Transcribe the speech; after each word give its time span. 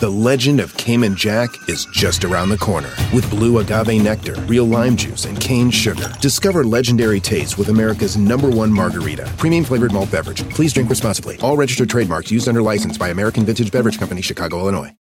The 0.00 0.10
legend 0.10 0.60
of 0.60 0.74
Cayman 0.78 1.14
Jack 1.14 1.50
is 1.68 1.84
just 1.92 2.24
around 2.24 2.48
the 2.48 2.56
corner. 2.56 2.88
With 3.12 3.28
blue 3.28 3.58
agave 3.58 4.02
nectar, 4.02 4.34
real 4.46 4.64
lime 4.64 4.96
juice, 4.96 5.26
and 5.26 5.38
cane 5.38 5.70
sugar. 5.70 6.10
Discover 6.22 6.64
legendary 6.64 7.20
taste 7.20 7.58
with 7.58 7.68
America's 7.68 8.16
number 8.16 8.48
one 8.48 8.72
margarita. 8.72 9.30
Premium 9.36 9.62
flavored 9.62 9.92
malt 9.92 10.10
beverage. 10.10 10.42
Please 10.48 10.72
drink 10.72 10.88
responsibly. 10.88 11.36
All 11.42 11.54
registered 11.54 11.90
trademarks 11.90 12.30
used 12.30 12.48
under 12.48 12.62
license 12.62 12.96
by 12.96 13.10
American 13.10 13.44
Vintage 13.44 13.70
Beverage 13.70 13.98
Company, 13.98 14.22
Chicago, 14.22 14.58
Illinois. 14.60 14.94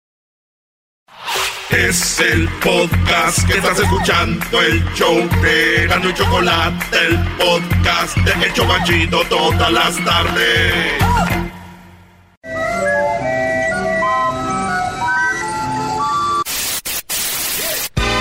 Es 1.68 2.18
el 2.20 2.48
podcast 2.62 3.46
que 3.46 3.58
estás 3.58 3.78
escuchando, 3.78 4.62
el 4.62 4.82
show 4.94 5.14
de 5.42 5.86
Gano 5.88 6.08
y 6.08 6.14
Chocolate, 6.14 6.86
el 7.06 7.18
podcast 7.36 8.16
de 8.16 8.46
Hecho 8.46 8.64
Machito 8.64 9.22
todas 9.28 9.70
las 9.70 10.02
tardes. 10.02 11.45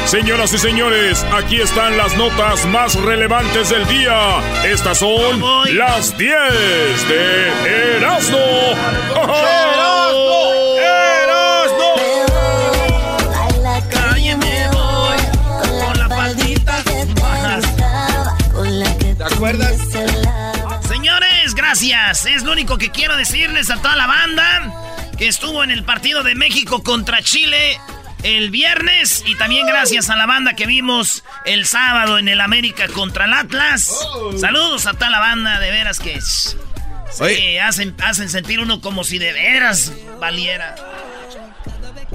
Señoras 0.06 0.54
y 0.54 0.60
señores, 0.60 1.26
aquí 1.34 1.60
están 1.60 1.98
las 1.98 2.16
notas 2.16 2.64
más 2.68 2.94
relevantes 2.94 3.70
del 3.70 3.88
día. 3.88 4.40
Estas 4.64 5.00
son 5.00 5.42
las 5.76 6.16
10 6.16 6.32
de 7.10 7.98
Erasmo. 7.98 8.38
¡Erasmo! 9.16 10.54
¡Erasmo! 11.24 11.96
Cállame, 13.90 14.70
voy 14.74 15.18
con 15.84 15.98
la 15.98 16.08
faldita 16.08 16.84
¿Te 19.18 19.24
acuerdas? 19.24 19.76
Señores, 20.88 21.56
gracias. 21.56 22.28
Es 22.28 22.44
lo 22.44 22.52
único 22.52 22.78
que 22.78 22.92
quiero 22.92 23.18
decirles 23.18 23.72
a 23.72 23.78
toda 23.78 23.96
la 23.96 24.06
banda 24.06 25.12
que 25.18 25.28
estuvo 25.28 25.64
en 25.64 25.72
el 25.72 25.84
partido 25.84 26.22
de 26.22 26.36
México 26.36 26.84
contra 26.84 27.24
Chile 27.24 27.80
el 28.26 28.50
viernes 28.50 29.24
y 29.26 29.36
también 29.36 29.68
gracias 29.68 30.10
a 30.10 30.16
la 30.16 30.26
banda 30.26 30.54
que 30.56 30.66
vimos 30.66 31.24
el 31.46 31.66
sábado 31.66 32.18
en 32.18 32.28
el 32.28 32.42
América 32.42 32.88
contra 32.88 33.26
el 33.26 33.34
Atlas. 33.34 33.90
Saludos 34.40 34.88
a 34.88 34.94
toda 34.94 35.10
la 35.12 35.20
banda, 35.20 35.60
de 35.60 35.70
veras 35.72 36.00
que 36.00 36.20
sí, 36.22 37.58
hacen, 37.60 37.96
hacen 38.04 38.30
sentir 38.30 38.60
uno 38.60 38.82
como 38.82 39.04
si 39.04 39.20
de 39.20 39.32
veras 39.32 39.92
valiera. 40.20 40.76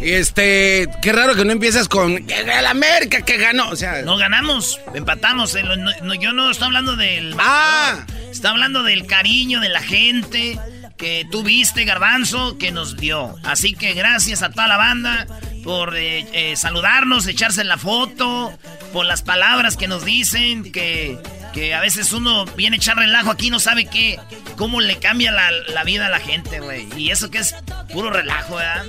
Este, 0.00 0.88
qué 1.02 1.12
raro 1.12 1.34
que 1.34 1.44
no 1.44 1.52
empiezas 1.52 1.86
con 1.88 2.12
el 2.30 2.66
América 2.66 3.22
que 3.22 3.36
ganó, 3.36 3.68
o 3.68 3.76
sea, 3.76 4.02
no 4.02 4.16
ganamos, 4.16 4.80
empatamos. 4.94 5.54
eh, 5.54 5.62
no- 5.62 6.14
yo 6.14 6.32
no 6.32 6.50
estoy 6.50 6.66
hablando 6.66 6.96
del. 6.96 7.34
Ah. 7.38 8.04
Está 8.30 8.50
hablando 8.50 8.82
del 8.82 9.06
cariño 9.06 9.60
de 9.60 9.68
la 9.68 9.82
gente 9.82 10.58
que 10.96 11.26
tú 11.30 11.42
viste, 11.42 11.84
Garbanzo, 11.84 12.56
que 12.58 12.72
nos 12.72 12.96
dio. 12.96 13.36
Así 13.44 13.74
que 13.74 13.92
gracias 13.94 14.42
a 14.42 14.50
toda 14.50 14.66
la 14.68 14.76
banda 14.78 15.26
por 15.64 15.96
eh, 15.96 16.26
eh, 16.32 16.56
saludarnos, 16.56 17.26
echarse 17.26 17.64
la 17.64 17.78
foto, 17.78 18.52
por 18.92 19.06
las 19.06 19.22
palabras 19.22 19.76
que 19.76 19.88
nos 19.88 20.04
dicen, 20.04 20.70
que, 20.72 21.18
que 21.52 21.74
a 21.74 21.80
veces 21.80 22.12
uno 22.12 22.44
viene 22.56 22.76
a 22.76 22.78
echar 22.78 22.96
relajo 22.96 23.30
aquí 23.30 23.48
y 23.48 23.50
no 23.50 23.60
sabe 23.60 23.86
qué, 23.86 24.18
cómo 24.56 24.80
le 24.80 24.98
cambia 24.98 25.32
la, 25.32 25.50
la 25.50 25.84
vida 25.84 26.06
a 26.06 26.10
la 26.10 26.20
gente, 26.20 26.60
güey. 26.60 26.88
Y 26.96 27.10
eso 27.10 27.30
que 27.30 27.38
es 27.38 27.54
puro 27.92 28.10
relajo, 28.10 28.56
¿verdad? 28.56 28.84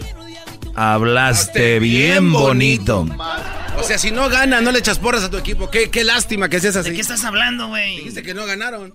Hablaste 0.75 1.79
bien 1.79 2.31
bonito. 2.31 3.06
o 3.78 3.84
sea, 3.84 3.97
si 3.97 4.12
no 4.12 4.29
gana, 4.29 4.62
no 4.62 4.72
le 4.72 4.79
echas 4.79 5.00
porras 5.00 5.23
a 5.23 5.29
tu 5.29 5.38
equipo. 5.38 5.69
Qué, 5.69 5.90
qué 5.90 6.03
lástima 6.03 6.50
que 6.50 6.59
seas 6.59 6.78
así. 6.78 6.90
¿De 6.90 6.96
qué 6.96 7.01
estás 7.01 7.23
hablando, 7.25 7.67
güey? 7.67 7.97
Dijiste 7.97 8.23
que 8.23 8.34
no 8.34 8.46
ganaron. 8.46 8.94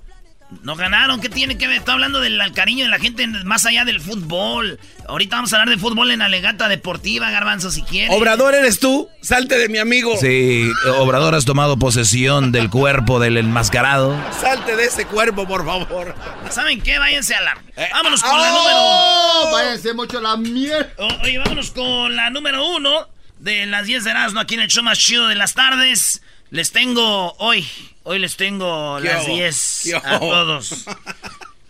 No 0.62 0.77
ganaron, 0.77 1.21
¿qué 1.21 1.29
tiene 1.29 1.59
que 1.59 1.67
ver? 1.67 1.79
Estoy 1.79 1.95
hablando 1.95 2.21
del 2.21 2.41
cariño 2.53 2.84
de 2.84 2.91
la 2.91 3.01
gente 3.01 3.27
más 3.27 3.67
allá 3.67 3.84
del 3.84 4.01
fútbol. 4.01 4.79
Ahorita 5.09 5.37
vamos 5.37 5.53
a 5.53 5.57
hablar 5.61 5.75
de 5.77 5.81
fútbol 5.81 6.11
en 6.12 6.23
Alegata 6.23 6.69
Deportiva, 6.69 7.31
Garbanzo, 7.31 7.71
si 7.73 7.83
quieres. 7.83 8.17
Obrador 8.17 8.55
eres 8.55 8.79
tú, 8.79 9.09
salte 9.21 9.59
de 9.59 9.69
mi 9.69 9.79
amigo. 9.79 10.17
Sí, 10.21 10.71
Obrador 10.99 11.34
has 11.34 11.45
tomado 11.45 11.77
posesión 11.79 12.53
del 12.53 12.71
cuerpo 12.71 13.19
del 13.19 13.39
enmascarado. 13.39 14.17
Salte 14.41 14.77
de 14.77 14.84
ese 14.84 15.05
cuerpo, 15.07 15.49
por 15.49 15.65
favor. 15.67 16.15
¿Saben 16.51 16.81
qué? 16.81 16.99
Váyanse 16.99 17.34
a 17.34 17.41
la... 17.41 17.59
Eh, 17.77 17.89
Vámonos 17.93 18.23
con 18.23 18.31
ah, 18.34 18.39
la 18.39 18.49
número 18.51 18.77
Oh, 18.78 19.43
uno. 19.47 19.53
váyanse 19.53 19.95
mucho 19.95 20.21
la 20.21 20.37
mierda. 20.37 20.89
O- 20.99 21.23
Oye, 21.25 21.39
vámonos 21.39 21.71
con 21.73 22.15
la 22.15 22.31
número 22.31 22.65
uno 22.69 23.09
de 23.41 23.67
las 23.67 23.87
10 23.87 24.05
de 24.05 24.11
Erasmo 24.11 24.41
aquí 24.41 24.55
en 24.55 24.61
el 24.61 24.69
show 24.69 24.84
más 24.84 24.99
chido 24.99 25.27
de 25.27 25.34
las 25.34 25.55
tardes. 25.55 26.23
Les 26.51 26.71
tengo 26.73 27.33
hoy, 27.39 27.69
hoy 28.05 28.19
les 28.19 28.37
tengo 28.37 28.99
¿Qué 29.03 29.09
las 29.09 29.27
hubo? 29.27 29.34
10 29.37 29.81
¿Qué 29.84 29.95
a 29.97 30.19
todos. 30.19 30.84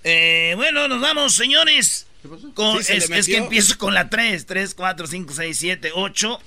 Eh, 0.09 0.53
bueno, 0.54 0.87
nos 0.87 1.00
vamos, 1.00 1.34
señores. 1.34 2.06
Con- 2.54 2.78
Sí, 2.78 2.84
se 2.84 2.92
le 2.92 2.98
es, 3.06 3.10
es 3.10 3.26
que 3.26 3.38
empiezo 3.38 3.76
con 3.76 3.92
la 3.92 4.09
3, 4.09 4.47
3, 4.47 4.72
4, 4.76 5.04
5, 5.09 5.32
6, 5.34 5.59
7, 5.59 5.91
8, 5.92 6.41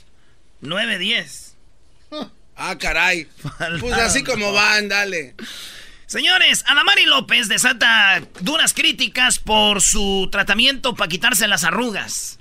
9, 0.61 0.97
10. 0.97 1.55
Ah, 2.55 2.77
caray. 2.77 3.27
Pues 3.81 3.93
así 3.95 4.23
como 4.23 4.53
van, 4.53 4.87
dale. 4.87 5.35
Señores, 6.05 6.63
Adamari 6.67 7.05
López 7.05 7.49
desata 7.49 8.21
duras 8.39 8.73
críticas 8.73 9.39
por 9.39 9.81
su 9.81 10.29
tratamiento 10.31 10.95
para 10.95 11.09
quitarse 11.09 11.45
las 11.49 11.65
arrugas. 11.65 12.38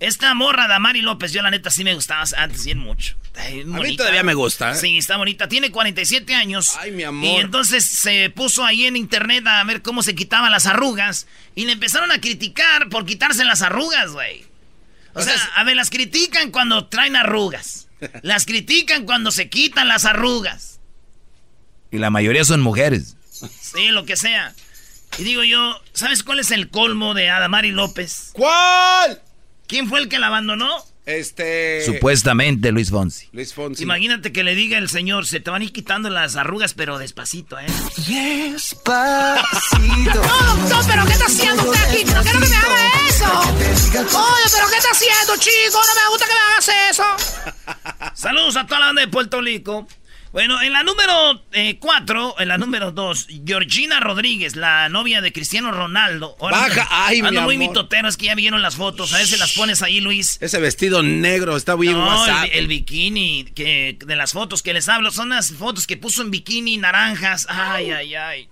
Esta 0.00 0.32
morra 0.32 0.64
Adamari 0.64 1.02
López, 1.02 1.32
yo 1.32 1.42
la 1.42 1.50
neta 1.50 1.70
sí 1.70 1.84
me 1.84 1.94
gustaba 1.94 2.24
antes 2.38 2.64
bien 2.64 2.78
mucho. 2.78 3.16
Ay, 3.34 3.60
A 3.60 3.64
mí 3.64 3.96
todavía 3.96 4.22
me 4.22 4.32
gusta. 4.32 4.72
¿eh? 4.72 4.74
Sí, 4.76 4.96
está 4.96 5.18
bonita. 5.18 5.46
Tiene 5.46 5.70
47 5.70 6.34
años. 6.34 6.74
Ay, 6.78 6.90
mi 6.90 7.02
amor. 7.02 7.24
Y 7.24 7.36
entonces 7.36 7.84
se 7.84 8.30
puso 8.30 8.64
ahí 8.64 8.86
en 8.86 8.96
internet 8.96 9.46
a 9.46 9.62
ver 9.64 9.82
cómo 9.82 10.02
se 10.02 10.14
quitaban 10.14 10.50
las 10.50 10.64
arrugas. 10.66 11.26
Y 11.54 11.66
le 11.66 11.72
empezaron 11.72 12.10
a 12.12 12.20
criticar 12.20 12.88
por 12.88 13.04
quitarse 13.04 13.44
las 13.44 13.60
arrugas, 13.60 14.10
güey. 14.12 14.46
O, 15.12 15.20
O 15.20 15.22
sea, 15.22 15.34
sea, 15.36 15.44
a 15.56 15.64
ver, 15.64 15.76
las 15.76 15.90
critican 15.90 16.50
cuando 16.50 16.86
traen 16.86 17.14
arrugas. 17.16 17.86
Las 18.22 18.46
critican 18.46 19.04
cuando 19.04 19.30
se 19.30 19.50
quitan 19.50 19.86
las 19.86 20.06
arrugas. 20.06 20.80
Y 21.90 21.98
la 21.98 22.08
mayoría 22.08 22.44
son 22.44 22.62
mujeres. 22.62 23.16
Sí, 23.60 23.88
lo 23.88 24.06
que 24.06 24.16
sea. 24.16 24.54
Y 25.18 25.24
digo 25.24 25.44
yo, 25.44 25.78
¿sabes 25.92 26.22
cuál 26.22 26.38
es 26.38 26.50
el 26.50 26.70
colmo 26.70 27.12
de 27.12 27.28
Adamari 27.28 27.72
López? 27.72 28.30
¿Cuál? 28.32 29.20
¿Quién 29.70 29.88
fue 29.88 30.00
el 30.00 30.08
que 30.08 30.18
la 30.18 30.26
abandonó? 30.26 30.68
Este. 31.06 31.84
Supuestamente 31.86 32.72
Luis 32.72 32.90
Fonsi. 32.90 33.28
Luis 33.30 33.54
Fonsi. 33.54 33.84
Imagínate 33.84 34.32
que 34.32 34.42
le 34.42 34.56
diga 34.56 34.78
el 34.78 34.88
señor, 34.88 35.26
se 35.26 35.38
te 35.38 35.48
van 35.48 35.62
a 35.62 35.64
ir 35.64 35.72
quitando 35.72 36.10
las 36.10 36.34
arrugas, 36.34 36.74
pero 36.74 36.98
despacito, 36.98 37.56
¿eh? 37.56 37.66
Despacito. 38.08 39.40
No, 40.22 40.56
no, 40.68 40.80
pero 40.88 41.06
¿qué 41.06 41.12
está 41.12 41.26
haciendo 41.26 41.70
usted 41.70 41.84
aquí? 41.88 42.04
No 42.04 42.20
quiero 42.20 42.40
que 42.40 42.48
me 42.48 42.56
haga 42.56 42.90
eso. 43.08 43.40
Oye, 43.40 44.48
pero 44.52 44.66
¿qué 44.70 44.76
está 44.76 44.90
haciendo, 44.90 45.36
chico? 45.38 45.80
No 45.86 45.94
me 45.94 46.08
gusta 46.10 46.26
que 46.26 46.34
me 46.34 46.40
hagas 46.40 46.70
eso. 46.90 47.04
Saludos 48.14 48.56
a 48.56 48.66
toda 48.66 48.80
la 48.80 48.86
banda 48.86 49.02
de 49.02 49.08
Puerto 49.08 49.40
Rico. 49.40 49.86
Bueno, 50.32 50.62
en 50.62 50.72
la 50.72 50.84
número 50.84 51.42
4, 51.80 52.36
en 52.38 52.48
la 52.48 52.56
número 52.56 52.92
2, 52.92 53.26
Georgina 53.44 53.98
Rodríguez, 53.98 54.54
la 54.54 54.88
novia 54.88 55.20
de 55.20 55.32
Cristiano 55.32 55.72
Ronaldo. 55.72 56.36
Ahora 56.40 56.58
Baja, 56.60 56.82
ando- 56.82 56.88
ay, 56.90 57.22
mi 57.22 57.28
ando 57.28 57.42
muy 57.42 57.56
amor. 57.56 57.68
mitotero, 57.68 58.08
es 58.08 58.16
que 58.16 58.26
ya 58.26 58.36
vieron 58.36 58.62
las 58.62 58.76
fotos. 58.76 59.12
A 59.12 59.18
ver 59.18 59.26
si 59.26 59.36
las 59.38 59.52
pones 59.54 59.82
ahí, 59.82 60.00
Luis. 60.00 60.38
Ese 60.40 60.60
vestido 60.60 61.02
negro 61.02 61.56
está 61.56 61.74
bien 61.74 61.94
No, 61.94 62.06
WhatsApp. 62.06 62.44
el, 62.52 62.58
el 62.60 62.66
bikini 62.68 63.44
que, 63.56 63.98
de 63.98 64.14
las 64.16 64.32
fotos 64.32 64.62
que 64.62 64.72
les 64.72 64.88
hablo 64.88 65.10
son 65.10 65.30
las 65.30 65.52
fotos 65.52 65.88
que 65.88 65.96
puso 65.96 66.22
en 66.22 66.30
bikini 66.30 66.76
naranjas. 66.76 67.46
Ay, 67.48 67.90
ay, 67.90 68.14
ay. 68.14 68.48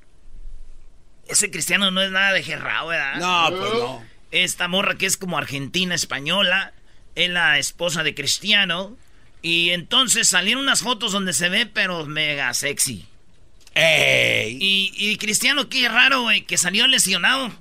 Ese 1.28 1.50
cristiano 1.52 1.92
no 1.92 2.02
es 2.02 2.10
nada 2.10 2.32
de 2.32 2.42
gerrao, 2.42 2.88
¿verdad? 2.88 3.16
No, 3.20 3.56
pues 3.56 3.72
no. 3.74 4.04
Esta 4.32 4.66
morra 4.66 4.96
que 4.96 5.06
es 5.06 5.16
como 5.16 5.38
argentina 5.38 5.94
española, 5.94 6.72
es 7.14 7.30
la 7.30 7.58
esposa 7.58 8.02
de 8.02 8.14
Cristiano. 8.16 8.96
Y 9.42 9.70
entonces 9.70 10.28
salieron 10.28 10.62
unas 10.64 10.80
fotos 10.82 11.12
donde 11.12 11.32
se 11.32 11.48
ve, 11.48 11.66
pero 11.66 12.06
mega 12.06 12.52
sexy. 12.54 13.06
¡Ey! 13.74 14.58
Y, 14.60 14.92
y 14.96 15.16
Cristiano, 15.18 15.68
qué 15.68 15.88
raro, 15.88 16.22
güey, 16.22 16.42
que 16.44 16.58
salió 16.58 16.86
lesionado. 16.88 17.52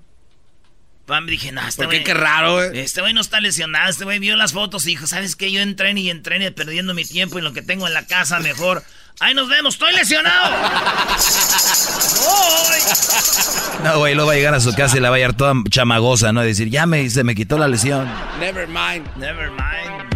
Pam, 1.05 1.25
dije, 1.27 1.51
no, 1.51 1.65
este 1.65 1.83
¿Por 1.83 1.91
qué? 1.91 1.99
güey- 2.01 2.05
Qué 2.05 2.13
raro, 2.13 2.63
eh. 2.63 2.81
Este 2.81 2.99
güey 3.01 3.13
no 3.13 3.21
está 3.21 3.39
lesionado, 3.39 3.89
este 3.89 4.03
güey 4.03 4.19
vio 4.19 4.35
las 4.35 4.51
fotos 4.53 4.85
y 4.85 4.89
dijo, 4.89 5.07
¿sabes 5.07 5.35
qué? 5.35 5.51
Yo 5.51 5.61
entrené 5.61 6.01
y 6.01 6.09
entrené 6.09 6.51
perdiendo 6.51 6.93
mi 6.93 7.05
tiempo 7.05 7.39
y 7.39 7.41
lo 7.41 7.53
que 7.53 7.61
tengo 7.61 7.87
en 7.87 7.93
la 7.93 8.05
casa, 8.07 8.39
mejor 8.39 8.83
Ahí 9.19 9.33
nos 9.33 9.49
vemos, 9.49 9.73
estoy 9.75 9.95
lesionado. 9.95 10.55
No, 13.83 13.97
güey, 13.99 14.13
luego 14.13 14.27
va 14.27 14.33
a 14.33 14.35
llegar 14.35 14.53
a 14.53 14.59
su 14.59 14.73
casa 14.75 14.97
y 14.97 14.99
la 14.99 15.09
va 15.09 15.15
a 15.15 15.19
llevar 15.19 15.35
toda 15.35 15.53
chamagosa, 15.71 16.31
¿no? 16.33 16.43
Y 16.43 16.47
decir, 16.47 16.69
ya 16.69 16.85
me, 16.85 17.09
se 17.09 17.23
me 17.23 17.33
quitó 17.33 17.57
la 17.57 17.67
lesión. 17.67 18.07
Never 18.39 18.67
mind. 18.67 19.07
Never 19.17 19.49
mind. 19.49 20.06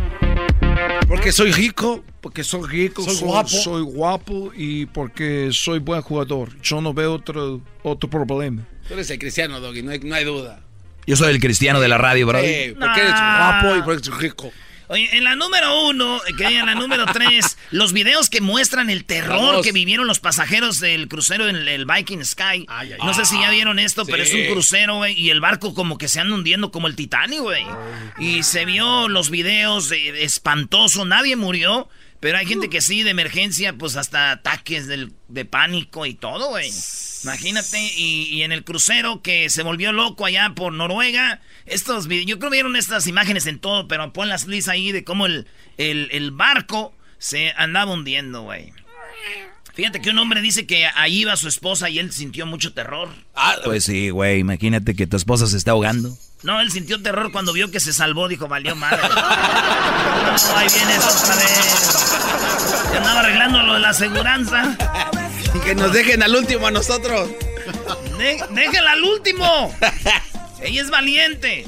Porque 1.12 1.34
soy 1.34 1.52
rico, 1.52 2.06
porque 2.22 2.42
soy 2.42 2.70
rico, 2.70 3.04
soy, 3.04 3.28
guapo. 3.28 3.50
Soy 3.50 3.82
guapo 3.82 4.52
y 4.56 4.86
porque 4.86 5.50
soy 5.52 5.80
buen 5.80 6.02
jugador. 6.02 6.50
Yo 6.62 6.80
no 6.80 6.94
veo 6.94 7.16
otro, 7.16 7.60
otro 7.84 8.10
problema. 8.10 8.66
Tú 8.88 8.94
eres 8.94 9.10
el 9.12 9.20
cristiano, 9.20 9.60
Doggy, 9.60 9.84
no 9.84 9.92
hay, 9.92 10.00
no 10.00 10.16
hay 10.16 10.24
duda. 10.24 10.62
Yo 11.06 11.18
soy 11.18 11.34
el 11.34 11.42
cristiano 11.42 11.82
de 11.82 11.90
la 11.90 11.98
radio, 11.98 12.28
bro. 12.28 12.40
Sí, 12.40 12.74
porque 12.80 13.02
eres 13.02 13.12
guapo 13.12 13.76
y 13.76 13.82
porque 13.82 14.08
eres 14.08 14.18
rico. 14.20 14.52
Oye, 14.92 15.08
en 15.16 15.24
la 15.24 15.38
número 15.38 15.86
uno, 15.88 16.20
que 16.38 16.48
en 16.48 16.66
la 16.66 16.76
número 16.76 17.06
tres, 17.14 17.58
los 17.72 17.94
videos 17.94 18.30
que 18.30 18.42
muestran 18.42 18.90
el 18.90 19.06
terror 19.06 19.64
que 19.64 19.72
vivieron 19.72 20.06
los 20.06 20.20
pasajeros 20.20 20.82
del 20.82 21.08
crucero 21.08 21.48
en 21.48 21.56
el 21.56 21.86
Viking 21.86 22.26
Sky. 22.26 22.68
no 22.98 23.14
sé 23.14 23.24
si 23.24 23.40
ya 23.40 23.50
vieron 23.52 23.80
esto, 23.80 24.06
pero 24.06 24.22
es 24.22 24.34
un 24.34 24.48
crucero, 24.52 24.98
güey, 24.98 25.18
y 25.18 25.30
el 25.30 25.40
barco 25.40 25.74
como 25.74 25.98
que 25.98 26.10
se 26.10 26.20
anda 26.20 26.36
hundiendo 26.36 26.72
como 26.72 26.88
el 26.88 26.98
Titanic, 26.98 27.40
güey. 27.40 27.64
Y 28.20 28.44
se 28.44 28.66
vio 28.66 29.08
los 29.08 29.30
videos 29.30 29.94
eh, 29.94 30.26
espantoso, 30.26 31.06
nadie 31.06 31.38
murió, 31.38 31.88
pero 32.20 32.38
hay 32.38 32.46
gente 32.46 32.70
que 32.70 32.82
sí, 32.82 33.04
de 33.04 33.12
emergencia, 33.12 33.72
pues 33.72 33.96
hasta 33.96 34.32
ataques 34.32 34.88
de 34.88 35.46
pánico 35.46 36.06
y 36.06 36.16
todo, 36.16 36.50
güey. 36.50 36.70
Imagínate, 37.24 37.80
y, 37.98 38.42
en 38.42 38.52
el 38.52 38.64
crucero 38.64 39.22
que 39.22 39.50
se 39.50 39.64
volvió 39.64 39.92
loco 39.92 40.26
allá 40.26 40.54
por 40.56 40.74
Noruega, 40.74 41.42
estos 41.66 42.08
yo 42.08 42.40
creo 42.40 42.50
que 42.50 42.58
vieron 42.58 42.76
estas 42.76 43.08
imágenes 43.08 43.46
en 43.46 43.60
todo, 43.60 43.88
pero 43.88 44.12
pon 44.14 44.30
las 44.30 44.48
listas 44.48 44.74
ahí 44.74 44.92
de 44.92 45.04
cómo 45.04 45.26
el, 45.26 45.48
el, 45.78 46.32
barco 46.32 46.94
se 47.18 47.54
andaba 47.58 47.94
hundiendo, 47.94 48.42
güey. 48.44 48.74
Fíjate 49.74 50.02
que 50.02 50.10
un 50.10 50.20
hombre 50.20 50.42
dice 50.42 50.66
que 50.66 50.86
ahí 50.96 51.22
iba 51.22 51.36
su 51.38 51.48
esposa 51.48 51.90
y 51.90 52.00
él 52.00 52.12
sintió 52.12 52.46
mucho 52.46 52.74
terror. 52.74 53.10
Ah, 53.36 53.56
pues 53.64 53.86
sí, 53.86 54.10
güey, 54.10 54.40
imagínate 54.40 54.96
que 54.96 55.08
tu 55.08 55.16
esposa 55.16 55.48
se 55.48 55.58
está 55.58 55.72
ahogando. 55.72 56.18
No, 56.44 56.60
él 56.60 56.72
sintió 56.72 57.02
terror 57.02 57.32
cuando 57.32 57.54
vio 57.54 57.70
que 57.72 57.80
se 57.80 57.94
salvó, 57.94 58.28
dijo, 58.28 58.48
valió 58.48 58.76
madre. 58.76 59.02
no, 59.08 60.58
ahí 60.58 60.68
viene 60.76 60.98
otra 60.98 61.36
vez. 61.36 62.90
Se 62.90 62.98
andaba 62.98 63.20
arreglando 63.22 63.62
lo 63.62 63.74
de 63.76 63.80
la 63.80 63.90
aseguranza. 63.90 64.78
Y 65.54 65.60
que 65.60 65.76
nos 65.76 65.92
dejen 65.94 66.24
al 66.24 66.36
último 66.36 66.68
a 66.68 66.72
nosotros. 66.72 67.30
déjenla 68.18 68.92
al 68.92 69.04
último. 69.04 69.76
Ella 70.62 70.82
es 70.82 70.90
valiente. 70.90 71.66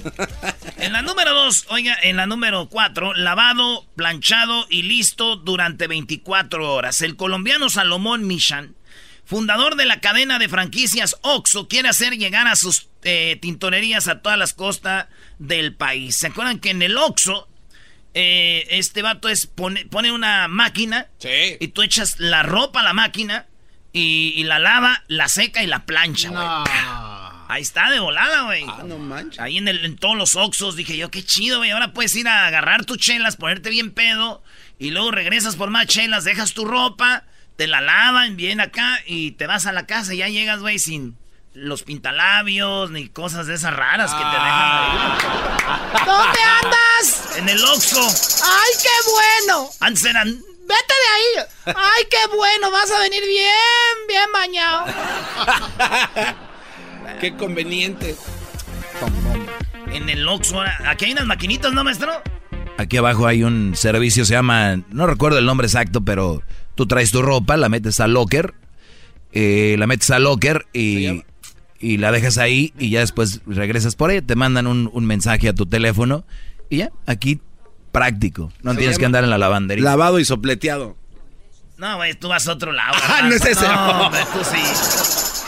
En 0.78 0.94
la 0.94 1.02
número 1.02 1.34
dos, 1.34 1.66
oiga, 1.70 1.98
en 2.04 2.16
la 2.16 2.28
número 2.28 2.70
cuatro, 2.70 3.14
lavado, 3.14 3.88
planchado 3.96 4.68
y 4.70 4.84
listo 4.84 5.36
durante 5.36 5.88
24 5.88 6.72
horas. 6.72 7.02
El 7.02 7.16
colombiano 7.16 7.70
Salomón 7.70 8.28
Michan, 8.28 8.76
fundador 9.26 9.76
de 9.76 9.86
la 9.86 10.00
cadena 10.00 10.38
de 10.38 10.48
franquicias 10.48 11.18
Oxo, 11.22 11.68
quiere 11.68 11.90
hacer 11.90 12.18
llegar 12.18 12.48
a 12.48 12.56
sus 12.56 12.88
eh, 13.04 13.38
tintorerías 13.42 14.08
a 14.08 14.22
todas 14.22 14.38
las 14.38 14.54
costas 14.54 15.08
del 15.40 15.76
país. 15.76 16.16
¿Se 16.16 16.28
acuerdan 16.28 16.60
que 16.60 16.70
en 16.70 16.84
el 16.84 16.98
Oxo 16.98 17.48
eh, 18.14 18.68
este 18.70 19.02
vato 19.02 19.28
es 19.28 19.48
pone, 19.48 19.86
pone 19.88 20.12
una 20.12 20.48
máquina 20.48 21.10
y 21.60 21.68
tú 21.70 21.82
echas 21.82 22.20
la 22.20 22.44
ropa 22.44 22.82
a 22.82 22.84
la 22.84 22.94
máquina 22.94 23.48
y, 23.94 24.44
la 24.46 24.58
lava, 24.58 25.04
la 25.08 25.28
seca 25.28 25.64
y 25.64 25.68
la 25.68 25.86
plancha, 25.86 26.30
güey. 26.30 26.48
Ahí 27.48 27.62
está, 27.62 27.92
de 27.92 28.00
volada, 28.00 28.44
güey. 28.44 28.66
Ah, 28.68 28.82
no 28.84 28.98
manches. 28.98 29.40
Ahí 29.40 29.60
en, 29.60 29.68
el, 29.68 29.86
en 29.86 29.96
todos 29.96 30.16
los 30.16 30.36
oxos 30.36 30.76
dije 30.76 30.98
yo, 30.98 31.12
qué 31.12 31.24
chido, 31.24 31.60
güey. 31.60 31.70
Ahora 31.70 31.94
puedes 31.94 32.16
ir 32.16 32.28
a 32.28 32.48
agarrar 32.48 32.86
tus 32.86 32.98
chelas, 32.98 33.36
ponerte 33.36 33.70
bien 33.70 33.92
pedo. 33.92 34.44
Y 34.80 34.90
luego 34.90 35.12
regresas 35.12 35.56
por 35.56 35.70
más 35.70 35.86
chelas, 35.86 36.24
dejas 36.24 36.54
tu 36.54 36.66
ropa, 36.66 37.26
te 37.56 37.68
la 37.68 37.82
lavan 37.82 38.36
bien 38.36 38.60
acá 38.60 39.00
y 39.06 39.32
te 39.32 39.46
vas 39.46 39.68
a 39.68 39.72
la 39.72 39.86
casa 39.86 40.16
y 40.16 40.18
ya 40.18 40.30
llegas, 40.30 40.62
güey, 40.62 40.80
sin 40.80 41.16
los 41.54 41.84
pintalabios 41.84 42.90
ni 42.90 43.10
cosas 43.10 43.46
de 43.46 43.54
esas 43.54 43.76
raras 43.76 44.12
que 44.12 44.24
te 44.24 44.30
dejan 44.32 44.42
ahí. 44.42 46.06
¿Dónde 46.08 46.40
andas? 46.42 47.38
En 47.38 47.48
el 47.48 47.64
oxo. 47.64 48.02
¡Ay, 48.02 48.72
qué 48.82 49.12
bueno! 49.12 49.70
Antes 49.80 50.06
eran 50.06 50.42
Vete 50.64 50.94
de 51.04 51.10
ahí. 51.16 51.46
Ay, 51.76 52.04
qué 52.10 52.18
bueno, 52.36 52.72
vas 52.72 52.90
a 52.92 53.00
venir 53.00 53.22
bien, 53.26 54.08
bien 54.08 54.32
bañado. 54.34 54.86
qué 57.22 57.36
conveniente. 57.36 58.16
En 59.92 60.10
el 60.10 60.28
Oxxo, 60.28 60.62
aquí 60.88 61.06
hay 61.06 61.12
unas 61.12 61.26
maquinitas, 61.26 61.74
¿no, 61.74 61.84
maestro? 61.84 62.12
Aquí 62.78 62.98
abajo 62.98 63.28
hay 63.28 63.44
un 63.44 63.76
servicio, 63.76 64.26
se 64.26 64.34
llama, 64.34 64.82
no 64.90 65.06
recuerdo 65.06 65.38
el 65.38 65.46
nombre 65.46 65.68
exacto, 65.68 66.02
pero 66.02 66.42
tú 66.76 66.88
traes 66.88 67.12
tu 67.12 67.22
ropa, 67.22 67.58
la 67.58 67.70
metes 67.70 68.00
al 68.00 68.14
locker, 68.14 68.56
eh, 69.32 69.76
la 69.78 69.86
metes 69.86 70.10
al 70.10 70.24
locker 70.24 70.66
y, 70.74 71.24
y, 71.80 71.98
la 71.98 72.12
dejas 72.12 72.40
ahí 72.40 72.74
y 72.80 72.90
ya 72.90 73.02
después 73.02 73.42
regresas 73.46 73.96
por 73.96 74.10
ella, 74.10 74.26
te 74.26 74.36
mandan 74.36 74.66
un, 74.66 74.90
un 74.92 75.06
mensaje 75.06 75.50
a 75.50 75.54
tu 75.54 75.68
teléfono 75.68 76.26
y 76.70 76.78
ya, 76.78 76.92
aquí 77.06 77.40
práctico. 77.94 78.52
No 78.64 78.76
tienes 78.76 78.98
que 78.98 79.06
andar 79.06 79.24
en 79.24 79.30
la 79.30 79.38
lavandería. 79.38 79.86
Lavado 79.86 80.20
y 80.20 80.26
sopleteado. 80.26 80.98
No, 81.78 81.96
güey, 81.96 82.16
tú 82.16 82.28
vas 82.28 82.48
a 82.48 82.52
otro 82.52 82.74
lado. 82.74 82.98
Ah, 83.08 83.22
no 83.24 83.34
es 83.34 83.46
ese. 83.46 83.66
No, 83.68 84.12
tú 84.34 84.44
sí. 84.44 85.44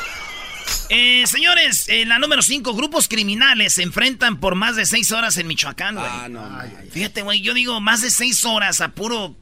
Eh, 0.89 1.23
señores, 1.25 1.89
en 1.89 2.09
la 2.09 2.19
número 2.19 2.43
5, 2.43 2.73
grupos 2.75 3.07
criminales 3.07 3.73
se 3.73 3.83
enfrentan 3.83 4.37
por 4.37 4.53
más 4.53 4.75
de 4.75 4.85
6 4.85 5.11
horas 5.13 5.37
en 5.37 5.47
Michoacán, 5.47 5.95
güey. 5.95 6.07
Ah, 6.07 6.27
no, 6.29 6.47
Fíjate, 6.91 7.23
güey, 7.23 7.41
yo 7.41 7.55
digo 7.55 7.81
más 7.81 8.01
de 8.01 8.11
6 8.11 8.45
horas 8.45 8.81
a 8.81 8.89
puro... 8.89 9.35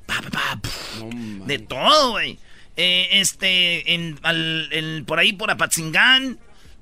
de 1.45 1.59
todo, 1.59 2.11
güey. 2.11 2.39
Eh, 2.77 3.09
este, 3.11 3.93
en, 3.93 5.05
por 5.05 5.19
ahí, 5.19 5.33
por 5.33 5.51
Apatzingán, 5.51 6.39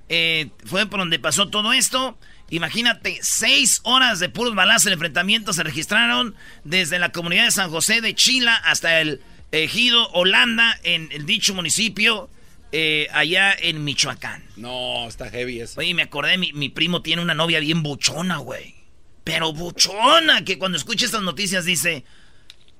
eh, 0.09 0.49
fue 0.65 0.85
por 0.85 0.99
donde 0.99 1.17
pasó 1.17 1.49
todo 1.49 1.73
esto. 1.73 2.17
Imagínate, 2.51 3.17
seis 3.21 3.79
horas 3.83 4.19
de 4.19 4.27
puros 4.27 4.53
balazos 4.55 4.87
en 4.87 4.93
enfrentamiento 4.93 5.53
se 5.53 5.63
registraron 5.63 6.35
desde 6.65 6.99
la 6.99 7.13
comunidad 7.13 7.45
de 7.45 7.51
San 7.51 7.71
José 7.71 8.01
de 8.01 8.13
Chila 8.13 8.55
hasta 8.55 8.99
el 8.99 9.21
ejido 9.53 10.09
Holanda 10.11 10.77
en 10.83 11.09
el 11.13 11.25
dicho 11.25 11.55
municipio. 11.55 12.29
Eh, 12.73 13.07
allá 13.11 13.53
en 13.53 13.83
Michoacán. 13.83 14.43
No, 14.55 15.07
está 15.07 15.29
heavy 15.29 15.59
eso. 15.59 15.79
Oye, 15.79 15.93
me 15.93 16.03
acordé, 16.03 16.37
mi, 16.37 16.53
mi 16.53 16.69
primo 16.69 17.01
tiene 17.01 17.21
una 17.21 17.33
novia 17.33 17.59
bien 17.59 17.83
buchona, 17.83 18.37
güey. 18.37 18.75
Pero 19.23 19.51
buchona, 19.53 20.43
que 20.45 20.57
cuando 20.57 20.77
escucha 20.77 21.05
estas 21.05 21.21
noticias 21.21 21.65
dice, 21.65 22.05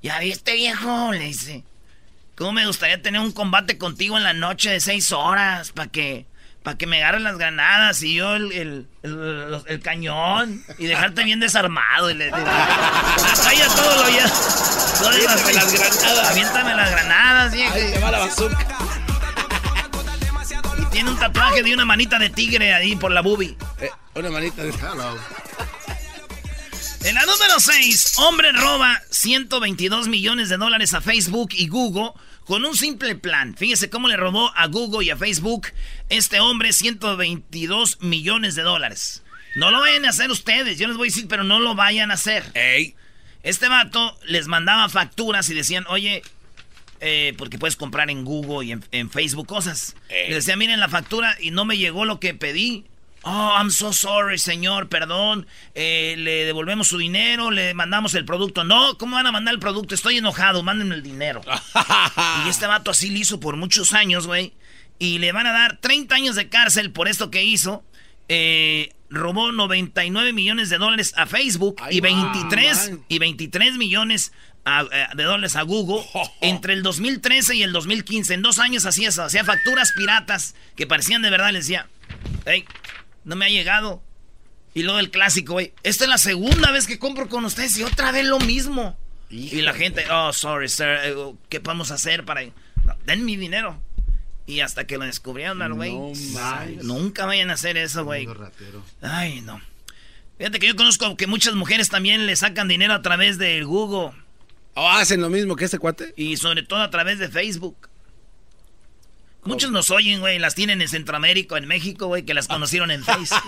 ¿ya 0.02 0.20
viste, 0.20 0.54
viejo? 0.54 1.12
Le 1.12 1.26
dice, 1.26 1.64
¿cómo 2.36 2.54
me 2.54 2.68
gustaría 2.68 3.02
tener 3.02 3.20
un 3.20 3.34
combate 3.34 3.78
contigo 3.78 4.18
en 4.18 4.24
la 4.24 4.34
noche 4.34 4.70
de 4.70 4.80
seis 4.80 5.12
horas 5.12 5.72
para 5.72 5.92
que 5.92 6.26
para 6.64 6.78
que 6.78 6.86
me 6.86 6.98
agarren 6.98 7.24
las 7.24 7.38
granadas 7.38 8.02
y 8.04 8.16
yo 8.16 8.36
el, 8.36 8.52
el, 8.52 8.88
el, 9.66 9.80
cañón 9.82 10.64
y 10.78 10.86
dejarte 10.86 11.24
bien 11.24 11.40
desarmado. 11.40 12.12
Y 12.12 12.14
le, 12.14 12.30
todo 12.30 12.40
lo 14.04 14.10
ya. 14.10 14.26
Aviéntame 15.08 15.54
las 15.54 15.74
granadas. 15.74 16.30
Aviéntame 16.30 16.76
las 16.76 16.92
granadas, 16.92 17.54
viejo. 17.54 17.74
Ahí 17.74 17.92
te 17.92 18.00
va 18.00 18.12
la 18.12 18.20
bazooka. 18.20 18.68
Y 20.78 20.86
tiene 20.86 21.10
un 21.10 21.18
tatuaje 21.18 21.64
de 21.64 21.74
una 21.74 21.86
manita 21.86 22.20
de 22.20 22.30
tigre 22.30 22.74
ahí 22.74 22.96
por 22.96 23.12
la 23.12 23.22
boobie. 23.22 23.58
Eh, 23.80 23.90
una 24.16 24.30
manita 24.30 24.64
de... 24.64 24.70
Hello. 24.70 25.18
En 27.04 27.16
la 27.16 27.26
número 27.26 27.60
6, 27.60 28.20
hombre 28.20 28.52
roba 28.52 29.02
122 29.10 30.08
millones 30.08 30.50
de 30.50 30.58
dólares 30.58 30.94
a 30.94 31.02
Facebook 31.02 31.50
y 31.54 31.68
Google 31.68 32.12
con 32.52 32.66
un 32.66 32.76
simple 32.76 33.16
plan. 33.16 33.56
Fíjese 33.56 33.90
cómo 33.90 34.10
le 34.10 34.18
robó 34.18 34.52
a 34.58 34.68
Google 34.68 35.06
y 35.06 35.10
a 35.10 35.16
Facebook 35.16 35.68
este 36.10 36.42
hombre 36.42 36.74
122 36.74 38.02
millones 38.02 38.56
de 38.56 38.64
dólares. 38.64 39.24
No 39.56 39.72
lo 39.72 39.80
vayan 39.80 40.06
a 40.06 40.10
hacer 40.10 40.30
ustedes, 40.30 40.78
yo 40.78 40.90
les 40.90 40.98
voy 40.98 41.08
a 41.08 41.12
decir, 41.12 41.30
pero 41.30 41.46
no 41.46 41.62
lo 41.62 41.76
vayan 41.76 42.12
a 42.12 42.16
hacer. 42.16 42.44
Ey. 42.54 42.94
Este 43.44 43.70
vato 43.70 44.20
les 44.26 44.48
mandaba 44.48 44.90
facturas 44.90 45.50
y 45.50 45.54
decían, 45.54 45.86
oye, 45.88 46.24
eh, 47.00 47.34
porque 47.38 47.58
puedes 47.58 47.78
comprar 47.78 48.10
en 48.10 48.26
Google 48.26 48.68
y 48.68 48.78
en, 48.92 49.10
Facebook 49.10 49.48
cosas. 49.48 49.96
Les 50.10 50.36
decía, 50.36 50.58
miren 50.58 50.82
la 50.82 50.90
factura 50.90 51.38
y 51.40 51.52
no 51.52 51.64
me 51.64 51.78
llegó 51.78 52.04
lo 52.04 52.20
que 52.20 52.34
pedí. 52.34 52.84
Oh, 53.24 53.54
I'm 53.56 53.70
so 53.70 53.94
sorry, 53.94 54.40
señor, 54.40 54.90
perdón. 54.90 55.46
Eh, 55.76 56.16
le 56.18 56.46
devolvemos 56.46 56.88
su 56.88 56.98
dinero, 56.98 57.52
le 57.52 57.74
mandamos 57.74 58.16
el 58.16 58.26
producto. 58.26 58.64
No, 58.64 58.98
¿cómo 58.98 59.16
van 59.16 59.28
a 59.28 59.32
mandar 59.32 59.54
el 59.54 59.60
producto? 59.60 59.94
Estoy 59.94 60.18
enojado, 60.18 60.64
mándenme 60.64 60.96
el 60.96 61.04
dinero. 61.04 61.42
y 62.46 62.50
este 62.50 62.66
vato 62.66 62.90
así 62.90 63.12
lo 63.12 63.18
hizo 63.18 63.40
por 63.40 63.58
muchos 63.58 63.94
años, 63.94 64.26
güey. 64.26 64.54
Y 64.98 65.20
le 65.20 65.32
van 65.32 65.46
a 65.46 65.52
dar 65.52 65.78
30 65.78 66.16
años 66.16 66.36
de 66.36 66.50
cárcel 66.50 66.92
por 66.92 67.08
esto 67.08 67.30
que 67.30 67.44
hizo. 67.44 67.84
Eh, 68.28 68.94
robó 69.10 69.52
99 69.52 70.34
millones 70.34 70.70
de 70.70 70.78
dólares 70.78 71.14
a 71.18 71.28
Facebook 71.28 71.76
y 71.92 72.00
23, 72.00 72.92
y 73.08 73.20
23 73.20 73.78
millones 73.78 74.32
eh, 74.66 75.08
de 75.16 75.24
dólares 75.24 75.56
a 75.56 75.64
Google 75.64 76.06
entre 76.42 76.74
el 76.74 76.82
2013 76.82 77.56
y 77.56 77.64
el 77.64 77.72
2015. 77.74 78.34
En 78.34 78.42
dos 78.42 78.58
años 78.58 78.86
hacía 78.86 79.10
eso, 79.10 79.24
hacía 79.24 79.44
facturas 79.44 79.92
piratas 79.92 80.56
que 80.76 80.88
parecían 80.88 81.22
de 81.22 81.30
verdad. 81.30 81.52
Le 81.52 81.60
decía, 81.60 81.88
hey, 82.46 82.66
no 83.24 83.36
me 83.36 83.46
ha 83.46 83.50
llegado. 83.50 84.02
Y 84.74 84.84
luego 84.84 85.00
el 85.00 85.12
clásico, 85.12 85.54
güey. 85.54 85.74
Esta 85.84 86.06
es 86.06 86.10
la 86.10 86.18
segunda 86.18 86.72
vez 86.72 86.88
que 86.88 87.00
compro 87.00 87.28
con 87.28 87.44
ustedes 87.46 87.78
y 87.78 87.84
otra 87.84 88.12
vez 88.12 88.26
lo 88.26 88.40
mismo. 88.40 88.98
Y 89.30 89.62
la 89.62 89.74
gente, 89.74 90.06
oh, 90.12 90.34
sorry, 90.34 90.68
sir. 90.68 90.98
Eh, 91.04 91.16
¿Qué 91.50 91.60
podemos 91.60 91.92
hacer 91.92 92.26
para.? 92.26 92.42
den 93.06 93.26
mi 93.26 93.38
dinero. 93.38 93.82
Y 94.46 94.60
hasta 94.60 94.86
que 94.86 94.98
lo 94.98 95.06
descubrieron 95.06 95.62
al 95.62 95.74
güey. 95.74 95.94
nunca 96.84 97.26
vayan 97.26 97.50
a 97.50 97.54
hacer 97.54 97.78
eso, 97.78 98.04
güey. 98.04 98.28
Ay, 99.02 99.42
no. 99.42 99.62
Fíjate 100.38 100.60
que 100.60 100.68
yo 100.68 100.76
conozco 100.76 101.16
que 101.16 101.28
muchas 101.28 101.54
mujeres 101.54 101.90
también 101.90 102.26
le 102.26 102.36
sacan 102.36 102.68
dinero 102.68 102.94
a 102.94 103.02
través 103.02 103.38
de 103.38 103.64
Google. 103.64 104.12
¿O 104.74 104.90
hacen 104.90 105.22
lo 105.22 105.30
mismo 105.30 105.56
que 105.56 105.66
este 105.66 105.80
cuate? 105.80 106.14
Y 106.18 106.38
sobre 106.38 106.64
todo 106.64 106.82
a 106.82 106.90
través 106.90 107.20
de 107.20 107.30
Facebook. 107.30 107.91
Muchos 109.44 109.72
nos 109.72 109.90
oyen, 109.90 110.20
güey, 110.20 110.38
las 110.38 110.54
tienen 110.54 110.82
en 110.82 110.88
Centroamérica, 110.88 111.58
en 111.58 111.68
México, 111.68 112.06
güey, 112.06 112.24
que 112.24 112.34
las 112.34 112.48
conocieron 112.48 112.92
en 112.92 113.04
Facebook. 113.06 113.42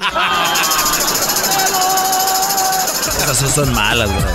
Esas 3.31 3.53
son 3.53 3.73
malas, 3.73 4.09
bro. 4.09 4.31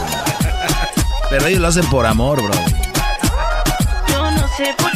Pero 1.31 1.47
ellos 1.47 1.61
lo 1.61 1.69
hacen 1.69 1.87
por 1.91 2.07
amor, 2.07 2.43
bro. 2.43 2.55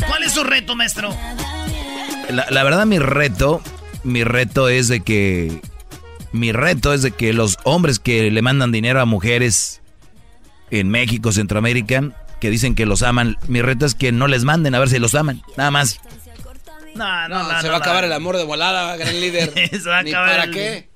¿Cuál, 0.06 0.22
es 0.22 0.32
su 0.32 0.44
reto, 0.44 0.76
maestro? 0.76 1.14
La, 2.30 2.62
verdad, 2.62 2.86
mi 2.86 2.98
reto, 2.98 3.60
mi 4.04 4.24
reto 4.24 4.68
es 4.68 4.88
de 4.88 5.00
que, 5.00 5.60
mi 6.32 6.52
reto 6.52 6.94
es 6.94 7.02
de 7.02 7.10
que 7.10 7.32
los 7.32 7.58
hombres 7.64 7.98
que 7.98 8.30
le 8.30 8.42
mandan 8.42 8.72
dinero 8.72 9.00
a 9.00 9.04
mujeres 9.04 9.82
en 10.70 10.88
México, 10.88 11.32
Centroamérica, 11.32 12.02
que 12.40 12.50
dicen 12.50 12.74
que 12.74 12.86
los 12.86 13.02
aman, 13.02 13.36
mi 13.48 13.62
reto 13.62 13.84
es 13.84 13.94
que 13.94 14.12
no 14.12 14.26
les 14.28 14.44
manden 14.44 14.74
a 14.74 14.78
ver 14.78 14.88
si 14.88 14.98
los 14.98 15.14
aman, 15.14 15.42
nada 15.56 15.70
más. 15.70 16.00
No, 16.94 17.28
no, 17.28 17.52
no. 17.52 17.60
se 17.60 17.68
va 17.68 17.76
a 17.76 17.78
acabar 17.78 18.04
el 18.04 18.12
amor 18.12 18.36
de 18.36 18.44
volada, 18.44 18.96
gran 18.96 19.20
líder. 19.20 19.52
se 19.70 19.88
va 19.88 19.98
a 19.98 20.00
acabar 20.00 20.30
para 20.30 20.50
qué? 20.50 20.88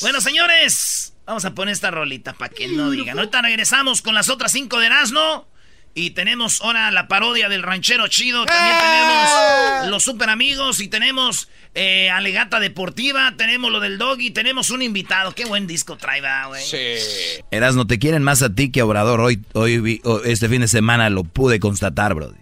Bueno, 0.00 0.20
señores, 0.20 1.14
vamos 1.26 1.44
a 1.44 1.54
poner 1.54 1.72
esta 1.72 1.90
rolita 1.90 2.32
para 2.32 2.52
que 2.52 2.68
no 2.68 2.90
digan. 2.90 3.18
Ahorita 3.18 3.42
regresamos 3.42 4.02
con 4.02 4.14
las 4.14 4.28
otras 4.28 4.52
cinco 4.52 4.78
de 4.78 4.86
Erasmo. 4.86 5.46
Y 5.94 6.10
tenemos 6.10 6.60
ahora 6.60 6.92
la 6.92 7.08
parodia 7.08 7.48
del 7.48 7.62
ranchero 7.62 8.06
chido. 8.06 8.44
También 8.44 8.76
¡Eh! 8.76 8.80
tenemos 8.80 9.90
los 9.90 10.04
super 10.04 10.30
amigos. 10.30 10.80
Y 10.80 10.86
tenemos 10.86 11.48
eh, 11.74 12.08
Alegata 12.10 12.60
Deportiva. 12.60 13.34
Tenemos 13.36 13.72
lo 13.72 13.80
del 13.80 13.98
doggy. 13.98 14.30
Tenemos 14.30 14.70
un 14.70 14.82
invitado. 14.82 15.32
Qué 15.32 15.44
buen 15.44 15.66
disco 15.66 15.96
trae, 15.96 16.20
güey. 16.46 16.62
Sí. 16.62 17.42
Eras, 17.50 17.74
no 17.74 17.86
te 17.86 17.98
quieren 17.98 18.22
más 18.22 18.42
a 18.42 18.54
ti 18.54 18.70
que 18.70 18.80
a 18.80 18.84
Obrador. 18.84 19.20
Hoy, 19.20 19.42
hoy 19.54 20.00
este 20.24 20.48
fin 20.48 20.60
de 20.60 20.68
semana 20.68 21.10
lo 21.10 21.24
pude 21.24 21.58
constatar, 21.58 22.14
bro. 22.14 22.32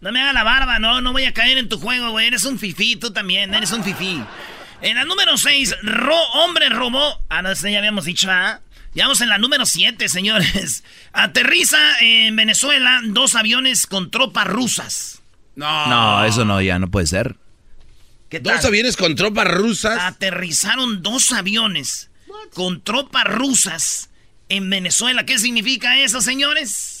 No 0.00 0.12
me 0.12 0.20
haga 0.20 0.32
la 0.32 0.44
barba, 0.44 0.78
no, 0.78 1.00
no 1.00 1.12
voy 1.12 1.24
a 1.24 1.32
caer 1.32 1.58
en 1.58 1.68
tu 1.68 1.78
juego, 1.78 2.10
güey. 2.10 2.26
Eres 2.26 2.44
un 2.44 2.58
fifí, 2.58 2.96
tú 2.96 3.12
también, 3.12 3.54
eres 3.54 3.72
un 3.72 3.82
fifí. 3.82 4.22
En 4.82 4.96
la 4.96 5.04
número 5.04 5.36
6, 5.36 5.76
ro, 5.82 6.20
hombre 6.34 6.68
robó. 6.68 7.20
Ah, 7.28 7.42
no, 7.42 7.52
ya 7.52 7.78
habíamos 7.78 8.04
dicho, 8.04 8.28
¿ah? 8.30 8.60
Ya 8.94 9.04
vamos 9.04 9.20
en 9.20 9.28
la 9.28 9.38
número 9.38 9.66
7, 9.66 10.08
señores. 10.08 10.84
Aterriza 11.12 11.78
en 12.00 12.36
Venezuela 12.36 13.00
dos 13.04 13.34
aviones 13.34 13.86
con 13.86 14.10
tropas 14.10 14.46
rusas. 14.46 15.22
No. 15.54 15.86
No, 15.86 16.24
eso 16.24 16.44
no, 16.44 16.60
ya 16.60 16.78
no 16.78 16.90
puede 16.90 17.06
ser. 17.06 17.36
¿Dos 18.30 18.64
aviones 18.64 18.96
con 18.96 19.14
tropas 19.14 19.48
rusas? 19.48 19.98
Aterrizaron 20.00 21.02
dos 21.02 21.32
aviones 21.32 22.10
con 22.52 22.82
tropas 22.82 23.24
rusas 23.24 24.10
en 24.48 24.68
Venezuela. 24.68 25.24
¿Qué 25.24 25.38
significa 25.38 25.98
eso, 25.98 26.20
señores? 26.20 26.95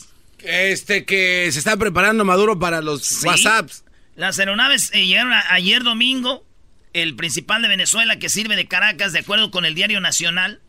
Este, 0.46 1.04
que 1.04 1.50
se 1.50 1.58
está 1.58 1.76
preparando 1.76 2.24
Maduro 2.24 2.58
para 2.58 2.80
los 2.80 3.24
WhatsApps. 3.24 3.84
Las 4.14 4.38
aeronaves 4.38 4.90
eh, 4.94 5.04
llegaron 5.04 5.32
ayer 5.50 5.82
domingo. 5.82 6.46
El 6.92 7.16
principal 7.16 7.60
de 7.60 7.68
Venezuela 7.68 8.18
que 8.18 8.30
sirve 8.30 8.56
de 8.56 8.66
Caracas, 8.66 9.12
de 9.12 9.18
acuerdo 9.18 9.50
con 9.50 9.66
el 9.66 9.74
diario 9.74 10.00
Nacional, 10.00 10.62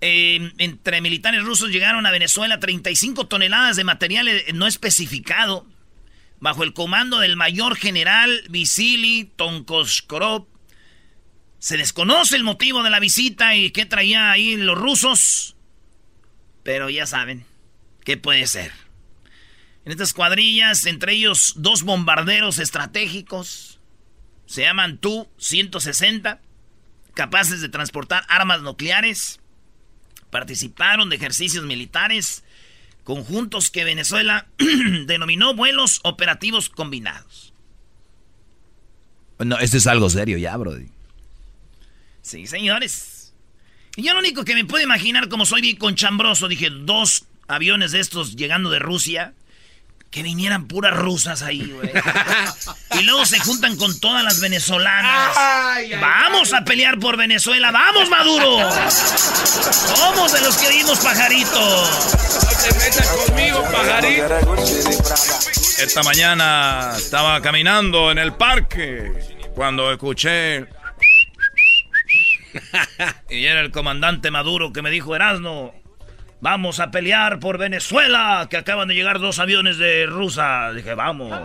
entre 0.00 1.00
militares 1.00 1.42
rusos 1.42 1.70
llegaron 1.70 2.06
a 2.06 2.10
Venezuela 2.10 2.60
35 2.60 3.26
toneladas 3.26 3.76
de 3.76 3.84
material 3.84 4.28
eh, 4.28 4.44
no 4.54 4.66
especificado 4.66 5.66
bajo 6.40 6.62
el 6.62 6.72
comando 6.72 7.18
del 7.18 7.36
mayor 7.36 7.76
general 7.76 8.44
Visili 8.50 9.30
Tonkoshkorov. 9.36 10.46
Se 11.58 11.76
desconoce 11.76 12.36
el 12.36 12.44
motivo 12.44 12.82
de 12.82 12.90
la 12.90 13.00
visita 13.00 13.56
y 13.56 13.70
qué 13.70 13.86
traía 13.86 14.30
ahí 14.30 14.56
los 14.56 14.78
rusos, 14.78 15.56
pero 16.62 16.90
ya 16.90 17.06
saben 17.06 17.44
qué 18.04 18.16
puede 18.16 18.46
ser. 18.46 18.87
En 19.88 19.92
estas 19.92 20.12
cuadrillas, 20.12 20.84
entre 20.84 21.14
ellos 21.14 21.54
dos 21.56 21.82
bombarderos 21.82 22.58
estratégicos, 22.58 23.80
se 24.44 24.60
llaman 24.60 24.98
Tu-160, 24.98 26.40
capaces 27.14 27.62
de 27.62 27.70
transportar 27.70 28.26
armas 28.28 28.60
nucleares 28.60 29.40
participaron 30.28 31.08
de 31.08 31.16
ejercicios 31.16 31.64
militares 31.64 32.44
conjuntos 33.02 33.70
que 33.70 33.84
Venezuela 33.84 34.46
denominó 35.06 35.54
vuelos 35.54 36.00
operativos 36.02 36.68
combinados. 36.68 37.54
No, 39.38 39.58
esto 39.58 39.78
es 39.78 39.86
algo 39.86 40.10
serio 40.10 40.36
ya, 40.36 40.54
Brody. 40.58 40.90
Sí, 42.20 42.46
señores. 42.46 43.32
Y 43.96 44.02
yo 44.02 44.12
lo 44.12 44.18
único 44.18 44.44
que 44.44 44.54
me 44.54 44.66
puedo 44.66 44.84
imaginar, 44.84 45.30
como 45.30 45.46
soy 45.46 45.62
bien 45.62 45.76
conchambroso, 45.76 46.46
dije, 46.46 46.68
dos 46.68 47.24
aviones 47.46 47.92
de 47.92 48.00
estos 48.00 48.36
llegando 48.36 48.68
de 48.68 48.80
Rusia 48.80 49.32
que 50.10 50.22
vinieran 50.22 50.66
puras 50.66 50.96
rusas 50.96 51.42
ahí, 51.42 51.70
güey. 51.70 51.90
y 53.00 53.02
luego 53.02 53.26
se 53.26 53.38
juntan 53.40 53.76
con 53.76 53.98
todas 54.00 54.24
las 54.24 54.40
venezolanas. 54.40 55.34
vamos 56.00 56.52
a 56.52 56.64
pelear 56.64 56.98
por 56.98 57.16
Venezuela, 57.16 57.70
vamos 57.70 58.08
Maduro. 58.08 58.70
Somos 59.96 60.32
de 60.32 60.40
los 60.40 60.56
que 60.56 60.68
vimos 60.70 60.98
pajarito. 61.00 61.60
No 61.60 62.48
te 62.62 62.74
metas 62.78 63.06
conmigo, 63.08 63.62
pajarito. 63.70 64.56
Esta 65.78 66.02
mañana 66.02 66.94
estaba 66.96 67.40
caminando 67.40 68.10
en 68.10 68.18
el 68.18 68.34
parque 68.34 69.12
cuando 69.54 69.92
escuché 69.92 70.66
y 73.30 73.44
era 73.44 73.60
el 73.60 73.70
comandante 73.70 74.30
Maduro 74.30 74.72
que 74.72 74.82
me 74.82 74.90
dijo, 74.90 75.14
Erasno, 75.14 75.74
Vamos 76.40 76.78
a 76.78 76.90
pelear 76.92 77.40
por 77.40 77.58
Venezuela, 77.58 78.46
que 78.48 78.56
acaban 78.56 78.86
de 78.86 78.94
llegar 78.94 79.18
dos 79.18 79.40
aviones 79.40 79.76
de 79.76 80.06
Rusia. 80.06 80.70
Dije, 80.72 80.94
vamos. 80.94 81.36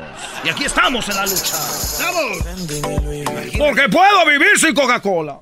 Y 0.43 0.49
aquí 0.49 0.65
estamos 0.65 1.09
en 1.09 1.15
la 1.15 1.25
lucha. 1.25 1.57
¡Vamos! 1.99 3.57
Porque 3.57 3.89
puedo 3.89 4.25
vivir 4.27 4.57
sin 4.57 4.75
Coca-Cola. 4.75 5.39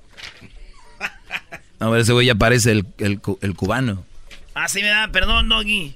A 1.79 1.89
ver, 1.89 2.01
ese 2.01 2.13
güey 2.13 2.27
ya 2.27 2.35
parece 2.35 2.71
el, 2.71 2.85
el, 2.99 3.19
el 3.41 3.55
cubano. 3.55 4.05
Ah, 4.53 4.67
sí, 4.67 4.81
me 4.81 4.87
da, 4.87 5.09
perdón, 5.09 5.49
Doggy. 5.49 5.95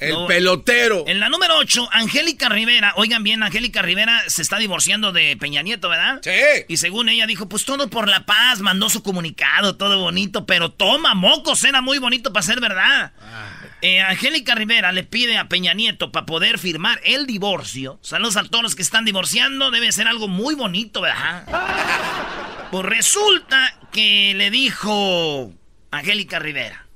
El 0.00 0.16
pelotero. 0.26 1.04
En 1.06 1.20
la 1.20 1.28
número 1.28 1.56
8, 1.58 1.88
Angélica 1.92 2.48
Rivera. 2.48 2.94
Oigan 2.96 3.22
bien, 3.22 3.42
Angélica 3.42 3.82
Rivera 3.82 4.22
se 4.28 4.42
está 4.42 4.58
divorciando 4.58 5.12
de 5.12 5.36
Peña 5.36 5.62
Nieto, 5.62 5.88
¿verdad? 5.88 6.20
Sí. 6.22 6.64
Y 6.68 6.78
según 6.78 7.08
ella 7.08 7.26
dijo, 7.26 7.48
pues 7.48 7.64
todo 7.64 7.88
por 7.90 8.08
la 8.08 8.24
paz, 8.24 8.60
mandó 8.60 8.88
su 8.88 9.02
comunicado, 9.02 9.76
todo 9.76 9.98
bonito, 9.98 10.46
pero 10.46 10.70
toma, 10.70 11.14
mocos, 11.14 11.64
era 11.64 11.82
muy 11.82 11.98
bonito 11.98 12.32
para 12.32 12.42
ser 12.42 12.60
verdad. 12.60 13.12
Ah. 13.20 13.60
Eh, 13.82 14.00
Angélica 14.00 14.54
Rivera 14.54 14.92
le 14.92 15.04
pide 15.04 15.38
a 15.38 15.48
Peña 15.48 15.72
Nieto 15.72 16.12
para 16.12 16.26
poder 16.26 16.58
firmar 16.58 17.00
el 17.04 17.26
divorcio. 17.26 17.98
Saludos 18.02 18.36
a 18.36 18.44
todos 18.44 18.62
los 18.62 18.74
que 18.74 18.82
están 18.82 19.04
divorciando, 19.04 19.70
debe 19.70 19.90
ser 19.92 20.06
algo 20.06 20.28
muy 20.28 20.54
bonito, 20.54 21.00
¿verdad? 21.00 21.44
pues 22.70 22.84
resulta 22.84 23.74
que 23.92 24.34
le 24.34 24.50
dijo 24.50 25.52
Angélica 25.90 26.38
Rivera. 26.38 26.86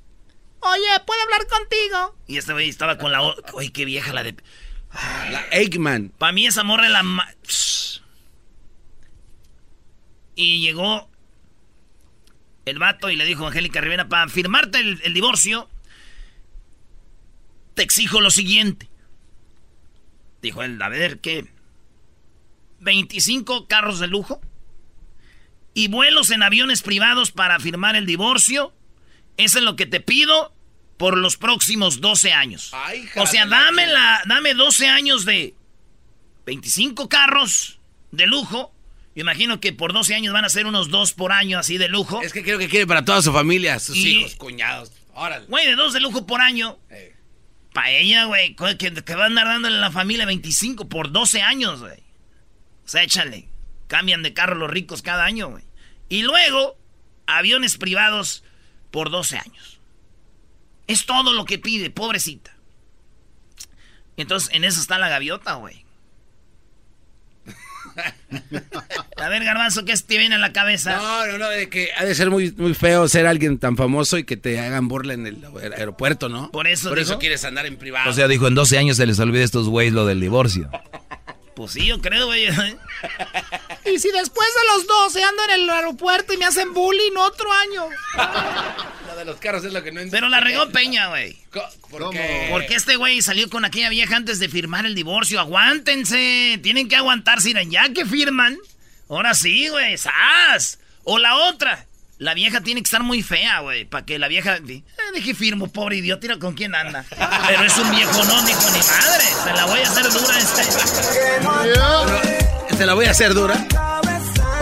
Oye, 0.67 0.99
¿puedo 1.05 1.21
hablar 1.21 1.45
contigo? 1.47 2.15
Y 2.27 2.37
este 2.37 2.53
güey 2.53 2.69
estaba 2.69 2.97
con 2.97 3.11
la... 3.11 3.21
Oye, 3.53 3.71
qué 3.71 3.85
vieja 3.85 4.13
la 4.13 4.23
de... 4.23 4.35
La 5.29 5.45
Eggman. 5.51 6.09
Para 6.09 6.31
mí 6.31 6.47
esa 6.47 6.63
morra 6.63 6.87
es 6.87 6.91
la... 6.91 7.03
Y 10.35 10.61
llegó 10.61 11.09
el 12.65 12.79
vato 12.79 13.11
y 13.11 13.15
le 13.15 13.25
dijo 13.25 13.45
a 13.45 13.47
Angélica 13.49 13.79
Rivera, 13.79 14.09
para 14.09 14.27
firmarte 14.27 14.79
el, 14.79 15.13
divorcio, 15.13 15.69
te 17.75 17.83
exijo 17.83 18.19
lo 18.19 18.31
siguiente. 18.31 18.89
Dijo 20.41 20.63
él, 20.63 20.81
a 20.81 20.89
ver, 20.89 21.19
¿qué? 21.19 21.45
25 22.79 23.67
carros 23.67 23.99
de 23.99 24.07
lujo 24.07 24.41
y 25.75 25.89
vuelos 25.89 26.31
en 26.31 26.41
aviones 26.41 26.81
privados 26.81 27.31
para 27.31 27.59
firmar 27.59 27.95
el 27.95 28.07
divorcio. 28.07 28.73
Eso 29.37 29.59
es 29.59 29.63
lo 29.63 29.75
que 29.75 29.85
te 29.85 29.99
pido 29.99 30.54
por 30.97 31.17
los 31.17 31.37
próximos 31.37 32.01
12 32.01 32.33
años. 32.33 32.71
o 33.15 33.27
sea, 33.27 33.45
dame, 33.45 33.87
la, 33.87 34.21
dame 34.25 34.53
12 34.53 34.87
años 34.87 35.25
de 35.25 35.53
25 36.45 37.09
carros 37.09 37.79
de 38.11 38.27
lujo. 38.27 38.73
imagino 39.15 39.59
que 39.59 39.73
por 39.73 39.93
12 39.93 40.15
años 40.15 40.33
van 40.33 40.45
a 40.45 40.49
ser 40.49 40.65
unos 40.65 40.89
dos 40.89 41.13
por 41.13 41.31
año 41.31 41.59
así 41.59 41.77
de 41.77 41.89
lujo. 41.89 42.21
Es 42.21 42.33
que 42.33 42.43
creo 42.43 42.59
que 42.59 42.69
quiere 42.69 42.87
para 42.87 43.03
toda 43.03 43.21
su 43.21 43.33
familia, 43.33 43.79
sus 43.79 43.97
hijos, 43.97 44.35
cuñados. 44.35 44.91
Órale. 45.13 45.45
Güey, 45.47 45.65
de 45.65 45.75
dos 45.75 45.93
de 45.93 45.99
lujo 45.99 46.25
por 46.25 46.41
año. 46.41 46.77
Para 47.73 47.91
ella, 47.91 48.25
güey, 48.25 48.55
que, 48.55 48.77
que, 48.77 49.15
va 49.15 49.23
a 49.23 49.27
andar 49.27 49.47
dándole 49.47 49.77
a 49.77 49.81
la 49.81 49.91
familia 49.91 50.25
25 50.25 50.87
por 50.87 51.11
12 51.11 51.41
años, 51.41 51.81
güey. 51.81 51.99
O 52.85 52.87
sea, 52.87 53.03
échale. 53.03 53.49
Cambian 53.87 54.23
de 54.23 54.33
carro 54.33 54.55
los 54.55 54.69
ricos 54.69 55.01
cada 55.01 55.25
año, 55.25 55.49
güey. 55.49 55.63
Y 56.07 56.23
luego, 56.23 56.77
aviones 57.27 57.77
privados 57.77 58.43
por 58.91 59.09
12 59.09 59.37
años. 59.37 59.74
Es 60.87 61.05
todo 61.05 61.33
lo 61.33 61.45
que 61.45 61.57
pide, 61.57 61.89
pobrecita. 61.89 62.55
Entonces, 64.17 64.49
en 64.53 64.63
eso 64.63 64.79
está 64.79 64.97
la 64.97 65.09
gaviota, 65.09 65.55
güey. 65.55 65.83
A 69.17 69.29
ver, 69.29 69.43
Garbanzo, 69.43 69.85
¿qué 69.85 69.93
te 69.95 70.17
viene 70.17 70.35
a 70.35 70.37
la 70.37 70.51
cabeza? 70.51 70.97
No, 70.97 71.27
no, 71.27 71.37
no, 71.37 71.49
de 71.49 71.69
que 71.69 71.89
ha 71.97 72.03
de 72.03 72.13
ser 72.13 72.29
muy, 72.29 72.51
muy 72.51 72.73
feo 72.73 73.07
ser 73.07 73.25
alguien 73.25 73.57
tan 73.57 73.77
famoso 73.77 74.17
y 74.17 74.25
que 74.25 74.35
te 74.37 74.59
hagan 74.59 74.87
burla 74.87 75.13
en 75.13 75.25
el 75.27 75.37
aeropuerto, 75.77 76.27
¿no? 76.29 76.51
Por 76.51 76.67
eso, 76.67 76.89
Por 76.89 76.99
eso 76.99 77.17
quieres 77.19 77.45
andar 77.45 77.65
en 77.65 77.77
privado. 77.77 78.09
O 78.09 78.13
sea, 78.13 78.27
dijo, 78.27 78.47
en 78.47 78.55
12 78.55 78.77
años 78.77 78.97
se 78.97 79.05
les 79.05 79.19
olvida 79.19 79.41
a 79.41 79.45
estos 79.45 79.69
güeyes 79.69 79.93
lo 79.93 80.05
del 80.05 80.19
divorcio. 80.19 80.69
Pues 81.55 81.71
sí, 81.71 81.85
yo 81.85 82.01
creo, 82.01 82.27
güey. 82.27 82.47
Y 83.85 83.99
si 83.99 84.09
después 84.11 84.47
de 84.47 84.73
los 84.73 84.87
12 84.87 85.23
ando 85.23 85.43
en 85.43 85.51
el 85.51 85.69
aeropuerto 85.69 86.33
y 86.33 86.37
me 86.37 86.45
hacen 86.45 86.73
bullying 86.73 87.15
otro 87.17 87.51
año. 87.53 87.87
Lo 89.05 89.15
de 89.15 89.25
los 89.25 89.37
carros 89.37 89.63
es 89.63 89.73
lo 89.73 89.83
que 89.83 89.91
no 89.91 89.99
entiendo. 90.01 90.17
Pero 90.17 90.29
la 90.29 90.39
regó 90.39 90.69
Peña, 90.71 91.09
güey. 91.09 91.37
¿Por 91.91 92.09
qué? 92.09 92.47
Porque 92.51 92.73
este 92.73 92.95
güey 92.95 93.21
salió 93.21 93.47
con 93.47 93.63
aquella 93.63 93.89
vieja 93.89 94.15
antes 94.15 94.39
de 94.39 94.49
firmar 94.49 94.87
el 94.87 94.95
divorcio. 94.95 95.39
Aguántense. 95.39 96.59
Tienen 96.63 96.89
que 96.89 96.95
aguantarse. 96.95 97.51
Irán, 97.51 97.69
ya 97.69 97.93
que 97.93 98.05
firman. 98.07 98.57
Ahora 99.07 99.35
sí, 99.35 99.67
güey. 99.67 99.97
¡Sas! 99.99 100.79
O 101.03 101.19
la 101.19 101.35
otra. 101.35 101.85
La 102.17 102.33
vieja 102.33 102.61
tiene 102.61 102.81
que 102.81 102.85
estar 102.85 103.03
muy 103.03 103.21
fea, 103.21 103.59
güey. 103.59 103.83
Para 103.83 104.05
que 104.05 104.17
la 104.17 104.29
vieja. 104.29 104.55
Eh, 104.55 104.83
deje 105.13 105.33
firmo, 105.33 105.67
pobre 105.67 105.97
idiota. 105.97 106.39
Con 106.39 106.53
quién 106.53 106.73
anda. 106.73 107.03
Pero 107.09 107.63
es 107.63 107.77
un 107.77 107.91
viejo 107.91 108.23
no, 108.23 108.41
ni 108.43 108.53
con 108.53 108.71
ni 108.71 108.79
madre. 108.79 109.25
Se 109.43 109.53
la 109.53 109.65
voy 109.65 109.79
a 109.79 109.83
hacer 109.83 110.03
dura 110.11 110.39
este. 110.39 110.61
¿Te 112.77 112.85
la 112.85 112.93
voy 112.93 113.05
a 113.05 113.11
hacer 113.11 113.33
dura? 113.33 113.67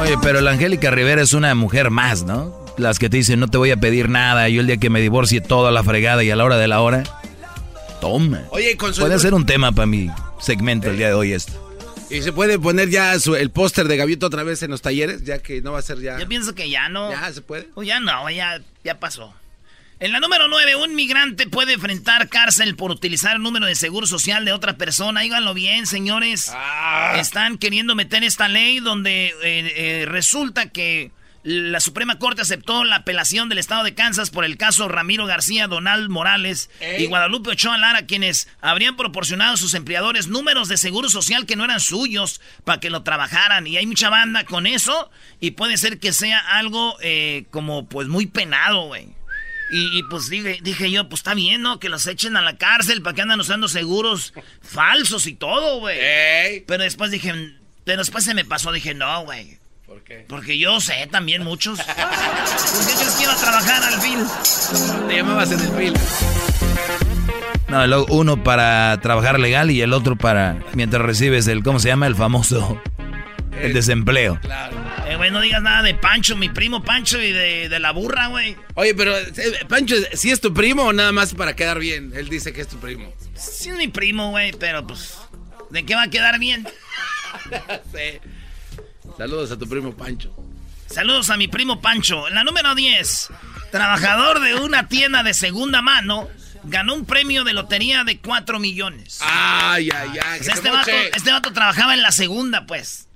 Oye, 0.01 0.17
pero 0.21 0.41
la 0.41 0.51
Angélica 0.51 0.89
Rivera 0.91 1.21
es 1.21 1.33
una 1.33 1.53
mujer 1.55 1.91
más, 1.91 2.23
¿no? 2.23 2.53
Las 2.77 2.97
que 2.97 3.09
te 3.09 3.17
dicen, 3.17 3.39
no 3.39 3.47
te 3.47 3.57
voy 3.57 3.71
a 3.71 3.77
pedir 3.77 4.09
nada, 4.09 4.49
yo 4.49 4.61
el 4.61 4.67
día 4.67 4.77
que 4.77 4.89
me 4.89 4.99
divorcie 4.99 5.39
toda 5.39 5.71
la 5.71 5.83
fregada 5.83 6.23
y 6.23 6.31
a 6.31 6.35
la 6.35 6.43
hora 6.43 6.57
de 6.57 6.67
la 6.67 6.81
hora, 6.81 7.03
toma. 8.01 8.41
Oye, 8.49 8.75
con 8.77 8.93
su 8.93 9.01
Puede 9.01 9.19
ser 9.19 9.35
un 9.35 9.45
tema 9.45 9.71
para 9.71 9.85
mi 9.85 10.09
segmento 10.39 10.89
el 10.89 10.97
día 10.97 11.07
de 11.07 11.13
hoy 11.13 11.33
esto. 11.33 11.62
¿Y 12.13 12.21
se 12.21 12.31
puede 12.31 12.59
poner 12.59 12.89
ya 12.89 13.17
su- 13.19 13.35
el 13.35 13.49
póster 13.49 13.87
de 13.87 13.97
Gaviota 13.97 14.27
otra 14.27 14.43
vez 14.43 14.61
en 14.63 14.71
los 14.71 14.81
talleres? 14.81 15.23
Ya 15.23 15.39
que 15.39 15.61
no 15.61 15.71
va 15.73 15.79
a 15.79 15.81
ser 15.81 15.99
ya... 15.99 16.19
Yo 16.19 16.27
pienso 16.27 16.53
que 16.55 16.69
ya 16.69 16.87
no. 16.89 17.11
¿Ya 17.11 17.31
se 17.33 17.41
puede? 17.41 17.63
Pues 17.73 17.87
ya 17.87 17.99
no, 17.99 18.29
ya, 18.29 18.61
ya 18.83 18.99
pasó. 18.99 19.33
En 19.99 20.11
la 20.11 20.19
número 20.19 20.47
9, 20.47 20.75
un 20.75 20.95
migrante 20.95 21.47
puede 21.47 21.73
enfrentar 21.73 22.27
cárcel 22.27 22.75
por 22.75 22.91
utilizar 22.91 23.35
el 23.37 23.41
número 23.41 23.65
de 23.67 23.75
seguro 23.75 24.05
social 24.05 24.43
de 24.43 24.51
otra 24.51 24.77
persona. 24.77 25.21
Díganlo 25.21 25.53
bien, 25.53 25.87
señores. 25.87 26.51
Están 27.15 27.57
queriendo 27.57 27.95
meter 27.95 28.23
esta 28.23 28.47
ley 28.49 28.79
donde 28.79 29.27
eh, 29.27 29.33
eh, 29.43 30.05
resulta 30.07 30.69
que 30.69 31.11
la 31.43 31.81
Suprema 31.81 32.19
Corte 32.19 32.41
aceptó 32.41 32.85
la 32.85 32.97
apelación 32.97 33.49
del 33.49 33.57
estado 33.57 33.83
de 33.83 33.93
Kansas 33.93 34.29
por 34.29 34.45
el 34.45 34.57
caso 34.57 34.87
Ramiro 34.87 35.25
García, 35.25 35.67
Donald 35.67 36.09
Morales 36.09 36.69
y 36.97 37.05
Guadalupe 37.05 37.51
Ochoa 37.51 37.77
Lara, 37.77 38.05
quienes 38.05 38.47
habrían 38.61 38.95
proporcionado 38.95 39.55
a 39.55 39.57
sus 39.57 39.73
empleadores 39.73 40.27
números 40.27 40.69
de 40.69 40.77
seguro 40.77 41.09
social 41.09 41.45
que 41.45 41.57
no 41.57 41.65
eran 41.65 41.81
suyos 41.81 42.39
para 42.63 42.79
que 42.79 42.89
lo 42.89 43.03
trabajaran. 43.03 43.67
Y 43.67 43.75
hay 43.75 43.85
mucha 43.85 44.09
banda 44.09 44.45
con 44.45 44.65
eso 44.65 45.11
y 45.41 45.51
puede 45.51 45.77
ser 45.77 45.99
que 45.99 46.13
sea 46.13 46.39
algo 46.39 46.95
eh, 47.01 47.45
como 47.51 47.87
pues 47.87 48.07
muy 48.07 48.25
penado, 48.25 48.87
güey. 48.87 49.09
Y, 49.71 49.97
y, 49.97 50.03
pues 50.03 50.29
dije, 50.29 50.59
dije 50.61 50.91
yo, 50.91 51.09
pues 51.09 51.21
está 51.21 51.33
bien, 51.33 51.63
¿no? 51.63 51.79
Que 51.79 51.89
los 51.89 52.05
echen 52.05 52.37
a 52.37 52.41
la 52.41 52.57
cárcel 52.57 53.01
para 53.01 53.15
que 53.15 53.21
andan 53.23 53.39
usando 53.39 53.67
seguros 53.67 54.33
falsos 54.61 55.25
y 55.25 55.33
todo, 55.33 55.79
güey. 55.79 55.97
Pero 56.67 56.83
después 56.83 57.09
dije, 57.09 57.33
pero 57.83 57.99
después 57.99 58.23
se 58.23 58.35
me 58.35 58.45
pasó, 58.45 58.71
dije, 58.71 58.93
no, 58.93 59.23
güey. 59.25 59.57
¿Por 59.93 60.03
qué? 60.03 60.25
Porque 60.27 60.57
yo 60.57 60.81
sé 60.81 61.07
también 61.11 61.43
muchos. 61.43 61.77
¿Por 61.79 61.85
qué 62.87 62.93
crees 62.95 63.13
que 63.15 63.23
iba 63.23 63.33
a 63.33 63.37
trabajar 63.37 63.83
al 63.83 64.01
fin? 64.01 64.19
Te 65.07 65.15
llamabas 65.17 65.51
en 65.51 65.59
el 65.59 65.67
film. 65.71 65.93
No, 67.67 67.83
el- 67.83 67.93
uno 68.09 68.43
para 68.43 68.99
trabajar 69.01 69.39
legal 69.39 69.69
y 69.69 69.81
el 69.81 69.93
otro 69.93 70.15
para 70.15 70.57
mientras 70.73 71.01
recibes 71.03 71.45
el, 71.47 71.61
¿cómo 71.63 71.79
se 71.79 71.89
llama? 71.89 72.07
El 72.07 72.15
famoso, 72.15 72.81
el 73.61 73.73
desempleo. 73.73 74.39
Eh, 75.07 75.15
güey, 75.15 75.29
no 75.29 75.41
digas 75.41 75.61
nada 75.61 75.83
de 75.83 75.93
Pancho, 75.93 76.35
mi 76.35 76.49
primo 76.49 76.83
Pancho 76.83 77.21
y 77.21 77.31
de, 77.31 77.69
de 77.69 77.79
la 77.79 77.91
burra, 77.91 78.27
güey. 78.27 78.55
Oye, 78.73 78.95
pero, 78.95 79.15
eh, 79.15 79.31
Pancho, 79.69 79.95
¿sí 80.13 80.31
es 80.31 80.41
tu 80.41 80.53
primo 80.55 80.85
o 80.85 80.93
nada 80.93 81.11
más 81.11 81.35
para 81.35 81.55
quedar 81.55 81.77
bien? 81.77 82.13
Él 82.15 82.29
dice 82.29 82.51
que 82.51 82.61
es 82.61 82.67
tu 82.67 82.77
primo. 82.79 83.13
Sí 83.35 83.69
es 83.69 83.75
mi 83.77 83.89
primo, 83.89 84.31
güey, 84.31 84.53
pero 84.53 84.87
pues, 84.87 85.19
¿de 85.69 85.85
qué 85.85 85.93
va 85.93 86.03
a 86.03 86.09
quedar 86.09 86.39
bien? 86.39 86.67
Sí. 87.93 88.19
Saludos 89.17 89.51
a 89.51 89.57
tu 89.57 89.67
primo 89.67 89.93
Pancho. 89.95 90.33
Saludos 90.87 91.29
a 91.29 91.37
mi 91.37 91.47
primo 91.47 91.81
Pancho. 91.81 92.27
En 92.27 92.35
la 92.35 92.43
número 92.43 92.75
10, 92.75 93.29
trabajador 93.71 94.39
de 94.41 94.55
una 94.55 94.87
tienda 94.87 95.23
de 95.23 95.33
segunda 95.33 95.81
mano, 95.81 96.29
ganó 96.63 96.95
un 96.95 97.05
premio 97.05 97.43
de 97.43 97.53
lotería 97.53 98.03
de 98.03 98.19
4 98.19 98.59
millones. 98.59 99.19
Ay, 99.21 99.89
ay, 99.91 100.19
ay. 100.23 100.39
Pues 100.39 100.49
este, 100.49 100.69
vato, 100.71 100.91
este 100.91 101.31
vato 101.31 101.53
trabajaba 101.53 101.93
en 101.93 102.01
la 102.01 102.11
segunda, 102.11 102.65
pues. 102.65 103.07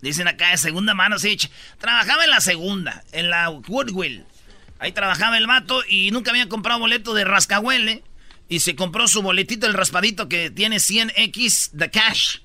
Dicen 0.00 0.28
acá 0.28 0.50
de 0.50 0.58
segunda 0.58 0.94
mano, 0.94 1.18
sí. 1.18 1.36
Trabajaba 1.78 2.24
en 2.24 2.30
la 2.30 2.40
segunda, 2.40 3.02
en 3.12 3.30
la 3.30 3.50
Woodwill. 3.50 4.24
Ahí 4.78 4.92
trabajaba 4.92 5.38
el 5.38 5.46
vato 5.46 5.82
y 5.88 6.10
nunca 6.12 6.30
había 6.30 6.48
comprado 6.48 6.80
boleto 6.80 7.14
de 7.14 7.24
rascahuele. 7.24 8.04
Y 8.48 8.60
se 8.60 8.76
compró 8.76 9.08
su 9.08 9.22
boletito, 9.22 9.66
el 9.66 9.74
raspadito 9.74 10.28
que 10.28 10.50
tiene 10.50 10.76
100X 10.76 11.70
de 11.72 11.90
cash. 11.90 12.38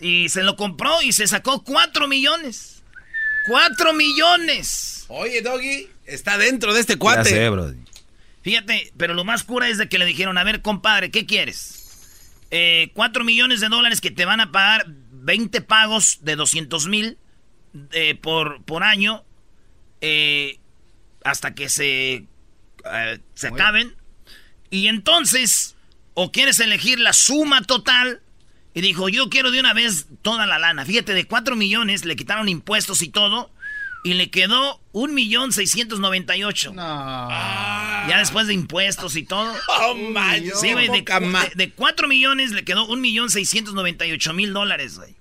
Y 0.00 0.28
se 0.28 0.42
lo 0.42 0.56
compró 0.56 1.02
y 1.02 1.12
se 1.12 1.26
sacó 1.26 1.62
4 1.62 2.08
millones. 2.08 2.82
¡4 3.48 3.94
millones! 3.94 5.04
Oye, 5.08 5.40
Doggy, 5.42 5.88
está 6.06 6.36
dentro 6.38 6.74
de 6.74 6.80
este 6.80 6.96
cuate. 6.96 7.30
Ya 7.30 7.36
sé, 7.36 7.48
bro. 7.48 7.74
Fíjate, 8.42 8.92
pero 8.96 9.14
lo 9.14 9.24
más 9.24 9.44
cura 9.44 9.68
es 9.68 9.78
de 9.78 9.88
que 9.88 9.98
le 9.98 10.04
dijeron, 10.04 10.38
a 10.38 10.44
ver, 10.44 10.62
compadre, 10.62 11.10
¿qué 11.10 11.26
quieres? 11.26 12.44
Eh, 12.50 12.90
4 12.94 13.24
millones 13.24 13.60
de 13.60 13.68
dólares 13.68 14.00
que 14.00 14.10
te 14.10 14.24
van 14.24 14.40
a 14.40 14.52
pagar 14.52 14.86
20 14.88 15.60
pagos 15.62 16.18
de 16.22 16.36
200 16.36 16.86
mil 16.88 17.18
eh, 17.92 18.14
por, 18.14 18.62
por 18.64 18.82
año 18.82 19.24
eh, 20.00 20.58
hasta 21.24 21.54
que 21.54 21.68
se, 21.68 22.24
eh, 22.92 23.18
se 23.34 23.48
acaben. 23.48 23.94
Y 24.70 24.88
entonces, 24.88 25.74
o 26.14 26.32
quieres 26.32 26.60
elegir 26.60 27.00
la 27.00 27.12
suma 27.12 27.62
total. 27.62 28.22
Y 28.74 28.80
dijo, 28.80 29.08
yo 29.08 29.28
quiero 29.30 29.50
de 29.50 29.60
una 29.60 29.74
vez 29.74 30.06
toda 30.22 30.46
la 30.46 30.58
lana. 30.58 30.84
Fíjate, 30.84 31.14
de 31.14 31.24
4 31.26 31.56
millones 31.56 32.04
le 32.04 32.16
quitaron 32.16 32.48
impuestos 32.48 33.02
y 33.02 33.08
todo. 33.08 33.50
Y 34.04 34.14
le 34.14 34.30
quedó 34.30 34.80
un 34.92 35.12
millón 35.12 35.52
seiscientos 35.52 35.98
noventa 35.98 36.36
y 36.36 36.44
ocho. 36.44 36.72
Ya 36.74 38.16
después 38.18 38.46
de 38.46 38.54
impuestos 38.54 39.16
y 39.16 39.24
todo. 39.24 39.52
Oh, 39.80 39.94
man. 39.94 40.42
Sí, 40.54 40.72
güey, 40.72 40.88
de, 40.88 41.02
de, 41.02 41.52
de 41.54 41.70
4 41.72 42.06
millones 42.08 42.52
le 42.52 42.64
quedó 42.64 42.86
un 42.86 43.00
millón 43.00 43.30
seiscientos 43.30 43.74
noventa 43.74 44.06
y 44.06 44.12
ocho 44.12 44.32
mil 44.32 44.52
dólares, 44.52 44.98
güey. 44.98 45.16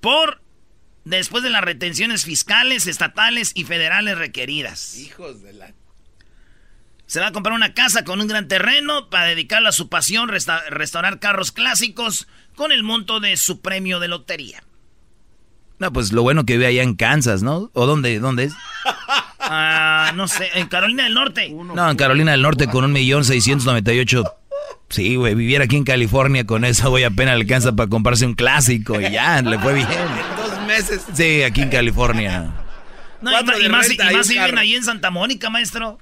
Por 0.00 0.40
después 1.04 1.42
de 1.42 1.50
las 1.50 1.62
retenciones 1.62 2.24
fiscales, 2.24 2.86
estatales 2.86 3.52
y 3.54 3.64
federales 3.64 4.16
requeridas. 4.18 4.96
Hijos 4.96 5.42
de 5.42 5.52
la... 5.52 5.72
Se 7.06 7.20
va 7.20 7.28
a 7.28 7.32
comprar 7.32 7.54
una 7.54 7.74
casa 7.74 8.04
con 8.04 8.20
un 8.20 8.26
gran 8.26 8.48
terreno 8.48 9.10
para 9.10 9.26
dedicarlo 9.26 9.68
a 9.68 9.72
su 9.72 9.88
pasión, 9.88 10.28
resta- 10.28 10.62
restaurar 10.70 11.18
carros 11.18 11.52
clásicos 11.52 12.26
con 12.56 12.72
el 12.72 12.82
monto 12.82 13.20
de 13.20 13.36
su 13.36 13.60
premio 13.60 14.00
de 14.00 14.08
lotería. 14.08 14.62
No, 15.78 15.92
pues 15.92 16.12
lo 16.12 16.22
bueno 16.22 16.46
que 16.46 16.54
vive 16.54 16.66
allá 16.68 16.82
en 16.82 16.94
Kansas, 16.94 17.42
¿no? 17.42 17.70
¿O 17.74 17.86
dónde, 17.86 18.18
dónde 18.20 18.44
es? 18.44 18.54
Ah, 19.46 20.12
no 20.14 20.26
sé, 20.26 20.48
en 20.54 20.68
Carolina 20.68 21.04
del 21.04 21.12
Norte. 21.12 21.50
No, 21.50 21.90
en 21.90 21.96
Carolina 21.98 22.30
del 22.32 22.40
Norte 22.40 22.66
con 22.66 22.82
un 22.82 22.92
millón 22.92 23.26
seiscientos 23.26 23.66
noventa 23.66 23.92
y 23.92 24.00
ocho. 24.00 24.24
Sí, 24.88 25.16
güey, 25.16 25.34
viviera 25.34 25.64
aquí 25.64 25.76
en 25.76 25.84
California 25.84 26.46
con 26.46 26.64
eso, 26.64 26.88
güey, 26.88 27.04
apenas 27.04 27.34
alcanza 27.34 27.76
para 27.76 27.90
comprarse 27.90 28.24
un 28.24 28.32
clásico 28.34 28.98
y 28.98 29.10
ya, 29.10 29.42
le 29.42 29.58
fue 29.58 29.74
bien. 29.74 29.86
Dos 30.38 30.66
meses. 30.66 31.02
Sí, 31.12 31.42
aquí 31.42 31.60
en 31.60 31.68
California. 31.68 32.52
No, 33.20 33.32
y, 33.32 33.66
y 33.66 33.68
más, 33.68 33.90
y 33.92 33.98
más 33.98 34.28
viven 34.28 34.56
ahí 34.56 34.74
en 34.76 34.82
Santa 34.84 35.10
Mónica, 35.10 35.50
maestro. 35.50 35.98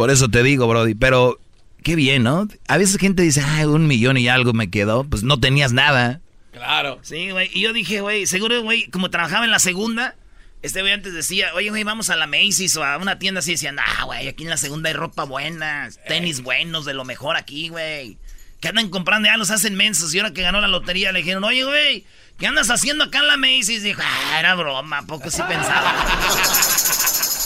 Por 0.00 0.10
eso 0.10 0.30
te 0.30 0.42
digo, 0.42 0.66
Brody, 0.66 0.94
pero 0.94 1.38
qué 1.82 1.94
bien, 1.94 2.22
¿no? 2.22 2.48
A 2.68 2.78
veces 2.78 2.96
gente 2.96 3.22
dice, 3.22 3.42
ay, 3.46 3.66
un 3.66 3.86
millón 3.86 4.16
y 4.16 4.28
algo 4.28 4.54
me 4.54 4.70
quedó, 4.70 5.04
pues 5.04 5.24
no 5.24 5.38
tenías 5.38 5.74
nada. 5.74 6.22
Claro. 6.52 7.00
Sí, 7.02 7.28
güey. 7.28 7.50
Y 7.52 7.60
yo 7.60 7.74
dije, 7.74 8.00
güey, 8.00 8.26
seguro, 8.26 8.62
güey, 8.62 8.88
como 8.88 9.10
trabajaba 9.10 9.44
en 9.44 9.50
la 9.50 9.58
segunda, 9.58 10.14
este 10.62 10.80
güey 10.80 10.94
antes 10.94 11.12
decía, 11.12 11.50
oye, 11.54 11.68
güey, 11.68 11.84
vamos 11.84 12.08
a 12.08 12.16
la 12.16 12.26
Macy's 12.26 12.74
o 12.78 12.82
a 12.82 12.96
una 12.96 13.18
tienda 13.18 13.40
así. 13.40 13.50
Decían, 13.50 13.76
ah, 13.78 14.04
güey, 14.04 14.26
aquí 14.26 14.44
en 14.44 14.48
la 14.48 14.56
segunda 14.56 14.88
hay 14.88 14.94
ropa 14.94 15.24
buena, 15.24 15.90
tenis 16.08 16.40
buenos, 16.40 16.86
de 16.86 16.94
lo 16.94 17.04
mejor 17.04 17.36
aquí, 17.36 17.68
güey. 17.68 18.16
Que 18.62 18.68
andan 18.68 18.88
comprando, 18.88 19.28
ya 19.28 19.36
los 19.36 19.50
hacen 19.50 19.74
mensos. 19.74 20.14
Y 20.14 20.18
ahora 20.18 20.32
que 20.32 20.40
ganó 20.40 20.62
la 20.62 20.68
lotería 20.68 21.12
le 21.12 21.18
dijeron, 21.18 21.44
oye, 21.44 21.62
güey, 21.64 22.06
¿qué 22.38 22.46
andas 22.46 22.70
haciendo 22.70 23.04
acá 23.04 23.18
en 23.18 23.26
la 23.26 23.36
Macy's? 23.36 23.82
Dijo, 23.82 24.00
ah, 24.02 24.38
era 24.38 24.54
broma, 24.54 25.00
¿a 25.00 25.02
poco 25.02 25.30
sí 25.30 25.42
pensaba. 25.46 25.94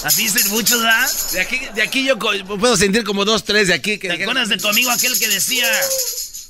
Así 0.04 0.24
dicen 0.24 0.50
muchos, 0.50 0.82
¿verdad? 0.82 1.10
De 1.32 1.40
aquí, 1.40 1.60
de 1.74 1.82
aquí 1.82 2.04
yo 2.04 2.18
puedo 2.18 2.76
sentir 2.76 3.04
como 3.04 3.24
dos, 3.24 3.44
tres 3.44 3.68
de 3.68 3.74
aquí. 3.74 3.98
Que 3.98 4.08
¿Te 4.08 4.22
acuerdas 4.22 4.48
de 4.48 4.58
tu 4.58 4.68
amigo 4.68 4.90
aquel 4.90 5.18
que 5.18 5.28
decía? 5.28 5.66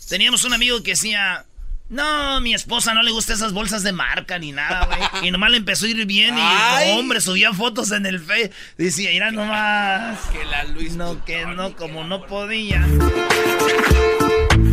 Teníamos 0.08 0.44
un 0.44 0.54
amigo 0.54 0.82
que 0.82 0.92
decía. 0.92 1.44
No, 1.90 2.40
mi 2.40 2.54
esposa 2.54 2.94
no 2.94 3.02
le 3.02 3.10
gusta 3.10 3.34
esas 3.34 3.52
bolsas 3.52 3.82
de 3.82 3.92
marca 3.92 4.38
ni 4.38 4.52
nada, 4.52 4.86
güey. 4.86 5.28
Y 5.28 5.30
nomás 5.30 5.50
le 5.50 5.58
empezó 5.58 5.84
a 5.84 5.88
ir 5.88 6.04
bien 6.06 6.36
y, 6.36 6.40
Ay. 6.40 6.98
hombre, 6.98 7.20
subía 7.20 7.52
fotos 7.52 7.90
en 7.92 8.06
el 8.06 8.20
Face. 8.20 8.50
Decía, 8.78 9.10
mira 9.10 9.30
nomás. 9.30 10.18
Que 10.32 10.44
la 10.46 10.64
Luis 10.64 10.94
No, 10.94 11.22
que 11.24 11.44
no, 11.44 11.76
como 11.76 12.02
no 12.04 12.26
podía. 12.26 12.84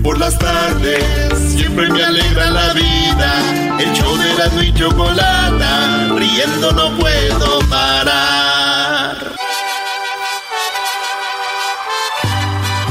Por 0.04 0.18
las 0.18 0.38
tardes 0.40 1.54
siempre 1.54 1.88
me 1.88 2.04
alegra 2.04 2.50
la 2.50 2.74
vida. 2.74 3.78
El 3.80 3.94
show 3.94 4.18
de 4.18 4.34
la 4.34 4.64
y 4.64 4.74
chocolata, 4.74 6.08
riendo 6.16 6.72
no 6.72 6.98
puedo 6.98 7.60
parar. 7.70 9.16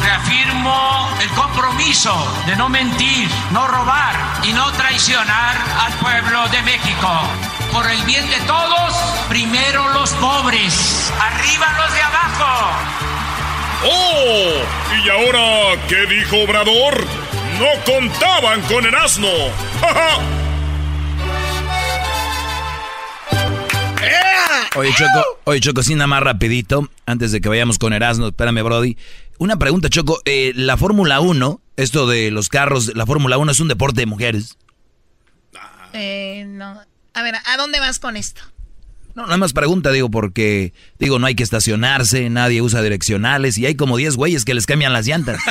Reafirmo 0.01 1.09
el 1.21 1.29
compromiso 1.31 2.15
de 2.47 2.55
no 2.55 2.69
mentir, 2.69 3.29
no 3.51 3.67
robar 3.67 4.15
y 4.45 4.53
no 4.53 4.71
traicionar 4.73 5.57
al 5.85 5.93
pueblo 5.95 6.49
de 6.51 6.63
México. 6.63 7.11
Por 7.73 7.91
el 7.91 8.01
bien 8.05 8.29
de 8.31 8.39
todos, 8.47 8.95
primero 9.29 9.89
los 9.95 10.11
pobres, 10.15 11.13
arriba 11.19 11.67
los 11.77 11.93
de 11.93 12.03
abajo. 12.03 13.10
¡Oh! 13.85 14.63
¿Y 15.05 15.09
ahora 15.09 15.81
qué 15.89 16.07
dijo 16.07 16.43
Obrador? 16.43 17.05
No 17.59 17.85
contaban 17.85 18.61
con 18.63 18.85
el 18.85 18.95
asno. 18.95 19.29
Oye, 24.77 24.93
Choco, 24.95 25.41
oye, 25.45 25.61
Choco, 25.61 25.83
sí, 25.83 25.95
nada 25.95 26.07
más 26.07 26.23
rapidito, 26.23 26.89
antes 27.05 27.33
de 27.33 27.41
que 27.41 27.49
vayamos 27.49 27.79
con 27.79 27.93
Erasmo, 27.93 28.29
espérame, 28.29 28.63
Brody. 28.63 28.97
Una 29.39 29.59
pregunta, 29.59 29.89
Choco, 29.89 30.21
eh, 30.25 30.53
la 30.55 30.77
Fórmula 30.77 31.21
1, 31.21 31.61
esto 31.77 32.07
de 32.07 32.31
los 32.31 32.49
carros, 32.49 32.95
la 32.95 33.05
Fórmula 33.05 33.37
1 33.37 33.51
es 33.51 33.61
un 33.61 33.69
deporte 33.69 34.03
de 34.03 34.07
mujeres. 34.07 34.59
Eh, 35.93 36.45
no. 36.47 36.81
A 37.15 37.23
ver, 37.23 37.35
¿a 37.45 37.57
dónde 37.57 37.81
vas 37.81 37.99
con 37.99 38.17
esto? 38.17 38.43
No, 39.15 39.25
nada 39.25 39.37
más 39.37 39.53
pregunta, 39.53 39.91
digo, 39.91 40.11
porque, 40.11 40.73
digo, 40.99 41.19
no 41.19 41.27
hay 41.27 41.35
que 41.35 41.43
estacionarse, 41.43 42.31
nadie 42.31 42.63
usa 42.63 42.81
direccionales 42.83 43.59
y 43.59 43.67
hay 43.67 43.75
como 43.75 43.97
10 43.97 44.17
güeyes 44.17 44.45
que 44.45 44.55
les 44.55 44.67
cambian 44.67 44.93
las 44.93 45.07
llantas. 45.07 45.41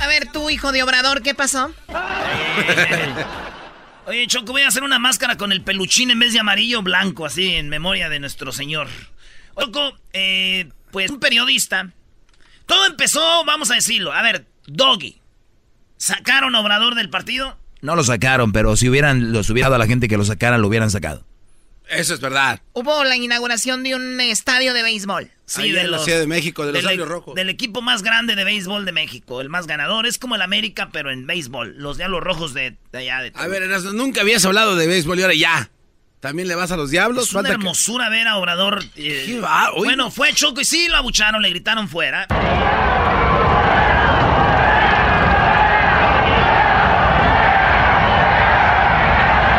A 0.00 0.06
ver, 0.06 0.28
tú, 0.32 0.50
hijo 0.50 0.72
de 0.72 0.82
Obrador, 0.82 1.22
¿qué 1.22 1.34
pasó? 1.34 1.72
Oye, 4.06 4.26
Choco, 4.26 4.52
voy 4.52 4.62
a 4.62 4.68
hacer 4.68 4.82
una 4.82 4.98
máscara 4.98 5.36
con 5.36 5.52
el 5.52 5.62
peluchín 5.62 6.10
en 6.10 6.18
vez 6.18 6.32
de 6.32 6.40
amarillo 6.40 6.82
blanco, 6.82 7.26
así, 7.26 7.54
en 7.54 7.68
memoria 7.68 8.08
de 8.08 8.18
nuestro 8.18 8.50
señor. 8.50 8.88
Choco, 9.58 9.92
eh, 10.12 10.68
pues 10.90 11.10
un 11.10 11.20
periodista. 11.20 11.90
Todo 12.70 12.86
empezó, 12.86 13.44
vamos 13.44 13.72
a 13.72 13.74
decirlo. 13.74 14.12
A 14.12 14.22
ver, 14.22 14.46
Doggy. 14.68 15.20
¿Sacaron 15.96 16.54
a 16.54 16.60
Obrador 16.60 16.94
del 16.94 17.10
partido? 17.10 17.58
No 17.80 17.96
lo 17.96 18.04
sacaron, 18.04 18.52
pero 18.52 18.76
si 18.76 18.88
hubieran 18.88 19.32
los 19.32 19.50
hubiera 19.50 19.66
dado 19.66 19.74
a 19.74 19.78
la 19.78 19.88
gente 19.88 20.06
que 20.06 20.16
lo 20.16 20.24
sacaran, 20.24 20.62
lo 20.62 20.68
hubieran 20.68 20.88
sacado. 20.88 21.26
Eso 21.88 22.14
es 22.14 22.20
verdad. 22.20 22.62
Hubo 22.72 23.02
la 23.02 23.16
inauguración 23.16 23.82
de 23.82 23.96
un 23.96 24.20
estadio 24.20 24.72
de 24.72 24.84
béisbol. 24.84 25.32
Sí, 25.46 25.72
de 25.72 25.88
la 25.88 25.98
Ciudad 25.98 26.20
de 26.20 26.28
México, 26.28 26.64
de 26.64 26.72
los 26.72 26.82
del, 26.82 26.90
Diablos 26.90 27.08
Rojos. 27.08 27.34
Del 27.34 27.48
equipo 27.48 27.82
más 27.82 28.04
grande 28.04 28.36
de 28.36 28.44
béisbol 28.44 28.84
de 28.84 28.92
México, 28.92 29.40
el 29.40 29.48
más 29.48 29.66
ganador. 29.66 30.06
Es 30.06 30.18
como 30.18 30.36
el 30.36 30.42
América, 30.42 30.90
pero 30.92 31.10
en 31.10 31.26
béisbol. 31.26 31.74
Los 31.76 31.96
Diablos 31.96 32.22
Rojos 32.22 32.54
de, 32.54 32.76
de 32.92 32.98
allá. 32.98 33.20
De 33.22 33.32
a 33.34 33.48
ver, 33.48 33.68
nunca 33.94 34.20
habías 34.20 34.44
hablado 34.44 34.76
de 34.76 34.86
béisbol 34.86 35.18
y 35.18 35.22
ahora 35.22 35.34
ya. 35.34 35.70
¿También 36.20 36.48
le 36.48 36.54
vas 36.54 36.70
a 36.70 36.76
los 36.76 36.90
Diablos? 36.90 37.24
Es 37.28 37.32
una 37.32 37.38
Falta 37.40 37.48
que- 37.48 37.54
hermosura 37.62 38.08
ver 38.10 38.28
a 38.28 38.36
Obrador. 38.36 38.84
eh, 38.96 39.24
¿Qué 39.26 39.40
va? 39.40 39.70
Oye. 39.72 39.84
Bueno, 39.84 40.10
fue 40.10 40.32
Choco 40.34 40.60
y 40.60 40.64
sí 40.66 40.86
lo 40.88 40.98
abucharon, 40.98 41.40
le 41.40 41.48
gritaron 41.48 41.88
fuera. 41.88 42.26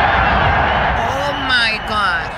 Oh 0.02 1.34
my 1.48 1.72
God. 1.88 2.30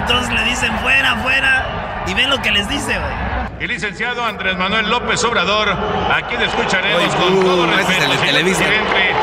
Entonces 0.00 0.32
le 0.34 0.44
dicen 0.44 0.76
fuera, 0.78 1.16
fuera. 1.16 2.04
Y 2.06 2.14
ven 2.14 2.30
lo 2.30 2.40
que 2.40 2.50
les 2.50 2.68
dice, 2.68 2.98
güey. 2.98 3.28
El 3.60 3.68
licenciado 3.68 4.24
Andrés 4.24 4.56
Manuel 4.56 4.88
López 4.88 5.22
Obrador, 5.24 5.68
a 5.68 6.22
quien 6.28 6.40
escucharemos 6.42 7.02
Oye, 7.02 7.16
con 7.16 7.38
uh, 7.38 7.42
todo 7.42 7.66
respeto. 7.66 7.90
es 7.90 8.04
el 8.04 8.10
de 8.10 8.18
señor 8.18 8.42
presidente. 8.44 9.14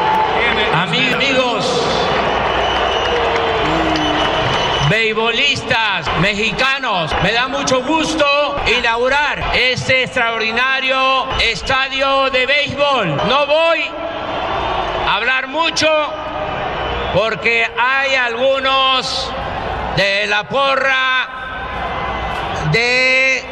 Amigos, 0.74 1.82
beisbolistas 4.90 6.06
mexicanos, 6.20 7.12
me 7.24 7.32
da 7.32 7.48
mucho 7.48 7.82
gusto 7.84 8.26
inaugurar 8.78 9.44
este 9.56 10.04
extraordinario 10.04 11.28
estadio 11.40 12.30
de 12.30 12.46
béisbol. 12.46 13.16
No 13.28 13.46
voy 13.48 13.84
a 15.08 15.16
hablar 15.16 15.48
mucho 15.48 15.88
porque 17.14 17.68
hay 17.78 18.16
algunos 18.16 19.32
de 19.96 20.28
la 20.28 20.44
porra 20.44 21.28
de 22.72 23.44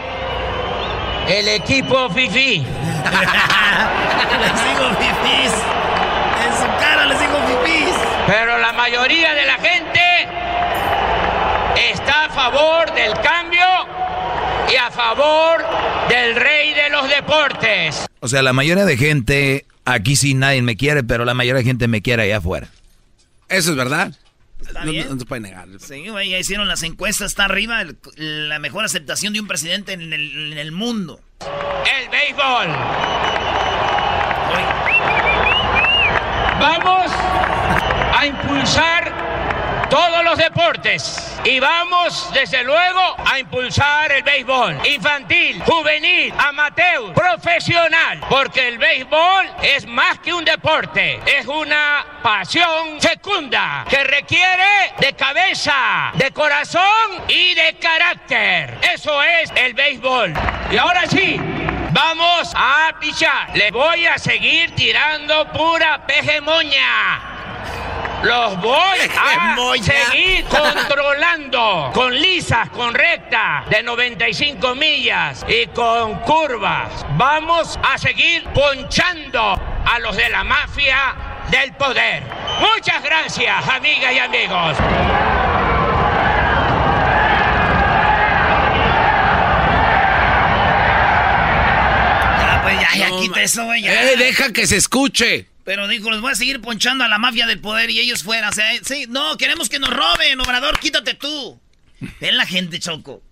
el 1.28 1.48
equipo 1.48 2.10
FIFI. 2.10 2.66
les 4.42 4.64
digo 4.66 4.90
fifís. 5.00 5.54
En 6.46 6.54
su 6.54 6.68
cara 6.80 7.06
les 7.06 7.20
digo 7.20 7.38
fifís. 7.48 7.96
Pero 8.28 8.58
la 8.58 8.74
mayoría 8.74 9.34
de 9.34 9.46
la 9.46 9.54
gente 9.54 10.02
está 11.78 12.26
a 12.26 12.30
favor 12.30 12.94
del 12.94 13.14
cambio 13.22 13.66
y 14.72 14.76
a 14.76 14.92
favor 14.92 15.64
del 16.10 16.36
rey 16.36 16.74
de 16.74 16.90
los 16.90 17.10
deportes. 17.10 18.06
O 18.20 18.28
sea, 18.28 18.42
la 18.42 18.54
mayoría 18.54 18.86
de 18.86 18.98
gente, 18.98 19.66
aquí 19.86 20.16
sí 20.16 20.34
nadie 20.34 20.62
me 20.62 20.76
quiere, 20.78 21.04
pero 21.04 21.26
la 21.26 21.34
mayoría 21.34 21.60
de 21.60 21.66
gente 21.66 21.88
me 21.88 22.02
quiere 22.02 22.24
allá 22.24 22.38
afuera. 22.38 22.68
Eso 23.50 23.72
es 23.72 23.76
verdad. 23.78 24.14
¿Está 24.62 24.86
No, 24.86 24.94
no 24.94 25.20
se 25.20 25.26
puede 25.26 25.42
negar. 25.42 25.68
Sí, 25.80 26.08
güey, 26.08 26.30
ya 26.30 26.40
hicieron 26.40 26.68
las 26.70 26.84
encuestas, 26.84 27.32
está 27.32 27.46
arriba 27.46 27.82
el- 27.82 27.98
la 28.50 28.60
mejor 28.60 28.86
aceptación 28.86 29.34
de 29.34 29.42
un 29.42 29.48
presidente 29.48 29.92
en 29.94 30.14
el, 30.14 30.54
en 30.54 30.58
el 30.58 30.72
mundo. 30.72 31.20
El 31.42 32.10
béisbol. 32.10 32.68
Vamos 36.60 37.12
a 38.18 38.26
impulsar 38.26 39.33
todos 39.94 40.24
los 40.24 40.40
deportes 40.40 41.38
y 41.44 41.60
vamos 41.60 42.28
desde 42.34 42.64
luego 42.64 43.16
a 43.24 43.38
impulsar 43.38 44.12
el 44.12 44.24
béisbol 44.24 44.76
infantil, 44.88 45.62
juvenil, 45.64 46.34
amateur, 46.36 47.14
profesional, 47.14 48.20
porque 48.28 48.70
el 48.70 48.80
béisbol 48.80 49.52
es 49.62 49.86
más 49.86 50.18
que 50.18 50.34
un 50.34 50.44
deporte, 50.44 51.20
es 51.28 51.46
una 51.46 52.08
pasión 52.24 53.00
fecunda 53.00 53.86
que 53.88 54.04
requiere 54.04 54.96
de 54.98 55.14
cabeza, 55.14 56.12
de 56.16 56.32
corazón 56.32 56.82
y 57.28 57.54
de 57.54 57.76
carácter. 57.76 58.80
Eso 58.96 59.22
es 59.22 59.52
el 59.56 59.76
béisbol. 59.76 60.34
Y 60.72 60.78
ahora 60.78 61.06
sí, 61.06 61.40
Vamos 61.94 62.52
a 62.56 62.92
pichar. 63.00 63.56
Le 63.56 63.70
voy 63.70 64.08
a 64.08 64.18
seguir 64.18 64.74
tirando 64.74 65.48
pura 65.52 66.04
pejemoña. 66.08 67.33
Los 68.24 68.62
voy 68.62 69.00
a 69.80 69.82
seguir 69.82 70.46
controlando 70.46 71.92
con 71.94 72.14
lisas, 72.20 72.70
con 72.70 72.94
rectas 72.94 73.70
de 73.70 73.84
95 73.84 74.76
millas 74.76 75.46
y 75.48 75.68
con 75.68 76.16
curvas. 76.22 77.06
Vamos 77.18 77.78
a 77.84 77.98
seguir 77.98 78.46
ponchando 78.54 79.60
a 79.86 80.00
los 80.00 80.16
de 80.16 80.30
la 80.30 80.44
mafia 80.46 81.16
del 81.52 81.74
poder. 81.74 82.24
Muchas 82.62 83.04
gracias, 83.04 83.68
amigas 83.68 84.14
y 84.14 84.20
amigos. 84.20 84.78
Ya, 92.40 92.62
pues 92.64 92.80
ya, 92.80 92.98
ya 92.98 93.10
No, 93.10 93.20
quita 93.22 93.42
eso, 93.42 93.66
güey. 93.66 93.82
ya. 93.82 94.12
Eh, 94.12 94.18
deja 94.18 94.52
que 94.52 94.68
se 94.68 94.78
escuche. 94.78 95.48
Pero 95.64 95.88
dijo, 95.88 96.10
los 96.10 96.22
voy 96.22 96.34
a 96.34 96.36
seguir 96.36 96.60
ponchando 96.62 97.04
a 97.04 97.08
la 97.08 97.18
mafia 97.18 97.48
del 97.48 97.60
poder 97.60 97.90
y 97.90 98.00
ellos 98.00 98.24
fuera. 98.24 98.50
O 98.50 98.54
sea, 98.54 98.74
eh, 98.74 98.82
sí, 98.84 99.06
no, 99.08 99.38
queremos 99.38 99.70
que 99.70 99.80
nos 99.80 99.90
roben, 99.90 100.40
Obrador, 100.42 100.80
quítate 100.80 101.14
tú. 101.14 101.60
Ven 102.20 102.38
la 102.38 102.46
gente, 102.46 102.80
Choco. 102.80 103.24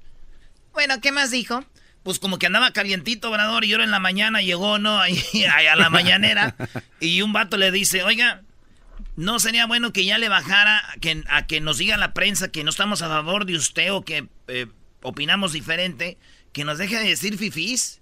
Bueno, 0.73 1.01
¿qué 1.01 1.11
más 1.11 1.31
dijo? 1.31 1.65
Pues 2.03 2.19
como 2.19 2.39
que 2.39 2.47
andaba 2.47 2.71
calientito, 2.71 3.29
Obrador, 3.29 3.65
y 3.65 3.73
ahora 3.73 3.83
en 3.83 3.91
la 3.91 3.99
mañana 3.99 4.41
llegó, 4.41 4.79
¿no? 4.79 4.99
Ahí, 4.99 5.21
ahí 5.53 5.67
a 5.67 5.75
la 5.75 5.89
mañanera. 5.89 6.55
Y 6.99 7.23
un 7.23 7.33
vato 7.33 7.57
le 7.57 7.71
dice, 7.71 8.03
oiga, 8.03 8.43
¿no 9.15 9.39
sería 9.39 9.65
bueno 9.65 9.91
que 9.91 10.05
ya 10.05 10.19
le 10.19 10.29
bajara 10.29 10.77
a 10.91 10.97
que, 10.97 11.23
a 11.27 11.47
que 11.47 11.59
nos 11.59 11.79
diga 11.79 11.97
la 11.97 12.13
prensa 12.13 12.51
que 12.51 12.63
no 12.63 12.69
estamos 12.69 13.01
a 13.01 13.07
favor 13.07 13.45
de 13.45 13.55
usted 13.55 13.91
o 13.91 14.03
que 14.03 14.27
eh, 14.47 14.67
opinamos 15.01 15.51
diferente? 15.51 16.17
Que 16.53 16.63
nos 16.63 16.77
deje 16.77 16.99
de 16.99 17.09
decir 17.09 17.37
fifís. 17.37 18.00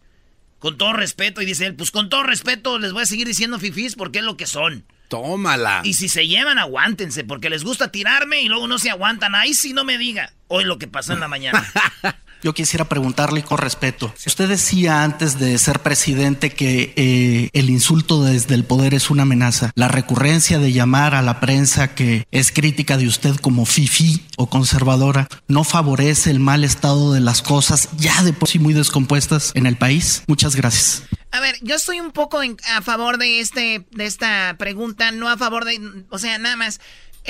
Con 0.60 0.78
todo 0.78 0.94
respeto. 0.94 1.42
Y 1.42 1.46
dice 1.46 1.66
él, 1.66 1.76
pues 1.76 1.92
con 1.92 2.10
todo 2.10 2.24
respeto 2.24 2.78
les 2.80 2.94
voy 2.94 3.04
a 3.04 3.06
seguir 3.06 3.28
diciendo 3.28 3.60
fifís 3.60 3.96
porque 3.96 4.20
es 4.20 4.26
lo 4.26 4.38
que 4.38 4.46
son. 4.46 4.86
Tómala. 5.08 5.82
Y 5.84 5.96
si 5.96 6.08
se 6.08 6.28
llevan, 6.28 6.60
aguántense, 6.60 7.24
porque 7.24 7.50
les 7.50 7.64
gusta 7.64 7.92
tirarme 7.92 8.42
y 8.42 8.48
luego 8.48 8.68
no 8.68 8.78
se 8.78 8.92
aguantan. 8.92 9.34
Ahí 9.34 9.56
sí 9.56 9.74
no 9.74 9.84
me 9.84 9.98
diga. 9.98 10.34
Hoy 10.48 10.66
lo 10.66 10.78
que 10.78 10.88
pasó 10.88 11.14
en 11.14 11.20
la 11.20 11.28
mañana. 11.28 11.68
Yo 12.42 12.54
quisiera 12.54 12.86
preguntarle 12.86 13.44
con 13.44 13.58
respeto. 13.58 14.14
Usted 14.26 14.48
decía 14.48 15.04
antes 15.04 15.40
de 15.40 15.58
ser 15.58 15.82
presidente 15.82 16.52
que 16.52 16.94
eh, 16.96 17.50
el 17.54 17.70
insulto 17.70 18.24
desde 18.24 18.56
el 18.56 18.64
poder 18.64 18.94
es 18.94 19.10
una 19.10 19.24
amenaza. 19.24 19.72
La 19.76 19.88
recurrencia 19.88 20.60
de 20.60 20.72
llamar 20.72 21.16
a 21.16 21.22
la 21.22 21.40
prensa 21.40 21.94
que 21.96 22.26
es 22.32 22.52
crítica 22.52 22.98
de 22.98 23.08
usted 23.08 23.36
como 23.38 23.66
fifi 23.66 24.26
o 24.38 24.50
conservadora 24.50 25.28
no 25.48 25.64
favorece 25.64 26.32
el 26.32 26.40
mal 26.40 26.64
estado 26.64 27.14
de 27.14 27.20
las 27.20 27.42
cosas 27.42 27.90
ya 27.98 28.24
de 28.24 28.34
por 28.34 28.48
sí 28.48 28.60
muy 28.60 28.74
descompuestas 28.74 29.52
en 29.56 29.66
el 29.66 29.78
país. 29.78 30.24
Muchas 30.28 30.56
gracias. 30.56 31.04
A 31.32 31.40
ver, 31.42 31.56
yo 31.62 31.76
estoy 31.76 32.00
un 32.00 32.12
poco 32.12 32.40
a 32.42 32.82
favor 32.82 33.18
de 33.18 33.40
este 33.40 33.86
de 33.92 34.06
esta 34.06 34.56
pregunta, 34.58 35.12
no 35.12 35.30
a 35.30 35.38
favor 35.38 35.66
de, 35.66 35.80
o 36.10 36.18
sea, 36.18 36.38
nada 36.40 36.56
más 36.56 36.80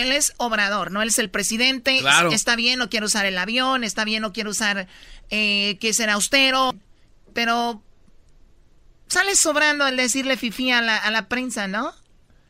él 0.02 0.12
es 0.12 0.34
obrador, 0.38 0.92
¿no? 0.92 1.02
Él 1.02 1.10
es 1.10 1.20
el 1.20 1.30
presidente. 1.30 2.02
Está 2.32 2.56
bien, 2.56 2.80
no 2.80 2.90
quiere 2.90 3.06
usar 3.06 3.26
el 3.26 3.38
avión, 3.38 3.84
está 3.84 4.04
bien, 4.04 4.22
no 4.22 4.34
quiere 4.34 4.50
usar 4.50 4.88
eh, 5.30 5.78
que 5.80 5.94
ser 5.94 6.10
austero, 6.10 6.76
pero 7.34 7.82
sale 9.08 9.36
sobrando 9.36 9.88
el 9.88 9.98
decirle 9.98 10.38
fifi 10.38 10.72
a 10.72 10.82
la, 10.82 10.98
a 10.98 11.12
la 11.12 11.28
prensa, 11.28 11.68
¿no? 11.68 11.94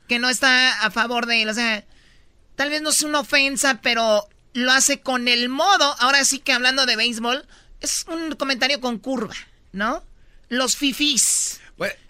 Que 0.08 0.20
no 0.20 0.30
está 0.30 0.82
a 0.82 0.92
favor 0.92 1.26
de 1.26 1.44
él. 1.44 1.50
O 1.50 1.54
sea, 1.54 1.86
tal 2.56 2.70
vez 2.70 2.82
no 2.82 2.90
es 2.90 3.02
una 3.04 3.20
ofensa, 3.20 3.80
pero 3.82 4.28
lo 4.54 4.72
hace 4.72 5.02
con 5.02 5.28
el 5.28 5.50
modo. 5.50 5.96
Ahora 6.00 6.24
sí 6.26 6.40
que 6.40 6.54
hablando 6.54 6.86
de 6.86 6.96
béisbol, 6.96 7.46
es 7.82 8.06
un 8.08 8.36
comentario 8.36 8.82
con 8.82 8.98
curva, 8.98 9.36
¿no? 9.72 10.04
Los 10.50 10.76
fifís. 10.76 11.60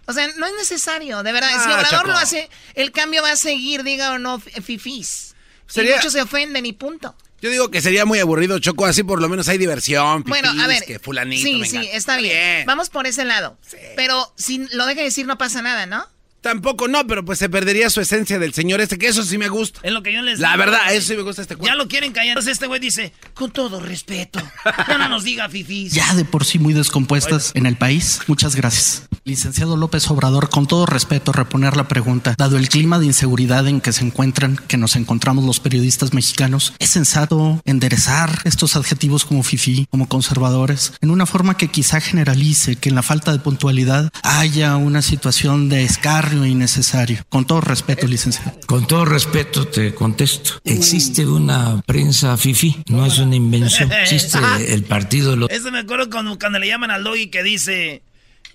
O 0.09 0.13
sea, 0.13 0.27
no 0.37 0.47
es 0.47 0.53
necesario, 0.53 1.21
de 1.21 1.31
verdad. 1.31 1.49
si 1.49 1.69
ah, 1.69 1.75
Obrador 1.75 2.07
lo 2.07 2.17
hace, 2.17 2.49
el 2.73 2.91
cambio 2.91 3.21
va 3.21 3.33
a 3.33 3.35
seguir, 3.35 3.83
diga 3.83 4.13
o 4.13 4.17
no, 4.17 4.39
fifís. 4.39 5.28
Sería... 5.69 5.95
muchos 5.95 6.13
se 6.13 6.21
ofenden 6.21 6.65
y 6.65 6.73
punto. 6.73 7.15
Yo 7.41 7.49
digo 7.49 7.71
que 7.71 7.81
sería 7.81 8.05
muy 8.05 8.19
aburrido, 8.19 8.59
Choco, 8.59 8.85
así 8.85 9.03
por 9.03 9.21
lo 9.21 9.29
menos 9.29 9.47
hay 9.47 9.57
diversión. 9.57 10.23
bueno, 10.27 10.49
a 10.61 10.67
ver. 10.67 10.83
Que 10.83 10.99
fulanito, 10.99 11.41
sí, 11.41 11.63
sí, 11.65 11.89
está 11.93 12.17
bien. 12.17 12.65
Vamos 12.65 12.89
por 12.89 13.07
ese 13.07 13.23
lado. 13.23 13.57
Pero 13.95 14.33
si 14.35 14.67
lo 14.73 14.85
deja 14.85 15.01
decir 15.01 15.25
no 15.25 15.37
pasa 15.37 15.61
nada, 15.61 15.85
¿no? 15.85 16.05
Tampoco 16.41 16.87
no, 16.87 17.05
pero 17.05 17.25
pues 17.25 17.39
se 17.39 17.49
perdería 17.49 17.89
su 17.89 17.99
esencia 17.99 18.39
del 18.39 18.53
señor 18.53 18.79
este, 18.79 18.97
que 18.97 19.07
eso 19.07 19.23
sí 19.23 19.37
me 19.37 19.49
gusta. 19.49 19.79
Es 19.83 19.91
lo 19.91 20.01
que 20.01 20.13
yo 20.13 20.21
les 20.21 20.39
La 20.39 20.55
verdad, 20.55 20.93
eso 20.93 21.09
sí 21.09 21.15
me 21.15 21.23
gusta 21.23 21.41
este 21.41 21.55
cuento. 21.55 21.73
Ya 21.73 21.75
lo 21.75 21.87
quieren 21.87 22.13
callar. 22.13 22.29
Entonces 22.29 22.53
este 22.53 22.67
güey 22.67 22.79
dice, 22.79 23.13
con 23.33 23.51
todo 23.51 23.79
respeto, 23.79 24.41
ya 24.87 24.97
no 24.97 25.09
nos 25.09 25.23
diga 25.23 25.49
fifís. 25.49 25.93
Ya 25.93 26.15
de 26.15 26.25
por 26.25 26.45
sí 26.45 26.59
muy 26.59 26.73
descompuestas 26.73 27.51
en 27.55 27.65
el 27.65 27.75
país. 27.75 28.21
Muchas 28.27 28.55
gracias. 28.55 29.07
Licenciado 29.25 29.75
López 29.77 30.09
Obrador, 30.09 30.49
con 30.49 30.65
todo 30.65 30.85
respeto, 30.85 31.31
reponer 31.31 31.75
la 31.75 31.87
pregunta. 31.87 32.35
Dado 32.37 32.57
el 32.57 32.69
clima 32.69 32.99
de 32.99 33.05
inseguridad 33.05 33.67
en 33.67 33.81
que 33.81 33.91
se 33.91 34.05
encuentran, 34.05 34.55
que 34.67 34.77
nos 34.77 34.95
encontramos 34.95 35.43
los 35.43 35.59
periodistas 35.59 36.13
mexicanos, 36.13 36.73
¿es 36.79 36.89
sensato 36.89 37.61
enderezar 37.65 38.39
estos 38.45 38.75
adjetivos 38.75 39.25
como 39.25 39.43
fifí, 39.43 39.87
como 39.91 40.07
conservadores, 40.07 40.93
en 41.01 41.11
una 41.11 41.25
forma 41.25 41.57
que 41.57 41.67
quizá 41.67 41.99
generalice 42.01 42.77
que 42.77 42.89
en 42.89 42.95
la 42.95 43.03
falta 43.03 43.31
de 43.31 43.39
puntualidad 43.39 44.09
haya 44.23 44.77
una 44.77 45.01
situación 45.01 45.69
de 45.69 45.83
escar 45.83 46.28
innecesario. 46.45 47.23
Con 47.29 47.45
todo 47.45 47.61
respeto, 47.61 48.07
licenciado. 48.07 48.51
Con 48.65 48.87
todo 48.87 49.05
respeto 49.05 49.67
te 49.67 49.93
contesto. 49.93 50.59
Existe 50.63 51.25
una 51.25 51.81
prensa 51.85 52.37
fifi, 52.37 52.83
no 52.87 53.05
es 53.05 53.19
una 53.19 53.35
invención. 53.35 53.91
Existe 53.91 54.39
el 54.73 54.83
partido. 54.83 55.35
Lo... 55.35 55.49
Eso 55.49 55.71
me 55.71 55.79
acuerdo 55.79 56.09
cuando, 56.09 56.37
cuando 56.37 56.59
le 56.59 56.67
llaman 56.67 56.91
al 56.91 57.03
doggy 57.03 57.27
que 57.27 57.43
dice... 57.43 58.03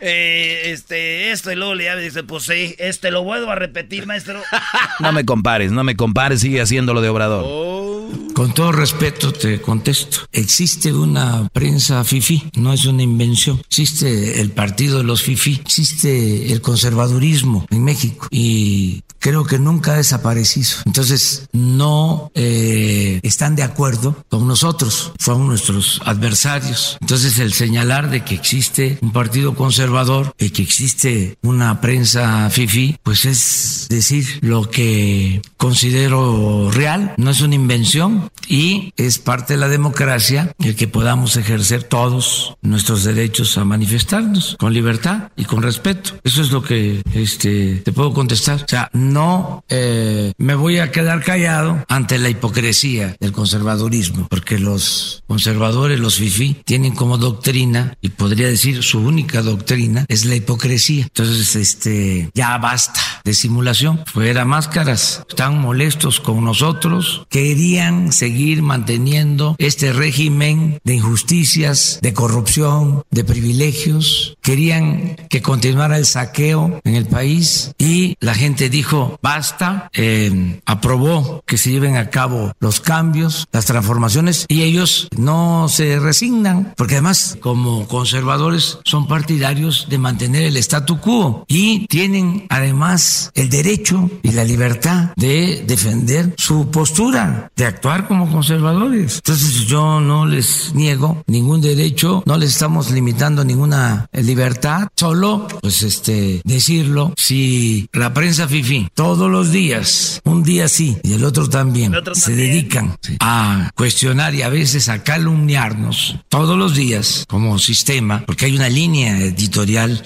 Eh, 0.07 0.71
este, 0.71 1.33
esto 1.33 1.51
y 1.51 1.57
luego 1.57 1.75
le 1.75 1.97
dice, 1.97 2.25
pues 2.25 2.45
sí, 2.45 2.75
este 2.79 3.11
lo 3.11 3.25
vuelvo 3.25 3.51
a 3.51 3.55
repetir, 3.55 4.07
maestro. 4.07 4.43
No 5.01 5.13
me 5.13 5.25
compares, 5.25 5.73
no 5.73 5.83
me 5.83 5.97
compares, 5.97 6.41
sigue 6.41 6.61
haciéndolo 6.61 7.01
de 7.01 7.09
obrador. 7.09 7.45
Oh. 7.47 8.09
Con 8.35 8.53
todo 8.53 8.71
respeto 8.71 9.33
te 9.33 9.61
contesto. 9.61 10.19
Existe 10.31 10.93
una 10.93 11.49
prensa 11.53 12.05
fifi, 12.05 12.51
no 12.55 12.73
es 12.73 12.85
una 12.85 13.03
invención. 13.03 13.61
Existe 13.67 14.41
el 14.41 14.51
partido 14.51 14.99
de 14.99 15.05
los 15.05 15.23
fifi, 15.23 15.55
existe 15.55 16.53
el 16.53 16.61
conservadurismo 16.61 17.67
en 17.71 17.83
México 17.83 18.29
y 18.31 19.03
creo 19.19 19.45
que 19.45 19.59
nunca 19.59 19.95
ha 19.95 19.97
desaparecido. 19.97 20.69
Entonces, 20.85 21.49
no 21.53 22.31
eh, 22.35 23.21
están 23.23 23.57
de 23.57 23.63
acuerdo 23.63 24.25
con 24.29 24.47
nosotros, 24.47 25.13
son 25.19 25.47
nuestros 25.47 26.01
adversarios. 26.05 26.99
Entonces, 27.01 27.39
el 27.39 27.53
señalar 27.53 28.11
de 28.11 28.25
que 28.25 28.35
existe 28.35 28.99
un 29.01 29.13
partido 29.13 29.55
conservador 29.55 29.94
y 30.39 30.51
que 30.51 30.63
existe 30.63 31.39
una 31.43 31.81
prensa 31.81 32.51
fifi, 32.51 32.97
pues 33.03 33.25
es 33.27 33.87
decir 33.89 34.39
lo 34.41 34.69
que 34.69 35.41
considero 35.57 36.71
real, 36.73 37.15
no 37.17 37.31
es 37.31 37.41
una 37.41 37.55
invención 37.55 38.31
y 38.49 38.93
es 38.97 39.19
parte 39.19 39.55
de 39.55 39.61
la 39.61 39.69
democracia 39.69 40.53
el 40.59 40.75
que 40.75 40.89
podamos 40.89 41.37
ejercer 41.37 41.85
todos 41.85 42.57
nuestros 42.61 43.05
derechos 43.05 43.57
a 43.57 43.65
manifestarnos 43.65 44.57
con 44.59 44.75
libertad 44.75 45.31
y 45.37 45.45
con 45.45 45.63
respeto. 45.63 46.19
Eso 46.25 46.43
es 46.43 46.51
lo 46.51 46.63
que 46.63 47.03
este, 47.15 47.77
te 47.77 47.93
puedo 47.93 48.13
contestar. 48.13 48.63
O 48.65 48.69
sea, 48.69 48.91
no 48.93 49.65
eh, 49.69 50.33
me 50.39 50.55
voy 50.55 50.79
a 50.79 50.91
quedar 50.91 51.23
callado 51.23 51.85
ante 51.89 52.19
la 52.19 52.31
hipocresía 52.31 53.17
del 53.21 53.33
conservadurismo, 53.33 54.27
porque 54.29 54.59
los 54.59 55.23
conservadores, 55.27 56.01
los 56.01 56.17
FIFI, 56.17 56.63
tienen 56.65 56.95
como 56.95 57.17
doctrina, 57.17 57.97
y 58.01 58.11
podría 58.11 58.49
decir 58.49 58.83
su 58.83 59.01
única 59.01 59.43
doctrina, 59.43 59.74
es 60.09 60.25
la 60.25 60.37
hipocresía. 60.37 61.05
Entonces, 61.05 61.57
este, 61.57 62.31
ya 62.35 62.57
basta 62.59 63.01
de 63.25 63.35
simulación, 63.35 64.03
fuera 64.07 64.45
máscaras, 64.45 65.25
están 65.29 65.61
molestos 65.61 66.21
con 66.21 66.45
nosotros, 66.45 67.27
querían 67.31 68.13
seguir 68.13 68.63
manteniendo 68.63 69.57
este 69.59 69.93
régimen 69.93 70.81
de 70.85 70.95
injusticias, 70.95 71.99
de 72.03 72.13
corrupción, 72.13 73.03
de 73.11 73.25
privilegios, 73.25 74.37
querían 74.43 75.17
que 75.29 75.43
continuara 75.43 75.97
el 75.97 76.07
saqueo 76.07 76.81
en 76.85 76.95
el 76.95 77.07
país. 77.07 77.73
Y 77.79 78.17
la 78.21 78.35
gente 78.35 78.69
dijo, 78.69 79.19
basta, 79.23 79.91
eh, 79.95 80.61
aprobó 80.67 81.43
que 81.47 81.59
se 81.59 81.71
lleven 81.71 81.97
a 81.97 82.11
cabo 82.11 82.53
los 82.61 82.81
cambios, 82.81 83.47
las 83.53 83.67
transformaciones 83.67 84.47
y 84.49 84.63
ellos 84.63 85.09
no 85.17 85.69
se 85.69 85.99
resignan, 85.99 86.75
porque 86.77 86.95
además 86.95 87.37
como 87.41 87.87
conservadores 87.89 88.79
son 88.85 89.07
partidarios 89.07 89.64
de 89.89 89.99
mantener 89.99 90.43
el 90.43 90.57
statu 90.59 91.01
quo 91.01 91.45
y 91.49 91.87
tienen 91.87 92.47
además 92.49 93.31
el 93.35 93.49
derecho 93.49 94.11
y 94.23 94.33
la 94.33 94.45
libertad 94.45 95.13
de 95.17 95.65
defender 95.67 96.35
su 96.37 96.71
postura, 96.71 97.51
de 97.57 97.67
actuar 97.67 98.07
como 98.07 98.31
conservadores. 98.31 99.17
Entonces 99.17 99.67
yo 99.67 100.01
no 100.01 100.27
les 100.27 100.75
niego 100.75 101.23
ningún 101.27 101.61
derecho, 101.61 102.23
no 102.27 102.37
les 102.37 102.51
estamos 102.51 102.91
limitando 102.91 103.45
ninguna 103.45 104.07
libertad, 104.13 104.89
solo 104.97 105.49
pues 105.61 105.83
este 105.83 106.43
decirlo, 106.45 107.15
si 107.17 107.89
la 107.93 108.13
prensa 108.13 108.49
fifi 108.49 108.89
todos 108.95 109.31
los 109.31 109.51
días, 109.51 110.21
un 110.25 110.43
día 110.43 110.69
sí 110.69 110.99
y 111.03 111.15
el 111.15 111.25
otro 111.25 111.49
también, 111.49 111.95
se 112.13 112.35
dedican 112.35 112.97
a 113.21 113.71
cuestionar 113.75 114.35
y 114.35 114.43
a 114.43 114.49
veces 114.49 114.89
a 114.89 115.03
calumniarnos 115.03 116.17
todos 116.29 116.59
los 116.59 116.75
días 116.75 117.25
como 117.29 117.59
sistema, 117.59 118.25
porque 118.27 118.47
hay 118.47 118.57
una 118.57 118.69
línea 118.69 119.19
editorial, 119.19 119.54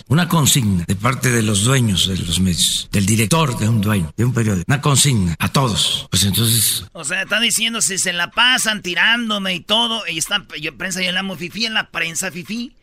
una 0.09 0.29
consigna 0.29 0.85
de 0.87 0.95
parte 0.95 1.31
de 1.31 1.43
los 1.43 1.65
dueños 1.65 2.07
de 2.07 2.19
los 2.19 2.41
medios, 2.41 2.89
del 2.93 3.07
director 3.07 3.59
de 3.59 3.69
un 3.69 3.81
dueño, 3.81 4.13
de 4.17 4.25
un 4.25 4.35
periódico, 4.35 4.65
una 4.69 4.81
consigna 4.81 5.37
a 5.39 5.51
todos. 5.51 6.07
Pues 6.11 6.25
entonces... 6.25 6.85
O 6.93 7.05
sea, 7.05 7.23
está 7.23 7.41
diciendo 7.41 7.81
si 7.81 7.99
se 7.99 8.13
la 8.13 8.31
pasan 8.31 8.83
tirándome 8.83 9.55
y 9.55 9.61
todo, 9.61 10.07
y 10.07 10.19
está, 10.19 10.47
yo 10.61 10.77
prensa, 10.77 11.03
yo 11.03 11.13
la 11.13 11.21
amo 11.21 11.37
fifi 11.37 11.67
en 11.67 11.75
la 11.75 11.91
prensa 11.91 12.31
fifi. 12.31 12.75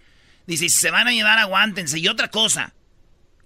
Dice, 0.48 0.70
si 0.70 0.78
se 0.78 0.92
van 0.92 1.08
a 1.08 1.12
llevar, 1.12 1.38
aguántense. 1.40 2.00
Y 2.00 2.08
otra 2.08 2.30
cosa, 2.30 2.74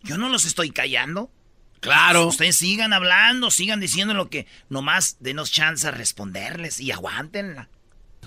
yo 0.04 0.18
no 0.18 0.30
los 0.30 0.46
estoy 0.46 0.72
callando. 0.72 1.32
Claro. 1.80 2.28
Ustedes 2.28 2.58
sigan 2.58 2.94
hablando, 2.94 3.52
sigan 3.52 3.80
diciendo 3.80 4.14
lo 4.14 4.30
que 4.30 4.48
nomás 4.70 5.18
denos 5.20 5.52
chance 5.52 5.88
a 5.88 5.92
responderles 5.92 6.80
y 6.80 6.92
aguántenla 6.92 7.70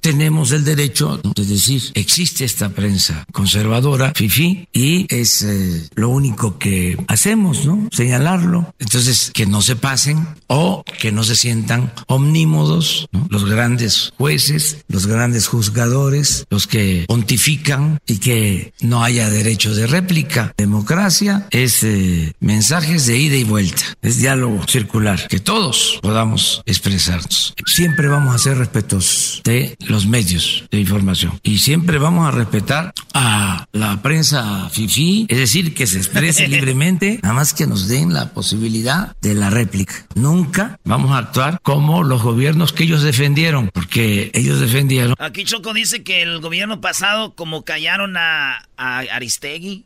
tenemos 0.02 0.50
el 0.50 0.64
derecho 0.64 1.20
de 1.34 1.46
decir, 1.46 1.80
existe 1.94 2.44
esta 2.44 2.68
prensa 2.70 3.24
conservadora, 3.32 4.12
FIFI, 4.14 4.68
y 4.72 5.06
es 5.08 5.42
eh, 5.42 5.88
lo 5.94 6.08
único 6.08 6.58
que 6.58 6.98
hacemos, 7.06 7.64
¿no? 7.64 7.88
Señalarlo. 7.92 8.74
Entonces, 8.80 9.30
que 9.32 9.46
no 9.46 9.62
se 9.62 9.76
pasen 9.76 10.26
o 10.48 10.84
que 10.98 11.12
no 11.12 11.22
se 11.22 11.36
sientan 11.36 11.92
omnímodos. 12.08 13.08
Los 13.28 13.44
grandes 13.44 14.12
jueces, 14.18 14.78
los 14.88 15.06
grandes 15.06 15.46
juzgadores, 15.46 16.46
los 16.50 16.66
que 16.66 17.04
pontifican 17.06 18.00
y 18.06 18.18
que 18.18 18.72
no 18.80 19.04
haya 19.04 19.30
derecho 19.30 19.72
de 19.74 19.86
réplica. 19.86 20.52
Democracia 20.56 21.46
es 21.50 21.84
eh, 21.84 22.32
mensajes 22.40 23.06
de 23.06 23.18
ida 23.18 23.36
y 23.36 23.44
vuelta, 23.44 23.82
es 24.02 24.18
diálogo 24.18 24.66
circular, 24.66 25.28
que 25.28 25.38
todos 25.38 26.00
podamos 26.02 26.62
expresarnos. 26.66 27.54
Siempre 27.66 28.08
vamos 28.08 28.34
a 28.34 28.38
ser 28.38 28.58
respetuosos 28.58 29.42
de 29.44 29.76
los 29.92 30.06
medios 30.06 30.64
de 30.70 30.80
información. 30.80 31.38
Y 31.42 31.58
siempre 31.58 31.98
vamos 31.98 32.26
a 32.26 32.30
respetar 32.30 32.92
a 33.14 33.66
la 33.72 34.02
prensa 34.02 34.68
FIFI, 34.70 35.26
es 35.28 35.38
decir, 35.38 35.74
que 35.74 35.86
se 35.86 35.98
exprese 35.98 36.48
libremente, 36.56 37.20
nada 37.22 37.34
más 37.34 37.54
que 37.54 37.66
nos 37.66 37.88
den 37.88 38.12
la 38.12 38.30
posibilidad 38.30 39.14
de 39.20 39.34
la 39.34 39.50
réplica. 39.50 40.06
Nunca 40.14 40.80
vamos 40.84 41.12
a 41.12 41.18
actuar 41.18 41.60
como 41.62 42.02
los 42.02 42.22
gobiernos 42.22 42.72
que 42.72 42.84
ellos 42.84 43.02
defendieron, 43.02 43.68
porque 43.68 44.30
ellos 44.34 44.58
defendieron. 44.60 45.14
Aquí 45.18 45.44
Choco 45.44 45.74
dice 45.74 46.02
que 46.02 46.22
el 46.22 46.40
gobierno 46.40 46.80
pasado, 46.80 47.34
como 47.34 47.64
callaron 47.64 48.16
a, 48.16 48.68
a 48.76 48.98
Aristegui, 48.98 49.84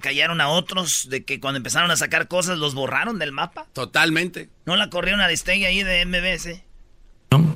callaron 0.00 0.40
a 0.40 0.48
otros, 0.48 1.08
de 1.10 1.24
que 1.24 1.40
cuando 1.40 1.58
empezaron 1.58 1.90
a 1.90 1.96
sacar 1.96 2.28
cosas 2.28 2.58
los 2.58 2.74
borraron 2.74 3.18
del 3.18 3.32
mapa. 3.32 3.66
Totalmente. 3.72 4.48
¿No 4.66 4.76
la 4.76 4.90
corrieron 4.90 5.20
a 5.20 5.26
Aristegui 5.26 5.64
ahí 5.64 5.82
de 5.82 6.04
MBS? 6.06 6.62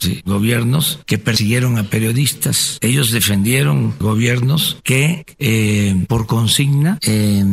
Sí, 0.00 0.22
gobiernos 0.24 1.00
que 1.06 1.18
persiguieron 1.18 1.78
a 1.78 1.84
periodistas. 1.84 2.78
Ellos 2.80 3.10
defendieron 3.10 3.94
gobiernos 3.98 4.78
que 4.82 5.24
eh, 5.38 6.04
por 6.08 6.26
consigna 6.26 6.98
eh, 7.02 7.44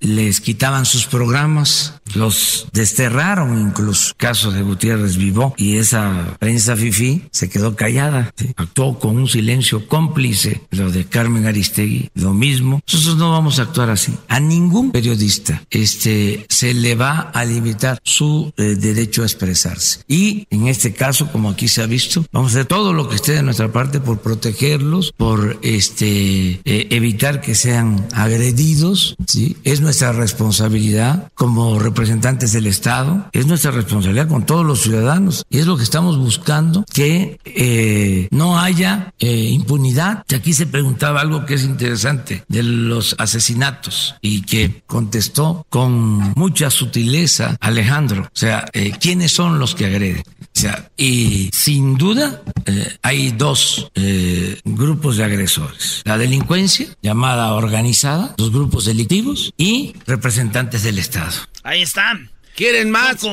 les 0.00 0.40
quitaban 0.40 0.84
sus 0.86 1.06
programas, 1.06 2.00
los 2.14 2.68
desterraron 2.72 3.60
incluso. 3.60 4.14
Caso 4.16 4.50
de 4.50 4.62
Gutiérrez 4.62 5.16
Vivó 5.16 5.54
y 5.56 5.76
esa 5.76 6.36
prensa 6.38 6.76
fifi 6.76 7.24
se 7.30 7.48
quedó 7.48 7.76
callada. 7.76 8.32
Actuó 8.56 8.98
con 8.98 9.16
un 9.16 9.28
silencio 9.28 9.86
cómplice. 9.86 10.62
Lo 10.70 10.90
de 10.90 11.04
Carmen 11.06 11.46
Aristegui, 11.46 12.10
lo 12.14 12.34
mismo. 12.34 12.80
Nosotros 12.86 13.16
no 13.16 13.32
vamos 13.32 13.58
a 13.58 13.62
actuar 13.62 13.90
así. 13.90 14.14
A 14.28 14.40
ningún 14.40 14.92
periodista 14.92 15.62
este, 15.70 16.46
se 16.48 16.74
le 16.74 16.94
va 16.94 17.30
a 17.32 17.44
limitar 17.44 18.00
su 18.02 18.52
eh, 18.56 18.76
derecho 18.76 19.22
a 19.22 19.26
expresarse. 19.26 20.00
Y 20.08 20.46
en 20.50 20.68
este 20.68 20.92
caso, 20.92 21.30
como 21.30 21.50
aquí 21.50 21.68
se 21.68 21.82
ha 21.82 21.86
visto. 21.92 22.24
Vamos 22.32 22.52
a 22.52 22.54
hacer 22.54 22.66
todo 22.66 22.94
lo 22.94 23.08
que 23.08 23.16
esté 23.16 23.32
de 23.32 23.42
nuestra 23.42 23.70
parte 23.70 24.00
por 24.00 24.20
protegerlos, 24.20 25.12
por 25.14 25.58
este 25.62 26.60
eh, 26.64 26.86
evitar 26.90 27.42
que 27.42 27.54
sean 27.54 28.08
agredidos. 28.14 29.14
¿sí? 29.26 29.58
Es 29.62 29.82
nuestra 29.82 30.12
responsabilidad 30.12 31.30
como 31.34 31.78
representantes 31.78 32.52
del 32.52 32.66
Estado, 32.66 33.28
es 33.32 33.46
nuestra 33.46 33.72
responsabilidad 33.72 34.26
con 34.26 34.46
todos 34.46 34.64
los 34.64 34.80
ciudadanos 34.80 35.44
y 35.50 35.58
es 35.58 35.66
lo 35.66 35.76
que 35.76 35.82
estamos 35.82 36.18
buscando 36.18 36.84
que 36.92 37.38
eh, 37.44 38.28
no 38.30 38.58
haya 38.58 39.12
eh, 39.18 39.30
impunidad. 39.50 40.24
Aquí 40.34 40.54
se 40.54 40.66
preguntaba 40.66 41.20
algo 41.20 41.44
que 41.44 41.54
es 41.54 41.64
interesante 41.64 42.44
de 42.48 42.62
los 42.62 43.14
asesinatos 43.18 44.14
y 44.22 44.42
que 44.42 44.82
contestó 44.86 45.66
con 45.68 46.32
mucha 46.36 46.70
sutileza 46.70 47.56
Alejandro. 47.60 48.22
O 48.22 48.38
sea, 48.38 48.64
¿quiénes 48.98 49.32
son 49.32 49.58
los 49.58 49.74
que 49.74 49.86
agreden? 49.86 50.22
O 50.40 50.60
sea, 50.60 50.90
y 50.96 51.50
sin 51.82 51.98
duda 51.98 52.40
eh, 52.66 52.96
hay 53.02 53.32
dos 53.32 53.90
eh, 53.96 54.60
grupos 54.64 55.16
de 55.16 55.24
agresores. 55.24 56.02
La 56.04 56.16
delincuencia, 56.16 56.86
llamada 57.02 57.54
organizada, 57.54 58.36
los 58.38 58.52
grupos 58.52 58.84
delictivos 58.84 59.52
y 59.56 59.92
representantes 60.06 60.84
del 60.84 61.00
Estado. 61.00 61.32
Ahí 61.64 61.82
están. 61.82 62.30
¿Quieren 62.54 62.92
más? 62.92 63.26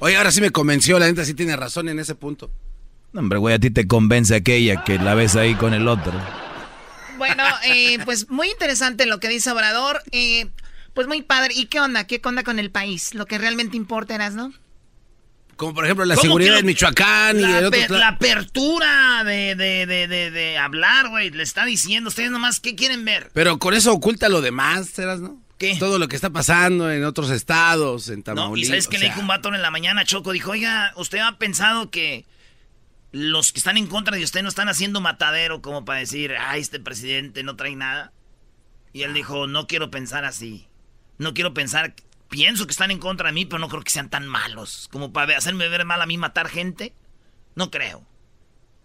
Oye, 0.00 0.14
ahora 0.14 0.30
sí 0.30 0.42
me 0.42 0.50
convenció, 0.50 0.98
la 0.98 1.06
gente 1.06 1.24
sí 1.24 1.32
tiene 1.32 1.56
razón 1.56 1.88
en 1.88 1.98
ese 1.98 2.14
punto. 2.14 2.50
hombre, 3.14 3.38
güey, 3.38 3.54
a 3.54 3.58
ti 3.58 3.70
te 3.70 3.86
convence 3.86 4.34
aquella 4.34 4.84
que 4.84 4.98
la 4.98 5.14
ves 5.14 5.34
ahí 5.34 5.54
con 5.54 5.72
el 5.72 5.88
otro. 5.88 6.12
Bueno, 7.16 7.44
eh, 7.64 7.98
pues 8.04 8.28
muy 8.28 8.50
interesante 8.50 9.06
lo 9.06 9.20
que 9.20 9.28
dice 9.28 9.50
Obrador. 9.52 10.02
pues 10.92 11.06
muy 11.06 11.22
padre. 11.22 11.54
¿Y 11.56 11.64
qué 11.64 11.80
onda? 11.80 12.04
¿Qué 12.06 12.20
onda 12.22 12.42
con 12.42 12.58
el 12.58 12.70
país? 12.70 13.14
Lo 13.14 13.24
que 13.24 13.38
realmente 13.38 13.78
importa, 13.78 14.18
¿no? 14.28 14.52
Como 15.56 15.72
por 15.72 15.84
ejemplo 15.84 16.04
la 16.04 16.16
seguridad 16.16 16.56
de 16.56 16.62
Michoacán 16.62 17.40
y 17.40 17.44
el 17.44 17.64
otro... 17.66 17.98
La 17.98 18.08
apertura 18.08 19.24
de, 19.24 19.54
de, 19.54 19.86
de, 19.86 20.30
de, 20.30 20.58
hablar, 20.58 21.08
güey. 21.08 21.30
Le 21.30 21.42
está 21.42 21.64
diciendo, 21.64 22.08
ustedes 22.08 22.30
nomás, 22.30 22.60
¿qué 22.60 22.74
quieren 22.74 23.04
ver? 23.04 23.30
Pero 23.32 23.58
con 23.58 23.72
eso 23.72 23.92
oculta 23.92 24.28
lo 24.28 24.42
demás, 24.42 24.88
¿serás, 24.90 25.20
no? 25.20 25.42
¿Qué? 25.58 25.76
Todo 25.78 25.98
lo 25.98 26.08
que 26.08 26.16
está 26.16 26.28
pasando 26.28 26.90
en 26.90 27.04
otros 27.04 27.30
estados, 27.30 28.10
en 28.10 28.22
Tamaulipas. 28.22 28.50
No, 28.50 28.62
y 28.62 28.64
¿sabes 28.66 28.88
qué 28.88 28.98
le 28.98 29.06
dijo 29.06 29.20
un 29.20 29.26
vato 29.26 29.54
en 29.54 29.62
la 29.62 29.70
mañana, 29.70 30.04
Choco? 30.04 30.32
Dijo, 30.32 30.50
oiga, 30.50 30.92
¿usted 30.96 31.18
ha 31.18 31.38
pensado 31.38 31.90
que 31.90 32.26
los 33.12 33.52
que 33.52 33.58
están 33.58 33.78
en 33.78 33.86
contra 33.86 34.14
de 34.14 34.22
usted 34.22 34.42
no 34.42 34.50
están 34.50 34.68
haciendo 34.68 35.00
matadero 35.00 35.62
como 35.62 35.86
para 35.86 36.00
decir, 36.00 36.34
ay, 36.38 36.60
este 36.60 36.78
presidente 36.78 37.42
no 37.42 37.56
trae 37.56 37.74
nada? 37.74 38.12
Y 38.92 39.02
él 39.04 39.14
dijo, 39.14 39.46
no 39.46 39.66
quiero 39.66 39.90
pensar 39.90 40.26
así. 40.26 40.66
No 41.16 41.32
quiero 41.32 41.54
pensar 41.54 41.94
pienso 42.28 42.66
que 42.66 42.72
están 42.72 42.90
en 42.90 42.98
contra 42.98 43.28
de 43.28 43.32
mí, 43.32 43.44
pero 43.44 43.58
no 43.58 43.68
creo 43.68 43.82
que 43.82 43.90
sean 43.90 44.10
tan 44.10 44.26
malos 44.26 44.88
como 44.92 45.12
para 45.12 45.36
hacerme 45.36 45.68
ver 45.68 45.84
mal 45.84 46.02
a 46.02 46.06
mí 46.06 46.18
matar 46.18 46.48
gente. 46.48 46.92
No 47.54 47.70
creo. 47.70 48.04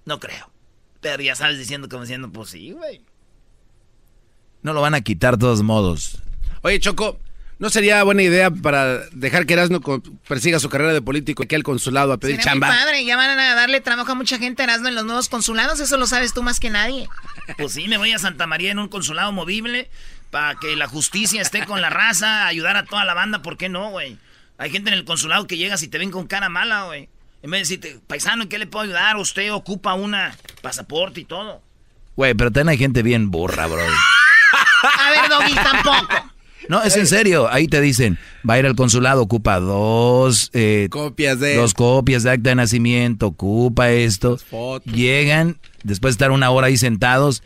No 0.05 0.19
creo. 0.19 0.51
Pero 1.01 1.21
ya 1.23 1.35
sabes 1.35 1.57
diciendo 1.57 1.89
como 1.89 2.03
diciendo, 2.03 2.31
pues 2.31 2.49
sí, 2.51 2.71
güey. 2.71 3.03
No 4.61 4.73
lo 4.73 4.81
van 4.81 4.93
a 4.93 5.01
quitar 5.01 5.37
de 5.37 5.41
todos 5.41 5.63
modos. 5.63 6.21
Oye, 6.61 6.79
Choco, 6.79 7.19
¿no 7.57 7.71
sería 7.71 8.03
buena 8.03 8.21
idea 8.21 8.51
para 8.51 8.99
dejar 9.09 9.47
que 9.47 9.53
Erasmo 9.53 9.81
persiga 10.27 10.59
su 10.59 10.69
carrera 10.69 10.93
de 10.93 11.01
político 11.01 11.43
aquí 11.43 11.55
al 11.55 11.63
consulado 11.63 12.13
a 12.13 12.17
pedir 12.17 12.39
chamba? 12.39 12.67
Muy 12.67 12.77
padre, 12.77 13.05
ya 13.05 13.17
van 13.17 13.39
a 13.39 13.55
darle 13.55 13.81
trabajo 13.81 14.11
a 14.11 14.15
mucha 14.15 14.37
gente 14.37 14.61
Erasmo 14.61 14.87
en 14.87 14.95
los 14.95 15.05
nuevos 15.05 15.29
consulados, 15.29 15.79
eso 15.79 15.97
lo 15.97 16.05
sabes 16.05 16.33
tú 16.33 16.43
más 16.43 16.59
que 16.59 16.69
nadie. 16.69 17.09
Pues 17.57 17.73
sí, 17.73 17.87
me 17.87 17.97
voy 17.97 18.11
a 18.11 18.19
Santa 18.19 18.45
María 18.45 18.71
en 18.71 18.79
un 18.79 18.87
consulado 18.87 19.31
movible 19.31 19.89
para 20.31 20.55
que 20.55 20.75
la 20.75 20.87
justicia 20.87 21.41
esté 21.41 21.65
con 21.65 21.81
la 21.81 21.89
raza, 21.89 22.47
ayudar 22.47 22.77
a 22.77 22.85
toda 22.85 23.05
la 23.05 23.13
banda, 23.13 23.41
¿por 23.41 23.57
qué 23.57 23.69
no, 23.69 23.91
güey? 23.91 24.17
Hay 24.57 24.71
gente 24.71 24.89
en 24.89 24.95
el 24.95 25.05
consulado 25.05 25.45
que 25.45 25.57
llegas 25.57 25.83
y 25.83 25.87
te 25.87 25.97
ven 25.97 26.09
con 26.09 26.25
cara 26.25 26.49
mala, 26.49 26.85
güey. 26.85 27.09
En 27.43 27.51
vez 27.51 27.67
de 27.67 27.77
decirte, 27.77 27.99
paisano, 28.07 28.43
¿en 28.43 28.49
qué 28.49 28.57
le 28.57 28.67
puedo 28.67 28.83
ayudar? 28.83 29.17
Usted 29.17 29.51
ocupa 29.51 29.93
una 29.93 30.35
pasaporte 30.61 31.21
y 31.21 31.25
todo. 31.25 31.61
Güey, 32.15 32.33
pero 32.33 32.51
también 32.51 32.69
hay 32.69 32.77
gente 32.77 33.03
bien 33.03 33.29
burra, 33.31 33.67
bro. 33.67 33.81
a 33.81 35.09
ver, 35.11 35.29
Doggy, 35.29 35.55
tampoco. 35.55 36.31
No, 36.69 36.83
es 36.83 36.95
en 36.95 37.07
serio. 37.07 37.49
Ahí 37.51 37.67
te 37.67 37.81
dicen, 37.81 38.19
va 38.47 38.53
a 38.53 38.59
ir 38.59 38.65
al 38.65 38.75
consulado, 38.75 39.23
ocupa 39.23 39.59
dos 39.59 40.51
eh, 40.53 40.87
copias 40.91 41.39
de 41.39 41.55
dos 41.55 41.73
copias 41.73 42.23
de 42.23 42.31
acta 42.31 42.49
de 42.49 42.55
nacimiento, 42.55 43.27
ocupa 43.27 43.89
esto. 43.89 44.37
Llegan, 44.85 45.59
después 45.83 46.13
de 46.13 46.15
estar 46.15 46.31
una 46.31 46.51
hora 46.51 46.67
ahí 46.67 46.77
sentados, 46.77 47.43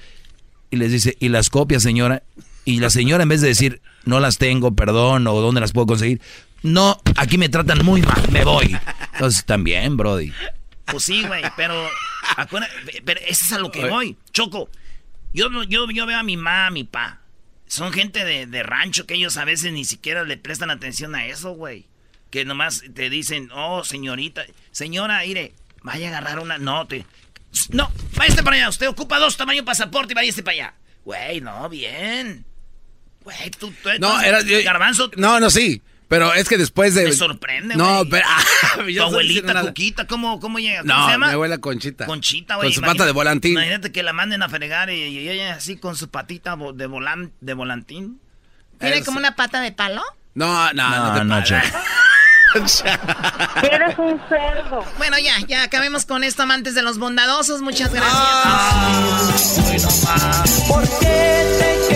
y 0.70 0.76
les 0.76 0.92
dice, 0.92 1.16
¿y 1.20 1.30
las 1.30 1.50
copias, 1.50 1.82
señora? 1.82 2.24
Y 2.66 2.80
la 2.80 2.90
señora, 2.90 3.24
en 3.24 3.30
vez 3.30 3.42
de 3.42 3.50
decir, 3.50 3.82
no 4.06 4.20
las 4.20 4.38
tengo, 4.38 4.76
perdón, 4.76 5.28
o 5.28 5.40
dónde 5.40 5.62
las 5.62 5.72
puedo 5.72 5.86
conseguir, 5.88 6.20
no, 6.64 7.00
aquí 7.16 7.38
me 7.38 7.48
tratan 7.48 7.86
muy 7.86 8.02
mal, 8.02 8.32
me 8.32 8.44
voy. 8.44 8.76
Entonces, 9.14 9.46
también, 9.46 9.96
Brody. 9.98 10.34
Pues 10.86 11.04
sí, 11.04 11.24
güey, 11.24 11.44
pero, 11.56 11.88
pero 13.06 13.20
eso 13.22 13.46
es 13.46 13.52
a 13.54 13.60
lo 13.60 13.72
que 13.72 13.88
voy. 13.88 14.18
Choco, 14.34 14.70
yo, 15.32 15.50
yo, 15.64 15.88
yo 15.90 16.06
veo 16.06 16.18
a 16.18 16.24
mi 16.24 16.38
mamá, 16.38 16.68
a 16.68 16.72
mi 16.72 16.84
pa. 16.84 17.22
Son 17.68 17.92
gente 17.92 18.26
de, 18.26 18.46
de 18.48 18.64
rancho 18.64 19.06
que 19.06 19.16
ellos 19.16 19.38
a 19.38 19.46
veces 19.46 19.74
ni 19.74 19.86
siquiera 19.86 20.24
le 20.24 20.38
prestan 20.38 20.72
atención 20.72 21.14
a 21.14 21.26
eso, 21.26 21.52
güey. 21.52 21.88
Que 22.30 22.46
nomás 22.46 22.84
te 22.94 23.10
dicen, 23.10 23.50
oh, 23.54 23.84
señorita, 23.84 24.44
señora, 24.72 25.22
mire, 25.26 25.54
vaya 25.84 26.08
a 26.08 26.10
agarrar 26.10 26.40
una. 26.40 26.58
No, 26.58 26.88
te. 26.88 27.06
No, 27.70 27.92
váyase 28.16 28.44
para 28.44 28.58
allá. 28.58 28.70
Usted 28.70 28.88
ocupa 28.88 29.20
dos 29.20 29.38
tamaños 29.38 29.66
pasaporte 29.66 30.14
y 30.14 30.16
váyase 30.16 30.44
para 30.44 30.54
allá. 30.54 30.74
Güey, 31.04 31.42
no, 31.42 31.70
bien. 31.70 32.46
Güey, 33.26 33.50
tú, 33.60 33.74
tú 33.84 33.90
no, 34.00 34.22
era, 34.22 34.42
garbanzo. 34.64 35.12
No, 35.18 35.40
no, 35.40 35.50
sí. 35.50 35.82
Pero 36.08 36.34
es 36.34 36.48
que 36.48 36.58
después 36.58 36.94
de. 36.94 37.06
Me 37.06 37.14
sorprende, 37.14 37.76
No, 37.76 38.04
pero. 38.10 38.26
Ah, 38.78 38.84
tu 38.86 39.02
abuelita 39.02 39.62
Cuquita, 39.62 40.06
¿cómo, 40.06 40.40
¿cómo 40.40 40.60
llega? 40.60 40.82
¿Cómo 40.82 40.94
no, 40.94 41.06
se 41.06 41.12
llama? 41.14 41.28
mi 41.28 41.34
abuela 41.34 41.58
Conchita. 41.58 42.06
Conchita, 42.06 42.56
güey. 42.56 42.68
Con 42.68 42.74
su 42.74 42.82
pata 42.82 43.06
de 43.06 43.12
volantín. 43.12 43.54
Imagínate 43.54 43.92
que 43.92 44.04
la 44.04 44.14
manden 44.14 44.44
a 44.44 44.50
fregar 44.50 44.90
y, 44.92 45.30
ella 45.30 45.56
así 45.56 45.78
con 45.78 45.96
su 45.96 46.10
patita 46.10 46.58
de, 46.74 46.86
volan, 46.88 47.32
de 47.42 47.54
volantín. 47.54 48.20
¿Tiene 48.80 49.04
como 49.04 49.18
una 49.18 49.36
pata 49.36 49.62
de 49.62 49.72
palo? 49.72 50.04
No, 50.36 50.72
no, 50.74 50.90
no, 50.90 51.24
no, 51.24 51.24
no 51.24 51.38
Eres 53.64 53.98
un 53.98 54.22
cerdo. 54.30 54.86
Bueno, 54.98 55.18
ya, 55.20 55.40
ya 55.48 55.64
acabemos 55.64 56.06
con 56.06 56.24
esto, 56.24 56.44
amantes 56.44 56.76
de 56.76 56.84
los 56.84 56.98
bondadosos. 57.00 57.62
Muchas 57.62 57.92
gracias. 57.94 58.14
Ah, 58.16 59.32
¿Por 60.68 60.84
qué 61.00 61.46
te 61.60 61.95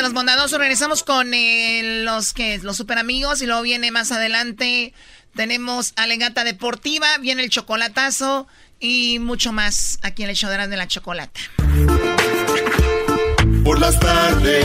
de 0.00 0.04
los 0.04 0.14
bondadosos, 0.14 0.58
regresamos 0.58 1.02
con 1.02 1.34
eh, 1.34 2.02
los 2.04 2.32
que 2.32 2.56
los 2.58 2.78
super 2.78 2.96
amigos 2.96 3.42
y 3.42 3.46
luego 3.46 3.60
viene 3.60 3.90
más 3.90 4.12
adelante. 4.12 4.94
Tenemos 5.36 5.92
Alegata 5.96 6.42
Deportiva, 6.42 7.18
viene 7.18 7.42
el 7.42 7.50
chocolatazo 7.50 8.46
y 8.78 9.18
mucho 9.18 9.52
más 9.52 9.98
aquí 10.00 10.22
en 10.22 10.30
el 10.30 10.36
show 10.36 10.50
de 10.50 10.74
la 10.74 10.88
chocolata. 10.88 11.38
Por 13.62 13.78
las 13.78 14.00
tardes 14.00 14.64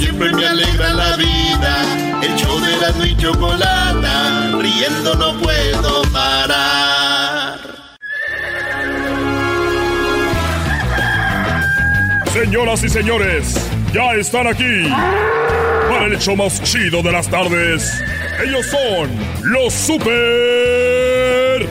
siempre 0.00 0.32
me 0.32 0.48
alegra 0.48 0.92
la 0.94 1.16
vida. 1.16 2.20
El 2.20 2.34
show 2.34 2.58
de 2.58 2.76
la 2.78 3.06
y 3.06 3.16
chocolata, 3.16 4.50
riendo 4.58 5.14
no 5.14 5.38
puedo 5.40 6.02
parar. 6.12 7.60
Señoras 12.32 12.82
y 12.82 12.88
señores, 12.88 13.54
ya 13.92 14.14
están 14.14 14.46
aquí 14.46 14.88
para 15.88 16.06
el 16.06 16.14
hecho 16.14 16.34
más 16.34 16.62
chido 16.62 17.02
de 17.02 17.12
las 17.12 17.28
tardes. 17.28 18.02
Ellos 18.42 18.66
son 18.66 19.10
los 19.42 19.72
super 19.72 21.66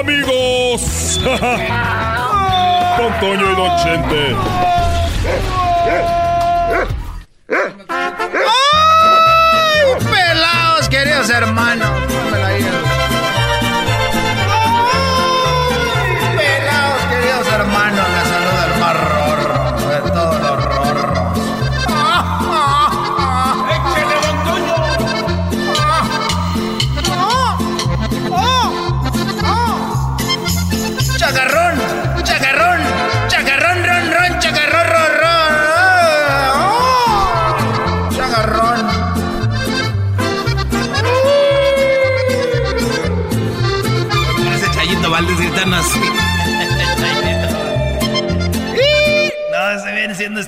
amigos. 0.00 1.20
Don 2.98 3.20
Toño 3.20 3.52
y 3.52 3.56
Don 3.56 3.76
Chente. 3.82 4.36
¡Ay! 7.48 8.86
Pelados, 10.10 10.88
queridos 10.88 11.30
hermanos. 11.30 11.95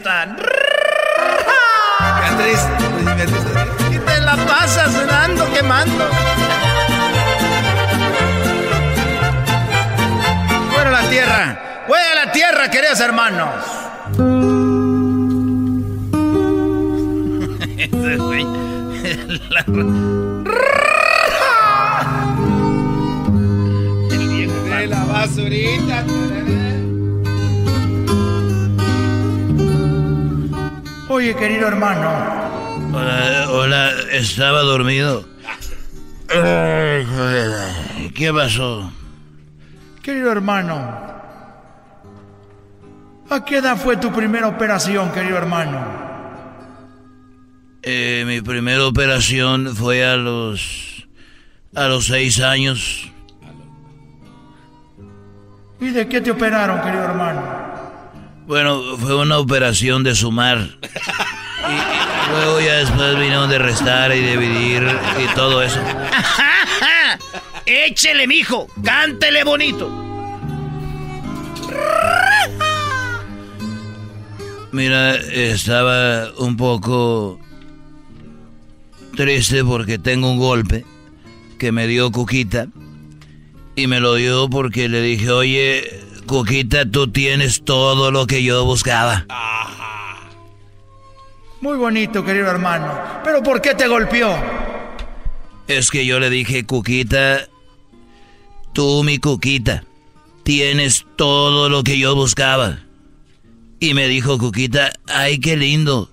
Siendo 0.02 0.10
esta. 0.14 0.36
Beatriz, 2.20 2.60
y 3.90 3.98
te 3.98 4.20
la 4.20 4.36
pasas 4.36 5.06
dando, 5.06 5.52
quemando. 5.52 6.04
Fuera 10.72 10.88
a 10.88 11.02
la 11.02 11.08
tierra, 11.08 11.84
fuera 11.86 12.14
la 12.24 12.32
tierra, 12.32 12.70
queridos 12.70 13.00
hermanos. 13.00 13.48
Güey. 18.18 18.44
La- 19.50 19.64
De 24.78 24.86
la 24.86 25.04
basurita. 25.04 26.04
Oye, 31.18 31.34
querido 31.34 31.66
hermano. 31.66 32.08
Hola, 32.94 33.50
hola, 33.50 33.90
estaba 34.12 34.60
dormido. 34.60 35.24
Joder, 36.28 37.04
¿Qué 38.14 38.32
pasó? 38.32 38.92
Querido 40.00 40.30
hermano. 40.30 40.76
¿A 43.30 43.44
qué 43.44 43.56
edad 43.56 43.76
fue 43.76 43.96
tu 43.96 44.12
primera 44.12 44.46
operación, 44.46 45.10
querido 45.10 45.38
hermano? 45.38 45.84
Eh, 47.82 48.22
mi 48.24 48.40
primera 48.40 48.86
operación 48.86 49.74
fue 49.74 50.06
a 50.06 50.14
los 50.16 51.08
a 51.74 51.88
los 51.88 52.06
seis 52.06 52.40
años. 52.40 53.10
¿Y 55.80 55.88
de 55.88 56.06
qué 56.06 56.20
te 56.20 56.30
operaron, 56.30 56.80
querido 56.80 57.02
hermano? 57.02 57.67
Bueno, 58.48 58.96
fue 58.96 59.14
una 59.14 59.38
operación 59.38 60.02
de 60.02 60.14
sumar. 60.14 60.58
Y, 60.58 62.30
luego 62.32 62.60
ya 62.62 62.76
después 62.78 63.18
vinieron 63.18 63.50
de 63.50 63.58
restar 63.58 64.16
y 64.16 64.20
dividir 64.20 64.88
y 65.22 65.34
todo 65.34 65.62
eso. 65.62 65.78
Échele, 67.66 68.26
mijo. 68.26 68.66
Cántele 68.82 69.44
bonito. 69.44 69.90
Mira, 74.72 75.14
estaba 75.16 76.32
un 76.38 76.56
poco 76.56 77.38
triste 79.14 79.62
porque 79.62 79.98
tengo 79.98 80.30
un 80.30 80.38
golpe 80.38 80.86
que 81.58 81.70
me 81.70 81.86
dio 81.86 82.10
Cuquita. 82.10 82.68
Y 83.76 83.88
me 83.88 84.00
lo 84.00 84.14
dio 84.14 84.48
porque 84.48 84.88
le 84.88 85.02
dije, 85.02 85.30
oye, 85.30 86.07
Cuquita, 86.28 86.84
tú 86.84 87.10
tienes 87.10 87.64
todo 87.64 88.10
lo 88.10 88.26
que 88.26 88.44
yo 88.44 88.62
buscaba. 88.66 89.24
Muy 91.62 91.76
bonito, 91.78 92.22
querido 92.22 92.48
hermano. 92.48 92.92
¿Pero 93.24 93.42
por 93.42 93.62
qué 93.62 93.74
te 93.74 93.88
golpeó? 93.88 94.36
Es 95.66 95.90
que 95.90 96.04
yo 96.04 96.20
le 96.20 96.28
dije, 96.28 96.66
Cuquita, 96.66 97.48
tú 98.74 99.02
mi 99.04 99.18
Cuquita, 99.18 99.84
tienes 100.42 101.06
todo 101.16 101.70
lo 101.70 101.82
que 101.82 101.98
yo 101.98 102.14
buscaba. 102.14 102.80
Y 103.80 103.94
me 103.94 104.06
dijo 104.06 104.38
Cuquita, 104.38 104.92
ay, 105.08 105.40
qué 105.40 105.56
lindo. 105.56 106.10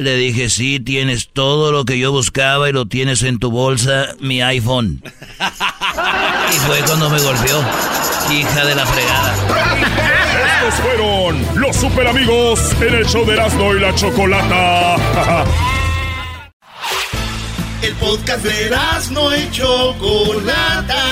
Le 0.00 0.16
dije, 0.16 0.48
sí, 0.48 0.80
tienes 0.80 1.28
todo 1.30 1.72
lo 1.72 1.84
que 1.84 1.98
yo 1.98 2.10
buscaba 2.10 2.70
y 2.70 2.72
lo 2.72 2.86
tienes 2.86 3.22
en 3.22 3.38
tu 3.38 3.50
bolsa, 3.50 4.14
mi 4.18 4.40
iPhone. 4.40 5.02
Y 5.04 6.58
fue 6.60 6.78
cuando 6.86 7.10
me 7.10 7.20
golpeó, 7.20 7.62
hija 8.32 8.64
de 8.64 8.74
la 8.76 8.86
fregada. 8.86 9.34
Estos 10.54 10.80
fueron 10.80 11.44
los 11.54 11.76
super 11.76 12.06
amigos 12.06 12.60
en 12.80 12.94
el 12.94 13.06
show 13.06 13.26
de 13.26 13.34
Erasmo 13.34 13.74
y 13.74 13.80
la 13.80 13.94
Chocolata. 13.94 14.96
El 17.82 17.94
podcast 17.96 18.42
de 18.42 18.70
no 19.10 19.36
y 19.36 19.50
Chocolata. 19.50 21.04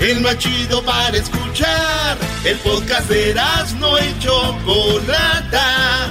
El 0.00 0.22
más 0.22 0.38
chido 0.38 0.82
para 0.82 1.16
escuchar. 1.16 2.18
El 2.44 2.56
podcast 2.58 3.08
de 3.08 3.32
no 3.78 3.96
y 3.96 4.18
Chocolata. 4.18 6.10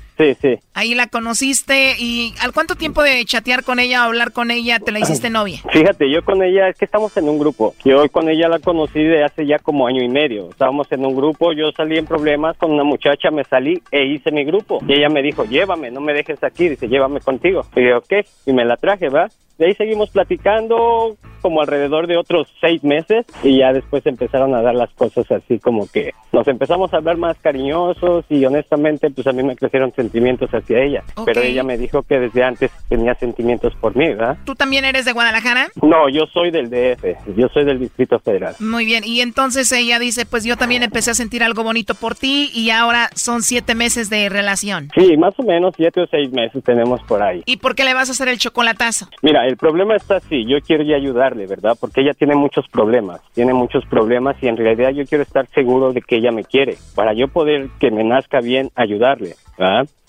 Sí, 0.21 0.37
sí. 0.39 0.59
Ahí 0.75 0.93
la 0.93 1.07
conociste 1.07 1.95
y 1.97 2.35
¿al 2.41 2.53
cuánto 2.53 2.75
tiempo 2.75 3.01
de 3.01 3.25
chatear 3.25 3.63
con 3.63 3.79
ella 3.79 4.03
o 4.03 4.05
hablar 4.05 4.31
con 4.31 4.51
ella 4.51 4.79
te 4.79 4.91
la 4.91 4.99
hiciste 4.99 5.29
novia? 5.31 5.59
Fíjate, 5.71 6.11
yo 6.11 6.23
con 6.23 6.43
ella, 6.43 6.69
es 6.69 6.77
que 6.77 6.85
estamos 6.85 7.17
en 7.17 7.27
un 7.27 7.39
grupo. 7.39 7.73
Yo 7.83 8.07
con 8.09 8.29
ella 8.29 8.47
la 8.47 8.59
conocí 8.59 9.03
de 9.03 9.23
hace 9.23 9.47
ya 9.47 9.57
como 9.57 9.87
año 9.87 10.03
y 10.03 10.09
medio. 10.09 10.49
Estábamos 10.51 10.91
en 10.91 11.05
un 11.05 11.15
grupo, 11.15 11.53
yo 11.53 11.71
salí 11.71 11.97
en 11.97 12.05
problemas 12.05 12.55
con 12.57 12.71
una 12.71 12.83
muchacha, 12.83 13.31
me 13.31 13.43
salí 13.45 13.81
e 13.91 14.05
hice 14.05 14.31
mi 14.31 14.43
grupo. 14.43 14.79
Y 14.87 14.93
ella 14.93 15.09
me 15.09 15.23
dijo, 15.23 15.43
llévame, 15.45 15.89
no 15.89 16.01
me 16.01 16.13
dejes 16.13 16.43
aquí, 16.43 16.69
dice, 16.69 16.87
llévame 16.87 17.19
contigo. 17.19 17.65
Y 17.75 17.89
yo, 17.89 17.97
ok, 17.97 18.13
y 18.45 18.53
me 18.53 18.63
la 18.63 18.77
traje, 18.77 19.09
¿va? 19.09 19.27
De 19.61 19.67
ahí 19.67 19.75
seguimos 19.75 20.09
platicando 20.09 21.15
como 21.41 21.61
alrededor 21.61 22.07
de 22.07 22.17
otros 22.17 22.47
seis 22.61 22.83
meses 22.83 23.25
y 23.43 23.59
ya 23.59 23.73
después 23.73 24.05
empezaron 24.05 24.53
a 24.55 24.61
dar 24.61 24.75
las 24.75 24.91
cosas 24.93 25.29
así 25.31 25.59
como 25.59 25.87
que 25.87 26.13
nos 26.31 26.47
empezamos 26.47 26.93
a 26.93 26.97
hablar 26.97 27.17
más 27.17 27.37
cariñosos 27.39 28.25
y 28.29 28.45
honestamente 28.45 29.09
pues 29.09 29.27
a 29.27 29.31
mí 29.31 29.43
me 29.43 29.55
crecieron 29.55 29.91
sentimientos 29.93 30.49
hacia 30.51 30.81
ella. 30.83 31.03
Pero 31.25 31.41
ella 31.41 31.63
me 31.63 31.77
dijo 31.77 32.03
que 32.03 32.19
desde 32.19 32.43
antes 32.43 32.71
tenía 32.89 33.15
sentimientos 33.15 33.73
por 33.75 33.95
mí, 33.95 34.07
¿verdad? 34.09 34.37
¿Tú 34.45 34.55
también 34.55 34.85
eres 34.85 35.05
de 35.05 35.11
Guadalajara? 35.11 35.69
No, 35.81 36.09
yo 36.09 36.25
soy 36.31 36.51
del 36.51 36.69
DF, 36.69 37.35
yo 37.35 37.47
soy 37.49 37.65
del 37.65 37.79
Distrito 37.79 38.19
Federal. 38.19 38.55
Muy 38.59 38.85
bien, 38.85 39.03
y 39.03 39.21
entonces 39.21 39.71
ella 39.71 39.99
dice, 39.99 40.25
pues 40.25 40.43
yo 40.43 40.57
también 40.57 40.83
empecé 40.83 41.11
a 41.11 41.15
sentir 41.15 41.43
algo 41.43 41.63
bonito 41.63 41.95
por 41.95 42.15
ti 42.15 42.49
y 42.53 42.69
ahora 42.69 43.09
son 43.15 43.41
siete 43.41 43.75
meses 43.75 44.09
de 44.09 44.29
relación. 44.29 44.89
Sí, 44.95 45.17
más 45.17 45.33
o 45.37 45.43
menos 45.43 45.73
siete 45.75 46.01
o 46.01 46.07
seis 46.07 46.31
meses 46.31 46.63
tenemos 46.63 47.01
por 47.03 47.21
ahí. 47.21 47.41
¿Y 47.45 47.57
por 47.57 47.75
qué 47.75 47.83
le 47.83 47.93
vas 47.93 48.09
a 48.09 48.11
hacer 48.13 48.27
el 48.27 48.37
chocolatazo? 48.37 49.07
Mira, 49.21 49.47
el 49.51 49.57
problema 49.57 49.95
está 49.95 50.15
así, 50.15 50.45
yo 50.45 50.61
quiero 50.61 50.83
ya 50.83 50.95
ayudarle, 50.95 51.45
¿verdad? 51.45 51.77
Porque 51.79 52.01
ella 52.01 52.13
tiene 52.13 52.35
muchos 52.35 52.65
problemas, 52.69 53.21
tiene 53.33 53.53
muchos 53.53 53.85
problemas 53.85 54.41
y 54.41 54.47
en 54.47 54.55
realidad 54.55 54.91
yo 54.91 55.05
quiero 55.05 55.23
estar 55.23 55.45
seguro 55.47 55.91
de 55.91 56.01
que 56.01 56.15
ella 56.15 56.31
me 56.31 56.45
quiere, 56.45 56.77
para 56.95 57.13
yo 57.13 57.27
poder 57.27 57.67
que 57.79 57.91
me 57.91 58.03
nazca 58.05 58.39
bien 58.39 58.69
ayudarle, 58.75 59.35
¿verdad? 59.57 59.87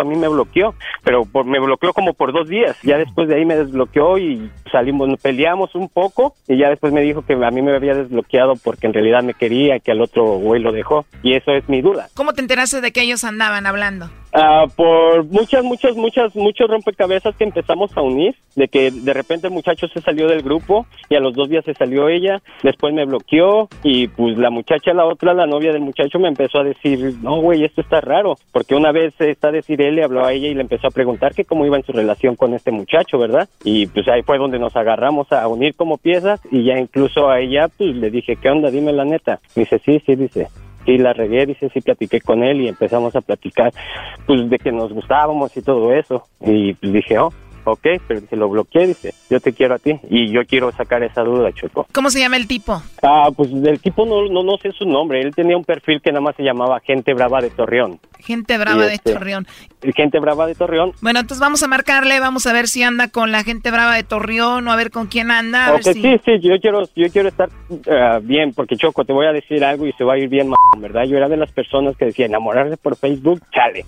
a 0.00 0.04
mí 0.04 0.16
me 0.16 0.28
bloqueó, 0.28 0.74
pero 1.02 1.24
por, 1.24 1.44
me 1.44 1.58
bloqueó 1.58 1.92
como 1.92 2.14
por 2.14 2.32
dos 2.32 2.48
días. 2.48 2.76
Ya 2.82 2.98
después 2.98 3.28
de 3.28 3.36
ahí 3.36 3.44
me 3.44 3.56
desbloqueó 3.56 4.18
y 4.18 4.50
salimos, 4.70 5.08
peleamos 5.20 5.74
un 5.74 5.88
poco 5.88 6.34
y 6.48 6.58
ya 6.58 6.68
después 6.68 6.92
me 6.92 7.02
dijo 7.02 7.22
que 7.22 7.34
a 7.34 7.50
mí 7.50 7.62
me 7.62 7.74
había 7.74 7.94
desbloqueado 7.94 8.54
porque 8.56 8.86
en 8.86 8.94
realidad 8.94 9.22
me 9.22 9.34
quería 9.34 9.78
que 9.78 9.92
al 9.92 10.00
otro 10.00 10.24
güey 10.24 10.60
lo 10.60 10.72
dejó. 10.72 11.04
Y 11.22 11.34
eso 11.34 11.52
es 11.52 11.68
mi 11.68 11.82
duda. 11.82 12.08
¿Cómo 12.14 12.32
te 12.32 12.40
enteraste 12.40 12.80
de 12.80 12.92
que 12.92 13.02
ellos 13.02 13.24
andaban 13.24 13.66
hablando? 13.66 14.10
Ah, 14.32 14.66
por 14.76 15.24
muchas, 15.24 15.64
muchas, 15.64 15.96
muchas, 15.96 16.36
muchos 16.36 16.70
rompecabezas 16.70 17.34
que 17.36 17.44
empezamos 17.44 17.96
a 17.96 18.02
unir, 18.02 18.36
de 18.54 18.68
que 18.68 18.90
de 18.90 19.12
repente 19.12 19.48
el 19.48 19.52
muchacho 19.52 19.88
se 19.88 20.00
salió 20.00 20.28
del 20.28 20.42
grupo 20.42 20.86
y 21.08 21.16
a 21.16 21.20
los 21.20 21.34
dos 21.34 21.48
días 21.48 21.64
se 21.64 21.74
salió 21.74 22.08
ella, 22.08 22.40
después 22.62 22.94
me 22.94 23.04
bloqueó 23.04 23.68
y 23.82 24.06
pues 24.08 24.38
la 24.38 24.50
muchacha, 24.50 24.94
la 24.94 25.04
otra, 25.04 25.34
la 25.34 25.46
novia 25.46 25.72
del 25.72 25.82
muchacho 25.82 26.18
me 26.18 26.28
empezó 26.28 26.60
a 26.60 26.64
decir, 26.64 27.14
no 27.22 27.40
güey, 27.40 27.64
esto 27.64 27.80
está 27.80 28.00
raro, 28.00 28.36
porque 28.52 28.76
una 28.76 28.92
vez 28.92 29.14
está 29.20 29.50
decir 29.50 29.82
él 29.82 29.96
le 29.96 30.04
habló 30.04 30.24
a 30.24 30.32
ella 30.32 30.48
y 30.48 30.54
le 30.54 30.60
empezó 30.60 30.86
a 30.86 30.92
preguntar 30.92 31.34
que 31.34 31.44
cómo 31.44 31.66
iba 31.66 31.76
en 31.76 31.84
su 31.84 31.92
relación 31.92 32.36
con 32.36 32.54
este 32.54 32.70
muchacho, 32.70 33.18
¿verdad? 33.18 33.48
Y 33.64 33.86
pues 33.86 34.06
ahí 34.08 34.22
fue 34.22 34.38
donde 34.38 34.58
nos 34.58 34.76
agarramos 34.76 35.32
a 35.32 35.46
unir 35.48 35.74
como 35.74 35.98
piezas 35.98 36.40
y 36.52 36.64
ya 36.64 36.78
incluso 36.78 37.28
a 37.28 37.40
ella 37.40 37.68
pues 37.68 37.96
le 37.96 38.10
dije, 38.10 38.36
¿qué 38.36 38.48
onda? 38.48 38.70
Dime 38.70 38.92
la 38.92 39.04
neta. 39.04 39.40
Dice, 39.56 39.80
sí, 39.84 40.00
sí, 40.06 40.14
dice, 40.14 40.48
sí 40.84 40.98
la 40.98 41.12
regué, 41.12 41.46
dice, 41.46 41.68
sí 41.72 41.80
platiqué 41.80 42.20
con 42.20 42.42
él 42.42 42.60
y 42.60 42.68
empezamos 42.68 43.14
a 43.16 43.20
platicar, 43.20 43.72
pues 44.26 44.48
de 44.48 44.58
que 44.58 44.72
nos 44.72 44.92
gustábamos 44.92 45.56
y 45.56 45.62
todo 45.62 45.92
eso. 45.92 46.24
Y 46.40 46.74
pues 46.74 46.92
dije, 46.92 47.18
oh, 47.18 47.32
ok, 47.64 47.86
pero 48.06 48.20
se 48.28 48.36
lo 48.36 48.48
bloqueé, 48.48 48.86
dice, 48.88 49.14
yo 49.28 49.40
te 49.40 49.52
quiero 49.52 49.74
a 49.74 49.78
ti 49.78 49.98
y 50.08 50.30
yo 50.30 50.44
quiero 50.46 50.72
sacar 50.72 51.02
esa 51.02 51.22
duda, 51.22 51.50
Choco. 51.52 51.86
¿Cómo 51.92 52.10
se 52.10 52.20
llama 52.20 52.36
el 52.36 52.46
tipo? 52.46 52.82
Ah, 53.02 53.28
pues 53.36 53.50
del 53.62 53.80
tipo 53.80 54.04
no, 54.06 54.26
no, 54.28 54.42
no 54.42 54.56
sé 54.58 54.72
su 54.72 54.84
nombre, 54.84 55.20
él 55.20 55.34
tenía 55.34 55.56
un 55.56 55.64
perfil 55.64 56.00
que 56.02 56.10
nada 56.10 56.20
más 56.22 56.36
se 56.36 56.42
llamaba 56.42 56.80
Gente 56.80 57.14
Brava 57.14 57.40
de 57.40 57.50
Torreón. 57.50 57.98
Gente 58.18 58.58
brava 58.58 58.84
Y 58.84 58.88
de 58.88 58.94
este- 58.94 59.12
Torreón. 59.14 59.46
Gente 59.96 60.20
Brava 60.20 60.46
de 60.46 60.54
Torreón. 60.54 60.92
Bueno, 61.00 61.20
entonces 61.20 61.40
vamos 61.40 61.62
a 61.62 61.66
marcarle, 61.66 62.20
vamos 62.20 62.46
a 62.46 62.52
ver 62.52 62.68
si 62.68 62.82
anda 62.82 63.08
con 63.08 63.32
la 63.32 63.42
gente 63.44 63.70
brava 63.70 63.94
de 63.94 64.02
Torreón 64.02 64.68
o 64.68 64.72
a 64.72 64.76
ver 64.76 64.90
con 64.90 65.06
quién 65.06 65.30
anda. 65.30 65.68
A 65.68 65.74
Ok, 65.74 65.84
ver 65.86 65.94
si... 65.94 66.02
sí, 66.02 66.20
sí, 66.26 66.32
yo 66.40 66.60
quiero, 66.60 66.82
yo 66.94 67.08
quiero 67.10 67.28
estar 67.28 67.48
ah, 67.90 68.18
bien, 68.22 68.52
porque 68.52 68.76
Choco, 68.76 69.04
te 69.06 69.14
voy 69.14 69.24
a 69.26 69.32
decir 69.32 69.64
algo 69.64 69.86
y 69.86 69.92
se 69.94 70.04
va 70.04 70.14
a 70.14 70.18
ir 70.18 70.28
bien, 70.28 70.50
¿verdad? 70.78 71.04
Yo 71.04 71.16
era 71.16 71.28
de 71.28 71.38
las 71.38 71.50
personas 71.52 71.96
que 71.96 72.04
decía, 72.06 72.26
enamorarse 72.26 72.76
por 72.76 72.94
Facebook, 72.96 73.40
chale. 73.52 73.86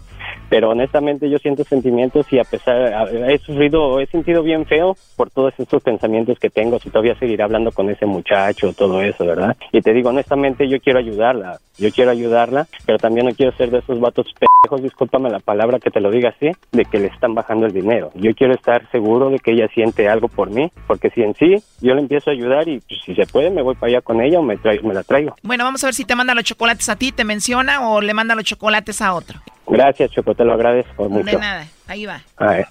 Pero 0.52 0.68
honestamente 0.68 1.30
yo 1.30 1.38
siento 1.38 1.64
sentimientos 1.64 2.30
y 2.30 2.38
a 2.38 2.44
pesar, 2.44 3.08
he 3.26 3.38
sufrido, 3.38 3.98
he 4.00 4.06
sentido 4.06 4.42
bien 4.42 4.66
feo 4.66 4.94
por 5.16 5.30
todos 5.30 5.54
estos 5.56 5.82
pensamientos 5.82 6.38
que 6.38 6.50
tengo, 6.50 6.78
si 6.78 6.90
todavía 6.90 7.18
seguiré 7.18 7.42
hablando 7.42 7.72
con 7.72 7.88
ese 7.88 8.04
muchacho, 8.04 8.74
todo 8.74 9.00
eso, 9.00 9.24
¿verdad? 9.24 9.56
Y 9.72 9.80
te 9.80 9.94
digo, 9.94 10.10
honestamente 10.10 10.68
yo 10.68 10.78
quiero 10.78 10.98
ayudarla, 10.98 11.58
yo 11.78 11.90
quiero 11.90 12.10
ayudarla, 12.10 12.66
pero 12.84 12.98
también 12.98 13.28
no 13.28 13.34
quiero 13.34 13.56
ser 13.56 13.70
de 13.70 13.78
esos 13.78 13.98
vatos 13.98 14.26
pendejos, 14.34 14.82
discúlpame 14.82 15.30
la 15.30 15.40
palabra 15.40 15.78
que 15.78 15.90
te 15.90 16.00
lo 16.00 16.10
diga 16.10 16.34
así, 16.36 16.50
de 16.70 16.84
que 16.84 16.98
le 16.98 17.06
están 17.06 17.34
bajando 17.34 17.64
el 17.64 17.72
dinero. 17.72 18.10
Yo 18.14 18.34
quiero 18.34 18.52
estar 18.52 18.86
seguro 18.90 19.30
de 19.30 19.38
que 19.38 19.52
ella 19.52 19.68
siente 19.68 20.06
algo 20.06 20.28
por 20.28 20.50
mí, 20.50 20.70
porque 20.86 21.08
si 21.08 21.22
en 21.22 21.34
sí 21.34 21.64
yo 21.80 21.94
le 21.94 22.02
empiezo 22.02 22.28
a 22.28 22.34
ayudar 22.34 22.68
y 22.68 22.78
pues, 22.80 23.00
si 23.06 23.14
se 23.14 23.24
puede 23.24 23.48
me 23.48 23.62
voy 23.62 23.74
para 23.74 23.92
allá 23.92 24.00
con 24.02 24.20
ella 24.20 24.38
o 24.38 24.42
me, 24.42 24.58
me 24.82 24.92
la 24.92 25.02
traigo. 25.02 25.34
Bueno, 25.42 25.64
vamos 25.64 25.82
a 25.82 25.86
ver 25.86 25.94
si 25.94 26.04
te 26.04 26.14
manda 26.14 26.34
los 26.34 26.44
chocolates 26.44 26.90
a 26.90 26.96
ti, 26.96 27.10
te 27.10 27.24
menciona 27.24 27.88
o 27.88 28.02
le 28.02 28.12
manda 28.12 28.34
los 28.34 28.44
chocolates 28.44 29.00
a 29.00 29.14
otro. 29.14 29.40
Gracias, 29.66 30.10
Choco, 30.10 30.34
te 30.34 30.44
lo 30.44 30.52
agradezco 30.54 31.08
mucho. 31.08 31.24
De 31.24 31.36
nada, 31.38 31.66
ahí 31.88 32.06
va. 32.06 32.20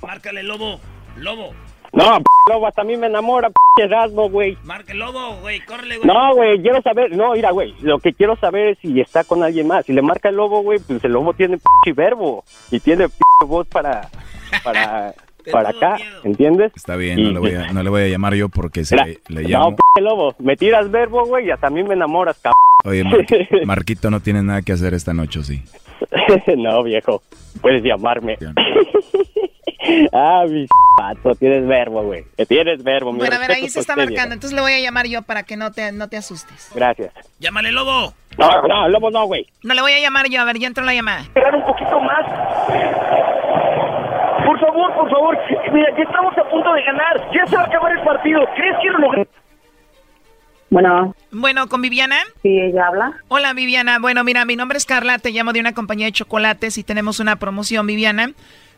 Márcale, 0.01 0.43
lobo. 0.43 0.79
Lobo. 1.17 1.53
No, 1.93 2.17
p 2.19 2.23
lobo, 2.53 2.67
hasta 2.67 2.81
a 2.81 2.85
mí 2.85 2.95
me 2.95 3.07
enamora, 3.07 3.49
p 3.49 3.83
Erasmo, 3.83 4.29
güey. 4.29 4.57
Marca 4.63 4.93
el 4.93 4.99
lobo, 4.99 5.35
güey. 5.41 5.59
Córrele, 5.61 5.97
güey. 5.97 6.07
No, 6.07 6.35
güey, 6.35 6.61
quiero 6.61 6.81
saber, 6.81 7.15
no, 7.15 7.33
mira, 7.33 7.51
güey, 7.51 7.73
lo 7.81 7.99
que 7.99 8.13
quiero 8.13 8.37
saber 8.37 8.69
es 8.69 8.77
si 8.79 8.99
está 9.01 9.23
con 9.25 9.43
alguien 9.43 9.67
más. 9.67 9.85
Si 9.85 9.91
le 9.93 10.01
marca 10.01 10.29
el 10.29 10.35
lobo, 10.35 10.61
güey, 10.61 10.79
pues 10.79 11.03
el 11.03 11.11
lobo 11.11 11.33
tiene 11.33 11.57
p 11.83 11.91
verbo 11.93 12.43
y 12.71 12.79
tiene 12.79 13.09
p 13.09 13.15
voz 13.45 13.67
para, 13.67 14.07
para, 14.63 15.13
para 15.51 15.69
acá, 15.71 15.97
¿entiendes? 16.23 16.71
Está 16.77 16.95
bien, 16.95 17.19
Y- 17.19 17.23
no 17.25 17.31
le, 17.31 17.39
voy 17.39 17.55
a, 17.55 17.73
no 17.73 17.83
le 17.83 17.89
voy 17.89 18.01
a 18.03 18.07
llamar 18.07 18.35
yo 18.35 18.47
porque 18.47 18.85
se 18.85 18.95
le, 18.95 19.19
le 19.27 19.41
No, 19.43 19.49
llamo. 19.49 19.75
p 19.75 20.01
lobo, 20.01 20.33
me 20.39 20.55
tiras 20.55 20.89
verbo, 20.91 21.25
güey, 21.25 21.47
y 21.47 21.51
hasta 21.51 21.67
a 21.67 21.71
mí 21.71 21.83
me 21.83 21.95
enamoras, 21.95 22.37
cabrón. 22.39 22.55
Oye, 22.85 23.03
Mar- 23.03 23.25
Marquito 23.65 24.09
no 24.09 24.21
tiene 24.21 24.41
nada 24.43 24.61
que 24.61 24.71
hacer 24.71 24.93
esta 24.93 25.13
noche, 25.13 25.39
¿o 25.39 25.43
sí? 25.43 25.61
no, 26.57 26.83
viejo, 26.83 27.21
puedes 27.61 27.83
llamarme. 27.83 28.37
ah, 30.13 30.45
mi 30.47 30.67
pato, 30.97 31.35
tienes 31.35 31.67
verbo, 31.67 32.03
güey. 32.03 32.23
Que 32.37 32.45
Tienes 32.45 32.83
verbo, 32.83 33.11
mi 33.11 33.19
Bueno, 33.19 33.35
a 33.35 33.39
ver, 33.39 33.51
ahí 33.51 33.69
se 33.69 33.79
está 33.79 33.93
usted, 33.93 34.05
marcando. 34.05 34.33
Entonces 34.33 34.55
le 34.55 34.61
voy 34.61 34.73
a 34.73 34.79
llamar 34.79 35.07
yo 35.07 35.21
para 35.21 35.43
que 35.43 35.57
no 35.57 35.71
te, 35.71 35.91
no 35.91 36.09
te 36.09 36.17
asustes. 36.17 36.71
Gracias. 36.73 37.13
Llámale, 37.39 37.71
lobo. 37.71 38.13
No, 38.37 38.61
no, 38.67 38.87
lobo 38.89 39.11
no, 39.11 39.25
güey. 39.25 39.45
No 39.63 39.73
le 39.73 39.81
voy 39.81 39.93
a 39.93 39.99
llamar 39.99 40.29
yo, 40.29 40.41
a 40.41 40.45
ver, 40.45 40.57
ya 40.57 40.67
entró 40.67 40.83
la 40.83 40.93
llamada. 40.93 41.21
Esperar 41.21 41.55
un 41.55 41.65
poquito 41.65 41.99
más. 41.99 42.25
Por 44.45 44.59
favor, 44.59 44.93
por 44.95 45.09
favor. 45.09 45.37
Mira, 45.71 45.89
ya 45.97 46.03
estamos 46.03 46.37
a 46.37 46.49
punto 46.49 46.73
de 46.73 46.83
ganar. 46.83 47.29
Ya 47.33 47.45
se 47.47 47.55
va 47.55 47.63
a 47.63 47.65
acabar 47.65 47.91
el 47.91 48.03
partido. 48.03 48.41
¿Crees 48.55 48.75
que 48.81 48.89
lo 48.89 48.99
logré? 48.99 49.27
Bueno. 50.71 51.13
Bueno, 51.31 51.67
¿con 51.67 51.81
Viviana? 51.81 52.15
Sí, 52.41 52.57
ella 52.57 52.87
habla. 52.87 53.21
Hola, 53.27 53.53
Viviana. 53.53 53.99
Bueno, 53.99 54.23
mira, 54.23 54.45
mi 54.45 54.55
nombre 54.55 54.77
es 54.77 54.85
Carla, 54.85 55.19
te 55.19 55.31
llamo 55.31 55.51
de 55.51 55.59
una 55.59 55.73
compañía 55.73 56.05
de 56.05 56.13
chocolates 56.13 56.77
y 56.77 56.83
tenemos 56.83 57.19
una 57.19 57.35
promoción, 57.35 57.85
Viviana, 57.85 58.31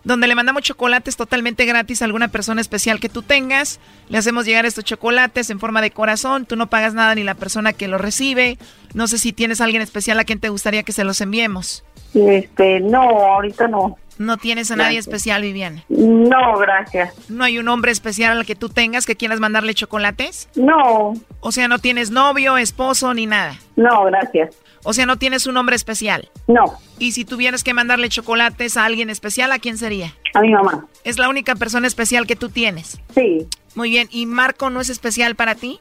donde 0.03 0.25
le 0.25 0.33
mandamos 0.33 0.63
chocolates 0.63 1.15
totalmente 1.15 1.65
gratis 1.65 2.01
a 2.01 2.05
alguna 2.05 2.29
persona 2.29 2.61
especial 2.61 2.99
que 2.99 3.09
tú 3.09 3.21
tengas. 3.21 3.79
Le 4.09 4.17
hacemos 4.17 4.45
llegar 4.45 4.65
estos 4.65 4.83
chocolates 4.85 5.51
en 5.51 5.59
forma 5.59 5.81
de 5.81 5.91
corazón, 5.91 6.47
tú 6.47 6.55
no 6.55 6.65
pagas 6.65 6.95
nada 6.95 7.13
ni 7.13 7.23
la 7.23 7.35
persona 7.35 7.73
que 7.73 7.87
los 7.87 8.01
recibe. 8.01 8.57
No 8.95 9.05
sé 9.05 9.19
si 9.19 9.31
tienes 9.31 9.61
a 9.61 9.65
alguien 9.65 9.83
especial 9.83 10.19
a 10.19 10.23
quien 10.23 10.39
te 10.39 10.49
gustaría 10.49 10.81
que 10.81 10.93
se 10.93 11.03
los 11.03 11.21
enviemos. 11.21 11.85
Este, 12.15 12.79
no, 12.79 13.01
ahorita 13.01 13.67
no. 13.67 13.97
No 14.17 14.37
tienes 14.37 14.69
a 14.71 14.75
nadie 14.75 14.95
Gracias. 14.95 15.07
especial, 15.07 15.41
Viviana. 15.41 15.83
No, 15.89 16.57
gracias. 16.57 17.13
¿No 17.29 17.43
hay 17.43 17.57
un 17.57 17.67
hombre 17.67 17.91
especial 17.91 18.37
al 18.37 18.45
que 18.45 18.55
tú 18.55 18.69
tengas 18.69 19.05
que 19.05 19.15
quieras 19.15 19.39
mandarle 19.39 19.73
chocolates? 19.73 20.49
No. 20.55 21.13
O 21.39 21.51
sea, 21.51 21.67
no 21.67 21.79
tienes 21.79 22.11
novio, 22.11 22.57
esposo 22.57 23.13
ni 23.13 23.25
nada. 23.25 23.57
No, 23.75 24.03
gracias. 24.05 24.55
O 24.83 24.93
sea, 24.93 25.05
no 25.05 25.17
tienes 25.17 25.47
un 25.47 25.57
hombre 25.57 25.75
especial. 25.75 26.29
No. 26.47 26.65
Y 26.99 27.13
si 27.13 27.25
tuvieras 27.25 27.63
que 27.63 27.73
mandarle 27.73 28.09
chocolates 28.09 28.77
a 28.77 28.85
alguien 28.85 29.09
especial, 29.09 29.51
¿a 29.51 29.59
quién 29.59 29.77
sería? 29.77 30.13
A 30.35 30.41
mi 30.41 30.51
mamá. 30.51 30.85
Es 31.03 31.17
la 31.17 31.29
única 31.29 31.55
persona 31.55 31.87
especial 31.87 32.27
que 32.27 32.35
tú 32.35 32.49
tienes. 32.49 32.99
Sí. 33.15 33.47
Muy 33.75 33.89
bien. 33.89 34.07
¿Y 34.11 34.25
Marco 34.25 34.69
no 34.69 34.81
es 34.81 34.89
especial 34.89 35.35
para 35.35 35.55
ti? 35.55 35.79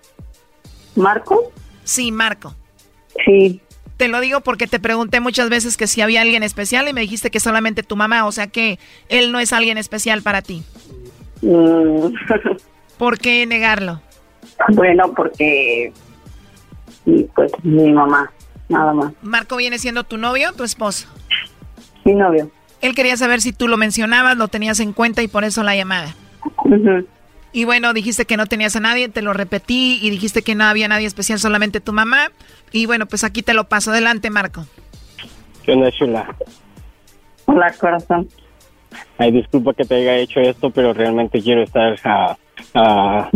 ¿Marco? 0.95 1.53
Sí, 1.85 2.12
Marco. 2.12 2.55
Sí. 3.24 3.61
Te 4.03 4.09
lo 4.09 4.19
digo 4.19 4.41
porque 4.41 4.67
te 4.67 4.81
pregunté 4.81 5.21
muchas 5.21 5.49
veces 5.49 5.77
que 5.77 5.87
si 5.87 6.01
había 6.01 6.23
alguien 6.23 6.43
especial 6.43 6.89
y 6.89 6.93
me 6.93 7.03
dijiste 7.03 7.31
que 7.31 7.39
solamente 7.39 7.85
tu 7.85 7.95
mamá, 7.95 8.27
o 8.27 8.33
sea 8.33 8.49
que 8.49 8.81
él 9.09 9.31
no 9.31 9.39
es 9.39 9.53
alguien 9.53 9.79
especial 9.79 10.23
para 10.23 10.43
ti. 10.43 10.65
Mm, 11.41 12.13
¿Por 12.99 13.19
qué 13.21 13.47
negarlo? 13.47 14.03
bueno, 14.71 15.13
porque... 15.15 15.93
Pues 17.05 17.53
mi 17.63 17.93
mamá, 17.93 18.33
nada 18.69 18.93
más. 18.93 19.13
Marco 19.23 19.57
viene 19.57 19.79
siendo 19.79 20.03
tu 20.03 20.17
novio 20.17 20.51
o 20.51 20.53
tu 20.53 20.65
esposo. 20.65 21.07
Mi 22.05 22.15
novio. 22.15 22.51
Él 22.81 22.97
quería 22.97 23.17
saber 23.17 23.41
si 23.41 23.53
tú 23.53 23.69
lo 23.69 23.77
mencionabas, 23.77 24.37
lo 24.37 24.49
tenías 24.49 24.81
en 24.81 24.95
cuenta 24.95 25.23
y 25.23 25.29
por 25.29 25.45
eso 25.45 25.63
la 25.63 25.77
llamada. 25.77 26.17
Y 27.53 27.67
bueno, 27.67 27.93
dijiste 27.93 28.25
que 28.25 28.37
no 28.37 28.47
tenías 28.47 28.75
a 28.75 28.81
nadie, 28.81 29.09
te 29.11 29.23
lo 29.23 29.33
repetí 29.33 30.01
y 30.03 30.11
dijiste 30.11 30.43
que 30.43 30.57
no 30.57 30.65
había 30.65 30.89
nadie 30.89 31.07
especial, 31.07 31.39
solamente 31.39 31.81
tu 31.81 31.93
mamá. 31.93 32.33
Y 32.73 32.87
bueno, 32.87 33.07
pues 33.07 33.25
aquí 33.25 33.43
te 33.43 33.55
lo 33.55 33.64
paso. 33.64 33.91
Adelante, 33.91 34.31
Marco. 34.31 34.64
¿Qué 35.64 35.73
onda, 35.73 35.91
chula? 35.93 36.35
Hola, 37.47 37.73
corazón. 37.79 38.29
Ay, 39.18 39.31
disculpa 39.31 39.75
que 39.75 39.85
te 39.85 39.95
haya 39.97 40.16
hecho 40.16 40.41
esto, 40.41 40.70
pero 40.70 40.93
realmente 40.93 41.41
quiero 41.41 41.62
estar 41.62 41.97
ah, 42.05 42.37
ah, 42.75 43.31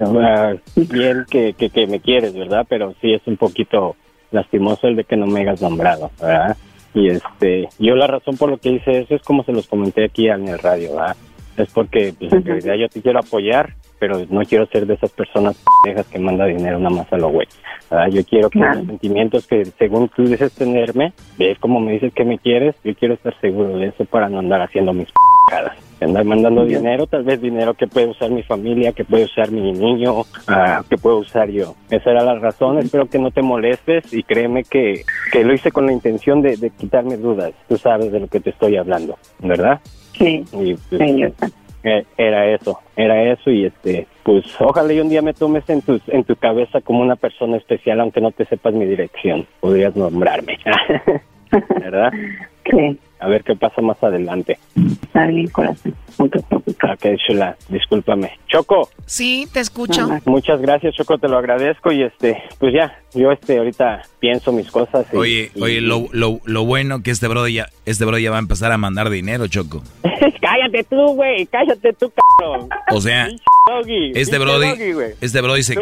ah, 0.00 0.54
bien 0.74 1.24
que, 1.28 1.54
que, 1.54 1.70
que 1.70 1.86
me 1.86 2.00
quieres, 2.00 2.34
¿verdad? 2.34 2.66
Pero 2.68 2.94
sí 3.00 3.12
es 3.12 3.22
un 3.26 3.36
poquito 3.36 3.96
lastimoso 4.30 4.88
el 4.88 4.96
de 4.96 5.04
que 5.04 5.16
no 5.16 5.26
me 5.26 5.40
hayas 5.40 5.62
nombrado, 5.62 6.10
¿verdad? 6.20 6.56
Y 6.94 7.08
este, 7.08 7.68
yo 7.78 7.94
la 7.94 8.06
razón 8.06 8.36
por 8.36 8.50
lo 8.50 8.58
que 8.58 8.70
hice 8.70 9.00
eso 9.00 9.14
es 9.14 9.22
como 9.22 9.44
se 9.44 9.52
los 9.52 9.66
comenté 9.66 10.04
aquí 10.04 10.28
en 10.28 10.48
el 10.48 10.58
radio, 10.58 10.96
¿verdad? 10.96 11.16
Es 11.56 11.70
porque 11.72 12.14
pues, 12.18 12.32
en 12.32 12.44
realidad 12.44 12.74
yo 12.74 12.88
te 12.88 13.02
quiero 13.02 13.18
apoyar 13.18 13.74
pero 13.98 14.24
no 14.30 14.42
quiero 14.42 14.66
ser 14.66 14.86
de 14.86 14.94
esas 14.94 15.10
personas 15.10 15.56
pendejas 15.84 16.06
que 16.06 16.18
manda 16.18 16.46
dinero 16.46 16.78
nada 16.78 16.94
más 16.96 17.12
a 17.12 17.16
lo 17.16 17.28
güey. 17.28 17.46
¿verdad? 17.90 18.08
Yo 18.08 18.24
quiero 18.24 18.50
que 18.50 18.58
Claro. 18.58 18.78
los 18.78 18.86
sentimientos 18.86 19.46
que 19.46 19.64
según 19.78 20.08
tú 20.08 20.24
dices 20.24 20.52
tenerme, 20.52 21.12
ves 21.38 21.58
como 21.58 21.78
me 21.80 21.92
dices 21.92 22.12
que 22.14 22.24
me 22.24 22.38
quieres, 22.38 22.74
yo 22.84 22.94
quiero 22.94 23.14
estar 23.14 23.38
seguro 23.40 23.78
de 23.78 23.88
eso 23.88 24.04
para 24.06 24.28
no 24.28 24.38
andar 24.40 24.60
haciendo 24.62 24.92
mis 24.92 25.08
pendejadas. 25.48 25.78
Andar 25.98 26.24
mandando 26.26 26.64
dinero, 26.66 27.06
tal 27.06 27.22
vez 27.22 27.40
dinero 27.40 27.72
que 27.72 27.86
puede 27.86 28.08
usar 28.08 28.30
mi 28.30 28.42
familia, 28.42 28.92
que 28.92 29.04
puede 29.04 29.24
usar 29.24 29.50
mi 29.50 29.72
niño, 29.72 30.24
ah, 30.46 30.82
que 30.90 30.98
puedo 30.98 31.18
usar 31.18 31.48
yo. 31.48 31.74
Esa 31.88 32.10
era 32.10 32.22
la 32.22 32.34
razón, 32.38 32.78
espero 32.78 33.06
que 33.08 33.18
no 33.18 33.30
te 33.30 33.40
molestes 33.40 34.12
y 34.12 34.22
créeme 34.22 34.64
que, 34.64 35.04
que 35.32 35.42
lo 35.42 35.54
hice 35.54 35.70
con 35.72 35.86
la 35.86 35.92
intención 35.92 36.42
de, 36.42 36.58
de 36.58 36.68
quitarme 36.68 37.16
dudas. 37.16 37.52
Tú 37.66 37.78
sabes 37.78 38.12
de 38.12 38.20
lo 38.20 38.26
que 38.26 38.40
te 38.40 38.50
estoy 38.50 38.76
hablando, 38.76 39.16
¿verdad? 39.38 39.80
Sí, 40.18 40.44
Y, 40.52 40.74
pues, 40.74 41.00
eh, 41.00 41.32
era 42.16 42.46
eso, 42.46 42.80
era 42.96 43.22
eso 43.22 43.50
y 43.50 43.66
este, 43.66 44.06
pues 44.22 44.44
ojalá 44.60 44.92
y 44.92 45.00
un 45.00 45.08
día 45.08 45.22
me 45.22 45.34
tomes 45.34 45.68
en 45.68 45.82
tu, 45.82 46.00
en 46.08 46.24
tu 46.24 46.36
cabeza 46.36 46.80
como 46.80 47.00
una 47.00 47.16
persona 47.16 47.56
especial, 47.56 48.00
aunque 48.00 48.20
no 48.20 48.30
te 48.30 48.44
sepas 48.44 48.74
mi 48.74 48.86
dirección, 48.86 49.46
podrías 49.60 49.94
nombrarme, 49.96 50.58
¿verdad? 51.80 52.12
Sí. 52.70 52.98
A 53.18 53.28
ver 53.28 53.42
qué 53.44 53.56
pasa 53.56 53.80
más 53.82 54.02
adelante. 54.02 54.58
Está 55.02 55.26
bien, 55.26 55.48
corazón. 55.48 55.94
No 56.18 56.28
te 56.28 56.40
preocupes. 56.42 56.76
Ok, 56.82 57.06
Chula, 57.26 57.56
discúlpame. 57.68 58.32
Choco, 58.46 58.88
Sí, 59.06 59.46
te 59.52 59.60
escucho. 59.60 60.08
muchas 60.26 60.60
gracias, 60.60 60.94
Choco, 60.94 61.18
te 61.18 61.28
lo 61.28 61.38
agradezco 61.38 61.92
y 61.92 62.02
este, 62.02 62.42
pues 62.58 62.72
ya, 62.74 62.98
yo 63.14 63.30
este 63.32 63.58
ahorita 63.58 64.02
pienso 64.20 64.52
mis 64.52 64.70
cosas. 64.70 65.06
y- 65.12 65.16
Oye, 65.16 65.50
y- 65.54 65.62
oye, 65.62 65.80
lo, 65.80 66.06
lo, 66.12 66.40
lo 66.44 66.64
bueno 66.64 67.02
que 67.02 67.10
este 67.10 67.28
bro 67.28 67.46
ya, 67.48 67.66
este 67.86 68.04
bro 68.04 68.18
ya 68.18 68.30
va 68.30 68.36
a 68.36 68.40
empezar 68.40 68.72
a 68.72 68.78
mandar 68.78 69.08
dinero, 69.10 69.46
Choco. 69.48 69.82
cállate 70.40 70.84
tú, 70.84 71.14
güey, 71.14 71.46
cállate 71.46 71.92
tú, 71.92 72.10
cabrón. 72.10 72.25
O 72.92 73.00
sea, 73.00 73.28
este 74.14 74.38
brody, 74.38 74.66
este 75.20 75.40
brody 75.40 75.62
se, 75.62 75.74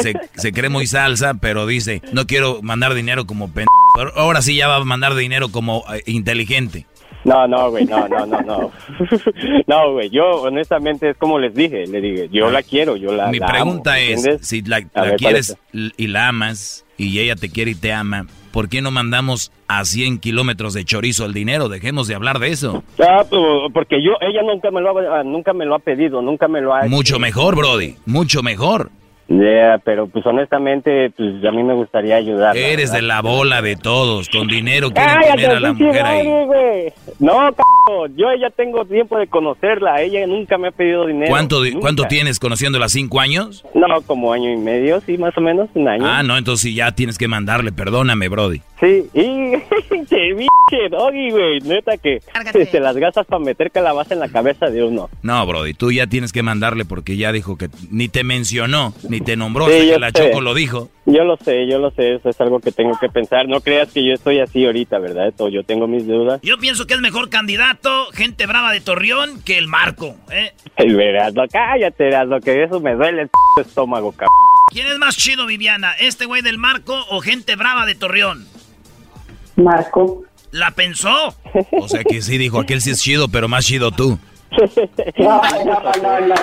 se, 0.00 0.14
se 0.34 0.52
cree 0.52 0.68
muy 0.68 0.86
salsa, 0.86 1.34
pero 1.34 1.66
dice, 1.66 2.02
no 2.12 2.26
quiero 2.26 2.60
mandar 2.62 2.94
dinero 2.94 3.26
como 3.26 3.52
pen... 3.52 3.66
Pero 3.96 4.12
Ahora 4.16 4.42
sí 4.42 4.56
ya 4.56 4.68
va 4.68 4.76
a 4.76 4.84
mandar 4.84 5.14
dinero 5.14 5.50
como 5.50 5.84
eh, 5.94 6.02
inteligente. 6.06 6.86
No, 7.24 7.46
no, 7.46 7.70
güey, 7.70 7.84
no, 7.84 8.08
no, 8.08 8.26
no, 8.26 8.40
no. 8.40 8.72
No, 9.66 9.92
güey, 9.92 10.10
yo 10.10 10.24
honestamente 10.42 11.10
es 11.10 11.16
como 11.18 11.38
les 11.38 11.54
dije, 11.54 11.86
le 11.86 12.00
dije, 12.00 12.28
yo 12.32 12.50
la 12.50 12.62
quiero, 12.62 12.96
yo 12.96 13.12
la 13.12 13.28
Mi 13.28 13.38
la 13.38 13.46
pregunta 13.46 13.94
amo, 13.94 14.02
es, 14.02 14.46
si 14.46 14.62
la, 14.62 14.76
A 14.76 14.80
la 14.80 15.02
ver, 15.02 15.10
¿cuál 15.10 15.16
quieres 15.16 15.56
y 15.72 16.06
la 16.06 16.28
amas 16.28 16.84
y 17.00 17.18
ella 17.18 17.34
te 17.36 17.48
quiere 17.50 17.70
y 17.72 17.74
te 17.74 17.92
ama, 17.92 18.26
¿por 18.52 18.68
qué 18.68 18.82
no 18.82 18.90
mandamos 18.90 19.52
a 19.68 19.84
100 19.84 20.18
kilómetros 20.18 20.74
de 20.74 20.84
chorizo 20.84 21.24
el 21.24 21.32
dinero? 21.32 21.68
Dejemos 21.68 22.08
de 22.08 22.14
hablar 22.14 22.38
de 22.38 22.48
eso. 22.48 22.82
Ah, 23.02 23.24
porque 23.72 24.02
yo, 24.02 24.12
ella 24.20 24.42
nunca 24.42 24.70
me 24.70 24.80
lo 24.80 24.98
ha, 24.98 25.24
nunca 25.24 25.52
me 25.52 25.64
lo 25.64 25.74
ha 25.74 25.78
pedido, 25.78 26.20
nunca 26.20 26.48
me 26.48 26.60
lo 26.60 26.74
ha 26.74 26.86
Mucho 26.86 27.18
mejor, 27.18 27.56
Brody, 27.56 27.96
mucho 28.06 28.42
mejor. 28.42 28.90
Yeah, 29.28 29.78
pero 29.84 30.08
pues 30.08 30.26
honestamente, 30.26 31.10
pues 31.16 31.44
a 31.44 31.52
mí 31.52 31.62
me 31.62 31.72
gustaría 31.74 32.16
ayudar. 32.16 32.56
Eres 32.56 32.92
de 32.92 33.00
la 33.00 33.22
bola 33.22 33.62
de 33.62 33.76
todos, 33.76 34.28
con 34.28 34.48
dinero 34.48 34.90
quieren 34.90 35.14
Cállate, 35.14 35.36
tener 35.42 35.56
a 35.56 35.60
la 35.60 35.72
mujer 35.72 36.02
ahí. 36.04 36.26
madre. 36.26 36.92
No, 37.20 37.48
c 37.50 37.62
yo 38.16 38.26
ya 38.40 38.50
tengo 38.50 38.84
tiempo 38.84 39.18
de 39.18 39.26
conocerla, 39.26 40.00
ella 40.02 40.26
nunca 40.26 40.58
me 40.58 40.68
ha 40.68 40.70
pedido 40.70 41.06
dinero. 41.06 41.30
¿Cuánto, 41.30 41.64
nunca. 41.64 41.80
¿Cuánto 41.80 42.04
tienes 42.04 42.38
conociéndola? 42.38 42.88
¿Cinco 42.88 43.20
años? 43.20 43.64
No, 43.74 43.86
como 44.02 44.32
año 44.32 44.52
y 44.52 44.56
medio, 44.56 45.00
sí, 45.00 45.18
más 45.18 45.36
o 45.36 45.40
menos, 45.40 45.68
un 45.74 45.88
año. 45.88 46.06
Ah, 46.06 46.22
no, 46.22 46.36
entonces 46.36 46.62
sí, 46.62 46.74
ya 46.74 46.92
tienes 46.92 47.18
que 47.18 47.28
mandarle, 47.28 47.72
perdóname, 47.72 48.28
Brody. 48.28 48.60
Sí, 48.80 49.04
y 49.12 49.52
che, 50.06 50.34
pinche 50.34 50.88
doggy, 50.90 51.30
güey, 51.30 51.60
neta 51.60 51.98
que 51.98 52.20
te 52.70 52.80
las 52.80 52.96
gastas 52.96 53.26
para 53.26 53.42
meter 53.44 53.70
calabaza 53.70 54.14
en 54.14 54.20
la 54.20 54.28
cabeza 54.28 54.66
de 54.66 54.82
uno. 54.84 55.10
No, 55.22 55.46
Brody, 55.46 55.74
tú 55.74 55.92
ya 55.92 56.06
tienes 56.06 56.32
que 56.32 56.42
mandarle 56.42 56.84
porque 56.84 57.16
ya 57.16 57.32
dijo 57.32 57.58
que 57.58 57.68
ni 57.90 58.08
te 58.08 58.24
mencionó, 58.24 58.94
ni 59.08 59.20
te 59.20 59.36
nombró, 59.36 59.66
Sí, 59.66 59.72
hasta 59.72 59.84
yo 59.84 59.94
que 59.94 60.00
la 60.00 60.10
sé. 60.10 60.30
Choco 60.30 60.40
lo 60.40 60.54
dijo. 60.54 60.88
Yo 61.06 61.24
lo 61.24 61.36
sé, 61.36 61.66
yo 61.66 61.78
lo 61.78 61.90
sé, 61.90 62.14
eso 62.14 62.28
es 62.28 62.40
algo 62.40 62.60
que 62.60 62.70
tengo 62.70 62.96
que 63.00 63.08
pensar. 63.08 63.48
No 63.48 63.60
creas 63.60 63.92
que 63.92 64.06
yo 64.06 64.14
estoy 64.14 64.38
así 64.38 64.64
ahorita, 64.64 64.98
¿verdad? 64.98 65.34
Yo 65.50 65.64
tengo 65.64 65.86
mis 65.88 66.06
dudas. 66.06 66.40
Yo 66.42 66.58
pienso 66.58 66.86
que 66.86 66.94
es 66.94 67.00
mejor 67.00 67.30
candidato, 67.30 67.69
gente 68.12 68.46
brava 68.46 68.72
de 68.72 68.80
Torreón, 68.80 69.42
que 69.42 69.58
el 69.58 69.66
Marco, 69.68 70.16
¿eh? 70.30 70.52
Ay, 70.76 70.92
verás, 70.92 71.34
no, 71.34 71.42
cállate, 71.50 72.04
verás, 72.04 72.28
lo 72.28 72.40
que 72.40 72.62
eso 72.62 72.80
me 72.80 72.94
duele 72.94 73.22
el 73.22 73.30
estómago, 73.60 74.12
cabrón. 74.12 74.28
¿Quién 74.70 74.86
es 74.86 74.98
más 74.98 75.16
chido, 75.16 75.46
Viviana? 75.46 75.92
¿Este 75.98 76.26
güey 76.26 76.42
del 76.42 76.58
Marco 76.58 76.94
o 77.10 77.20
gente 77.20 77.56
brava 77.56 77.86
de 77.86 77.94
Torreón? 77.94 78.46
Marco. 79.56 80.22
¿La 80.52 80.72
pensó? 80.72 81.34
O 81.72 81.88
sea 81.88 82.02
que 82.02 82.22
sí 82.22 82.38
dijo, 82.38 82.58
aquel 82.58 82.80
sí 82.80 82.90
es 82.90 83.00
chido, 83.00 83.28
pero 83.28 83.48
más 83.48 83.66
chido 83.66 83.90
tú. 83.90 84.18
No, 85.16 85.40
no, 85.64 85.92
no, 86.02 86.20
no. 86.26 86.34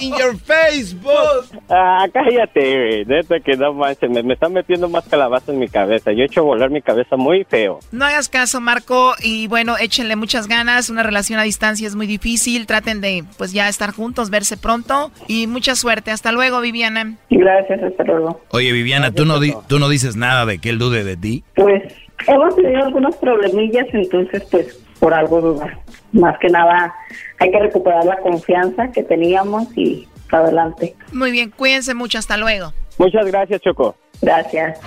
In 0.00 0.12
your 0.18 0.36
Facebook. 0.38 1.46
Ah, 1.68 2.06
cállate, 2.12 2.76
güey. 2.76 3.04
Neta 3.04 3.40
que 3.40 3.56
no 3.56 3.72
manches, 3.74 4.10
me, 4.10 4.22
me 4.22 4.34
están 4.34 4.52
metiendo 4.52 4.88
más 4.88 5.08
calabaza 5.08 5.52
en 5.52 5.58
mi 5.58 5.68
cabeza. 5.68 6.12
Yo 6.12 6.22
he 6.22 6.26
hecho 6.26 6.44
volar 6.44 6.70
mi 6.70 6.82
cabeza 6.82 7.16
muy 7.16 7.44
feo. 7.44 7.80
No 7.90 8.04
hagas 8.04 8.28
caso, 8.28 8.60
Marco, 8.60 9.14
y 9.22 9.46
bueno, 9.48 9.76
échenle 9.78 10.16
muchas 10.16 10.46
ganas. 10.48 10.90
Una 10.90 11.02
relación 11.02 11.38
a 11.38 11.42
distancia 11.42 11.86
es 11.86 11.94
muy 11.96 12.06
difícil. 12.06 12.66
Traten 12.66 13.00
de, 13.00 13.24
pues 13.38 13.52
ya 13.52 13.68
estar 13.68 13.92
juntos, 13.92 14.30
verse 14.30 14.56
pronto 14.56 15.10
y 15.28 15.46
mucha 15.46 15.74
suerte. 15.74 16.10
Hasta 16.10 16.32
luego, 16.32 16.60
Viviana. 16.60 17.16
Gracias, 17.30 17.82
hasta 17.82 18.04
luego. 18.04 18.40
Oye, 18.50 18.72
Viviana, 18.72 19.12
¿tú 19.12 19.24
no, 19.24 19.40
di- 19.40 19.54
¿tú 19.68 19.78
no 19.78 19.88
dices 19.88 20.16
nada 20.16 20.46
de 20.46 20.58
que 20.58 20.70
él 20.70 20.78
dude 20.78 21.04
de 21.04 21.16
ti? 21.16 21.44
Pues 21.54 21.82
hemos 22.26 22.54
tenido 22.56 22.84
algunos 22.84 23.16
problemillas, 23.16 23.86
entonces 23.92 24.44
pues 24.50 24.78
por 25.00 25.12
algo 25.14 25.40
dudar. 25.40 25.78
Más 26.12 26.38
que 26.38 26.48
nada 26.48 26.94
hay 27.38 27.50
que 27.50 27.58
recuperar 27.58 28.04
la 28.04 28.18
confianza 28.18 28.90
que 28.92 29.02
teníamos 29.02 29.66
y 29.76 30.06
adelante. 30.30 30.94
Muy 31.12 31.30
bien, 31.30 31.50
cuídense 31.50 31.94
mucho. 31.94 32.18
Hasta 32.18 32.36
luego. 32.36 32.72
Muchas 32.98 33.26
gracias, 33.26 33.60
Choco. 33.60 33.96
Gracias. 34.20 34.78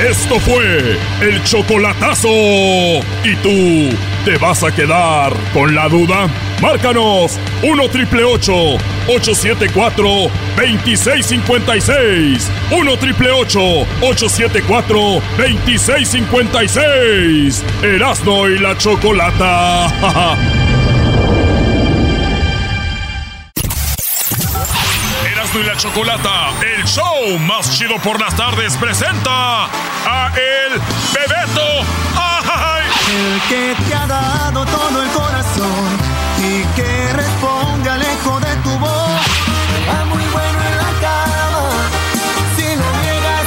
Esto 0.00 0.38
fue 0.40 0.96
el 1.22 1.42
chocolatazo. 1.44 2.28
¿Y 2.28 3.34
tú 3.42 3.96
te 4.28 4.36
vas 4.36 4.62
a 4.62 4.70
quedar 4.70 5.32
con 5.54 5.74
la 5.74 5.88
duda? 5.88 6.28
Márcanos 6.60 7.38
1 7.62 7.88
triple 7.88 8.24
874 8.24 10.30
2656. 10.54 12.50
1 12.70 12.98
triple 12.98 13.30
874 13.30 15.22
2656. 15.38 17.64
Erasno 17.82 18.50
y 18.50 18.58
la 18.58 18.76
chocolata. 18.76 19.86
Erasmo 25.32 25.60
y 25.60 25.64
la 25.64 25.74
Chocolata, 25.78 26.50
el 26.76 26.84
show 26.84 27.38
más 27.38 27.78
chido 27.78 27.96
por 28.02 28.20
las 28.20 28.36
tardes, 28.36 28.76
presenta 28.76 29.64
a 29.64 30.30
El 30.36 30.72
Bebeto. 31.14 32.07
El 33.10 33.40
que 33.48 33.74
te 33.88 33.94
ha 33.94 34.06
dado 34.06 34.64
todo 34.66 35.02
el 35.02 35.08
corazón 35.10 35.84
y 36.42 36.62
que 36.76 37.12
responde 37.14 37.88
al 37.88 38.02
eco 38.02 38.38
de 38.40 38.54
tu 38.56 38.70
voz. 38.78 39.20
Muy 40.12 40.24
bueno 40.36 40.58
en 40.70 40.76
la 40.76 40.92
cama, 41.00 41.64
si 42.56 42.66
lo 42.80 42.88
niegas, 43.02 43.46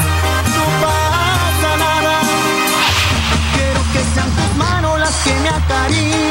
no 0.57 0.65
pasa 0.85 1.69
nada. 1.77 2.15
Quiero 3.53 3.81
que 3.93 4.01
sean 4.13 4.29
tus 4.31 4.51
manos 4.57 4.99
las 4.99 5.15
que 5.23 5.33
me 5.43 5.49
acaricien, 5.49 6.30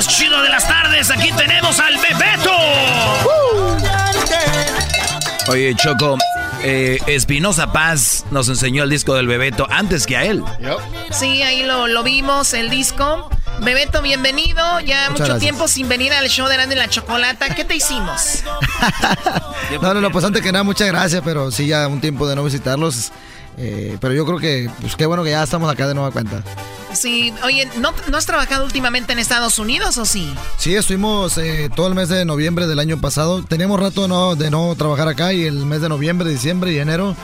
más 0.00 0.08
chido 0.08 0.40
de 0.40 0.48
las 0.48 0.66
tardes, 0.66 1.10
aquí 1.10 1.30
tenemos 1.32 1.78
al 1.78 1.94
Bebeto. 1.98 2.50
Oye, 5.48 5.74
Choco, 5.76 6.16
eh, 6.62 6.98
Espinosa 7.06 7.70
Paz 7.70 8.24
nos 8.30 8.48
enseñó 8.48 8.84
el 8.84 8.88
disco 8.88 9.14
del 9.14 9.26
Bebeto 9.26 9.66
antes 9.68 10.06
que 10.06 10.16
a 10.16 10.24
él. 10.24 10.42
Sí, 11.10 11.42
ahí 11.42 11.64
lo, 11.64 11.86
lo 11.86 12.02
vimos, 12.02 12.54
el 12.54 12.70
disco. 12.70 13.28
Bebeto, 13.60 14.00
bienvenido. 14.00 14.80
Ya 14.80 15.00
Muchas 15.00 15.10
mucho 15.10 15.24
gracias. 15.24 15.40
tiempo 15.40 15.68
sin 15.68 15.86
venir 15.90 16.14
al 16.14 16.30
show 16.30 16.48
de 16.48 16.54
Grande 16.54 16.76
la 16.76 16.88
Chocolata. 16.88 17.54
¿Qué 17.54 17.66
te 17.66 17.74
hicimos? 17.74 18.42
No, 19.82 19.94
no, 19.94 20.00
no, 20.00 20.10
pues 20.10 20.24
antes 20.24 20.42
que 20.42 20.50
nada, 20.50 20.64
muchas 20.64 20.88
gracias, 20.88 21.22
pero 21.24 21.52
sí, 21.52 21.68
ya 21.68 21.86
un 21.86 22.00
tiempo 22.00 22.26
de 22.26 22.34
no 22.34 22.42
visitarlos. 22.42 23.12
Eh, 23.58 23.98
pero 24.00 24.14
yo 24.14 24.24
creo 24.24 24.38
que, 24.38 24.70
pues 24.80 24.96
qué 24.96 25.06
bueno 25.06 25.22
que 25.22 25.30
ya 25.30 25.42
estamos 25.42 25.70
acá 25.70 25.86
de 25.86 25.94
nueva 25.94 26.10
cuenta. 26.10 26.42
Sí, 26.92 27.32
oye, 27.44 27.68
¿no, 27.78 27.92
¿no 28.10 28.16
has 28.16 28.26
trabajado 28.26 28.64
últimamente 28.64 29.12
en 29.12 29.18
Estados 29.18 29.58
Unidos 29.58 29.96
o 29.98 30.04
sí? 30.04 30.32
Sí, 30.58 30.74
estuvimos 30.74 31.38
eh, 31.38 31.70
todo 31.74 31.86
el 31.86 31.94
mes 31.94 32.08
de 32.08 32.24
noviembre 32.24 32.66
del 32.66 32.78
año 32.78 33.00
pasado. 33.00 33.44
Teníamos 33.44 33.78
rato 33.78 34.08
no, 34.08 34.34
de 34.34 34.50
no 34.50 34.74
trabajar 34.76 35.08
acá 35.08 35.32
y 35.32 35.44
el 35.44 35.66
mes 35.66 35.80
de 35.82 35.88
noviembre, 35.88 36.30
diciembre 36.30 36.72
y 36.72 36.78
enero 36.78 37.14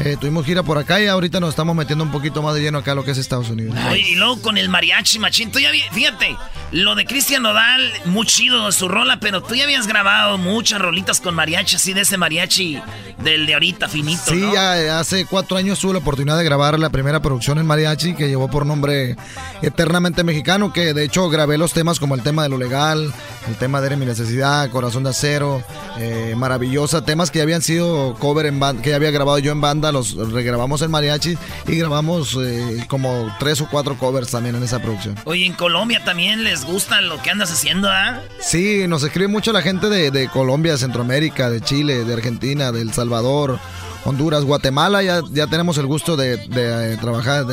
eh, 0.00 0.16
tuvimos 0.18 0.46
gira 0.46 0.62
por 0.62 0.78
acá 0.78 1.00
y 1.00 1.06
ahorita 1.06 1.40
nos 1.40 1.50
estamos 1.50 1.76
metiendo 1.76 2.04
un 2.04 2.10
poquito 2.10 2.42
más 2.42 2.54
de 2.54 2.62
lleno 2.62 2.78
acá 2.78 2.92
a 2.92 2.94
lo 2.94 3.04
que 3.04 3.10
es 3.10 3.18
Estados 3.18 3.50
Unidos. 3.50 3.76
y 3.96 4.14
luego 4.14 4.40
con 4.40 4.58
el 4.58 4.68
mariachi, 4.68 5.18
machín. 5.18 5.50
Tú 5.50 5.58
ya 5.58 5.70
fíjate, 5.92 6.36
lo 6.72 6.94
de 6.94 7.04
Cristian 7.04 7.42
Nodal, 7.42 7.92
muy 8.06 8.26
chido 8.26 8.70
su 8.72 8.88
rola, 8.88 9.20
pero 9.20 9.42
tú 9.42 9.54
ya 9.54 9.64
habías 9.64 9.86
grabado 9.86 10.38
muchas 10.38 10.80
rolitas 10.80 11.20
con 11.20 11.34
mariachi, 11.34 11.76
así 11.76 11.92
de 11.92 12.02
ese 12.02 12.16
mariachi 12.16 12.80
del 13.22 13.46
de 13.46 13.54
ahorita 13.54 13.88
finito. 13.88 14.22
Sí, 14.26 14.40
ya 14.52 14.98
hace 14.98 15.26
cuatro 15.26 15.56
años 15.56 15.78
tuve 15.78 15.92
la 15.94 15.98
oportunidad 15.98 16.38
de 16.38 16.44
grabar 16.44 16.78
la 16.78 16.90
primera 16.90 17.20
producción 17.20 17.58
en 17.58 17.66
mariachi 17.66 18.14
que 18.14 18.28
llevó 18.28 18.48
por 18.48 18.66
nombre 18.66 19.16
Eternamente 19.62 20.24
Mexicano, 20.24 20.72
que 20.72 20.94
de 20.94 21.04
hecho 21.04 21.28
grabé 21.28 21.58
los 21.58 21.72
temas 21.72 22.00
como 22.00 22.14
el 22.14 22.22
tema 22.22 22.42
de 22.42 22.48
lo 22.48 22.56
legal, 22.56 23.12
el 23.48 23.56
tema 23.56 23.80
de 23.80 23.96
Mi 23.96 24.06
Necesidad, 24.06 24.70
Corazón 24.70 25.04
de 25.04 25.10
Acero, 25.10 25.62
eh, 25.98 26.34
Maravillosa, 26.36 27.04
temas 27.04 27.30
que 27.30 27.42
habían 27.42 27.62
sido 27.62 28.14
cover 28.14 28.46
en 28.46 28.60
banda, 28.60 28.82
que 28.82 28.94
había 28.94 29.10
grabado 29.10 29.38
yo 29.38 29.52
en 29.52 29.60
banda 29.60 29.89
los 29.92 30.14
regrabamos 30.14 30.82
en 30.82 30.90
mariachi 30.90 31.36
y 31.66 31.76
grabamos 31.76 32.36
eh, 32.42 32.84
como 32.88 33.34
tres 33.38 33.60
o 33.60 33.68
cuatro 33.68 33.96
covers 33.96 34.30
también 34.30 34.54
en 34.54 34.62
esa 34.62 34.80
producción. 34.80 35.16
Oye, 35.24 35.46
en 35.46 35.54
Colombia 35.54 36.02
también 36.04 36.44
les 36.44 36.64
gusta 36.64 37.00
lo 37.00 37.20
que 37.22 37.30
andas 37.30 37.50
haciendo, 37.50 37.88
¿ah? 37.90 38.20
Sí, 38.40 38.86
nos 38.88 39.02
escribe 39.02 39.28
mucho 39.28 39.52
la 39.52 39.62
gente 39.62 39.88
de, 39.88 40.28
Colombia, 40.28 40.72
de 40.72 40.78
Centroamérica, 40.78 41.50
de 41.50 41.60
Chile, 41.60 42.04
de 42.04 42.14
Argentina, 42.14 42.72
de 42.72 42.82
El 42.82 42.92
Salvador. 42.92 43.58
Honduras, 44.04 44.44
Guatemala, 44.44 45.02
ya, 45.02 45.22
ya 45.30 45.46
tenemos 45.46 45.76
el 45.78 45.86
gusto 45.86 46.16
de, 46.16 46.36
de 46.48 46.94
eh, 46.94 46.96
trabajar, 46.96 47.46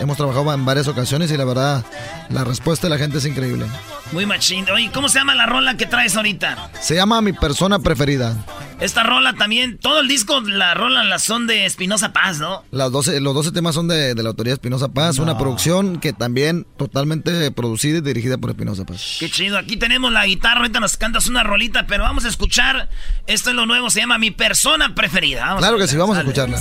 hemos 0.00 0.16
trabajado 0.16 0.52
en 0.52 0.64
varias 0.64 0.88
ocasiones 0.88 1.30
y 1.30 1.36
la 1.36 1.44
verdad, 1.44 1.84
la 2.28 2.44
respuesta 2.44 2.86
de 2.86 2.90
la 2.90 2.98
gente 2.98 3.18
es 3.18 3.26
increíble. 3.26 3.66
Muy 4.12 4.26
machín. 4.26 4.68
Oye, 4.70 4.90
¿cómo 4.92 5.08
se 5.08 5.18
llama 5.18 5.34
la 5.34 5.46
rola 5.46 5.76
que 5.76 5.86
traes 5.86 6.16
ahorita? 6.16 6.70
Se 6.80 6.94
llama 6.94 7.22
Mi 7.22 7.32
Persona 7.32 7.78
Preferida. 7.78 8.36
Esta 8.82 9.04
rola 9.04 9.32
también, 9.34 9.78
todo 9.78 10.00
el 10.00 10.08
disco, 10.08 10.40
la 10.40 10.74
rola 10.74 11.04
las 11.04 11.22
son 11.22 11.46
de 11.46 11.66
Espinosa 11.66 12.12
Paz, 12.12 12.40
¿no? 12.40 12.64
Las 12.72 12.90
12, 12.90 13.20
los 13.20 13.32
12 13.32 13.52
temas 13.52 13.76
son 13.76 13.86
de, 13.86 14.12
la 14.12 14.28
autoría 14.28 14.50
de 14.50 14.54
Espinosa 14.54 14.88
Paz, 14.88 15.20
una 15.20 15.38
producción 15.38 16.00
que 16.00 16.12
también 16.12 16.66
totalmente 16.76 17.52
producida 17.52 17.98
y 17.98 18.00
dirigida 18.00 18.38
por 18.38 18.50
Espinosa 18.50 18.84
Paz. 18.84 19.18
Qué 19.20 19.30
chido, 19.30 19.56
aquí 19.56 19.76
tenemos 19.76 20.12
la 20.12 20.26
guitarra, 20.26 20.62
ahorita 20.62 20.80
nos 20.80 20.96
cantas 20.96 21.28
una 21.28 21.44
rolita, 21.44 21.86
pero 21.86 22.02
vamos 22.02 22.24
a 22.24 22.28
escuchar, 22.28 22.88
esto 23.28 23.50
es 23.50 23.56
lo 23.56 23.66
nuevo, 23.66 23.88
se 23.88 24.00
llama 24.00 24.18
Mi 24.18 24.32
Persona 24.32 24.96
Preferida. 24.96 25.54
claro 25.58 25.78
que 25.78 25.86
sí, 25.86 25.91
vamos 25.98 26.16
a 26.16 26.20
escucharla. 26.20 26.58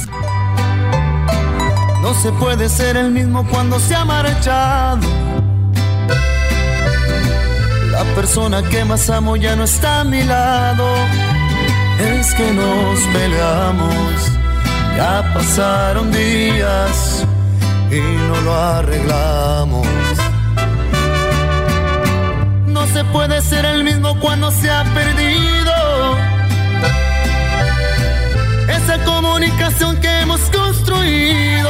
No 2.01 2.13
se 2.15 2.31
puede 2.33 2.69
ser 2.69 2.97
el 2.97 3.11
mismo 3.11 3.47
cuando 3.47 3.79
se 3.79 3.95
ha 3.95 4.05
marchado 4.05 5.07
la 7.91 8.15
persona 8.15 8.63
que 8.63 8.83
más 8.85 9.09
amo 9.09 9.35
ya 9.35 9.55
no 9.55 9.63
está 9.63 10.01
a 10.01 10.03
mi 10.03 10.23
lado. 10.23 10.85
Es 11.99 12.33
que 12.33 12.51
nos 12.51 12.99
peleamos, 13.13 14.15
ya 14.97 15.31
pasaron 15.33 16.11
días 16.11 17.25
y 17.91 17.99
no 17.99 18.41
lo 18.41 18.55
arreglamos. 18.55 19.87
No 22.65 22.87
se 22.87 23.03
puede 23.05 23.41
ser 23.41 23.65
el 23.65 23.83
mismo 23.83 24.19
cuando 24.19 24.49
se 24.51 24.69
ha 24.71 24.83
perdido 24.95 25.70
esa 28.77 29.03
comunicación 29.03 29.99
que 30.01 30.21
hemos 30.21 30.41
construido. 30.49 31.69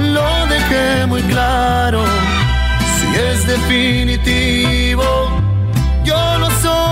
Lo 0.00 0.46
dejé 0.46 1.06
muy 1.06 1.22
claro 1.22 2.04
es 3.14 3.46
definitivo, 3.46 5.04
yo 6.04 6.38
lo 6.38 6.50
sobrevivo. 6.50 6.91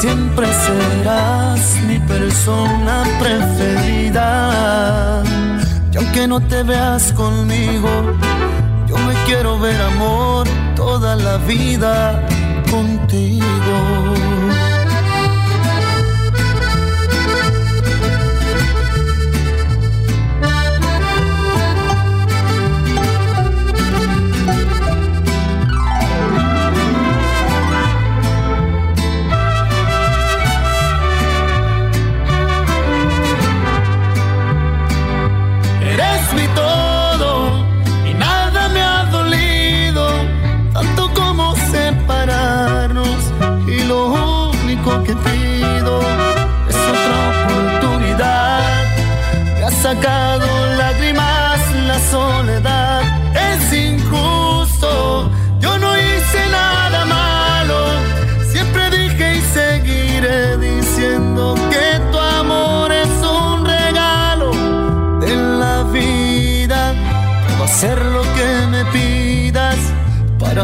Siempre 0.00 0.46
serás 0.46 1.60
mi 1.86 1.98
persona 2.00 3.02
preferida. 3.18 4.32
Y 5.92 5.96
aunque 5.96 6.28
no 6.28 6.40
te 6.40 6.62
veas 6.62 7.12
conmigo, 7.12 7.88
yo 8.86 8.96
me 8.98 9.14
quiero 9.26 9.58
ver 9.58 9.80
amor 9.80 10.46
toda 10.76 11.16
la 11.16 11.38
vida 11.38 12.26
contigo. 12.70 13.46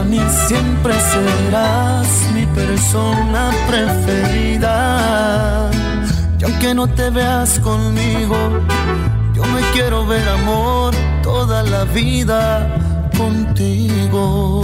Mí 0.04 0.20
siempre 0.46 0.94
serás 1.12 2.06
mi 2.34 2.46
persona 2.46 3.50
preferida. 3.68 5.70
Y 6.38 6.44
aunque 6.44 6.74
no 6.74 6.86
te 6.86 7.10
veas 7.10 7.58
conmigo, 7.60 8.36
yo 9.34 9.44
me 9.46 9.60
quiero 9.72 10.06
ver 10.06 10.28
amor 10.28 10.94
toda 11.22 11.62
la 11.62 11.84
vida 11.84 12.68
contigo. 13.16 14.62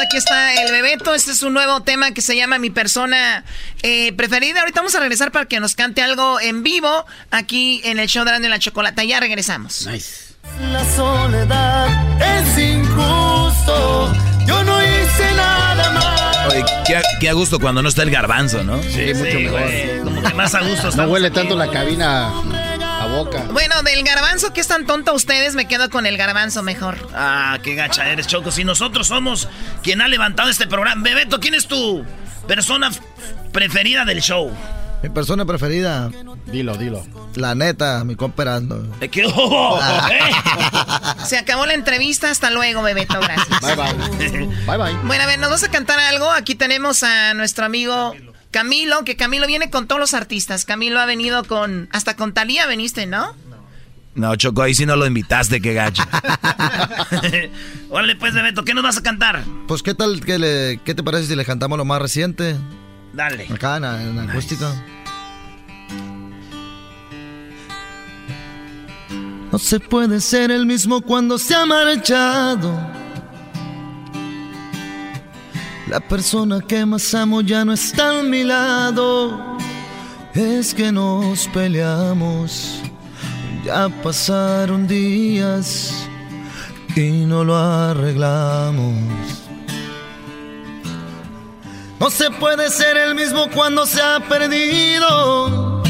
Aquí 0.00 0.16
está 0.16 0.54
el 0.62 0.70
Bebeto. 0.70 1.14
Este 1.14 1.32
es 1.32 1.42
un 1.42 1.52
nuevo 1.52 1.82
tema 1.82 2.12
que 2.12 2.22
se 2.22 2.36
llama 2.36 2.58
Mi 2.58 2.70
persona 2.70 3.44
eh, 3.82 4.12
preferida. 4.14 4.60
Ahorita 4.60 4.80
vamos 4.80 4.94
a 4.94 5.00
regresar 5.00 5.32
para 5.32 5.46
que 5.46 5.60
nos 5.60 5.74
cante 5.74 6.02
algo 6.02 6.40
en 6.40 6.62
vivo 6.62 7.04
aquí 7.30 7.80
en 7.84 7.98
el 7.98 8.08
show 8.08 8.24
de 8.24 8.48
la 8.48 8.58
Chocolata. 8.58 9.04
Ya 9.04 9.20
regresamos. 9.20 9.86
Nice. 9.86 10.32
La 10.72 10.84
soledad 10.94 11.88
es 12.20 12.58
injusto. 12.58 14.12
Yo 14.46 14.62
no 14.64 14.82
hice 14.82 15.34
nada 15.36 15.90
más. 15.92 16.52
Oye, 16.52 16.64
qué, 17.20 17.28
a 17.28 17.32
gusto 17.32 17.60
cuando 17.60 17.82
no 17.82 17.88
está 17.88 18.02
el 18.02 18.10
garbanzo, 18.10 18.64
¿no? 18.64 18.82
Sí, 18.82 19.14
mucho 19.14 19.38
mejor. 19.38 19.70
como 20.04 20.22
que 20.22 20.34
más 20.34 20.54
a 20.54 20.60
gusto. 20.60 20.90
No 20.92 21.04
huele 21.04 21.30
tanto 21.30 21.56
la 21.56 21.70
cabina 21.70 22.32
boca. 23.12 23.44
Bueno, 23.52 23.82
del 23.82 24.02
garbanzo, 24.02 24.52
que 24.52 24.60
es 24.60 24.68
tan 24.68 24.86
tonto 24.86 25.14
ustedes, 25.14 25.54
me 25.54 25.66
quedo 25.66 25.90
con 25.90 26.06
el 26.06 26.16
garbanzo 26.16 26.62
mejor. 26.62 26.96
Ah, 27.14 27.58
qué 27.62 27.74
gacha 27.74 28.08
eres, 28.08 28.26
Choco. 28.26 28.50
Si 28.50 28.64
nosotros 28.64 29.06
somos 29.08 29.48
quien 29.82 30.00
ha 30.00 30.08
levantado 30.08 30.48
este 30.48 30.66
programa. 30.66 31.02
Bebeto, 31.02 31.40
¿quién 31.40 31.54
es 31.54 31.66
tu 31.66 32.04
persona 32.46 32.90
preferida 33.52 34.04
del 34.04 34.20
show? 34.20 34.52
Mi 35.02 35.08
persona 35.08 35.44
preferida. 35.44 36.10
Dilo, 36.46 36.76
dilo. 36.76 37.04
La 37.34 37.54
neta, 37.54 38.04
mi 38.04 38.14
comperando. 38.14 38.86
¿Qué? 39.10 39.24
Oh, 39.34 39.80
Se 41.26 41.38
acabó 41.38 41.66
la 41.66 41.74
entrevista. 41.74 42.30
Hasta 42.30 42.50
luego, 42.50 42.82
Bebeto. 42.82 43.18
Gracias. 43.20 43.60
Bye, 43.60 43.74
bye. 43.74 44.46
bye, 44.66 44.76
bye. 44.76 44.94
Bueno, 45.04 45.24
a 45.24 45.26
ver, 45.26 45.38
nos 45.38 45.48
vamos 45.48 45.64
a 45.64 45.70
cantar 45.70 45.98
algo. 45.98 46.30
Aquí 46.30 46.54
tenemos 46.54 47.02
a 47.02 47.34
nuestro 47.34 47.64
amigo 47.64 48.14
Camilo, 48.52 49.02
que 49.04 49.16
Camilo 49.16 49.46
viene 49.48 49.70
con 49.70 49.88
todos 49.88 49.98
los 50.00 50.14
artistas. 50.14 50.64
Camilo 50.64 51.00
ha 51.00 51.06
venido 51.06 51.42
con. 51.44 51.88
Hasta 51.90 52.14
con 52.14 52.34
Talía 52.34 52.66
veniste, 52.66 53.06
¿no? 53.06 53.34
No, 54.14 54.36
Choco, 54.36 54.60
ahí 54.60 54.74
sí 54.74 54.84
no 54.84 54.94
lo 54.94 55.06
invitaste, 55.06 55.62
qué 55.62 55.72
gacho. 55.72 56.02
Órale, 57.90 58.14
pues, 58.16 58.34
Bebeto, 58.34 58.62
¿qué 58.62 58.74
nos 58.74 58.84
vas 58.84 58.98
a 58.98 59.02
cantar? 59.02 59.42
Pues, 59.66 59.82
¿qué 59.82 59.94
tal? 59.94 60.20
¿Qué, 60.20 60.38
le, 60.38 60.80
qué 60.84 60.94
te 60.94 61.02
parece 61.02 61.28
si 61.28 61.34
le 61.34 61.46
cantamos 61.46 61.78
lo 61.78 61.86
más 61.86 62.02
reciente? 62.02 62.56
Dale. 63.14 63.46
Acá 63.50 63.78
en, 63.78 63.84
en 63.84 64.18
acústica. 64.18 64.70
No 69.50 69.58
se 69.58 69.80
puede 69.80 70.20
ser 70.20 70.50
el 70.50 70.66
mismo 70.66 71.00
cuando 71.00 71.38
se 71.38 71.54
ha 71.54 71.64
marchado. 71.64 73.01
La 75.88 76.00
persona 76.00 76.60
que 76.60 76.86
más 76.86 77.14
amo 77.14 77.40
ya 77.40 77.64
no 77.64 77.72
está 77.72 78.20
a 78.20 78.22
mi 78.22 78.44
lado. 78.44 79.58
Es 80.34 80.74
que 80.74 80.90
nos 80.90 81.48
peleamos. 81.48 82.80
Ya 83.64 83.88
pasaron 84.02 84.86
días 84.86 86.06
y 86.96 87.24
no 87.26 87.44
lo 87.44 87.56
arreglamos. 87.56 88.94
No 92.00 92.10
se 92.10 92.30
puede 92.30 92.68
ser 92.70 92.96
el 92.96 93.14
mismo 93.14 93.48
cuando 93.54 93.86
se 93.86 94.02
ha 94.02 94.18
perdido 94.28 95.82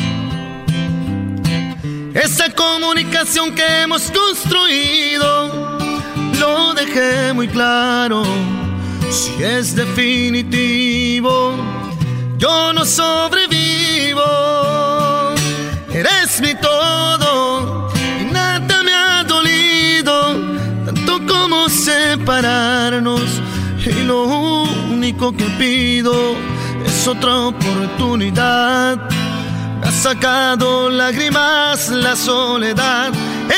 esa 2.14 2.50
comunicación 2.50 3.54
que 3.54 3.82
hemos 3.82 4.10
construido. 4.10 5.78
Lo 6.38 6.74
dejé 6.74 7.32
muy 7.32 7.48
claro, 7.48 8.22
si 9.12 9.42
es 9.42 9.76
definitivo, 9.76 11.54
yo 12.38 12.72
no 12.72 12.84
sobrevivo. 12.86 14.22
Eres 15.92 16.40
mi 16.40 16.54
todo 16.54 17.90
y 18.20 18.32
nada 18.32 18.82
me 18.82 18.92
ha 18.92 19.22
dolido, 19.24 20.14
tanto 20.86 21.20
como 21.26 21.68
separarnos. 21.68 23.42
Y 23.84 24.04
lo 24.04 24.24
único 24.24 25.32
que 25.32 25.44
pido 25.58 26.34
es 26.86 27.06
otra 27.06 27.36
oportunidad. 27.48 28.96
Me 29.80 29.88
ha 29.88 29.92
sacado 29.92 30.88
lágrimas 30.88 31.90
la 31.90 32.16
soledad. 32.16 33.12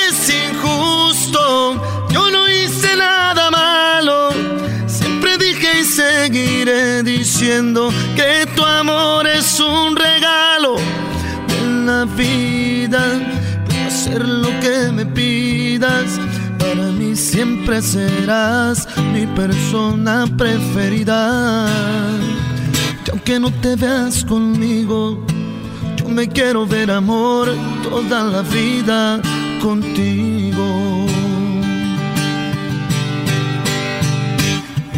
Es 0.09 0.29
injusto, 0.31 2.07
yo 2.11 2.31
no 2.31 2.49
hice 2.49 2.97
nada 2.97 3.51
malo. 3.51 4.44
Y 5.85 5.87
seguiré 5.87 7.03
diciendo 7.03 7.93
que 8.17 8.47
tu 8.57 8.65
amor 8.65 9.27
es 9.27 9.61
un 9.61 9.95
regalo 9.95 10.77
en 11.61 11.85
la 11.85 12.07
vida. 12.07 13.03
Puedo 13.69 13.87
hacer 13.87 14.27
lo 14.27 14.49
que 14.61 14.91
me 14.93 15.05
pidas. 15.05 16.19
Para 16.59 16.85
mí 16.85 17.15
siempre 17.15 17.83
serás 17.83 18.89
mi 19.13 19.27
persona 19.27 20.25
preferida. 20.39 21.69
Y 23.07 23.11
aunque 23.11 23.39
no 23.39 23.51
te 23.53 23.77
veas 23.77 24.25
conmigo, 24.25 25.23
yo 25.97 26.09
me 26.09 26.27
quiero 26.29 26.67
ver 26.67 26.91
amor 26.91 27.55
toda 27.83 28.25
la 28.25 28.41
vida 28.41 29.21
contigo. 29.61 31.14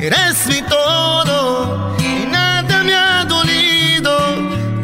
Eres 0.00 0.46
mi 0.46 0.60
todo 0.62 1.96
y 1.98 2.26
nada 2.26 2.84
me 2.84 2.94
ha 2.94 3.24
dolido, 3.24 4.14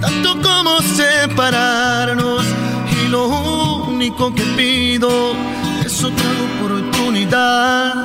tanto 0.00 0.40
como 0.40 0.80
separarnos. 0.80 2.42
Y 2.90 3.08
lo 3.08 3.26
único 3.26 4.34
que 4.34 4.42
pido 4.56 5.34
es 5.84 6.02
otra 6.02 6.24
oportunidad. 6.56 8.04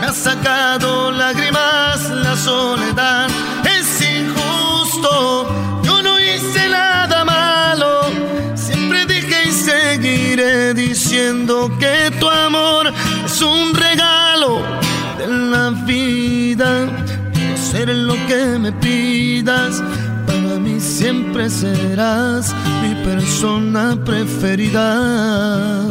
Me 0.00 0.06
ha 0.08 0.12
sacado 0.12 1.12
lágrimas 1.12 2.10
la 2.10 2.36
soledad. 2.36 3.28
Es 3.64 4.02
injusto, 4.02 5.48
yo 5.84 6.02
no 6.02 6.18
hice 6.18 6.68
nada 6.68 7.24
malo. 7.24 8.10
Siempre 8.56 9.06
dije 9.06 9.48
y 9.48 9.52
seguiré 9.52 10.74
diciendo 10.74 11.70
que 11.78 12.10
tu 12.18 12.28
amor 12.28 12.92
es 13.24 13.40
un 13.40 13.72
regalo 13.74 14.81
de 15.22 15.28
la 15.50 15.70
vida. 15.86 16.86
Puedo 17.32 17.54
hacer 17.54 17.88
lo 17.88 18.14
que 18.26 18.58
me 18.58 18.72
pidas. 18.72 19.82
Para 20.26 20.58
mí 20.58 20.80
siempre 20.80 21.48
serás 21.48 22.54
mi 22.82 22.94
persona 23.04 23.96
preferida. 24.04 25.86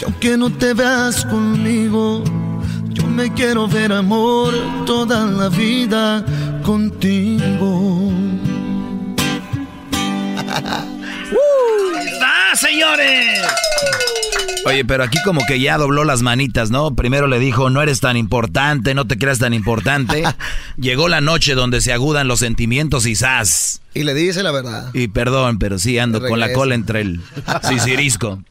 Y 0.00 0.04
aunque 0.04 0.36
no 0.36 0.50
te 0.50 0.74
veas 0.74 1.24
conmigo, 1.26 2.22
yo 2.90 3.06
me 3.06 3.32
quiero 3.32 3.68
ver 3.68 3.92
amor 3.92 4.54
toda 4.86 5.24
la 5.26 5.48
vida 5.48 6.24
contigo. 6.62 8.10
¡Ahí 11.96 12.06
está, 12.06 12.56
señores! 12.56 13.40
Oye, 14.64 14.84
pero 14.84 15.02
aquí 15.02 15.18
como 15.24 15.44
que 15.44 15.60
ya 15.60 15.76
dobló 15.76 16.04
las 16.04 16.22
manitas, 16.22 16.70
¿no? 16.70 16.94
Primero 16.94 17.26
le 17.26 17.38
dijo, 17.38 17.68
no 17.68 17.82
eres 17.82 18.00
tan 18.00 18.16
importante, 18.16 18.94
no 18.94 19.06
te 19.06 19.18
creas 19.18 19.38
tan 19.38 19.54
importante. 19.54 20.22
Llegó 20.76 21.08
la 21.08 21.20
noche 21.20 21.54
donde 21.54 21.80
se 21.80 21.92
agudan 21.92 22.28
los 22.28 22.38
sentimientos 22.38 23.06
y 23.06 23.16
¡zas! 23.16 23.82
Y 23.94 24.04
le 24.04 24.14
dice 24.14 24.42
la 24.42 24.52
verdad. 24.52 24.90
Y 24.94 25.08
perdón, 25.08 25.58
pero 25.58 25.78
sí 25.78 25.98
ando 25.98 26.20
con 26.20 26.38
la 26.38 26.52
cola 26.52 26.74
entre 26.74 27.00
el 27.00 27.20
sisirisco. 27.68 28.42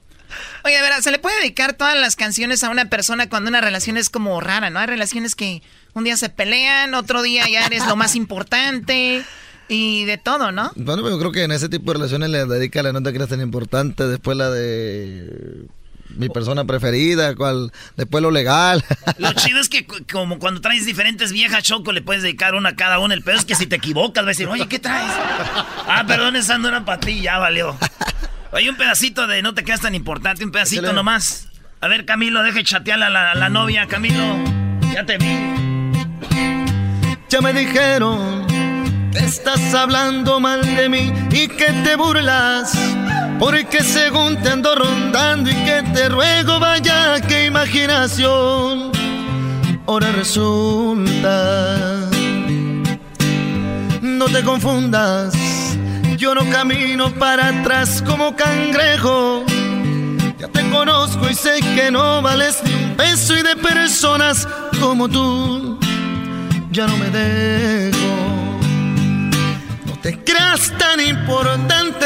Oye, 0.63 0.77
a 0.77 0.81
ver, 0.81 1.01
se 1.01 1.11
le 1.11 1.19
puede 1.19 1.39
dedicar 1.39 1.73
todas 1.73 1.99
las 1.99 2.15
canciones 2.15 2.63
a 2.63 2.69
una 2.69 2.85
persona 2.85 3.29
cuando 3.29 3.49
una 3.49 3.61
relación 3.61 3.97
es 3.97 4.09
como 4.09 4.39
rara, 4.41 4.69
¿no? 4.69 4.79
Hay 4.79 4.87
relaciones 4.87 5.35
que 5.35 5.61
un 5.93 6.03
día 6.03 6.17
se 6.17 6.29
pelean, 6.29 6.93
otro 6.93 7.21
día 7.21 7.49
ya 7.49 7.65
eres 7.65 7.85
lo 7.87 7.95
más 7.95 8.15
importante 8.15 9.23
y 9.67 10.05
de 10.05 10.17
todo, 10.17 10.51
¿no? 10.51 10.71
Bueno, 10.75 11.09
yo 11.09 11.17
creo 11.17 11.31
que 11.31 11.43
en 11.43 11.51
ese 11.51 11.69
tipo 11.69 11.91
de 11.91 11.97
relaciones 11.97 12.29
le 12.29 12.45
dedica 12.45 12.83
la 12.83 12.93
nota 12.93 13.11
que 13.11 13.17
era 13.17 13.27
tan 13.27 13.41
importante, 13.41 14.05
después 14.07 14.37
la 14.37 14.49
de 14.49 15.67
mi 16.15 16.29
persona 16.29 16.65
preferida, 16.65 17.35
cual, 17.35 17.71
después 17.97 18.21
lo 18.21 18.31
legal. 18.31 18.83
Lo 19.17 19.33
chido 19.33 19.59
es 19.59 19.69
que 19.69 19.85
como 20.11 20.39
cuando 20.39 20.61
traes 20.61 20.85
diferentes 20.85 21.31
viejas 21.31 21.63
choco, 21.63 21.91
le 21.91 22.01
puedes 22.01 22.23
dedicar 22.23 22.55
una 22.55 22.69
a 22.69 22.75
cada 22.75 22.99
una. 22.99 23.13
El 23.13 23.21
peor 23.21 23.37
es 23.37 23.45
que 23.45 23.55
si 23.55 23.67
te 23.67 23.77
equivocas, 23.77 24.23
vas 24.23 24.29
a 24.29 24.31
decir, 24.31 24.47
oye, 24.47 24.67
¿qué 24.67 24.79
traes? 24.79 25.11
Ah, 25.87 26.03
perdón, 26.07 26.35
esa 26.35 26.57
no 26.57 26.67
era 26.67 26.85
para 26.85 26.99
ti, 26.99 27.21
ya 27.21 27.37
valió. 27.37 27.75
Oye, 28.51 28.69
un 28.69 28.75
pedacito 28.75 29.27
de 29.27 29.41
no 29.41 29.53
te 29.53 29.63
quedas 29.63 29.81
tan 29.81 29.95
importante, 29.95 30.43
un 30.43 30.51
pedacito 30.51 30.81
Échale. 30.81 30.95
nomás. 30.95 31.47
A 31.79 31.87
ver, 31.87 32.05
Camilo, 32.05 32.43
deje 32.43 32.63
chatear 32.63 33.01
a 33.01 33.09
la, 33.09 33.31
a 33.31 33.35
la 33.35 33.49
novia, 33.49 33.87
Camilo. 33.87 34.37
Ya 34.93 35.05
te 35.05 35.17
vi. 35.17 35.37
Ya 37.29 37.41
me 37.41 37.53
dijeron 37.53 38.45
que 39.13 39.19
estás 39.19 39.73
hablando 39.73 40.39
mal 40.41 40.61
de 40.75 40.89
mí 40.89 41.13
y 41.31 41.47
que 41.47 41.71
te 41.83 41.95
burlas. 41.95 42.73
Porque 43.41 43.83
según 43.83 44.37
te 44.37 44.49
ando 44.49 44.75
rondando 44.75 45.49
y 45.49 45.55
que 45.55 45.81
te 45.95 46.09
ruego 46.09 46.59
vaya 46.59 47.19
qué 47.27 47.47
imaginación. 47.47 48.91
Ahora 49.87 50.11
resulta. 50.11 51.75
No 54.01 54.25
te 54.25 54.43
confundas, 54.43 55.33
yo 56.17 56.35
no 56.35 56.47
camino 56.51 57.11
para 57.15 57.47
atrás 57.47 58.03
como 58.05 58.35
cangrejo. 58.35 59.43
Ya 60.37 60.47
te 60.47 60.69
conozco 60.69 61.27
y 61.27 61.33
sé 61.33 61.61
que 61.73 61.89
no 61.89 62.21
vales 62.21 62.61
ni 62.63 62.71
un 62.75 62.95
peso 62.95 63.35
y 63.35 63.41
de 63.41 63.55
personas 63.55 64.47
como 64.79 65.09
tú 65.09 65.79
ya 66.69 66.85
no 66.85 66.95
me 66.95 67.09
dejo. 67.09 67.97
No 69.87 69.93
te 69.99 70.23
creas 70.23 70.71
tan 70.77 71.01
importante, 71.01 72.05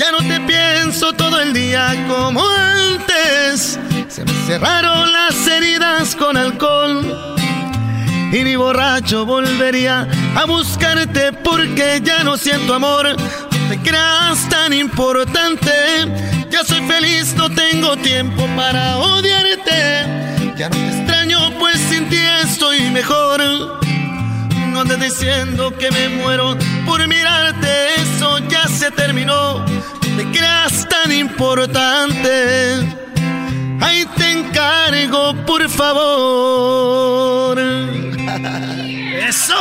ya 0.00 0.12
no 0.12 0.18
te 0.26 0.40
pienso 0.40 1.12
todo 1.12 1.40
el 1.42 1.52
día 1.52 1.94
como 2.08 2.42
antes. 2.42 3.78
Se 4.08 4.24
me 4.24 4.32
cerraron 4.46 5.12
las 5.12 5.46
heridas 5.46 6.16
con 6.16 6.38
alcohol 6.38 7.36
y 8.32 8.42
ni 8.42 8.56
borracho 8.56 9.26
volvería 9.26 10.08
a 10.34 10.46
buscarte 10.46 11.34
porque 11.34 12.00
ya 12.02 12.24
no 12.24 12.38
siento 12.38 12.72
amor. 12.74 13.14
No 13.14 13.68
te 13.68 13.78
creas 13.78 14.48
tan 14.48 14.72
importante, 14.72 15.70
Ya 16.50 16.64
soy 16.64 16.80
feliz, 16.86 17.34
no 17.36 17.50
tengo 17.50 17.94
tiempo 17.98 18.48
para 18.56 18.96
odiarte. 18.96 20.06
Ya 20.56 20.70
no 20.70 20.76
te 20.76 20.88
extraño, 20.96 21.52
pues 21.58 21.78
sin 21.90 22.08
ti 22.08 22.18
estoy 22.42 22.90
mejor. 22.90 23.80
No 24.80 24.94
andes 24.94 25.18
diciendo 25.18 25.76
que 25.76 25.90
me 25.90 26.08
muero 26.08 26.56
por 26.86 27.06
mirarte, 27.06 27.68
eso 27.96 28.38
ya 28.48 28.66
se 28.66 28.90
terminó. 28.90 29.62
Te 30.16 30.24
creas 30.32 30.88
tan 30.88 31.12
importante. 31.12 32.76
Ahí 33.78 34.06
te 34.16 34.32
encargo, 34.32 35.34
por 35.44 35.68
favor. 35.68 37.60
¡Eso! 39.28 39.54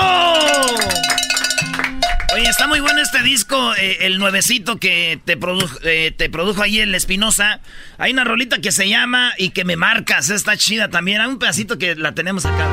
Oye, 2.34 2.48
está 2.48 2.68
muy 2.68 2.80
bueno 2.80 3.02
este 3.02 3.22
disco, 3.22 3.76
eh, 3.76 3.98
el 4.06 4.20
nuevecito 4.20 4.78
que 4.78 5.20
te, 5.26 5.36
produjo, 5.36 5.80
eh, 5.84 6.14
te 6.16 6.30
produjo 6.30 6.62
ahí 6.62 6.80
el 6.80 6.96
Espinosa. 6.96 7.60
Hay 7.98 8.14
una 8.14 8.24
rolita 8.24 8.60
que 8.60 8.72
se 8.72 8.88
llama 8.88 9.34
Y 9.38 9.50
que 9.50 9.66
me 9.66 9.76
marcas, 9.76 10.30
está 10.30 10.56
chida 10.56 10.90
también. 10.90 11.20
Hay 11.20 11.28
un 11.28 11.40
pedacito 11.40 11.78
que 11.78 11.96
la 11.96 12.14
tenemos 12.14 12.46
acá, 12.46 12.70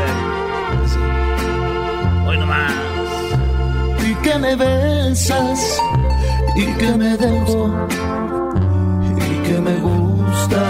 Hoy 2.27 2.39
nomás. 2.39 2.73
Y 4.07 4.15
que 4.17 4.39
me 4.39 4.57
besas, 4.57 5.81
y 6.57 6.67
que 6.75 6.91
me 6.93 7.17
dejo, 7.17 7.89
y 9.31 9.35
que 9.47 9.61
me 9.61 9.77
gusta. 9.77 10.63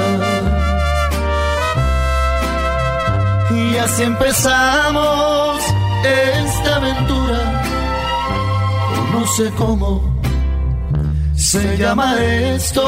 Y 3.51 3.77
así 3.77 4.03
empezamos 4.03 5.61
esta 6.05 6.77
aventura 6.77 7.57
no 9.17 9.27
sé 9.27 9.51
cómo 9.57 10.03
se 11.35 11.77
llama 11.77 12.17
esto. 12.23 12.85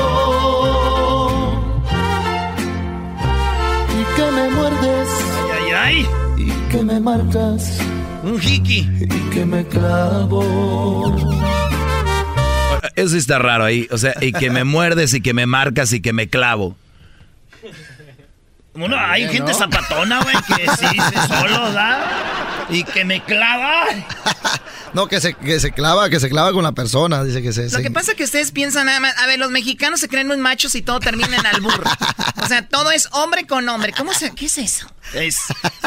Y 3.98 4.16
que 4.16 4.30
me 4.36 4.50
muerdes. 4.50 5.08
Ay, 5.54 5.72
ay, 5.72 6.06
ay. 6.36 6.44
Y 6.46 6.50
que 6.70 6.82
me 6.82 7.00
marcas. 7.00 7.80
Un 8.28 8.42
hiki. 8.42 8.86
Y 9.00 9.30
que 9.30 9.46
me 9.46 9.66
clavo. 9.66 11.16
Eso 12.94 13.16
está 13.16 13.38
raro 13.38 13.64
ahí. 13.64 13.88
O 13.90 13.96
sea, 13.96 14.14
y 14.20 14.32
que 14.32 14.50
me 14.50 14.64
muerdes 14.64 15.14
y 15.14 15.22
que 15.22 15.32
me 15.32 15.46
marcas 15.46 15.94
y 15.94 16.00
que 16.00 16.12
me 16.12 16.28
clavo. 16.28 16.76
Bueno, 18.78 18.96
hay 18.96 19.28
gente 19.28 19.52
zapatona, 19.52 20.22
güey, 20.22 20.36
que 20.46 20.70
sí, 20.78 20.98
solo 21.26 21.72
da. 21.72 22.66
Y 22.70 22.84
que 22.84 23.04
me 23.04 23.22
clava. 23.24 23.86
No, 24.94 25.06
que 25.06 25.20
se, 25.20 25.34
que 25.34 25.60
se 25.60 25.72
clava, 25.72 26.08
que 26.08 26.20
se 26.20 26.28
clava 26.28 26.52
con 26.52 26.62
la 26.62 26.72
persona, 26.72 27.22
dice 27.22 27.42
que 27.42 27.52
se... 27.52 27.68
Lo 27.70 27.82
que 27.82 27.90
pasa 27.90 28.12
es 28.12 28.16
que 28.16 28.24
ustedes 28.24 28.52
piensan 28.52 28.86
nada 28.86 29.00
más, 29.00 29.16
a 29.18 29.26
ver, 29.26 29.38
los 29.38 29.50
mexicanos 29.50 30.00
se 30.00 30.08
creen 30.08 30.26
muy 30.26 30.38
machos 30.38 30.74
y 30.74 30.82
todo 30.82 30.98
termina 31.00 31.36
en 31.36 31.46
albur. 31.46 31.84
o 32.42 32.46
sea, 32.46 32.66
todo 32.66 32.90
es 32.90 33.08
hombre 33.12 33.46
con 33.46 33.68
hombre. 33.68 33.92
¿Cómo 33.92 34.12
se, 34.14 34.34
qué 34.34 34.46
es 34.46 34.58
eso? 34.58 34.90
Es, 35.14 35.38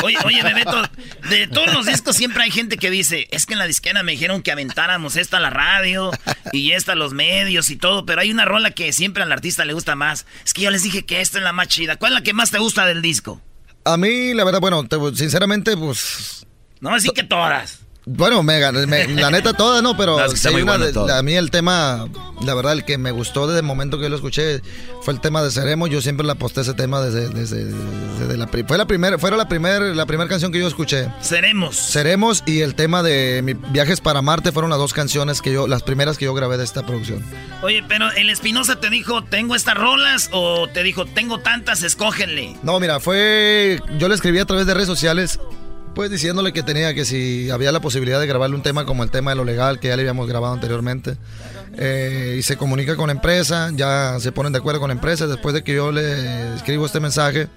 oye, 0.02 0.18
oye, 0.26 0.42
Bebeto, 0.42 0.82
de 1.30 1.46
todos 1.48 1.72
los 1.74 1.86
discos 1.86 2.16
siempre 2.16 2.42
hay 2.42 2.50
gente 2.50 2.78
que 2.78 2.89
dice, 2.89 3.28
es 3.30 3.46
que 3.46 3.54
en 3.54 3.60
la 3.60 3.68
disquera 3.68 4.02
me 4.02 4.14
dijeron 4.14 4.42
que 4.42 4.52
aventáramos 4.52 5.16
esta 5.16 5.38
a 5.38 5.39
la 5.39 5.52
radio 5.52 6.10
y 6.52 6.72
esta 6.72 6.94
a 6.94 6.96
los 6.96 7.14
medios 7.14 7.70
y 7.70 7.76
todo, 7.76 8.06
pero 8.06 8.22
hay 8.22 8.32
una 8.32 8.46
rola 8.46 8.72
que 8.72 8.92
siempre 8.94 9.22
al 9.22 9.32
artista 9.32 9.64
le 9.64 9.74
gusta 9.74 9.96
más. 9.96 10.26
Es 10.44 10.54
que 10.54 10.62
yo 10.62 10.72
les 10.72 10.82
dije 10.84 11.06
que 11.06 11.22
esta 11.22 11.38
es 11.38 11.44
la 11.44 11.54
más 11.54 11.68
chida. 11.68 11.98
¿Cuál 11.98 12.14
es 12.14 12.20
la 12.20 12.24
que 12.24 12.34
más 12.34 12.50
te 12.50 12.58
gusta 12.58 12.80
del 12.86 13.01
disco? 13.01 13.41
A 13.84 13.97
mí, 13.97 14.34
la 14.34 14.43
verdad, 14.43 14.59
bueno, 14.59 14.88
sinceramente, 15.15 15.75
pues... 15.75 16.45
No, 16.79 16.93
así 16.93 17.09
que 17.11 17.23
todas. 17.23 17.80
Bueno, 18.06 18.41
me, 18.41 18.60
la 18.60 19.30
neta 19.30 19.54
toda, 19.54 19.82
¿no? 19.84 19.95
Pero 19.95 20.18
a 20.20 21.22
mí 21.22 21.34
el 21.34 21.52
tema, 21.52 22.08
la 22.43 22.56
verdad, 22.56 22.74
el 22.74 22.84
que 22.84 22.97
me 22.97 23.12
gustó 23.12 23.45
desde 23.45 23.60
el 23.60 23.66
momento 23.66 23.97
que 23.97 24.04
yo 24.04 24.10
lo 24.10 24.16
escuché 24.16 24.62
fue 25.04 25.14
el 25.14 25.22
tema 25.22 25.43
de 25.43 25.52
Seremos. 25.52 25.89
Yo 25.91 26.02
siempre 26.02 26.26
la 26.26 26.34
aposté 26.34 26.62
ese 26.62 26.74
tema 26.74 26.99
desde, 27.02 27.30
desde, 27.30 28.38
la 28.38 28.47
fue 28.47 28.78
la 28.78 28.88
primera, 28.88 29.20
fue 29.20 29.30
la 29.30 29.47
primera 29.47 29.80
la 29.93 30.06
primera 30.08 30.28
canción 30.28 30.52
que 30.52 30.58
yo 30.58 30.68
escuché. 30.68 31.10
Seremos. 31.22 31.76
Seremos 31.76 32.43
y 32.47 32.62
el 32.62 32.74
tema 32.74 33.04
de 33.04 33.41
mi 33.43 33.54
Viajes 33.54 34.02
para 34.02 34.24
Marte 34.24 34.52
fueron 34.52 34.72
las 34.72 34.80
dos 34.80 34.93
canciones 34.93 35.41
que 35.41 35.54
yo, 35.54 35.68
las 35.68 35.84
primeras 35.84 36.18
que 36.18 36.26
yo 36.26 36.34
grabé 36.34 36.58
de 36.58 36.64
esta 36.64 36.84
producción. 36.84 37.24
Oye, 37.62 37.84
pero 37.88 38.12
el 38.14 38.32
Espinosa 38.32 38.80
te 38.80 38.89
dijo, 38.89 39.24
tengo 39.24 39.54
estas 39.54 39.76
rolas 39.76 40.30
o 40.32 40.68
te 40.68 40.82
dijo, 40.82 41.06
tengo 41.06 41.39
tantas, 41.39 41.84
escógenle. 41.84 42.56
No, 42.64 42.80
mira, 42.80 42.99
fue, 42.99 43.80
yo 43.99 44.08
le 44.08 44.16
escribí 44.16 44.39
a 44.39 44.45
través 44.45 44.66
de 44.66 44.74
redes 44.74 44.88
sociales 44.88 45.39
pues 45.94 46.10
diciéndole 46.10 46.54
que 46.54 46.64
tenía 46.64 46.94
que 46.94 47.06
si 47.06 47.50
había 47.50 47.72
la 47.72 47.82
posibilidad 47.82 48.20
de 48.20 48.28
grabarle 48.28 48.56
un 48.56 48.64
tema 48.64 48.86
como 48.86 49.04
el 49.04 49.12
tema 49.12 49.32
de 49.32 49.38
lo 49.38 49.44
legal 49.44 49.80
que 49.80 49.89
ya 49.89 49.96
le 49.96 50.02
habíamos 50.04 50.28
grabado 50.28 50.54
anteriormente. 50.54 51.18
Eh, 51.78 52.36
y 52.39 52.42
se 52.42 52.58
comunica 52.58 52.96
con 52.96 53.08
la 53.08 53.14
empresa, 53.14 53.72
ya 53.74 54.20
se 54.20 54.32
ponen 54.32 54.52
de 54.52 54.60
acuerdo 54.60 54.80
con 54.80 54.89
la 54.89 54.94
empresa. 54.94 55.28
Después 55.28 55.54
de 55.54 55.64
que 55.64 55.74
yo 55.74 55.92
le 55.92 56.56
escribo 56.56 56.86
este 56.86 57.00
mensaje, 57.00 57.48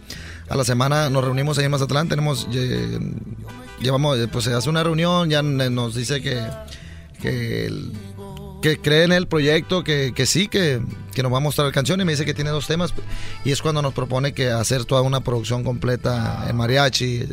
a 0.49 0.57
la 0.57 0.65
semana 0.65 1.11
nos 1.11 1.25
reunimos 1.25 1.59
ahí 1.59 1.65
en 1.65 1.71
Mazatlán, 1.71 2.09
tenemos, 2.09 2.49
llevamos, 3.81 4.19
pues 4.31 4.45
se 4.45 4.55
hace 4.55 4.69
una 4.69 4.83
reunión, 4.83 5.31
ya 5.31 5.43
nos 5.43 5.95
dice 5.95 6.21
que, 6.21 6.41
que 7.21 7.71
que 8.65 8.79
cree 8.79 9.05
en 9.05 9.13
el 9.13 9.27
proyecto, 9.27 9.85
que, 9.85 10.15
que 10.17 10.25
sí, 10.25 10.49
que, 10.49 10.81
que, 11.15 11.23
nos 11.23 11.33
va 11.33 11.39
a 11.39 11.41
mostrar 11.41 11.71
canciones. 11.73 12.05
Y 12.05 12.07
me 12.07 12.13
dice 12.13 12.25
que 12.25 12.35
tiene 12.35 12.51
dos 12.51 12.67
temas. 12.67 12.93
Y 13.45 13.53
es 13.53 13.63
cuando 13.63 13.83
nos 13.83 13.95
propone 13.95 14.33
que 14.33 14.51
hacer 14.51 14.85
toda 14.85 15.03
una 15.03 15.21
producción 15.21 15.65
completa 15.65 16.47
en 16.49 16.57
mariachi, 16.57 17.25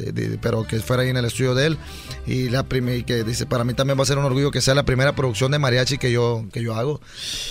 pero 0.41 0.65
que 0.65 0.79
fuera 0.79 1.03
ahí 1.03 1.09
en 1.09 1.17
el 1.17 1.25
estudio 1.25 1.55
de 1.55 1.67
él. 1.67 1.77
Y 2.25 2.49
la 2.49 2.65
y 2.71 3.03
que 3.03 3.23
dice, 3.23 3.45
para 3.45 3.63
mí 3.63 3.73
también 3.73 3.97
va 3.99 4.03
a 4.03 4.05
ser 4.05 4.17
un 4.17 4.25
orgullo 4.25 4.51
que 4.51 4.61
sea 4.61 4.73
la 4.73 4.84
primera 4.84 5.13
producción 5.13 5.51
de 5.51 5.59
mariachi 5.59 5.97
que 5.97 6.11
yo, 6.11 6.45
que 6.51 6.63
yo 6.63 6.75
hago. 6.75 7.01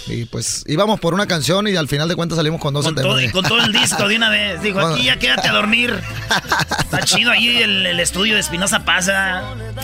Y 0.06 0.24
pues 0.24 0.64
íbamos 0.66 1.00
por 1.00 1.14
una 1.14 1.26
canción 1.26 1.68
y 1.68 1.76
al 1.76 1.88
final 1.88 2.08
de 2.08 2.16
cuentas 2.16 2.36
salimos 2.36 2.60
con 2.60 2.74
dos 2.74 2.84
con 2.84 2.94
todo, 2.94 3.20
y 3.20 3.30
con 3.30 3.44
todo 3.44 3.58
el 3.58 3.72
disco 3.72 4.08
de 4.08 4.16
una 4.16 4.30
vez. 4.30 4.62
Digo, 4.62 4.80
aquí 4.80 5.04
ya 5.04 5.18
quédate 5.18 5.48
a 5.48 5.52
dormir. 5.52 6.00
Está 6.78 7.02
chido 7.02 7.30
ahí 7.30 7.58
el, 7.58 7.86
el 7.86 8.00
estudio 8.00 8.34
de 8.34 8.40
Espinosa 8.40 8.84
Pasa. 8.84 9.42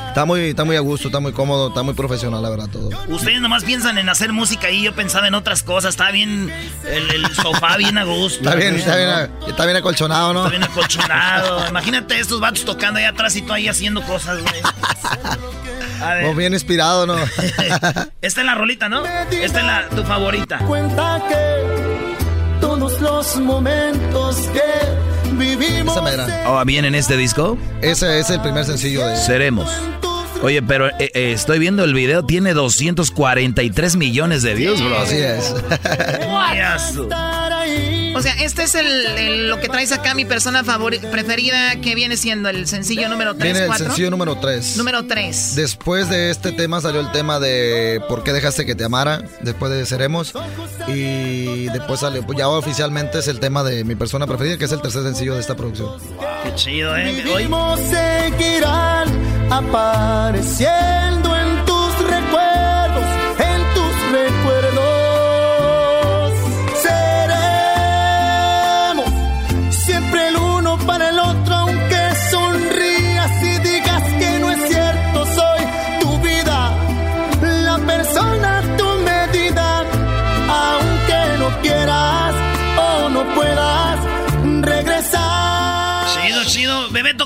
Está 0.08 0.24
muy, 0.24 0.40
está 0.40 0.64
muy 0.64 0.76
a 0.76 0.80
gusto, 0.80 1.08
está 1.08 1.20
muy 1.20 1.32
cómodo, 1.32 1.68
está 1.68 1.82
muy 1.82 1.94
profesional, 1.94 2.42
la 2.42 2.50
verdad, 2.50 2.68
todo. 2.70 2.90
Ustedes 3.08 3.40
nomás 3.40 3.64
piensan 3.64 3.98
en 3.98 4.08
hacer 4.08 4.32
música 4.32 4.70
y 4.70 4.82
yo 4.82 4.94
pensaba 4.94 5.28
en 5.28 5.34
otras 5.34 5.62
cosas. 5.62 5.90
Está 5.90 6.10
bien 6.10 6.35
el, 6.84 7.34
sofá 7.34 7.76
bien 7.76 7.98
a 7.98 8.04
gusto. 8.04 8.44
Está 8.44 8.54
bien, 8.54 8.76
está 8.76 8.96
bien, 8.96 9.30
está 9.48 9.64
bien 9.64 9.76
acolchonado, 9.76 10.32
¿no? 10.32 10.40
Está 10.40 10.50
bien 10.50 10.64
acolchonado. 10.64 11.68
Imagínate 11.68 12.18
estos 12.18 12.40
vatos 12.40 12.64
tocando 12.64 12.98
ahí 12.98 13.04
atrás 13.06 13.34
y 13.36 13.42
tú 13.42 13.52
ahí 13.52 13.68
haciendo 13.68 14.02
cosas, 14.02 14.40
güey. 14.40 14.62
A 16.02 16.14
ver. 16.14 16.34
bien 16.34 16.52
inspirado, 16.52 17.06
¿no? 17.06 17.16
Esta 18.22 18.40
es 18.40 18.46
la 18.46 18.54
rolita, 18.54 18.88
¿no? 18.88 19.04
Esta 19.04 19.60
es 19.60 19.66
la, 19.66 19.88
tu 19.88 20.04
favorita. 20.04 20.58
Cuenta 20.58 21.22
que 21.28 22.16
todos 22.60 23.00
los 23.00 23.36
momentos 23.36 24.36
que 24.52 25.32
vivimos. 25.32 25.96
¿O 25.96 26.52
oh, 26.52 26.64
bien 26.64 26.84
en 26.84 26.94
este 26.94 27.16
disco? 27.16 27.58
Ese 27.80 28.20
es 28.20 28.30
el 28.30 28.40
primer 28.40 28.64
sencillo 28.64 29.06
de. 29.06 29.16
Seremos. 29.16 29.70
Oye, 30.42 30.62
pero 30.62 30.88
eh, 30.88 31.10
eh, 31.14 31.32
estoy 31.32 31.58
viendo 31.58 31.84
el 31.84 31.94
video, 31.94 32.24
tiene 32.24 32.54
243 32.54 33.96
millones 33.96 34.42
de 34.42 34.54
views, 34.54 34.82
bro. 34.82 34.98
Así 34.98 35.16
es. 35.16 35.54
o 38.14 38.22
sea, 38.22 38.34
este 38.42 38.64
es 38.64 38.74
el, 38.74 39.48
lo 39.48 39.60
que 39.60 39.68
traes 39.68 39.92
acá, 39.92 40.14
mi 40.14 40.24
persona 40.24 40.62
favorita, 40.62 41.10
preferida, 41.10 41.80
que 41.80 41.94
viene 41.94 42.16
siendo 42.16 42.48
el 42.48 42.66
sencillo 42.66 43.08
número 43.08 43.34
3. 43.34 43.52
Viene 43.52 43.66
el 43.66 43.78
sencillo 43.78 44.10
número 44.10 44.36
3. 44.36 44.76
Número 44.76 45.06
3. 45.06 45.54
Después 45.56 46.08
de 46.10 46.30
este 46.30 46.52
tema 46.52 46.80
salió 46.80 47.00
el 47.00 47.10
tema 47.12 47.40
de 47.40 48.00
¿Por 48.08 48.22
qué 48.22 48.32
dejaste 48.32 48.66
que 48.66 48.74
te 48.74 48.84
amara? 48.84 49.22
Después 49.40 49.72
de 49.72 49.86
Seremos. 49.86 50.32
Y 50.86 51.66
después 51.70 52.00
salió, 52.00 52.24
pues 52.24 52.38
ya 52.38 52.48
oficialmente 52.48 53.18
es 53.18 53.28
el 53.28 53.40
tema 53.40 53.64
de 53.64 53.84
mi 53.84 53.94
persona 53.94 54.26
preferida, 54.26 54.58
que 54.58 54.66
es 54.66 54.72
el 54.72 54.80
tercer 54.80 55.02
sencillo 55.02 55.34
de 55.34 55.40
esta 55.40 55.56
producción. 55.56 55.90
Qué 56.44 56.54
chido, 56.54 56.96
¿eh? 56.96 57.24
Hoy 57.34 57.48
apareciendo 59.50 61.15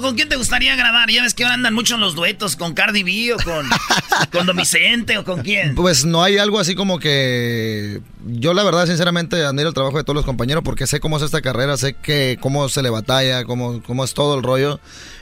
¿con 0.00 0.16
quién 0.16 0.28
te 0.28 0.36
gustaría 0.36 0.76
grabar? 0.76 1.10
Ya 1.10 1.22
ves 1.22 1.34
que 1.34 1.44
andan 1.44 1.74
mucho 1.74 1.94
en 1.94 2.00
los 2.00 2.14
duetos, 2.14 2.56
con 2.56 2.74
Cardi 2.74 3.02
B 3.02 3.34
o 3.34 3.36
con, 3.38 3.68
con 4.32 4.46
Don 4.46 4.56
Vicente 4.56 5.18
o 5.18 5.24
con 5.24 5.42
quién. 5.42 5.74
Pues 5.74 6.04
no 6.04 6.22
hay 6.22 6.38
algo 6.38 6.58
así 6.58 6.74
como 6.74 6.98
que. 6.98 8.00
Yo, 8.32 8.54
la 8.54 8.62
verdad, 8.62 8.86
sinceramente, 8.86 9.44
admiro 9.44 9.68
el 9.68 9.74
trabajo 9.74 9.96
de 9.96 10.04
todos 10.04 10.14
los 10.14 10.24
compañeros 10.24 10.62
porque 10.62 10.86
sé 10.86 11.00
cómo 11.00 11.16
es 11.16 11.22
esta 11.22 11.40
carrera, 11.40 11.76
sé 11.76 11.94
que 11.94 12.38
cómo 12.40 12.68
se 12.68 12.82
le 12.82 12.90
batalla, 12.90 13.44
cómo, 13.44 13.82
cómo 13.82 14.04
es 14.04 14.14
todo 14.14 14.36
el 14.36 14.42
rollo. 14.42 14.78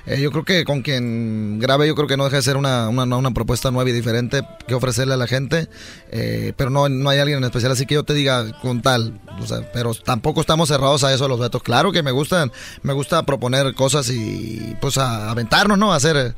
Eh, 0.07 0.21
yo 0.21 0.31
creo 0.31 0.45
que 0.45 0.65
con 0.65 0.83
quien 0.83 1.59
grabe, 1.59 1.87
yo 1.87 1.95
creo 1.95 2.07
que 2.07 2.17
no 2.17 2.25
deja 2.25 2.37
de 2.37 2.43
ser 2.43 2.57
una, 2.57 2.89
una, 2.89 3.05
una 3.17 3.31
propuesta 3.31 3.71
nueva 3.71 3.89
y 3.89 3.93
diferente 3.93 4.43
que 4.67 4.75
ofrecerle 4.75 5.15
a 5.15 5.17
la 5.17 5.27
gente. 5.27 5.69
Eh, 6.11 6.53
pero 6.57 6.71
no, 6.71 6.89
no 6.89 7.09
hay 7.09 7.19
alguien 7.19 7.39
en 7.39 7.45
especial, 7.45 7.73
así 7.73 7.87
que 7.87 7.95
yo 7.95 8.05
te 8.05 8.15
diga 8.15 8.53
con 8.61 8.83
tal, 8.83 9.21
o 9.41 9.47
sea, 9.47 9.71
pero 9.73 9.95
tampoco 9.95 10.41
estamos 10.41 10.69
cerrados 10.69 11.05
a 11.05 11.15
eso 11.15 11.29
los 11.29 11.41
vetos. 11.41 11.63
Claro 11.63 11.93
que 11.93 12.03
me 12.03 12.11
gustan, 12.11 12.53
me 12.83 12.93
gusta 12.93 13.23
proponer 13.25 13.75
cosas 13.75 14.11
y 14.11 14.77
pues 14.81 14.99
a 14.99 15.31
aventarnos, 15.31 15.79
¿no? 15.79 15.93
A 15.93 15.97
hacer 15.97 16.35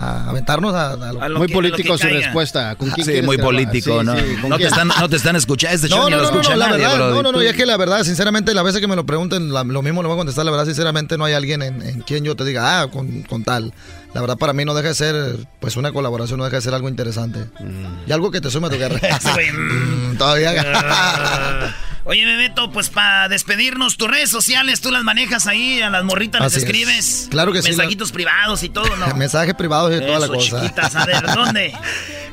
a 0.00 0.30
aventarnos 0.30 0.74
a, 0.74 1.28
muy 1.36 1.48
político 1.48 1.98
su 1.98 2.06
respuesta. 2.06 2.76
sí, 3.04 3.20
muy 3.22 3.36
político, 3.36 4.02
¿no? 4.02 4.14
no, 4.48 4.56
te 4.56 4.64
están, 4.64 4.88
no 4.88 5.08
te 5.08 5.16
están 5.16 5.36
escuchando. 5.36 5.74
Este 5.74 5.88
show 5.88 6.08
no, 6.08 6.22
no, 6.22 6.30
no, 6.30 6.56
la 6.56 6.70
verdad, 6.70 6.98
no, 6.98 7.22
no, 7.22 7.32
no, 7.32 7.42
ya 7.42 7.52
que 7.52 7.66
la 7.66 7.76
verdad, 7.76 8.02
sinceramente, 8.04 8.54
la 8.54 8.62
veces 8.62 8.80
que 8.80 8.86
me 8.86 8.96
lo 8.96 9.04
pregunten, 9.04 9.50
lo 9.50 9.82
mismo 9.82 10.02
lo 10.02 10.08
voy 10.08 10.16
a 10.16 10.18
contestar. 10.18 10.44
La 10.44 10.50
verdad, 10.50 10.64
sinceramente, 10.64 11.18
no 11.18 11.24
hay 11.24 11.34
alguien 11.34 11.62
en, 11.62 12.00
quien 12.02 12.24
yo 12.24 12.34
te 12.34 12.44
diga, 12.44 12.80
ah, 12.80 12.90
con, 12.90 13.22
con, 13.22 13.44
tal. 13.44 13.74
La 14.14 14.20
verdad, 14.20 14.36
para 14.36 14.52
mí 14.52 14.64
no 14.64 14.74
deja 14.74 14.88
de 14.88 14.94
ser, 14.94 15.46
pues, 15.60 15.76
una 15.76 15.92
colaboración, 15.92 16.38
no 16.38 16.44
deja 16.44 16.56
de 16.56 16.62
ser 16.62 16.74
algo 16.74 16.88
interesante. 16.88 17.46
Mm. 17.60 18.08
Y 18.08 18.12
algo 18.12 18.30
que 18.30 18.40
te 18.40 18.50
sume 18.50 18.66
a 18.66 18.70
tu 18.70 18.76
guerra. 18.76 19.00
Mm, 19.52 20.16
todavía. 20.16 20.52
Oye, 22.04 22.24
Bebeto, 22.24 22.70
pues 22.72 22.88
para 22.88 23.28
despedirnos, 23.28 23.96
tus 23.96 24.10
redes 24.10 24.30
sociales, 24.30 24.80
tú 24.80 24.90
las 24.90 25.04
manejas 25.04 25.46
ahí, 25.46 25.80
a 25.80 25.90
las 25.90 26.02
morritas 26.02 26.40
les 26.40 26.56
escribes. 26.56 27.28
Claro 27.30 27.52
que 27.52 27.62
sí. 27.62 27.68
Mensajitos 27.68 28.10
privados 28.10 28.62
y 28.62 28.68
todo, 28.68 28.96
¿no? 28.96 29.14
Mensajes 29.16 29.54
privados 29.54 29.94
y 29.94 30.04
toda 30.04 30.18
la 30.18 30.28
cosa. 30.28 30.62
Chiquitas, 30.62 30.96
a 30.96 31.06
ver, 31.06 31.22
¿dónde? 31.26 31.72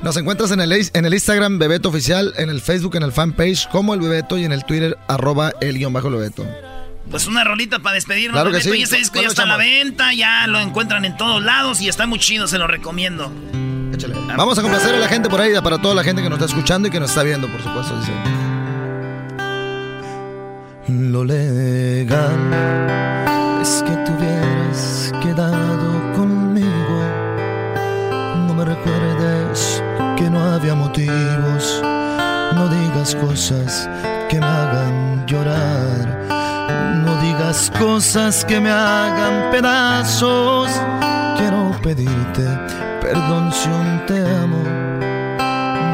Nos 0.01 0.15
encuentras 0.17 0.51
en 0.51 0.61
el, 0.61 0.71
en 0.71 1.05
el 1.05 1.13
Instagram 1.13 1.59
Bebeto 1.59 1.89
Oficial, 1.89 2.33
en 2.37 2.49
el 2.49 2.61
Facebook, 2.61 2.95
en 2.95 3.03
el 3.03 3.11
fanpage 3.11 3.67
como 3.69 3.93
el 3.93 3.99
Bebeto 3.99 4.37
y 4.37 4.45
en 4.45 4.51
el 4.51 4.63
Twitter 4.63 4.97
arroba 5.07 5.51
el 5.59 5.77
guion 5.77 5.93
bajo 5.93 6.09
Bebeto. 6.09 6.45
Pues 7.09 7.27
una 7.27 7.43
rolita 7.43 7.79
para 7.79 7.95
despedirnos. 7.95 8.33
Claro 8.33 8.51
que 8.51 8.61
sí. 8.61 8.69
Y 8.75 8.83
ese 8.83 8.97
disco 8.97 9.21
ya 9.21 9.27
está 9.27 9.43
a 9.43 9.47
la 9.47 9.57
venta, 9.57 10.13
ya 10.13 10.45
lo 10.47 10.59
encuentran 10.59 11.05
en 11.05 11.15
todos 11.15 11.41
lados 11.43 11.81
y 11.81 11.87
está 11.87 12.05
muy 12.05 12.19
chido, 12.19 12.47
se 12.47 12.57
lo 12.57 12.67
recomiendo. 12.67 13.31
Échale. 13.93 14.15
Vamos 14.35 14.59
a 14.59 14.61
complacer 14.61 14.95
a 14.95 14.99
la 14.99 15.07
gente 15.07 15.29
por 15.29 15.39
ahí, 15.39 15.53
para 15.61 15.79
toda 15.79 15.95
la 15.95 16.03
gente 16.03 16.21
que 16.21 16.29
nos 16.29 16.37
está 16.37 16.45
escuchando 16.47 16.87
y 16.87 16.91
que 16.91 16.99
nos 16.99 17.09
está 17.09 17.23
viendo, 17.23 17.47
por 17.47 17.61
supuesto. 17.61 17.97
Dice. 17.99 18.11
Lo 20.89 21.23
legal 21.23 22.37
es 23.61 23.83
que 23.85 23.91
te 23.91 24.11
hubieras 24.11 25.13
quedado 25.21 26.13
conmigo. 26.13 27.03
No 28.47 28.53
me 28.53 28.65
recuerdes 28.65 29.81
que 30.17 30.29
no 30.29 30.43
había 30.43 30.75
motivos. 30.75 31.81
No 32.53 32.69
digas 32.69 33.15
cosas 33.15 33.89
que 34.29 34.39
me 34.39 34.45
hagan 34.45 35.25
llorar. 35.25 36.16
Digas 37.47 37.71
cosas 37.79 38.43
que 38.43 38.59
me 38.59 38.69
hagan 38.69 39.51
pedazos. 39.51 40.69
Quiero 41.37 41.71
pedirte 41.81 42.43
perdón 42.99 43.53
si 43.53 43.69
un 43.69 44.05
te 44.05 44.19
amo. 44.19 44.63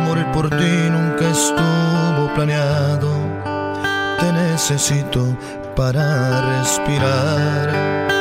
Morir 0.08 0.26
por 0.32 0.50
ti 0.50 0.90
nunca 0.90 1.30
estuvo 1.30 2.34
planeado 2.34 3.14
te 4.20 4.34
necesito 4.34 5.38
para 5.76 6.58
respirar. 6.58 8.13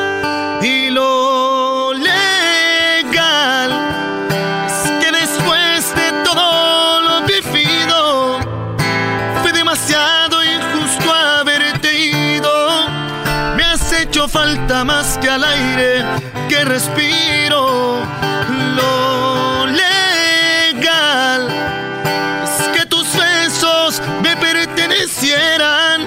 Falta 14.33 14.83
más 14.83 15.19
que 15.19 15.29
al 15.29 15.45
aire 15.45 16.05
que 16.49 16.65
respiro. 16.65 18.01
Lo 18.77 19.67
legal 19.67 21.49
es 22.45 22.69
que 22.75 22.87
tus 22.87 23.07
besos 23.15 24.01
me 24.23 24.35
pertenecieran 24.37 26.01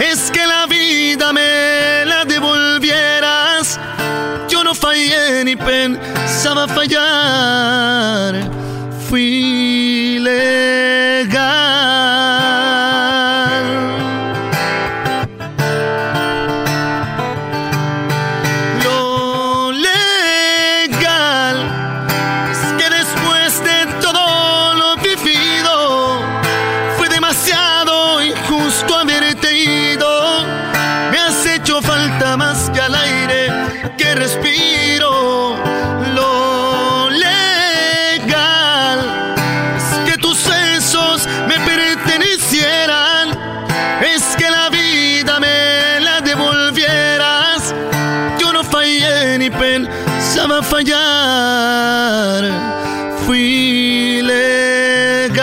es 0.00 0.30
que 0.30 0.46
la 0.46 0.66
vida 0.66 1.32
me 1.32 2.04
la 2.06 2.24
devolvieras. 2.24 3.78
Yo 4.48 4.64
no 4.64 4.74
fallé 4.74 5.44
ni 5.44 5.54
pensaba 5.54 6.66
fallar. 6.66 8.34
Fui 9.08 10.18
legal. 10.18 11.01
Fui 53.62 54.20
legal. 54.22 55.38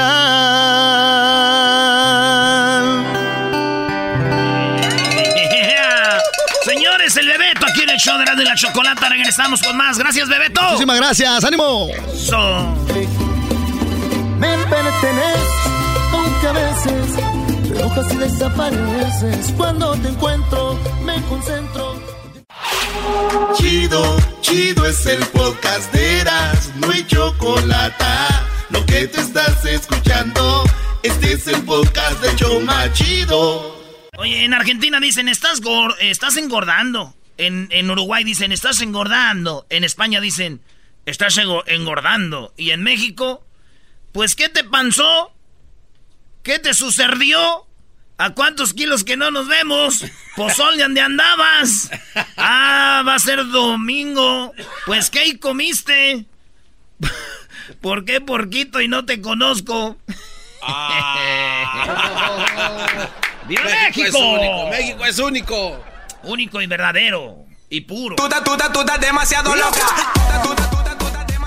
Señores, 6.65 7.15
el 7.15 7.27
Bebeto 7.27 7.65
aquí 7.65 7.83
en 7.83 7.89
el 7.91 7.97
show 7.97 8.17
de 8.17 8.25
la, 8.25 8.35
de 8.35 8.43
la 8.43 8.55
chocolata. 8.55 9.07
Regresamos 9.07 9.61
con 9.61 9.77
más. 9.77 9.97
Gracias, 9.97 10.27
Bebeto. 10.27 10.61
Muchísimas 10.63 10.97
gracias, 10.97 11.43
ánimo. 11.45 11.87
So- 12.13 12.75
Me 14.37 14.57
perteneces, 14.57 15.49
aunque 16.11 16.47
a 16.47 16.51
veces 16.51 17.15
te 17.69 17.79
enojas 17.79 18.13
y 18.13 18.17
desapareces. 18.17 19.53
Cuando 19.55 19.93
te 19.93 20.09
encuentro, 20.09 20.77
me 21.05 21.21
concentro. 21.23 21.98
Chido, 23.55 24.17
chido 24.41 24.85
es 24.85 25.05
el 25.05 25.19
podcast 25.27 25.91
de 25.93 26.19
Eras, 26.19 26.71
no 26.75 26.89
hay 26.91 27.05
chocolate. 27.05 28.05
Lo 28.69 28.85
que 28.85 29.07
te 29.07 29.19
estás 29.21 29.65
escuchando, 29.65 30.63
este 31.03 31.33
es 31.33 31.47
el 31.47 31.61
podcast 31.63 32.21
de 32.21 32.35
Choma 32.35 32.91
Chido. 32.93 33.75
Oye, 34.17 34.43
en 34.45 34.53
Argentina 34.53 34.99
dicen, 34.99 35.27
estás, 35.29 35.61
gor- 35.61 35.95
estás 35.99 36.37
engordando. 36.37 37.13
En, 37.37 37.67
en 37.71 37.89
Uruguay 37.89 38.23
dicen, 38.23 38.51
estás 38.51 38.81
engordando. 38.81 39.65
En 39.69 39.83
España 39.83 40.19
dicen, 40.21 40.61
estás 41.05 41.37
engo- 41.37 41.63
engordando. 41.67 42.53
Y 42.57 42.71
en 42.71 42.83
México, 42.83 43.45
pues, 44.11 44.35
¿qué 44.35 44.49
te 44.49 44.63
pasó? 44.63 45.31
¿Qué 46.43 46.59
te 46.59 46.73
sucedió? 46.73 47.65
¿A 48.19 48.31
cuántos 48.31 48.73
kilos 48.73 49.05
que 49.05 49.15
no 49.15 49.31
nos 49.31 49.47
vemos? 49.47 50.03
Pozol, 50.35 50.75
¿de 50.75 50.83
dónde 50.83 50.99
andabas? 50.99 51.89
Ah, 52.35 53.01
va 53.07 53.15
a 53.15 53.19
ser 53.19 53.47
domingo. 53.47 54.53
Pues, 54.85 55.09
¿qué 55.09 55.39
comiste? 55.39 56.25
¿Por 57.81 58.03
qué 58.03 58.19
porquito 58.19 58.81
y 58.81 58.89
no 58.89 59.05
te 59.05 59.21
conozco? 59.21 59.95
¡Viva 63.47 63.63
México! 63.63 64.05
es 64.05 64.13
único, 64.13 64.69
México 64.69 65.05
es 65.05 65.19
único. 65.19 65.81
Único 66.23 66.61
y 66.61 66.67
verdadero. 66.67 67.45
Y 67.69 67.79
puro. 67.81 68.17
Estás, 68.21 68.43
tú 68.43 68.81
estás 68.81 68.99
demasiado 68.99 69.55
loca. 69.55 69.79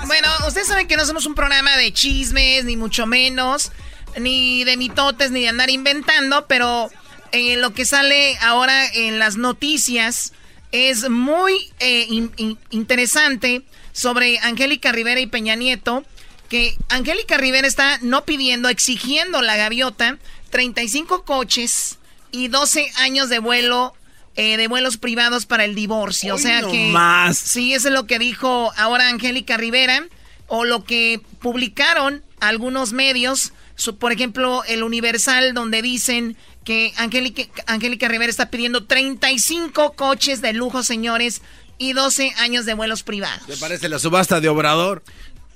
Bueno, 0.07 0.27
ustedes 0.47 0.67
saben 0.67 0.87
que 0.87 0.97
no 0.97 1.05
somos 1.05 1.27
un 1.27 1.35
programa 1.35 1.77
de 1.77 1.93
chismes, 1.93 2.65
ni 2.65 2.77
mucho 2.77 3.05
menos, 3.05 3.71
ni 4.19 4.63
de 4.63 4.77
mitotes, 4.77 5.31
ni 5.31 5.41
de 5.41 5.49
andar 5.49 5.69
inventando, 5.69 6.45
pero 6.47 6.89
eh, 7.31 7.57
lo 7.57 7.73
que 7.73 7.85
sale 7.85 8.37
ahora 8.41 8.85
en 8.93 9.19
las 9.19 9.37
noticias 9.37 10.33
es 10.71 11.09
muy 11.09 11.71
eh, 11.79 12.05
in- 12.09 12.31
in- 12.37 12.57
interesante 12.71 13.63
sobre 13.91 14.39
Angélica 14.39 14.91
Rivera 14.91 15.19
y 15.19 15.27
Peña 15.27 15.55
Nieto, 15.55 16.03
que 16.49 16.75
Angélica 16.89 17.37
Rivera 17.37 17.67
está 17.67 17.99
no 18.01 18.25
pidiendo, 18.25 18.69
exigiendo 18.69 19.41
la 19.41 19.55
gaviota 19.55 20.17
35 20.51 21.23
coches 21.25 21.97
y 22.31 22.47
12 22.47 22.91
años 22.97 23.29
de 23.29 23.39
vuelo. 23.39 23.93
eh, 24.35 24.57
de 24.57 24.67
vuelos 24.67 24.97
privados 24.97 25.45
para 25.45 25.63
el 25.63 25.75
divorcio. 25.75 26.33
o 26.33 26.37
sea 26.39 26.61
no 26.61 26.71
que. 26.71 26.87
más. 26.87 27.37
Sí, 27.37 27.73
eso 27.75 27.89
es 27.89 27.93
lo 27.93 28.07
que 28.07 28.17
dijo 28.17 28.71
ahora 28.77 29.09
Angélica 29.09 29.57
Rivera. 29.57 30.07
O 30.47 30.65
lo 30.65 30.83
que 30.83 31.21
publicaron 31.39 32.23
algunos 32.39 32.93
medios. 32.93 33.53
Su- 33.75 33.97
por 33.97 34.11
ejemplo, 34.11 34.63
el 34.67 34.83
Universal, 34.83 35.53
donde 35.53 35.81
dicen 35.81 36.35
que 36.63 36.93
Angélica, 36.97 37.43
Angélica 37.67 38.07
Rivera 38.07 38.29
está 38.29 38.49
pidiendo 38.49 38.85
35 38.85 39.93
coches 39.93 40.41
de 40.41 40.53
lujo, 40.53 40.83
señores, 40.83 41.41
y 41.77 41.93
12 41.93 42.33
años 42.37 42.65
de 42.65 42.73
vuelos 42.73 43.03
privados. 43.03 43.47
Me 43.47 43.57
parece 43.57 43.89
la 43.89 43.99
subasta 43.99 44.39
de 44.39 44.47
Obrador. 44.49 45.03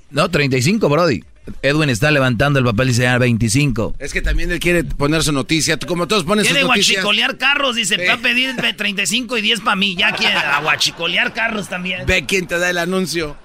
No, 0.10 0.30
35, 0.30 0.90
Brody. 0.90 1.24
Edwin 1.62 1.90
está 1.90 2.12
levantando 2.12 2.60
el 2.60 2.66
papel 2.66 2.88
y 2.90 2.92
dice, 2.92 3.08
ah, 3.08 3.18
25. 3.18 3.96
Es 4.00 4.12
que 4.12 4.22
también 4.22 4.52
él 4.52 4.60
quiere 4.60 4.84
poner 4.84 5.24
su 5.24 5.32
noticia. 5.32 5.78
Como 5.80 6.06
todos 6.08 6.26
ponen 6.26 6.44
quiere 6.44 6.60
sus 6.60 6.68
noticias. 6.70 6.96
guachicolear 7.04 7.38
carros, 7.38 7.76
dice, 7.78 8.06
va 8.06 8.16
a 8.16 8.18
pedir 8.18 8.54
35 8.76 9.38
y 9.38 9.42
10 9.42 9.62
para 9.62 9.78
mí. 9.78 9.96
Ya 9.96 10.12
quiere 10.14 10.36
guachicolear 10.62 11.34
carros 11.34 11.70
también. 11.70 12.06
Ve 12.06 12.26
quién 12.26 12.48
te 12.48 12.60
da 12.60 12.70
el 12.70 12.78
anuncio. 12.78 13.38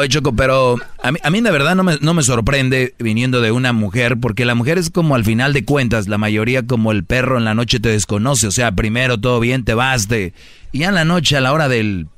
Oye, 0.00 0.08
Choco, 0.08 0.34
pero 0.34 0.78
a 1.02 1.12
mí, 1.12 1.18
a 1.22 1.28
mí 1.28 1.42
de 1.42 1.50
verdad 1.50 1.74
no 1.74 1.82
me, 1.82 1.98
no 2.00 2.14
me 2.14 2.22
sorprende 2.22 2.94
viniendo 2.98 3.42
de 3.42 3.52
una 3.52 3.74
mujer, 3.74 4.16
porque 4.18 4.46
la 4.46 4.54
mujer 4.54 4.78
es 4.78 4.88
como 4.88 5.14
al 5.14 5.26
final 5.26 5.52
de 5.52 5.66
cuentas, 5.66 6.08
la 6.08 6.16
mayoría 6.16 6.66
como 6.66 6.90
el 6.90 7.04
perro 7.04 7.36
en 7.36 7.44
la 7.44 7.52
noche 7.52 7.80
te 7.80 7.90
desconoce. 7.90 8.46
O 8.46 8.50
sea, 8.50 8.72
primero 8.72 9.20
todo 9.20 9.40
bien, 9.40 9.62
te 9.62 9.74
vas, 9.74 10.08
de, 10.08 10.32
y 10.72 10.78
ya 10.78 10.88
en 10.88 10.94
la 10.94 11.04
noche 11.04 11.36
a 11.36 11.42
la 11.42 11.52
hora 11.52 11.68
del... 11.68 12.08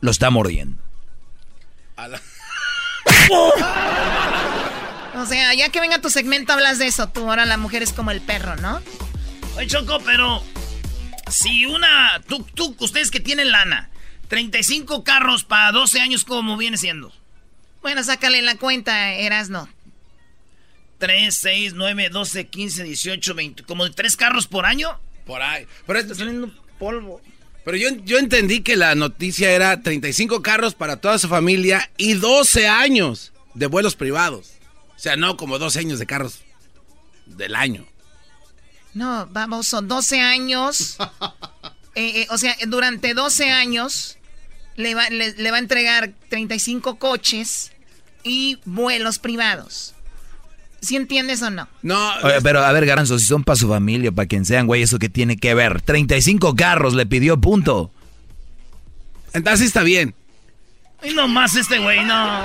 lo 0.00 0.10
está 0.10 0.30
mordiendo. 0.30 0.82
O 5.14 5.26
sea, 5.26 5.52
ya 5.54 5.68
que 5.68 5.80
venga 5.80 6.00
tu 6.00 6.08
segmento 6.08 6.54
hablas 6.54 6.78
de 6.78 6.86
eso. 6.86 7.08
Tú 7.10 7.28
ahora 7.28 7.44
la 7.44 7.58
mujer 7.58 7.82
es 7.82 7.92
como 7.92 8.10
el 8.10 8.22
perro, 8.22 8.56
¿no? 8.56 8.80
Oye, 9.56 9.66
Choco, 9.66 10.00
pero 10.04 10.42
si 11.28 11.66
una... 11.66 12.22
Tú, 12.26 12.46
tú, 12.54 12.74
ustedes 12.78 13.10
que 13.10 13.20
tienen 13.20 13.50
lana, 13.50 13.89
35 14.30 15.02
carros 15.02 15.42
para 15.42 15.72
12 15.72 16.00
años, 16.00 16.24
¿cómo 16.24 16.56
viene 16.56 16.76
siendo? 16.76 17.12
Bueno, 17.82 18.04
sácale 18.04 18.40
la 18.42 18.56
cuenta, 18.56 19.14
eras 19.14 19.50
no. 19.50 19.68
3, 20.98 21.34
6, 21.34 21.72
9, 21.74 22.10
12, 22.10 22.46
15, 22.46 22.84
18, 22.84 23.34
20. 23.34 23.62
¿Como 23.64 23.84
de 23.84 23.90
3 23.90 24.16
carros 24.16 24.46
por 24.46 24.66
año? 24.66 24.96
Por 25.26 25.42
ahí. 25.42 25.66
Pero 25.84 25.98
está 25.98 26.14
saliendo 26.14 26.48
polvo. 26.78 27.20
Pero 27.64 27.76
yo, 27.76 27.88
yo 28.04 28.18
entendí 28.18 28.60
que 28.60 28.76
la 28.76 28.94
noticia 28.94 29.50
era 29.50 29.82
35 29.82 30.42
carros 30.42 30.76
para 30.76 30.98
toda 30.98 31.18
su 31.18 31.26
familia 31.26 31.90
y 31.96 32.12
12 32.12 32.68
años 32.68 33.32
de 33.54 33.66
vuelos 33.66 33.96
privados. 33.96 34.52
O 34.94 34.98
sea, 35.00 35.16
no 35.16 35.36
como 35.36 35.58
12 35.58 35.80
años 35.80 35.98
de 35.98 36.06
carros 36.06 36.42
del 37.26 37.56
año. 37.56 37.84
No, 38.94 39.26
vamos, 39.32 39.66
son 39.66 39.88
12 39.88 40.20
años. 40.20 40.98
Eh, 41.96 42.22
eh, 42.22 42.26
o 42.30 42.38
sea, 42.38 42.56
durante 42.68 43.14
12 43.14 43.50
años 43.50 44.16
le 44.80 44.94
va, 44.94 45.08
le, 45.10 45.50
va 45.50 45.56
a 45.56 45.60
entregar 45.60 46.12
35 46.28 46.98
coches 46.98 47.72
y 48.22 48.58
vuelos 48.64 49.18
privados. 49.18 49.94
¿Sí 50.80 50.96
entiendes 50.96 51.42
o 51.42 51.50
no? 51.50 51.68
No. 51.82 52.14
Oye, 52.22 52.40
pero 52.42 52.64
a 52.64 52.72
ver, 52.72 52.86
Garanzo, 52.86 53.18
si 53.18 53.26
son 53.26 53.44
para 53.44 53.56
su 53.56 53.68
familia, 53.68 54.12
para 54.12 54.26
quien 54.26 54.44
sean, 54.44 54.66
güey, 54.66 54.82
¿eso 54.82 54.98
qué 54.98 55.08
tiene 55.08 55.36
que 55.36 55.54
ver? 55.54 55.82
35 55.82 56.56
carros 56.56 56.94
le 56.94 57.06
pidió, 57.06 57.38
punto. 57.38 57.90
Entonces 59.32 59.66
está 59.66 59.82
bien. 59.82 60.14
Y 61.02 61.14
nomás 61.14 61.54
este 61.54 61.78
güey, 61.78 62.04
no. 62.04 62.44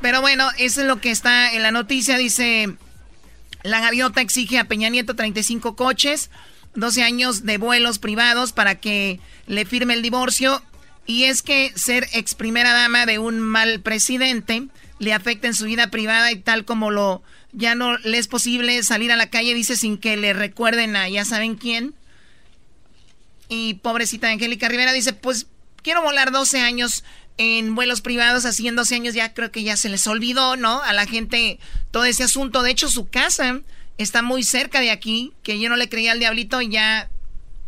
Pero 0.00 0.20
bueno, 0.20 0.48
eso 0.58 0.82
es 0.82 0.86
lo 0.86 1.00
que 1.00 1.10
está 1.10 1.52
en 1.52 1.62
la 1.62 1.70
noticia. 1.70 2.18
Dice, 2.18 2.74
la 3.62 3.80
gaviota 3.80 4.20
exige 4.20 4.58
a 4.58 4.64
Peña 4.64 4.88
Nieto 4.88 5.16
35 5.16 5.76
coches, 5.76 6.30
12 6.74 7.02
años 7.02 7.44
de 7.44 7.58
vuelos 7.58 7.98
privados 7.98 8.52
para 8.52 8.76
que 8.76 9.20
le 9.46 9.64
firme 9.64 9.94
el 9.94 10.02
divorcio. 10.02 10.62
Y 11.06 11.24
es 11.24 11.42
que 11.42 11.72
ser 11.76 12.08
ex 12.12 12.34
primera 12.34 12.72
dama 12.72 13.06
de 13.06 13.18
un 13.18 13.40
mal 13.40 13.80
presidente 13.80 14.66
le 14.98 15.12
afecta 15.12 15.46
en 15.46 15.54
su 15.54 15.66
vida 15.66 15.88
privada 15.90 16.32
y 16.32 16.36
tal 16.36 16.64
como 16.64 16.90
lo 16.90 17.22
ya 17.52 17.74
no 17.74 17.96
le 17.98 18.18
es 18.18 18.28
posible 18.28 18.82
salir 18.82 19.10
a 19.12 19.16
la 19.16 19.30
calle, 19.30 19.54
dice, 19.54 19.76
sin 19.76 19.96
que 19.96 20.16
le 20.16 20.32
recuerden 20.32 20.94
a 20.96 21.08
ya 21.08 21.24
saben 21.24 21.54
quién. 21.54 21.94
Y 23.48 23.74
pobrecita 23.74 24.28
Angélica 24.28 24.68
Rivera 24.68 24.92
dice, 24.92 25.12
pues 25.12 25.46
quiero 25.82 26.02
volar 26.02 26.32
12 26.32 26.60
años 26.60 27.04
en 27.38 27.74
vuelos 27.74 28.00
privados, 28.00 28.44
así 28.44 28.66
en 28.66 28.76
12 28.76 28.94
años 28.94 29.14
ya 29.14 29.34
creo 29.34 29.50
que 29.52 29.62
ya 29.62 29.76
se 29.76 29.88
les 29.88 30.06
olvidó, 30.06 30.56
¿no? 30.56 30.82
A 30.82 30.92
la 30.92 31.06
gente 31.06 31.58
todo 31.90 32.04
ese 32.04 32.24
asunto. 32.24 32.62
De 32.62 32.70
hecho, 32.70 32.88
su 32.88 33.08
casa 33.08 33.60
está 33.98 34.22
muy 34.22 34.42
cerca 34.42 34.80
de 34.80 34.90
aquí, 34.90 35.32
que 35.42 35.58
yo 35.58 35.68
no 35.68 35.76
le 35.76 35.88
creía 35.88 36.12
al 36.12 36.18
diablito 36.18 36.60
y 36.60 36.70
ya, 36.70 37.08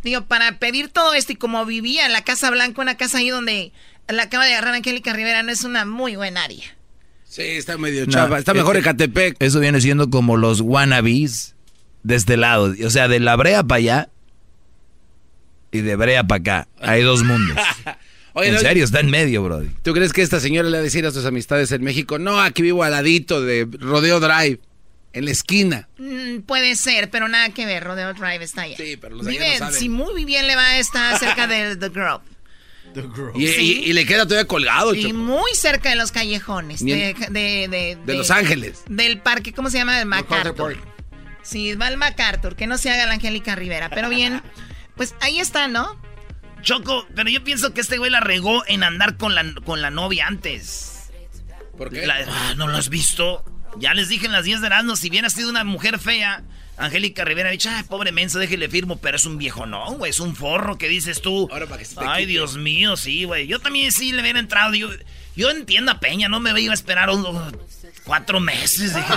digo, 0.08 0.26
para 0.26 0.58
pedir 0.58 0.88
todo 0.88 1.14
esto 1.14 1.32
y 1.32 1.36
como 1.36 1.64
vivía 1.64 2.06
en 2.06 2.12
la 2.12 2.22
Casa 2.22 2.50
Blanca, 2.50 2.82
una 2.82 2.96
casa 2.96 3.18
ahí 3.18 3.30
donde 3.30 3.72
la 4.08 4.24
acaba 4.24 4.44
de 4.44 4.54
agarrar 4.54 4.74
Angélica 4.74 5.12
Rivera, 5.12 5.42
no 5.42 5.52
es 5.52 5.64
una 5.64 5.84
muy 5.84 6.16
buena 6.16 6.44
área. 6.44 6.64
Sí, 7.24 7.42
está 7.42 7.76
medio 7.76 8.06
chava. 8.06 8.38
Está 8.38 8.54
mejor 8.54 8.76
en 8.76 8.82
Catepec. 8.82 9.36
Eso 9.38 9.60
viene 9.60 9.80
siendo 9.80 10.08
como 10.08 10.36
los 10.36 10.62
wannabes 10.62 11.54
de 12.02 12.14
este 12.16 12.36
lado. 12.38 12.74
O 12.84 12.90
sea, 12.90 13.06
de 13.06 13.20
la 13.20 13.36
brea 13.36 13.62
para 13.62 13.76
allá 13.76 14.08
y 15.70 15.80
de 15.80 15.96
brea 15.96 16.24
para 16.24 16.40
acá. 16.40 16.68
Hay 16.80 17.02
dos 17.02 17.22
mundos. 17.24 17.56
en 18.34 18.58
serio, 18.58 18.84
está 18.84 19.00
en 19.00 19.10
medio, 19.10 19.42
bro. 19.42 19.62
¿Tú 19.82 19.92
crees 19.92 20.12
que 20.12 20.22
esta 20.22 20.40
señora 20.40 20.68
le 20.68 20.78
va 20.78 20.80
a 20.80 20.84
decir 20.84 21.04
a 21.06 21.10
sus 21.10 21.26
amistades 21.26 21.70
en 21.72 21.82
México, 21.82 22.18
no, 22.18 22.40
aquí 22.40 22.62
vivo 22.62 22.82
al 22.82 22.92
ladito 22.92 23.42
de 23.42 23.68
Rodeo 23.78 24.20
Drive, 24.20 24.60
en 25.12 25.24
la 25.24 25.30
esquina? 25.30 25.88
Mm, 25.98 26.40
puede 26.40 26.76
ser, 26.76 27.10
pero 27.10 27.28
nada 27.28 27.50
que 27.50 27.66
ver, 27.66 27.84
Rodeo 27.84 28.14
Drive 28.14 28.44
está 28.44 28.62
allá. 28.62 28.76
Sí, 28.76 28.96
pero 28.96 29.16
los 29.16 29.26
Vive, 29.26 29.58
Si 29.72 29.88
muy 29.88 30.24
bien 30.24 30.46
le 30.46 30.56
va 30.56 30.68
a 30.68 30.78
estar 30.78 31.18
cerca 31.18 31.46
de 31.48 31.76
The 31.76 31.88
Grove. 31.88 32.22
Y, 33.34 33.92
le 33.92 34.06
queda 34.06 34.24
todavía 34.24 34.46
colgado, 34.46 34.94
Y 34.94 35.12
muy 35.12 35.50
cerca 35.54 35.90
de 35.90 35.96
los 35.96 36.10
callejones. 36.10 36.84
De, 36.84 37.14
de, 37.30 37.98
de, 38.04 38.14
Los 38.14 38.30
Ángeles. 38.30 38.82
Del 38.88 39.20
parque, 39.20 39.52
¿cómo 39.52 39.70
se 39.70 39.78
llama? 39.78 39.98
Del 39.98 40.06
MacArthur. 40.06 40.78
Sí, 41.42 41.74
va 41.74 41.86
al 41.86 41.96
MacArthur, 41.96 42.56
que 42.56 42.66
no 42.66 42.78
se 42.78 42.90
haga 42.90 43.06
la 43.06 43.14
Angélica 43.14 43.54
Rivera. 43.54 43.88
Pero 43.90 44.08
bien, 44.08 44.42
pues 44.96 45.14
ahí 45.20 45.38
está, 45.38 45.68
¿no? 45.68 46.00
Choco, 46.62 47.06
pero 47.14 47.30
yo 47.30 47.44
pienso 47.44 47.72
que 47.72 47.80
este 47.80 47.98
güey 47.98 48.10
la 48.10 48.20
regó 48.20 48.64
en 48.66 48.82
andar 48.82 49.16
con 49.16 49.34
la, 49.34 49.44
con 49.64 49.80
la 49.80 49.90
novia 49.90 50.26
antes. 50.26 51.10
¿Por 51.76 51.90
qué? 51.90 52.04
Ah, 52.10 52.54
¿No 52.56 52.66
lo 52.66 52.76
has 52.76 52.88
visto? 52.88 53.44
Ya 53.78 53.94
les 53.94 54.08
dije 54.08 54.26
en 54.26 54.32
las 54.32 54.44
10 54.44 54.60
de 54.60 54.66
Erasmo, 54.66 54.96
si 54.96 55.08
hubiera 55.08 55.30
sido 55.30 55.50
una 55.50 55.64
mujer 55.64 55.98
fea, 55.98 56.42
Angélica 56.76 57.24
Rivera 57.24 57.48
ha 57.48 57.52
dicho, 57.52 57.68
ay, 57.72 57.82
pobre 57.84 58.12
menso, 58.12 58.38
déjele 58.38 58.68
firmo, 58.68 58.98
pero 58.98 59.16
es 59.16 59.24
un 59.24 59.36
viejo, 59.36 59.66
no, 59.66 59.92
güey, 59.92 60.10
es 60.10 60.20
un 60.20 60.36
forro 60.36 60.78
que 60.78 60.88
dices 60.88 61.20
tú. 61.20 61.48
ay, 61.96 62.26
Dios 62.26 62.56
mío, 62.56 62.96
sí, 62.96 63.24
güey. 63.24 63.46
Yo 63.46 63.58
también 63.60 63.92
sí 63.92 64.12
le 64.12 64.22
hubiera 64.22 64.38
entrado. 64.38 64.74
Yo, 64.74 64.88
yo 65.36 65.50
entiendo 65.50 65.92
a 65.92 66.00
Peña, 66.00 66.28
no 66.28 66.40
me 66.40 66.58
iba 66.60 66.72
a 66.72 66.74
esperar 66.74 67.10
cuatro 68.04 68.40
meses. 68.40 68.94
Dije, 68.94 69.12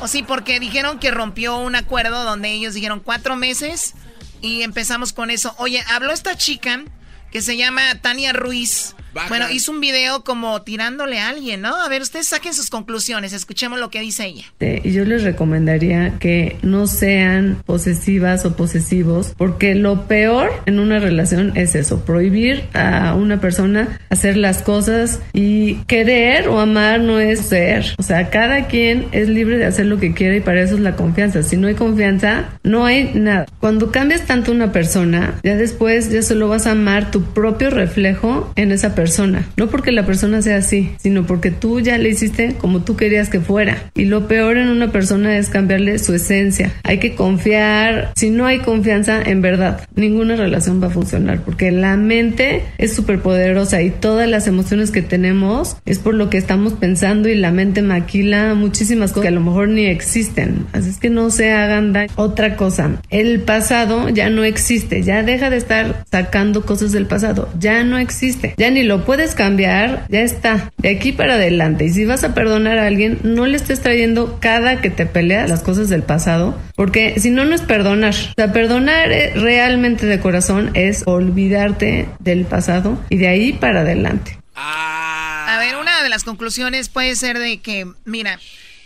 O 0.00 0.08
sí, 0.08 0.22
porque 0.22 0.60
dijeron 0.60 0.98
que 0.98 1.10
rompió 1.10 1.56
un 1.56 1.76
acuerdo 1.76 2.24
donde 2.24 2.50
ellos 2.52 2.74
dijeron 2.74 3.00
cuatro 3.00 3.36
meses 3.36 3.94
y 4.40 4.62
empezamos 4.62 5.12
con 5.12 5.30
eso. 5.30 5.54
Oye, 5.58 5.82
habló 5.88 6.12
esta 6.12 6.36
chica 6.36 6.82
que 7.30 7.42
se 7.42 7.56
llama 7.56 7.82
Tania 8.00 8.32
Ruiz. 8.32 8.94
Bueno, 9.28 9.50
hizo 9.50 9.72
un 9.72 9.80
video 9.80 10.24
como 10.24 10.62
tirándole 10.62 11.18
a 11.20 11.28
alguien, 11.28 11.60
¿no? 11.60 11.76
A 11.76 11.88
ver, 11.88 12.02
ustedes 12.02 12.28
saquen 12.28 12.54
sus 12.54 12.70
conclusiones, 12.70 13.32
escuchemos 13.32 13.78
lo 13.78 13.90
que 13.90 14.00
dice 14.00 14.26
ella. 14.26 14.44
Y 14.60 14.92
yo 14.92 15.04
les 15.04 15.22
recomendaría 15.22 16.18
que 16.18 16.56
no 16.62 16.86
sean 16.86 17.62
posesivas 17.66 18.44
o 18.44 18.56
posesivos, 18.56 19.34
porque 19.36 19.74
lo 19.74 20.06
peor 20.06 20.50
en 20.66 20.78
una 20.78 20.98
relación 20.98 21.56
es 21.56 21.74
eso, 21.74 22.04
prohibir 22.04 22.64
a 22.72 23.14
una 23.14 23.40
persona 23.40 24.00
hacer 24.10 24.36
las 24.36 24.62
cosas 24.62 25.20
y 25.32 25.76
querer 25.84 26.48
o 26.48 26.60
amar 26.60 27.00
no 27.00 27.20
es 27.20 27.40
ser. 27.40 27.94
O 27.98 28.02
sea, 28.02 28.30
cada 28.30 28.66
quien 28.66 29.08
es 29.12 29.28
libre 29.28 29.58
de 29.58 29.66
hacer 29.66 29.86
lo 29.86 29.98
que 29.98 30.14
quiere 30.14 30.38
y 30.38 30.40
para 30.40 30.62
eso 30.62 30.74
es 30.74 30.80
la 30.80 30.96
confianza. 30.96 31.42
Si 31.42 31.56
no 31.56 31.68
hay 31.68 31.74
confianza, 31.74 32.50
no 32.62 32.86
hay 32.86 33.12
nada. 33.14 33.46
Cuando 33.60 33.90
cambias 33.90 34.22
tanto 34.22 34.52
una 34.52 34.72
persona, 34.72 35.34
ya 35.42 35.56
después 35.56 36.10
ya 36.10 36.22
solo 36.22 36.48
vas 36.48 36.66
a 36.66 36.72
amar 36.72 37.10
tu 37.10 37.22
propio 37.22 37.70
reflejo 37.70 38.52
en 38.56 38.72
esa 38.72 38.94
persona 38.94 39.01
persona. 39.02 39.48
No 39.56 39.66
porque 39.66 39.90
la 39.90 40.06
persona 40.06 40.42
sea 40.42 40.58
así, 40.58 40.92
sino 40.96 41.26
porque 41.26 41.50
tú 41.50 41.80
ya 41.80 41.98
le 41.98 42.10
hiciste 42.10 42.54
como 42.56 42.82
tú 42.84 42.94
querías 42.94 43.28
que 43.28 43.40
fuera. 43.40 43.90
Y 43.96 44.04
lo 44.04 44.28
peor 44.28 44.58
en 44.58 44.68
una 44.68 44.92
persona 44.92 45.38
es 45.38 45.48
cambiarle 45.48 45.98
su 45.98 46.14
esencia. 46.14 46.72
Hay 46.84 46.98
que 46.98 47.16
confiar. 47.16 48.12
Si 48.14 48.30
no 48.30 48.46
hay 48.46 48.60
confianza, 48.60 49.20
en 49.20 49.42
verdad, 49.42 49.88
ninguna 49.96 50.36
relación 50.36 50.80
va 50.80 50.86
a 50.86 50.90
funcionar 50.90 51.40
porque 51.40 51.72
la 51.72 51.96
mente 51.96 52.62
es 52.78 52.94
súper 52.94 53.20
poderosa 53.20 53.82
y 53.82 53.90
todas 53.90 54.28
las 54.28 54.46
emociones 54.46 54.92
que 54.92 55.02
tenemos 55.02 55.76
es 55.84 55.98
por 55.98 56.14
lo 56.14 56.30
que 56.30 56.38
estamos 56.38 56.74
pensando 56.74 57.28
y 57.28 57.34
la 57.34 57.50
mente 57.50 57.82
maquila 57.82 58.54
muchísimas 58.54 59.10
cosas 59.10 59.22
que 59.22 59.28
a 59.28 59.32
lo 59.32 59.40
mejor 59.40 59.68
ni 59.68 59.86
existen. 59.86 60.66
Así 60.72 60.90
es 60.90 60.98
que 60.98 61.10
no 61.10 61.30
se 61.30 61.50
hagan 61.50 61.92
daño. 61.92 62.12
Otra 62.14 62.54
cosa, 62.54 63.02
el 63.10 63.40
pasado 63.40 64.10
ya 64.10 64.30
no 64.30 64.44
existe. 64.44 65.02
Ya 65.02 65.24
deja 65.24 65.50
de 65.50 65.56
estar 65.56 66.04
sacando 66.08 66.64
cosas 66.64 66.92
del 66.92 67.06
pasado. 67.06 67.48
Ya 67.58 67.82
no 67.82 67.98
existe. 67.98 68.54
Ya 68.56 68.70
ni 68.70 68.84
lo 68.84 68.91
lo 68.92 69.06
puedes 69.06 69.34
cambiar, 69.34 70.04
ya 70.10 70.20
está, 70.20 70.70
de 70.76 70.90
aquí 70.90 71.12
para 71.12 71.36
adelante. 71.36 71.86
Y 71.86 71.88
si 71.88 72.04
vas 72.04 72.24
a 72.24 72.34
perdonar 72.34 72.76
a 72.76 72.86
alguien, 72.86 73.20
no 73.22 73.46
le 73.46 73.56
estés 73.56 73.80
trayendo 73.80 74.38
cada 74.38 74.82
que 74.82 74.90
te 74.90 75.06
peleas 75.06 75.48
las 75.48 75.62
cosas 75.62 75.88
del 75.88 76.02
pasado, 76.02 76.60
porque 76.76 77.18
si 77.18 77.30
no, 77.30 77.46
no 77.46 77.54
es 77.54 77.62
perdonar. 77.62 78.12
O 78.12 78.34
sea, 78.36 78.52
perdonar 78.52 79.10
eh, 79.10 79.32
realmente 79.34 80.04
de 80.04 80.20
corazón 80.20 80.72
es 80.74 81.04
olvidarte 81.06 82.06
del 82.18 82.44
pasado 82.44 83.02
y 83.08 83.16
de 83.16 83.28
ahí 83.28 83.54
para 83.54 83.80
adelante. 83.80 84.38
A 84.54 85.56
ver, 85.58 85.76
una 85.76 86.02
de 86.02 86.10
las 86.10 86.22
conclusiones 86.22 86.90
puede 86.90 87.16
ser 87.16 87.38
de 87.38 87.60
que, 87.62 87.86
mira, 88.04 88.38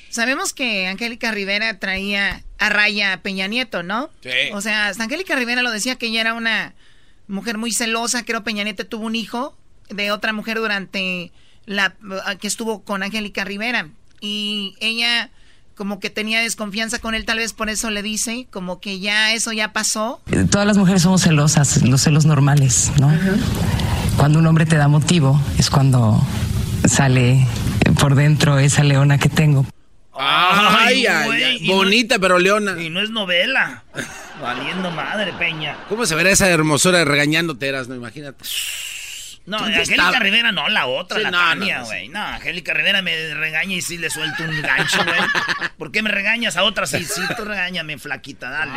sabemos 0.08 0.52
que 0.52 0.86
Angélica 0.86 1.32
Rivera 1.32 1.80
traía 1.80 2.44
a 2.58 2.68
raya 2.68 3.12
a 3.12 3.22
Peña 3.22 3.48
Nieto, 3.48 3.82
¿no? 3.82 4.10
Sí. 4.22 4.52
O 4.52 4.60
sea, 4.60 4.92
Angélica 4.96 5.34
Rivera 5.34 5.62
lo 5.62 5.72
decía 5.72 5.96
que 5.96 6.06
ella 6.06 6.20
era 6.20 6.34
una 6.34 6.74
mujer 7.26 7.58
muy 7.58 7.72
celosa, 7.72 8.24
creo 8.24 8.44
Peña 8.44 8.62
Nieto 8.62 8.86
tuvo 8.86 9.06
un 9.06 9.16
hijo 9.16 9.56
de 9.88 10.10
otra 10.10 10.32
mujer 10.32 10.58
durante 10.58 11.32
la 11.66 11.94
que 12.40 12.46
estuvo 12.46 12.82
con 12.82 13.02
Angélica 13.02 13.44
Rivera. 13.44 13.88
Y 14.20 14.74
ella 14.80 15.30
como 15.74 16.00
que 16.00 16.08
tenía 16.08 16.40
desconfianza 16.40 16.98
con 17.00 17.14
él, 17.14 17.26
tal 17.26 17.36
vez 17.36 17.52
por 17.52 17.68
eso 17.68 17.90
le 17.90 18.02
dice, 18.02 18.46
como 18.50 18.80
que 18.80 18.98
ya 18.98 19.34
eso 19.34 19.52
ya 19.52 19.74
pasó. 19.74 20.22
Todas 20.50 20.66
las 20.66 20.78
mujeres 20.78 21.02
somos 21.02 21.22
celosas, 21.22 21.82
los 21.82 22.00
celos 22.00 22.24
normales, 22.24 22.92
¿no? 22.98 23.12
Cuando 24.16 24.38
un 24.38 24.46
hombre 24.46 24.64
te 24.64 24.76
da 24.76 24.88
motivo 24.88 25.38
es 25.58 25.68
cuando 25.68 26.18
sale 26.88 27.46
por 28.00 28.14
dentro 28.14 28.58
esa 28.58 28.84
leona 28.84 29.18
que 29.18 29.28
tengo. 29.28 29.66
Ay, 30.18 31.04
ay, 31.04 31.66
bonita 31.66 32.18
pero 32.18 32.38
leona. 32.38 32.80
Y 32.82 32.88
no 32.88 33.02
es 33.02 33.10
novela. 33.10 33.84
Valiendo 34.40 34.90
madre, 34.90 35.34
Peña. 35.34 35.76
¿Cómo 35.90 36.06
se 36.06 36.14
verá 36.14 36.30
esa 36.30 36.48
hermosura 36.48 37.04
regañándote, 37.04 37.68
eras, 37.68 37.86
no? 37.88 37.94
Imagínate. 37.94 38.44
No, 39.46 39.58
Angélica 39.58 40.18
Rivera 40.18 40.50
no, 40.50 40.68
la 40.68 40.86
otra, 40.86 41.20
la 41.20 41.30
Tania, 41.30 41.82
güey. 41.82 42.08
No, 42.08 42.18
Angélica 42.18 42.74
Rivera 42.74 43.00
me 43.00 43.34
regaña 43.34 43.76
y 43.76 43.80
sí 43.80 43.96
le 43.96 44.10
suelto 44.10 44.42
un 44.42 44.60
gancho, 44.60 44.98
güey. 45.04 45.20
¿Por 45.78 45.92
qué 45.92 46.02
me 46.02 46.10
regañas 46.10 46.56
a 46.56 46.64
otra? 46.64 46.86
Sí, 46.86 47.04
sí, 47.04 47.20
tú 47.36 47.44
regáñame, 47.44 47.96
flaquita, 47.98 48.50
dale. 48.50 48.72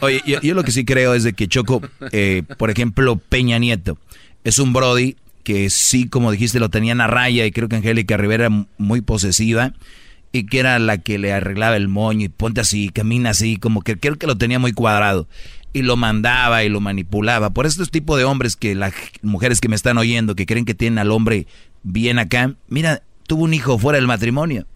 Oye, 0.00 0.22
yo, 0.24 0.54
lo 0.54 0.64
que 0.64 0.72
sí 0.72 0.84
creo 0.84 1.14
es 1.14 1.24
de 1.24 1.32
que 1.32 1.48
Choco, 1.48 1.80
eh, 2.12 2.42
por 2.58 2.70
ejemplo, 2.70 3.16
Peña 3.16 3.58
Nieto, 3.58 3.98
es 4.44 4.58
un 4.58 4.72
Brody 4.72 5.16
que 5.44 5.70
sí, 5.70 6.08
como 6.08 6.30
dijiste, 6.30 6.60
lo 6.60 6.68
tenían 6.68 7.00
a 7.00 7.06
raya 7.06 7.46
y 7.46 7.50
creo 7.50 7.68
que 7.68 7.76
Angélica 7.76 8.18
Rivera 8.18 8.46
era 8.46 8.66
muy 8.76 9.00
posesiva 9.00 9.72
y 10.32 10.46
que 10.46 10.60
era 10.60 10.78
la 10.78 10.98
que 10.98 11.18
le 11.18 11.32
arreglaba 11.32 11.76
el 11.76 11.88
moño 11.88 12.26
y 12.26 12.28
ponte 12.28 12.60
así, 12.60 12.88
camina 12.90 13.30
así, 13.30 13.56
como 13.56 13.82
que 13.82 13.98
creo 13.98 14.16
que 14.16 14.26
lo 14.26 14.36
tenía 14.36 14.58
muy 14.58 14.72
cuadrado 14.72 15.26
y 15.72 15.82
lo 15.82 15.96
mandaba 15.96 16.64
y 16.64 16.68
lo 16.68 16.80
manipulaba. 16.80 17.50
Por 17.50 17.66
estos 17.66 17.90
tipo 17.90 18.16
de 18.16 18.24
hombres 18.24 18.56
que 18.56 18.74
las 18.74 18.92
mujeres 19.22 19.60
que 19.60 19.68
me 19.68 19.76
están 19.76 19.98
oyendo, 19.98 20.34
que 20.34 20.46
creen 20.46 20.64
que 20.64 20.74
tienen 20.74 20.98
al 20.98 21.10
hombre 21.10 21.46
bien 21.82 22.18
acá, 22.18 22.54
mira, 22.68 23.02
tuvo 23.26 23.44
un 23.44 23.54
hijo 23.54 23.78
fuera 23.78 23.96
del 23.96 24.06
matrimonio. 24.06 24.66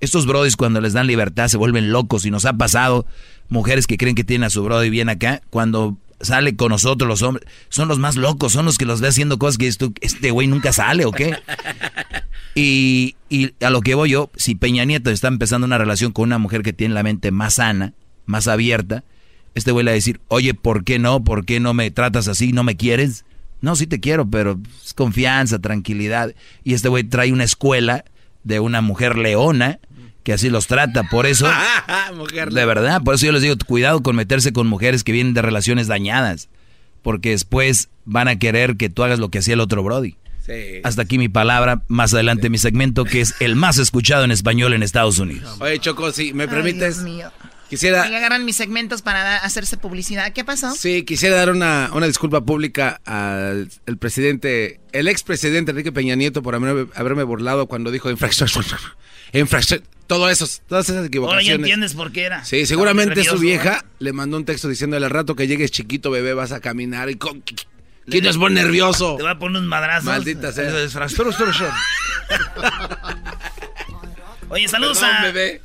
Estos 0.00 0.26
brodis 0.26 0.56
cuando 0.56 0.80
les 0.80 0.92
dan 0.92 1.08
libertad 1.08 1.48
se 1.48 1.56
vuelven 1.56 1.90
locos 1.90 2.24
y 2.24 2.30
nos 2.30 2.44
ha 2.44 2.52
pasado 2.52 3.06
mujeres 3.48 3.86
que 3.86 3.96
creen 3.96 4.14
que 4.14 4.24
tienen 4.24 4.44
a 4.44 4.50
su 4.50 4.62
brody 4.62 4.90
bien 4.90 5.08
acá, 5.08 5.42
cuando 5.50 5.96
sale 6.20 6.56
con 6.56 6.70
nosotros 6.70 7.08
los 7.08 7.22
hombres, 7.22 7.48
son 7.68 7.88
los 7.88 7.98
más 7.98 8.16
locos, 8.16 8.52
son 8.52 8.64
los 8.64 8.78
que 8.78 8.84
los 8.84 9.00
ve 9.00 9.08
haciendo 9.08 9.38
cosas 9.38 9.58
que 9.58 9.66
dices 9.66 9.78
tú, 9.78 9.92
este 10.00 10.30
güey 10.30 10.46
nunca 10.46 10.72
sale 10.72 11.04
o 11.04 11.12
qué. 11.12 11.36
Y, 12.54 13.14
y 13.28 13.52
a 13.64 13.70
lo 13.70 13.82
que 13.82 13.94
voy 13.94 14.10
yo, 14.10 14.30
si 14.34 14.56
Peña 14.56 14.84
Nieto 14.84 15.10
está 15.10 15.28
empezando 15.28 15.64
una 15.64 15.78
relación 15.78 16.10
con 16.10 16.24
una 16.24 16.38
mujer 16.38 16.62
que 16.62 16.72
tiene 16.72 16.92
la 16.92 17.04
mente 17.04 17.30
más 17.30 17.54
sana, 17.54 17.92
más 18.26 18.48
abierta, 18.48 19.04
este 19.54 19.70
güey 19.70 19.84
le 19.84 19.90
va 19.90 19.92
a 19.92 19.94
decir, 19.94 20.20
oye, 20.26 20.54
¿por 20.54 20.82
qué 20.82 20.98
no? 20.98 21.22
¿Por 21.22 21.44
qué 21.44 21.60
no 21.60 21.72
me 21.72 21.90
tratas 21.92 22.26
así? 22.26 22.52
¿No 22.52 22.64
me 22.64 22.76
quieres? 22.76 23.24
No, 23.60 23.76
sí 23.76 23.86
te 23.86 24.00
quiero, 24.00 24.28
pero 24.28 24.58
es 24.84 24.92
confianza, 24.94 25.60
tranquilidad. 25.60 26.34
Y 26.64 26.74
este 26.74 26.88
güey 26.88 27.04
trae 27.04 27.32
una 27.32 27.44
escuela 27.44 28.04
de 28.42 28.60
una 28.60 28.80
mujer 28.80 29.18
leona 29.18 29.78
que 30.28 30.34
así 30.34 30.50
los 30.50 30.66
trata. 30.66 31.04
Por 31.04 31.24
eso, 31.24 31.48
de 32.50 32.66
verdad, 32.66 33.00
por 33.02 33.14
eso 33.14 33.24
yo 33.24 33.32
les 33.32 33.40
digo, 33.40 33.54
cuidado 33.66 34.02
con 34.02 34.14
meterse 34.14 34.52
con 34.52 34.66
mujeres 34.66 35.02
que 35.02 35.10
vienen 35.10 35.32
de 35.32 35.40
relaciones 35.40 35.86
dañadas. 35.86 36.50
Porque 37.00 37.30
después 37.30 37.88
van 38.04 38.28
a 38.28 38.38
querer 38.38 38.76
que 38.76 38.90
tú 38.90 39.04
hagas 39.04 39.20
lo 39.20 39.30
que 39.30 39.38
hacía 39.38 39.54
el 39.54 39.60
otro 39.60 39.82
Brody. 39.82 40.16
Hasta 40.84 41.00
aquí 41.00 41.16
mi 41.16 41.30
palabra, 41.30 41.80
más 41.88 42.12
adelante 42.12 42.50
mi 42.50 42.58
segmento 42.58 43.06
que 43.06 43.22
es 43.22 43.36
el 43.40 43.56
más 43.56 43.78
escuchado 43.78 44.22
en 44.24 44.30
español 44.30 44.74
en 44.74 44.82
Estados 44.82 45.18
Unidos. 45.18 45.56
Oye, 45.60 45.78
Choco, 45.78 46.12
si 46.12 46.34
me 46.34 46.46
permites. 46.46 47.02
Quisiera. 47.70 48.02
agarran 48.02 48.44
mis 48.44 48.56
segmentos 48.56 49.00
para 49.00 49.36
hacerse 49.36 49.78
publicidad. 49.78 50.34
¿Qué 50.34 50.44
pasó? 50.44 50.74
Sí, 50.74 51.04
quisiera 51.04 51.36
dar 51.36 51.50
una, 51.50 51.90
disculpa 52.06 52.42
pública 52.42 53.00
al 53.06 53.68
presidente, 53.98 54.80
el 54.92 55.08
expresidente 55.08 55.70
Enrique 55.70 55.92
Peña 55.92 56.16
Nieto 56.16 56.42
por 56.42 56.54
haberme, 56.54 57.22
burlado 57.22 57.66
cuando 57.66 57.90
dijo 57.90 58.10
infracción. 58.10 58.48
Infracción 59.32 59.82
todo 60.08 60.28
eso, 60.30 60.48
todas 60.66 60.88
esas 60.88 61.06
equivocaciones. 61.06 61.46
Ahora 61.46 61.56
ya 61.56 61.60
entiendes 61.60 61.94
por 61.94 62.10
qué 62.10 62.24
era. 62.24 62.44
Sí, 62.44 62.66
seguramente 62.66 63.22
su 63.22 63.38
vieja 63.38 63.84
le 64.00 64.12
mandó 64.12 64.38
un 64.38 64.44
texto 64.46 64.66
diciéndole 64.68 65.04
al 65.04 65.12
rato 65.12 65.36
que 65.36 65.46
llegues 65.46 65.70
chiquito, 65.70 66.10
bebé, 66.10 66.32
vas 66.34 66.50
a 66.50 66.60
caminar 66.60 67.10
y 67.10 67.16
con... 67.16 67.44
¿Quién 68.10 68.24
es 68.24 68.38
buen 68.38 68.54
nervioso? 68.54 69.16
Te 69.16 69.22
va 69.22 69.32
a 69.32 69.38
poner 69.38 69.60
un 69.60 69.68
madrazo. 69.68 70.06
Maldita 70.06 70.50
sea. 70.50 70.72
Oye, 74.48 74.66
saludos 74.66 75.02
a... 75.02 75.24
Bebé. 75.24 75.60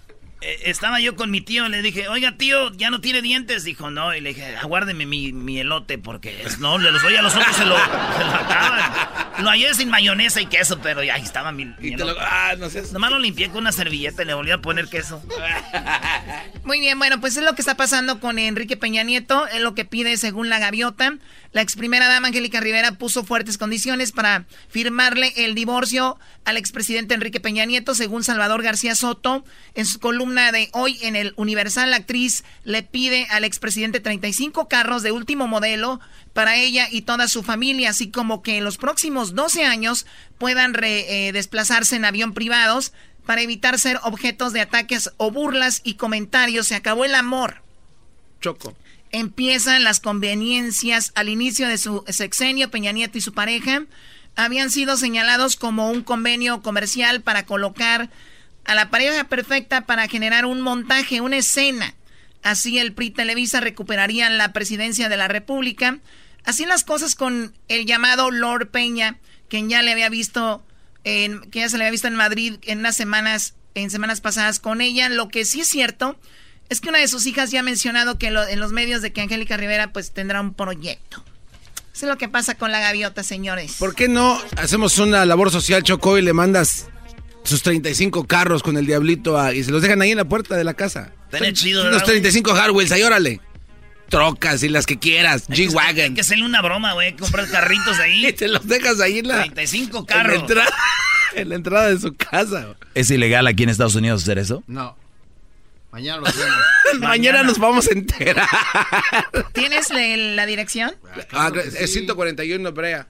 Eh, 0.45 0.59
estaba 0.65 0.99
yo 0.99 1.15
con 1.15 1.31
mi 1.31 1.39
tío, 1.39 1.69
le 1.69 1.81
dije, 1.81 2.09
oiga 2.09 2.33
tío, 2.33 2.71
ya 2.73 2.89
no 2.89 2.99
tiene 2.99 3.21
dientes. 3.21 3.63
Dijo, 3.63 3.89
no, 3.89 4.13
y 4.13 4.19
le 4.19 4.29
dije, 4.29 4.57
aguárdeme 4.57 5.05
mi, 5.05 5.59
elote 5.59 5.97
porque 5.97 6.45
no, 6.59 6.77
le 6.77 6.91
los 6.91 7.01
doy 7.01 7.15
a 7.15 7.21
los 7.21 7.33
otros, 7.33 7.55
se 7.55 7.65
lo, 7.65 7.77
se 7.77 8.23
lo 8.23 8.31
acaban. 8.31 8.91
Lo 9.39 9.49
hallé 9.49 9.73
sin 9.73 9.89
mayonesa 9.89 10.41
y 10.41 10.45
queso, 10.47 10.79
pero 10.81 11.01
ya 11.01 11.15
ahí 11.15 11.21
estaba 11.21 11.51
mi, 11.51 11.65
mi 11.65 11.95
ah, 12.19 12.55
no 12.57 12.69
sé. 12.69 12.83
Nomás 12.91 13.11
lo 13.11 13.19
limpié 13.19 13.49
con 13.49 13.59
una 13.59 13.71
servilleta 13.71 14.23
y 14.23 14.25
le 14.25 14.33
volví 14.33 14.51
a 14.51 14.59
poner 14.59 14.87
queso. 14.89 15.23
Muy 16.65 16.79
bien, 16.79 16.99
bueno, 16.99 17.19
pues 17.19 17.37
es 17.37 17.43
lo 17.43 17.55
que 17.55 17.61
está 17.61 17.75
pasando 17.75 18.19
con 18.19 18.37
Enrique 18.37 18.77
Peña 18.77 19.03
Nieto, 19.03 19.47
es 19.47 19.61
lo 19.61 19.75
que 19.75 19.85
pide 19.85 20.17
según 20.17 20.49
la 20.49 20.59
gaviota. 20.59 21.17
La 21.53 21.61
ex 21.61 21.75
primera 21.75 22.07
dama 22.07 22.29
Angélica 22.29 22.59
Rivera 22.59 22.93
puso 22.93 23.23
fuertes 23.23 23.59
condiciones 23.59 24.11
para 24.11 24.45
firmarle 24.69 25.33
el 25.37 25.53
divorcio 25.53 26.17
al 26.45 26.57
expresidente 26.57 27.13
Enrique 27.13 27.39
Peña 27.39 27.65
Nieto, 27.65 27.93
según 27.93 28.23
Salvador 28.23 28.63
García 28.63 28.95
Soto. 28.95 29.45
En 29.75 29.85
su 29.85 29.99
columna 29.99 30.32
de 30.33 30.69
hoy 30.73 30.97
en 31.01 31.15
el 31.15 31.33
Universal, 31.35 31.91
la 31.91 31.97
actriz 31.97 32.43
le 32.63 32.83
pide 32.83 33.27
al 33.29 33.43
expresidente 33.43 33.99
35 33.99 34.67
carros 34.67 35.03
de 35.03 35.11
último 35.11 35.47
modelo 35.47 35.99
para 36.33 36.55
ella 36.57 36.87
y 36.91 37.03
toda 37.03 37.27
su 37.27 37.43
familia, 37.43 37.91
así 37.91 38.09
como 38.09 38.41
que 38.41 38.57
en 38.57 38.63
los 38.63 38.77
próximos 38.77 39.35
12 39.35 39.65
años 39.65 40.05
puedan 40.37 40.75
eh, 40.81 41.31
desplazarse 41.33 41.95
en 41.95 42.05
avión 42.05 42.33
privados 42.33 42.93
para 43.25 43.41
evitar 43.41 43.79
ser 43.79 43.99
objetos 44.03 44.51
de 44.53 44.61
ataques 44.61 45.11
o 45.17 45.31
burlas 45.31 45.81
y 45.83 45.95
comentarios. 45.95 46.67
Se 46.67 46.75
acabó 46.75 47.05
el 47.05 47.15
amor. 47.15 47.61
Choco 48.41 48.75
empiezan 49.13 49.83
las 49.83 49.99
conveniencias 49.99 51.11
al 51.15 51.29
inicio 51.29 51.67
de 51.67 51.77
su 51.77 52.03
sexenio, 52.07 52.71
Peña 52.71 52.91
Nieto 52.91 53.19
y 53.19 53.21
su 53.21 53.31
pareja 53.31 53.85
habían 54.35 54.71
sido 54.71 54.97
señalados 54.97 55.55
como 55.55 55.89
un 55.89 56.01
convenio 56.01 56.61
comercial 56.61 57.21
para 57.21 57.45
colocar 57.45 58.09
a 58.65 58.75
la 58.75 58.89
pareja 58.89 59.25
perfecta 59.25 59.81
para 59.81 60.07
generar 60.07 60.45
un 60.45 60.61
montaje, 60.61 61.21
una 61.21 61.37
escena. 61.37 61.95
Así 62.43 62.77
el 62.77 62.93
PRI 62.93 63.11
Televisa 63.11 63.59
recuperarían 63.59 64.37
la 64.37 64.53
presidencia 64.53 65.09
de 65.09 65.17
la 65.17 65.27
República. 65.27 65.99
Así 66.43 66.65
las 66.65 66.83
cosas 66.83 67.15
con 67.15 67.53
el 67.69 67.85
llamado 67.85 68.31
Lord 68.31 68.69
Peña, 68.69 69.17
quien 69.49 69.69
ya 69.69 69.81
le 69.81 69.91
había 69.91 70.09
visto 70.09 70.63
en, 71.03 71.41
que 71.51 71.59
ya 71.59 71.69
se 71.69 71.77
le 71.77 71.85
había 71.85 71.91
visto 71.91 72.07
en 72.07 72.15
Madrid 72.15 72.55
en 72.63 72.79
unas 72.79 72.95
semanas, 72.95 73.55
en 73.75 73.89
semanas 73.89 74.19
pasadas 74.21 74.59
con 74.59 74.81
ella. 74.81 75.07
Lo 75.09 75.29
que 75.29 75.45
sí 75.45 75.61
es 75.61 75.69
cierto 75.69 76.17
es 76.69 76.81
que 76.81 76.89
una 76.89 76.99
de 76.99 77.07
sus 77.07 77.25
hijas 77.25 77.51
ya 77.51 77.61
ha 77.61 77.63
mencionado 77.63 78.17
que 78.17 78.27
en 78.27 78.59
los 78.59 78.71
medios 78.71 79.01
de 79.01 79.13
que 79.13 79.21
Angélica 79.21 79.57
Rivera 79.57 79.93
pues 79.93 80.11
tendrá 80.11 80.41
un 80.41 80.53
proyecto. 80.53 81.23
Eso 81.93 82.07
es 82.07 82.09
lo 82.09 82.17
que 82.17 82.27
pasa 82.27 82.55
con 82.55 82.71
la 82.71 82.79
gaviota, 82.79 83.21
señores. 83.21 83.75
¿Por 83.77 83.93
qué 83.93 84.07
no 84.07 84.41
hacemos 84.57 84.97
una 84.97 85.25
labor 85.25 85.51
social, 85.51 85.83
Choco, 85.83 86.17
y 86.17 86.23
le 86.23 86.33
mandas 86.33 86.87
sus 87.43 87.61
35 87.63 88.25
carros 88.25 88.63
con 88.63 88.77
el 88.77 88.85
diablito 88.85 89.51
y 89.53 89.63
se 89.63 89.71
los 89.71 89.81
dejan 89.81 90.01
ahí 90.01 90.11
en 90.11 90.17
la 90.17 90.25
puerta 90.25 90.55
de 90.55 90.63
la 90.63 90.73
casa? 90.73 91.11
Tiene 91.31 91.53
chido, 91.53 91.87
Unos 91.87 92.03
35 92.03 92.51
Harwells, 92.51 92.91
ahí 92.91 93.03
órale. 93.03 93.41
Trocas 94.09 94.61
y 94.63 94.69
las 94.69 94.85
que 94.85 94.99
quieras, 94.99 95.49
G-Wagon. 95.49 96.03
Hay 96.03 96.13
que 96.13 96.21
hacerle 96.21 96.45
una 96.45 96.61
broma, 96.61 96.93
güey, 96.93 97.15
comprar 97.15 97.49
carritos 97.49 97.99
ahí. 97.99 98.25
y 98.27 98.33
te 98.33 98.47
los 98.47 98.67
dejas 98.67 98.99
ahí 98.99 99.19
en 99.19 99.27
la... 99.27 99.43
35 99.43 100.05
carros. 100.05 100.43
En 101.35 101.49
la, 101.49 101.55
entrada, 101.55 101.89
de 101.89 101.99
su 101.99 102.13
casa. 102.15 102.75
¿Es 102.93 103.09
ilegal 103.09 103.47
aquí 103.47 103.63
en 103.63 103.69
Estados 103.69 103.95
Unidos 103.95 104.21
hacer 104.21 104.37
eso? 104.37 104.63
No. 104.67 104.95
Mañana 105.91 106.17
lo 106.17 106.27
hacemos. 106.27 106.57
Mañana. 106.99 107.41
nos 107.41 107.57
vamos 107.57 107.87
a 107.87 107.93
enterar. 107.93 108.47
¿Tienes 109.51 109.89
la, 109.89 110.45
dirección? 110.45 110.95
Ah, 111.31 111.51
es 111.55 111.91
141 111.91 112.71
Brea. 112.71 113.07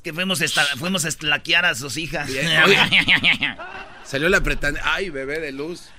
Es 0.00 0.02
que 0.02 0.14
fuimos, 0.14 0.42
fuimos 0.78 1.04
a 1.04 1.08
estlaquear 1.08 1.66
a 1.66 1.74
sus 1.74 1.98
hijas. 1.98 2.30
Salió 4.04 4.30
la 4.30 4.40
pretanda. 4.40 4.80
Ay, 4.82 5.10
bebé 5.10 5.40
de 5.40 5.52
luz. 5.52 5.90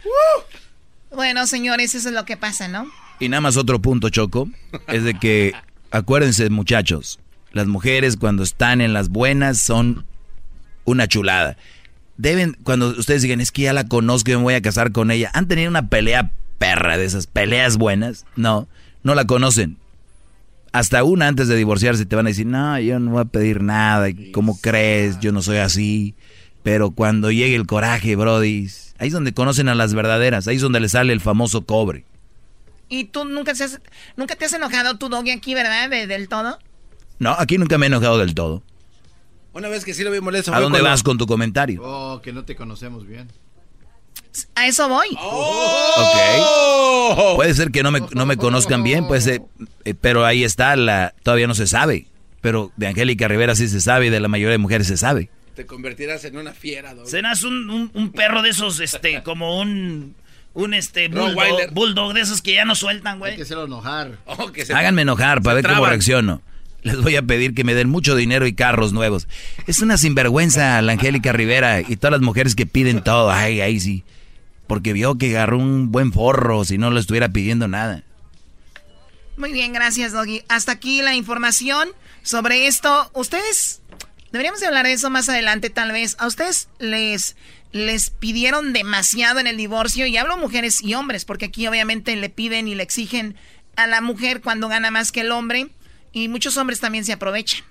Bueno, 1.11 1.45
señores, 1.45 1.93
eso 1.93 2.09
es 2.09 2.15
lo 2.15 2.25
que 2.25 2.35
pasa, 2.35 2.67
¿no? 2.67 2.91
Y 3.19 3.29
nada 3.29 3.41
más 3.41 3.57
otro 3.57 3.79
punto, 3.79 4.09
Choco, 4.09 4.49
es 4.87 5.03
de 5.03 5.13
que, 5.13 5.53
acuérdense, 5.91 6.49
muchachos, 6.49 7.19
las 7.51 7.67
mujeres 7.67 8.17
cuando 8.17 8.41
están 8.41 8.81
en 8.81 8.93
las 8.93 9.09
buenas 9.09 9.61
son 9.61 10.07
una 10.83 11.07
chulada 11.07 11.57
deben, 12.17 12.55
cuando 12.63 12.89
ustedes 12.89 13.21
digan, 13.21 13.41
es 13.41 13.51
que 13.51 13.63
ya 13.63 13.73
la 13.73 13.87
conozco 13.87 14.31
y 14.31 14.35
me 14.35 14.43
voy 14.43 14.53
a 14.53 14.61
casar 14.61 14.91
con 14.91 15.11
ella, 15.11 15.31
¿han 15.33 15.47
tenido 15.47 15.69
una 15.69 15.89
pelea 15.89 16.31
perra 16.59 16.97
de 16.97 17.05
esas 17.05 17.27
peleas 17.27 17.77
buenas? 17.77 18.25
No, 18.35 18.67
no 19.03 19.15
la 19.15 19.25
conocen. 19.25 19.77
Hasta 20.71 21.03
una 21.03 21.27
antes 21.27 21.47
de 21.47 21.55
divorciarse 21.55 22.05
te 22.05 22.15
van 22.15 22.27
a 22.27 22.29
decir, 22.29 22.45
no, 22.45 22.79
yo 22.79 22.99
no 22.99 23.11
voy 23.11 23.21
a 23.21 23.25
pedir 23.25 23.61
nada, 23.61 24.07
¿cómo 24.33 24.59
crees? 24.61 25.19
Yo 25.19 25.31
no 25.31 25.41
soy 25.41 25.57
así. 25.57 26.15
Pero 26.63 26.91
cuando 26.91 27.31
llegue 27.31 27.55
el 27.55 27.65
coraje, 27.65 28.15
Brody, 28.15 28.69
ahí 28.97 29.07
es 29.07 29.13
donde 29.13 29.33
conocen 29.33 29.67
a 29.67 29.75
las 29.75 29.93
verdaderas, 29.93 30.47
ahí 30.47 30.55
es 30.55 30.61
donde 30.61 30.79
le 30.79 30.87
sale 30.89 31.11
el 31.11 31.19
famoso 31.19 31.65
cobre. 31.65 32.05
¿Y 32.87 33.05
tú 33.05 33.25
nunca, 33.25 33.53
te 33.53 33.63
has, 33.63 33.81
nunca 34.15 34.35
te 34.35 34.45
has 34.45 34.53
enojado 34.53 34.97
tu 34.97 35.09
doggy 35.09 35.31
aquí, 35.31 35.53
verdad? 35.53 35.89
del 35.89 36.27
todo. 36.27 36.59
No, 37.19 37.31
aquí 37.37 37.57
nunca 37.57 37.77
me 37.77 37.85
he 37.85 37.87
enojado 37.87 38.17
del 38.17 38.35
todo. 38.35 38.63
Una 39.53 39.67
vez 39.67 39.83
que 39.83 39.93
sí 39.93 40.03
lo 40.03 40.11
vi 40.11 40.21
molesto. 40.21 40.53
¿A 40.53 40.59
dónde 40.59 40.81
vas 40.81 41.03
con 41.03 41.17
tu 41.17 41.25
comentario? 41.25 41.81
Oh, 41.83 42.21
que 42.21 42.31
no 42.31 42.45
te 42.45 42.55
conocemos 42.55 43.05
bien. 43.05 43.29
A 44.55 44.67
eso 44.67 44.87
voy. 44.87 45.07
Oh. 45.19 45.95
Ok. 45.97 47.35
Puede 47.35 47.53
ser 47.53 47.71
que 47.71 47.83
no 47.83 47.91
me, 47.91 48.01
no 48.13 48.25
me 48.25 48.37
conozcan 48.37 48.83
bien, 48.83 49.07
puede 49.07 49.21
ser, 49.21 49.41
eh, 49.83 49.93
pero 49.99 50.25
ahí 50.25 50.43
está, 50.43 50.75
la, 50.75 51.13
todavía 51.23 51.47
no 51.47 51.55
se 51.55 51.67
sabe. 51.67 52.07
Pero 52.41 52.71
de 52.75 52.87
Angélica 52.87 53.27
Rivera 53.27 53.55
sí 53.55 53.67
se 53.67 53.81
sabe 53.81 54.07
y 54.07 54.09
de 54.09 54.19
la 54.19 54.27
mayoría 54.27 54.51
de 54.51 54.57
mujeres 54.57 54.87
se 54.87 54.97
sabe. 54.97 55.29
Te 55.55 55.65
convertirás 55.65 56.23
en 56.25 56.37
una 56.37 56.53
fiera, 56.53 56.95
Serás 57.05 57.43
un, 57.43 57.91
un, 57.93 58.11
perro 58.11 58.41
de 58.41 58.49
esos, 58.49 58.79
este, 58.79 59.21
como 59.23 59.59
un... 59.59 60.15
Un 60.53 60.73
este 60.73 61.07
bulldog, 61.07 61.71
bulldog, 61.71 62.13
de 62.13 62.19
esos 62.19 62.41
que 62.41 62.53
ya 62.53 62.65
no 62.65 62.75
sueltan, 62.75 63.19
güey. 63.19 63.31
Hay 63.31 63.37
que 63.37 63.43
hacerlo 63.43 63.67
enojar. 63.67 64.17
Oh, 64.25 64.51
Háganme 64.73 65.03
enojar 65.03 65.41
para 65.41 65.53
ver 65.53 65.65
cómo 65.65 65.85
reacciono. 65.85 66.41
Les 66.83 66.97
voy 66.97 67.15
a 67.15 67.21
pedir 67.21 67.53
que 67.53 67.63
me 67.63 67.73
den 67.73 67.87
mucho 67.87 68.17
dinero 68.17 68.45
y 68.45 68.53
carros 68.53 68.91
nuevos. 68.91 69.29
Es 69.65 69.79
una 69.79 69.97
sinvergüenza 69.97 70.81
la 70.81 70.91
Angélica 70.91 71.31
Rivera 71.31 71.79
y 71.79 71.95
todas 71.95 72.11
las 72.11 72.21
mujeres 72.21 72.55
que 72.55 72.65
piden 72.65 73.01
todo. 73.01 73.31
Ay, 73.31 73.61
ay, 73.61 73.79
sí. 73.79 74.03
Porque 74.71 74.93
vio 74.93 75.17
que 75.17 75.35
agarró 75.35 75.57
un 75.57 75.91
buen 75.91 76.13
forro 76.13 76.63
si 76.63 76.77
no 76.77 76.91
le 76.91 77.01
estuviera 77.01 77.27
pidiendo 77.27 77.67
nada. 77.67 78.05
Muy 79.35 79.51
bien, 79.51 79.73
gracias, 79.73 80.13
Doggy. 80.13 80.43
Hasta 80.47 80.71
aquí 80.71 81.01
la 81.01 81.13
información 81.13 81.89
sobre 82.23 82.67
esto. 82.67 83.11
Ustedes 83.13 83.81
Deberíamos 84.31 84.61
de 84.61 84.67
hablar 84.67 84.85
de 84.85 84.93
eso 84.93 85.09
más 85.09 85.27
adelante, 85.27 85.69
tal 85.69 85.91
vez. 85.91 86.15
¿A 86.19 86.25
ustedes 86.25 86.69
les, 86.79 87.35
les 87.73 88.11
pidieron 88.11 88.71
demasiado 88.71 89.41
en 89.41 89.47
el 89.47 89.57
divorcio? 89.57 90.05
Y 90.05 90.15
hablo 90.15 90.37
mujeres 90.37 90.81
y 90.81 90.93
hombres, 90.93 91.25
porque 91.25 91.47
aquí 91.47 91.67
obviamente 91.67 92.15
le 92.15 92.29
piden 92.29 92.69
y 92.69 92.75
le 92.75 92.83
exigen 92.83 93.35
a 93.75 93.87
la 93.87 93.99
mujer 93.99 94.39
cuando 94.39 94.69
gana 94.69 94.89
más 94.89 95.11
que 95.11 95.19
el 95.19 95.33
hombre. 95.33 95.67
Y 96.13 96.29
muchos 96.29 96.55
hombres 96.55 96.79
también 96.79 97.03
se 97.03 97.11
aprovechan. 97.11 97.65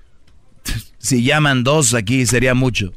Si 0.99 1.23
llaman 1.23 1.65
dos, 1.65 1.95
aquí 1.95 2.27
sería 2.27 2.53
mucho. 2.53 2.93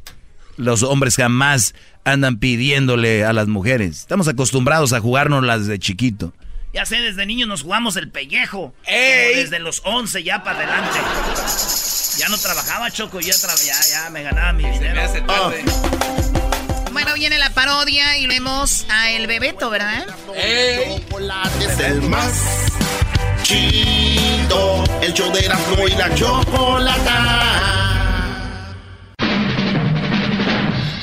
Los 0.58 0.82
hombres 0.82 1.16
jamás 1.16 1.74
andan 2.04 2.38
pidiéndole 2.38 3.24
a 3.24 3.32
las 3.32 3.48
mujeres. 3.48 4.00
Estamos 4.00 4.28
acostumbrados 4.28 4.92
a 4.92 5.00
jugarnos 5.00 5.42
las 5.44 5.66
de 5.66 5.78
chiquito. 5.78 6.32
Ya 6.72 6.84
sé, 6.84 6.96
desde 6.96 7.24
niños 7.24 7.48
nos 7.48 7.62
jugamos 7.62 7.96
el 7.96 8.10
pellejo. 8.10 8.74
Desde 8.86 9.60
los 9.60 9.80
11 9.84 10.24
ya 10.24 10.42
para 10.42 10.58
adelante. 10.58 10.98
Ya 12.18 12.28
no 12.28 12.36
trabajaba, 12.38 12.90
Choco, 12.90 13.20
ya, 13.20 13.32
ya, 13.32 13.74
ya 13.90 14.10
me 14.10 14.22
ganaba 14.22 14.52
mi 14.52 14.64
dinero. 14.68 15.02
Oh. 15.28 15.52
Bueno, 16.92 17.14
viene 17.14 17.38
la 17.38 17.50
parodia 17.50 18.18
y 18.18 18.26
vemos 18.26 18.86
a 18.88 19.10
El 19.10 19.26
Bebeto, 19.26 19.70
¿verdad? 19.70 20.06
El 20.36 21.00
chocolate 21.00 21.64
es 21.64 21.78
el 21.78 22.02
más 22.02 22.32
chido. 23.42 24.84
El 25.00 25.12
show 25.12 25.32
de 25.32 25.48
la 25.48 25.58
y 25.88 25.94
la 25.96 26.14
chocolata. 26.14 27.93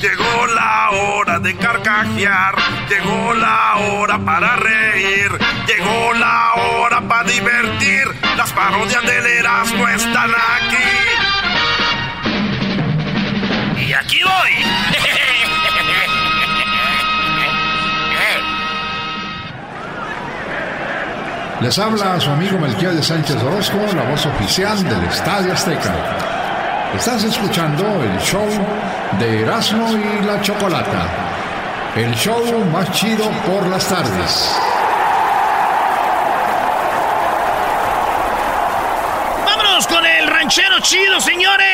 Llegó 0.02 0.46
la 0.48 0.90
hora 0.90 1.38
de 1.38 1.56
carcajear, 1.56 2.56
llegó 2.88 3.34
la 3.34 3.76
hora 3.76 4.18
para 4.18 4.56
reír, 4.56 5.30
llegó 5.68 6.12
la 6.14 6.54
hora 6.54 7.00
para 7.02 7.22
divertir. 7.22 8.08
Las 8.36 8.52
parodias 8.52 9.00
del 9.04 9.24
Erasmo 9.24 9.86
están 9.86 10.32
aquí. 10.32 10.82
Y 13.80 13.92
aquí 13.92 14.20
voy. 14.24 14.50
Les 21.60 21.78
habla 21.78 22.18
su 22.18 22.30
amigo 22.30 22.58
Melquiel 22.58 22.96
de 22.96 23.04
Sánchez 23.04 23.36
Orozco, 23.36 23.78
la 23.94 24.02
voz 24.02 24.26
oficial 24.26 24.82
del 24.82 25.04
Estadio 25.04 25.52
Azteca. 25.52 26.41
Estás 26.94 27.24
escuchando 27.24 28.02
el 28.04 28.18
show 28.20 28.46
de 29.18 29.40
Erasmo 29.40 29.96
y 29.96 30.24
la 30.24 30.40
Chocolata, 30.42 31.08
el 31.96 32.14
show 32.14 32.44
más 32.66 32.92
chido 32.92 33.30
por 33.46 33.66
las 33.66 33.88
tardes. 33.88 34.54
¡Vámonos 39.46 39.86
con 39.86 40.04
el 40.04 40.28
ranchero 40.28 40.78
chido, 40.80 41.18
señores! 41.20 41.72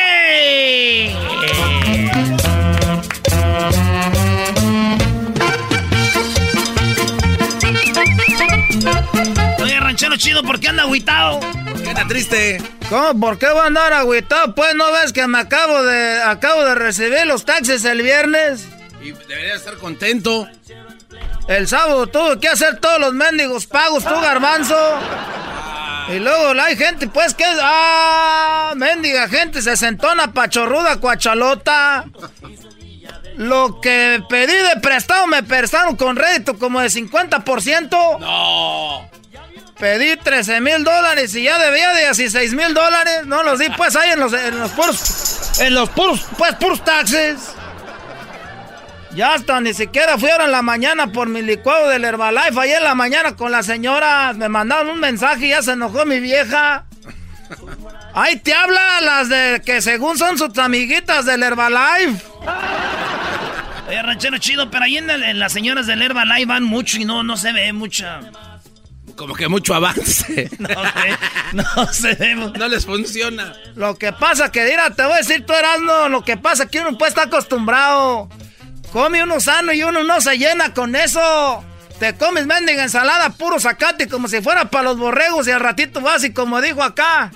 Ranchero 9.99 10.15
chido, 10.15 10.43
¿por 10.43 10.61
qué 10.61 10.69
anda 10.69 10.83
agüitado? 10.83 11.41
¿Por 11.41 11.83
qué 11.83 11.89
anda 11.89 12.07
triste? 12.07 12.61
¿Cómo? 12.87 13.19
¿Por 13.19 13.37
qué 13.37 13.49
voy 13.49 13.59
a 13.59 13.65
andar 13.65 13.91
agüitado? 13.91 14.55
Pues 14.55 14.73
no 14.73 14.89
ves 14.93 15.11
que 15.11 15.27
me 15.27 15.39
acabo 15.39 15.83
de 15.83 16.21
acabo 16.21 16.63
de 16.63 16.75
recibir 16.75 17.25
los 17.25 17.43
taxis 17.43 17.83
el 17.83 18.01
viernes. 18.01 18.65
Y 19.01 19.11
debería 19.11 19.55
estar 19.55 19.75
contento. 19.75 20.47
El 21.49 21.67
sábado 21.67 22.07
tuve 22.07 22.39
que 22.39 22.47
hacer 22.47 22.79
todos 22.79 22.97
los 23.01 23.13
mendigos 23.13 23.65
pagos, 23.65 24.05
tú 24.05 24.13
garbanzo. 24.21 24.77
Y 26.13 26.19
luego 26.19 26.59
hay 26.61 26.77
gente, 26.77 27.07
pues, 27.07 27.33
que 27.33 27.43
es. 27.43 27.57
¡Ah! 27.61 28.71
Mendiga 28.77 29.27
gente, 29.27 29.61
se 29.61 29.75
sentona 29.75 30.31
pachorruda, 30.31 30.95
cuachalota. 30.97 32.05
Lo 33.35 33.81
que 33.81 34.23
pedí 34.29 34.53
de 34.53 34.79
prestado 34.81 35.27
me 35.27 35.43
prestaron 35.43 35.97
con 35.97 36.15
rédito 36.15 36.57
como 36.57 36.79
de 36.79 36.87
50%. 36.87 38.19
No. 38.19 39.18
Pedí 39.79 40.17
13 40.17 40.59
mil 40.59 40.83
dólares 40.83 41.33
y 41.35 41.43
ya 41.43 41.57
debía 41.57 41.93
de 41.93 42.01
16 42.01 42.53
mil 42.53 42.73
dólares. 42.73 43.25
No 43.25 43.43
los 43.43 43.59
di 43.59 43.67
pues 43.77 43.95
ahí 43.95 44.11
en 44.11 44.19
los, 44.19 44.33
en 44.33 44.59
los 44.59 44.71
puros, 44.71 45.59
en 45.61 45.73
los 45.73 45.89
puros, 45.89 46.25
pues 46.37 46.53
puros 46.55 46.83
taxes. 46.83 47.55
Ya 49.15 49.33
hasta 49.33 49.61
ni 49.61 49.73
siquiera 49.73 50.17
fui 50.17 50.29
ahora 50.29 50.45
en 50.45 50.51
la 50.51 50.61
mañana 50.61 51.07
por 51.07 51.29
mi 51.29 51.41
licuado 51.41 51.87
del 51.87 52.03
Herbalife. 52.03 52.59
Ayer 52.59 52.77
en 52.79 52.83
la 52.83 52.95
mañana 52.95 53.37
con 53.37 53.53
la 53.53 53.63
señora 53.63 54.33
me 54.33 54.49
mandaron 54.49 54.89
un 54.89 54.99
mensaje 54.99 55.45
y 55.45 55.49
ya 55.49 55.61
se 55.61 55.71
enojó 55.71 56.05
mi 56.05 56.19
vieja. 56.19 56.83
Ahí 58.13 58.35
te 58.35 58.53
habla 58.53 58.99
las 59.01 59.29
de 59.29 59.61
que 59.65 59.81
según 59.81 60.17
son 60.17 60.37
sus 60.37 60.57
amiguitas 60.57 61.25
del 61.25 61.41
Herbalife. 61.41 62.21
Oye, 63.87 64.01
ranchero 64.03 64.37
chido, 64.39 64.69
pero 64.69 64.83
ahí 64.83 64.97
en, 64.97 65.39
las 65.39 65.53
señoras 65.53 65.87
del 65.87 66.01
Herbalife 66.01 66.45
van 66.45 66.63
mucho 66.63 66.97
y 66.97 67.05
no, 67.05 67.23
no 67.23 67.37
se 67.37 67.53
ve 67.53 67.71
mucha 67.71 68.19
como 69.19 69.35
que 69.35 69.47
mucho 69.49 69.75
avance. 69.75 70.49
No 70.59 70.69
no 71.75 71.91
sé. 71.91 72.35
No 72.35 72.67
les 72.69 72.85
funciona. 72.85 73.53
Lo 73.75 73.95
que 73.95 74.13
pasa 74.13 74.49
que, 74.49 74.63
mira, 74.63 74.91
te 74.91 75.03
voy 75.03 75.11
a 75.11 75.17
decir 75.17 75.45
tú, 75.45 75.51
Erasmo, 75.51 76.07
lo 76.07 76.23
que 76.23 76.37
pasa 76.37 76.67
que 76.67 76.79
uno 76.79 76.97
puede 76.97 77.09
estar 77.09 77.27
acostumbrado. 77.27 78.29
Come 78.93 79.21
uno 79.21 79.41
sano 79.41 79.73
y 79.73 79.83
uno 79.83 80.05
no 80.05 80.21
se 80.21 80.37
llena 80.37 80.73
con 80.73 80.95
eso. 80.95 81.65
Te 81.99 82.15
comes 82.15 82.45
mendiga 82.45 82.81
ensalada 82.81 83.31
puro 83.31 83.59
zacate 83.59 84.07
como 84.07 84.29
si 84.29 84.41
fuera 84.41 84.69
para 84.71 84.85
los 84.85 84.97
borregos 84.97 85.45
y 85.49 85.51
al 85.51 85.59
ratito 85.59 85.99
vas 85.99 86.23
y 86.23 86.31
como 86.31 86.61
dijo 86.61 86.81
acá, 86.81 87.29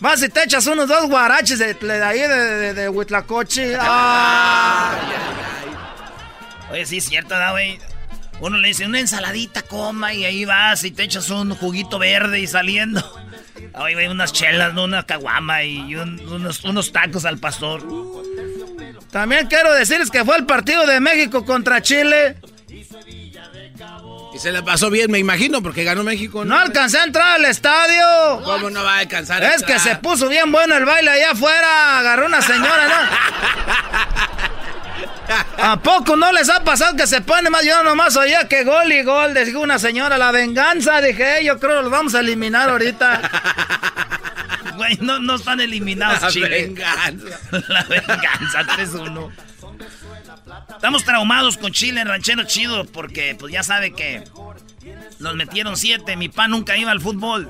vas 0.00 0.22
y 0.22 0.28
te 0.28 0.44
echas 0.44 0.66
unos 0.66 0.86
dos 0.86 1.08
guaraches 1.08 1.58
de, 1.58 1.74
ahí 2.04 2.20
de, 2.20 2.74
de, 2.74 2.88
Huitlacoche. 2.90 3.74
Oye, 6.70 6.84
sí 6.84 6.98
es 6.98 7.06
cierto, 7.06 7.34
¿da, 7.34 7.52
güey? 7.52 7.78
Uno 8.40 8.58
le 8.58 8.68
dice 8.68 8.86
una 8.86 8.98
ensaladita, 9.00 9.62
coma, 9.62 10.14
y 10.14 10.24
ahí 10.24 10.44
vas 10.44 10.82
y 10.84 10.90
te 10.90 11.04
echas 11.04 11.30
un 11.30 11.54
juguito 11.54 11.98
verde 11.98 12.40
y 12.40 12.46
saliendo. 12.46 13.00
Ahí 13.74 13.94
hay 13.94 14.06
unas 14.06 14.32
chelas, 14.32 14.74
¿no? 14.74 14.84
una 14.84 15.04
caguama 15.04 15.62
y 15.64 15.94
unos, 15.94 16.62
unos 16.64 16.92
tacos 16.92 17.24
al 17.24 17.38
pastor. 17.38 17.82
También 19.10 19.46
quiero 19.46 19.72
decirles 19.72 20.10
que 20.10 20.24
fue 20.24 20.36
el 20.36 20.44
partido 20.44 20.86
de 20.86 21.00
México 21.00 21.44
contra 21.44 21.80
Chile. 21.80 22.36
Y 24.34 24.38
se 24.38 24.50
le 24.50 24.62
pasó 24.62 24.88
bien, 24.88 25.10
me 25.10 25.18
imagino, 25.18 25.62
porque 25.62 25.84
ganó 25.84 26.02
México. 26.02 26.44
No, 26.44 26.58
alcancé 26.58 26.98
a 26.98 27.04
entrar 27.04 27.36
al 27.36 27.44
estadio. 27.44 28.42
¿Cómo 28.44 28.70
no 28.70 28.82
va 28.82 28.96
a 28.96 28.98
alcanzar? 29.00 29.42
Es 29.42 29.62
que 29.62 29.78
se 29.78 29.96
puso 29.96 30.28
bien 30.28 30.50
bueno 30.50 30.74
el 30.76 30.86
baile 30.86 31.10
allá 31.10 31.32
afuera. 31.32 31.98
Agarró 31.98 32.26
una 32.26 32.40
señora, 32.40 32.88
¿no? 32.88 34.52
¿A 35.58 35.80
poco 35.80 36.16
no 36.16 36.32
les 36.32 36.48
ha 36.48 36.64
pasado 36.64 36.96
que 36.96 37.06
se 37.06 37.20
pone 37.20 37.50
más? 37.50 37.64
Yo 37.64 37.82
nomás 37.82 38.16
oía 38.16 38.48
que 38.48 38.64
gol 38.64 38.92
y 38.92 39.02
gol. 39.02 39.34
Dijo 39.34 39.60
una 39.60 39.78
señora, 39.78 40.18
la 40.18 40.32
venganza. 40.32 41.00
Dije, 41.00 41.44
yo 41.44 41.58
creo 41.58 41.76
que 41.76 41.82
los 41.82 41.90
vamos 41.90 42.14
a 42.14 42.20
eliminar 42.20 42.68
ahorita. 42.68 43.20
Güey, 44.76 44.96
no, 45.00 45.18
no 45.18 45.34
están 45.34 45.60
eliminados, 45.60 46.34
La 46.34 46.48
venganza. 46.48 47.38
La 47.68 47.82
venganza, 47.84 48.62
3-1. 48.62 49.30
Estamos 50.70 51.04
traumados 51.04 51.58
con 51.58 51.72
Chile, 51.72 52.02
ranchero 52.04 52.44
chido, 52.44 52.84
porque 52.86 53.36
pues 53.38 53.52
ya 53.52 53.62
sabe 53.62 53.92
que 53.92 54.24
nos 55.18 55.34
metieron 55.34 55.76
siete. 55.76 56.16
Mi 56.16 56.28
pa 56.28 56.48
nunca 56.48 56.76
iba 56.76 56.90
al 56.90 57.00
fútbol. 57.00 57.48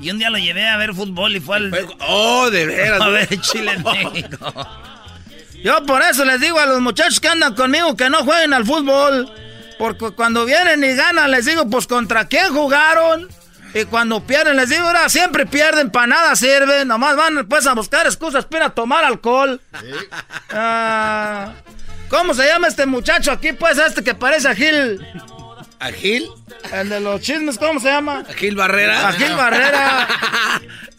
Y 0.00 0.10
un 0.10 0.18
día 0.18 0.30
lo 0.30 0.38
llevé 0.38 0.68
a 0.68 0.76
ver 0.76 0.94
fútbol 0.94 1.36
y 1.36 1.40
fue 1.40 1.56
al. 1.56 1.88
Oh, 2.00 2.50
de 2.50 2.66
veras. 2.66 3.00
A 3.02 3.08
ver 3.08 3.40
Chile 3.40 3.78
México. 3.78 4.66
Yo 5.62 5.84
por 5.86 6.02
eso 6.02 6.24
les 6.24 6.40
digo 6.40 6.58
a 6.58 6.66
los 6.66 6.80
muchachos 6.80 7.20
que 7.20 7.28
andan 7.28 7.54
conmigo 7.54 7.96
que 7.96 8.10
no 8.10 8.24
jueguen 8.24 8.52
al 8.52 8.66
fútbol. 8.66 9.32
Porque 9.78 10.10
cuando 10.10 10.44
vienen 10.44 10.84
y 10.84 10.94
ganan, 10.94 11.30
les 11.30 11.46
digo, 11.46 11.68
pues 11.68 11.86
contra 11.86 12.26
quién 12.26 12.52
jugaron. 12.52 13.28
Y 13.74 13.84
cuando 13.84 14.24
pierden, 14.24 14.56
les 14.56 14.68
digo, 14.68 14.86
ahora 14.86 15.08
siempre 15.08 15.46
pierden, 15.46 15.90
para 15.90 16.06
nada 16.06 16.36
sirven. 16.36 16.86
Nomás 16.88 17.16
van 17.16 17.46
pues 17.48 17.66
a 17.66 17.74
buscar 17.74 18.06
excusas 18.06 18.44
para 18.44 18.70
tomar 18.70 19.04
alcohol. 19.04 19.60
Ah, 20.50 21.52
¿Cómo 22.08 22.34
se 22.34 22.46
llama 22.46 22.68
este 22.68 22.84
muchacho 22.84 23.32
aquí, 23.32 23.54
pues, 23.54 23.78
este 23.78 24.04
que 24.04 24.14
parece 24.14 24.48
a 24.48 24.54
Gil? 24.54 25.00
¿A 25.80 25.90
Gil? 25.90 26.28
El 26.70 26.90
de 26.90 27.00
los 27.00 27.20
chismes, 27.22 27.58
¿cómo 27.58 27.80
se 27.80 27.88
llama? 27.88 28.24
¿A 28.28 28.32
Gil 28.34 28.54
Barrera? 28.54 29.08
A 29.08 29.12
Gil 29.12 29.34
Barrera. 29.34 30.08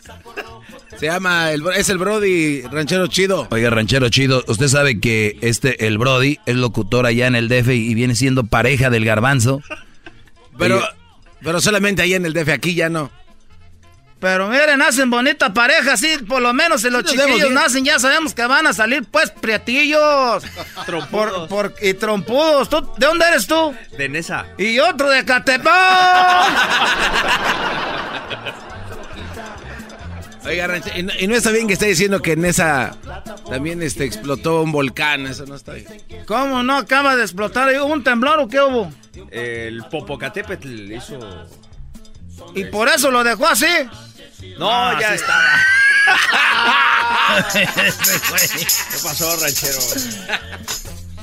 Se 0.98 1.08
llama, 1.08 1.52
el, 1.52 1.64
es 1.76 1.90
el 1.90 1.98
Brody 1.98 2.62
Ranchero 2.64 3.08
Chido. 3.08 3.48
Oiga, 3.52 3.70
Ranchero 3.70 4.10
Chido, 4.10 4.44
usted 4.48 4.68
sabe 4.68 5.00
que 5.00 5.38
este, 5.42 5.88
el 5.88 5.98
Brody, 5.98 6.40
es 6.46 6.56
locutor 6.56 7.06
allá 7.06 7.28
en 7.28 7.36
el 7.36 7.50
DF 7.50 7.70
y 7.70 7.94
viene 7.94 8.16
siendo 8.16 8.46
pareja 8.46 8.90
del 8.90 9.06
garbanzo. 9.06 9.62
Pero, 10.58 10.82
pero 11.42 11.62
solamente 11.62 12.02
ahí 12.02 12.14
en 12.14 12.26
el 12.26 12.34
DF, 12.34 12.50
aquí 12.50 12.76
ya 12.76 12.90
no. 12.90 13.12
Pero 14.24 14.48
miren, 14.48 14.82
hacen 14.82 15.10
bonita 15.10 15.54
pareja, 15.54 15.98
sí, 15.98 16.18
por 16.26 16.42
lo 16.42 16.54
menos 16.54 16.82
si 16.82 16.90
los 16.90 17.04
chiquillos 17.04 17.52
nacen, 17.52 17.84
ya 17.84 18.00
sabemos 18.00 18.34
que 18.34 18.46
van 18.46 18.66
a 18.66 18.72
salir, 18.72 19.04
pues, 19.12 19.32
prietillos. 19.32 20.46
Trompudos. 20.86 21.50
Por, 21.50 21.76
y 21.82 21.94
trompudos. 21.94 22.70
¿Tú, 22.70 22.90
¿De 22.98 23.06
dónde 23.06 23.28
eres 23.28 23.48
tú? 23.48 23.76
De 23.98 24.08
Nesa. 24.08 24.46
Y 24.58 24.80
otro 24.80 25.10
de 25.10 25.26
Catepón. 25.26 25.74
Oiga, 30.46 30.68
Ranchero, 30.68 30.98
y 31.00 31.04
no, 31.04 31.14
y 31.20 31.28
no 31.28 31.36
está 31.36 31.52
bien 31.52 31.68
que 31.68 31.74
esté 31.74 31.86
diciendo 31.88 32.22
que 32.22 32.34
en 32.34 32.44
esa 32.46 32.96
también 33.50 33.82
este, 33.82 34.04
explotó 34.04 34.62
un 34.62 34.72
volcán, 34.74 35.26
eso 35.28 35.46
no 35.46 35.56
está 35.56 35.74
bien. 35.74 35.88
¿Cómo 36.28 36.64
no 36.64 36.78
acaba 36.78 37.16
de 37.16 37.24
explotar? 37.24 37.70
¿Hubo 37.76 37.86
un 37.94 38.04
temblor 38.04 38.40
o 38.40 38.48
qué 38.48 38.60
hubo? 38.60 38.92
El 39.32 39.84
Popocatépetl 39.86 40.92
hizo. 40.92 41.20
¿Y 42.56 42.66
por 42.66 42.90
eso 42.90 43.10
lo 43.10 43.24
dejó 43.24 43.48
así? 43.48 43.66
No, 44.58 44.70
Ah, 44.70 44.98
ya 45.00 45.10
sí. 45.10 45.16
estaba. 45.16 45.44
¿Qué 47.54 48.98
pasó, 49.02 49.36
ranchero? 49.38 49.80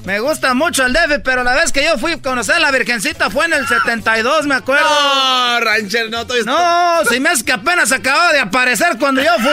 Me 0.04 0.18
gusta 0.18 0.54
mucho 0.54 0.86
el 0.86 0.92
DF, 0.92 1.20
pero 1.22 1.44
la 1.44 1.54
vez 1.54 1.72
que 1.72 1.84
yo 1.84 1.98
fui 1.98 2.12
a 2.12 2.22
conocer 2.22 2.56
a 2.56 2.60
la 2.60 2.70
Virgencita 2.70 3.28
fue 3.30 3.44
en 3.44 3.52
el 3.52 3.68
72, 3.68 4.46
me 4.46 4.54
acuerdo. 4.54 4.88
No, 4.88 5.60
ranchero, 5.60 6.08
no, 6.08 6.22
estoy... 6.22 6.42
No, 6.44 7.04
si 7.08 7.20
me 7.20 7.30
es 7.30 7.42
que 7.42 7.52
apenas 7.52 7.92
acababa 7.92 8.32
de 8.32 8.40
aparecer 8.40 8.96
cuando 8.98 9.22
yo 9.22 9.32
fui. 9.34 9.50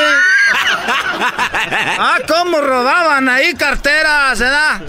Ah, 2.00 2.20
cómo 2.28 2.62
robaban 2.62 3.28
ahí 3.28 3.54
carteras, 3.56 4.40
¿verdad? 4.40 4.82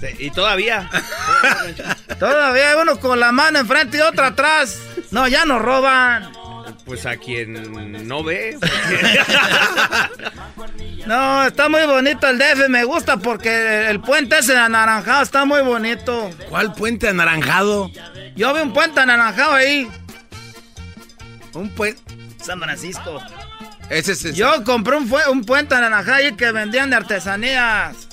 Sí, 0.00 0.06
y 0.18 0.30
todavía. 0.30 0.88
Todavía 2.18 2.70
hay 2.70 2.76
uno 2.80 2.98
con 3.00 3.18
la 3.18 3.32
mano 3.32 3.58
enfrente 3.58 3.98
y 3.98 4.00
otra 4.00 4.28
atrás. 4.28 4.78
No, 5.10 5.26
ya 5.26 5.44
no 5.44 5.58
roban. 5.58 6.39
Pues 6.84 7.06
a 7.06 7.16
quien 7.16 8.08
no 8.08 8.24
ve. 8.24 8.58
No, 11.06 11.46
está 11.46 11.68
muy 11.68 11.84
bonito 11.86 12.28
el 12.28 12.38
DF, 12.38 12.68
me 12.68 12.84
gusta 12.84 13.16
porque 13.16 13.88
el 13.88 14.00
puente 14.00 14.38
ese 14.38 14.56
anaranjado 14.56 15.22
está 15.22 15.44
muy 15.44 15.62
bonito. 15.62 16.30
¿Cuál 16.48 16.72
puente 16.72 17.08
anaranjado? 17.08 17.90
Yo 18.36 18.52
vi 18.54 18.60
un 18.60 18.72
puente 18.72 19.00
anaranjado 19.00 19.52
ahí. 19.52 19.90
Un 21.54 21.70
puente. 21.70 22.02
San 22.42 22.60
Francisco. 22.60 23.20
Ese 23.88 24.12
es 24.12 24.24
ese. 24.24 24.34
Yo 24.34 24.62
compré 24.64 24.96
un, 24.96 25.44
puente 25.44 25.74
anaranjado 25.74 26.18
ahí 26.18 26.32
que 26.32 26.52
vendían 26.52 26.90
de 26.90 26.96
artesanías. 26.96 28.08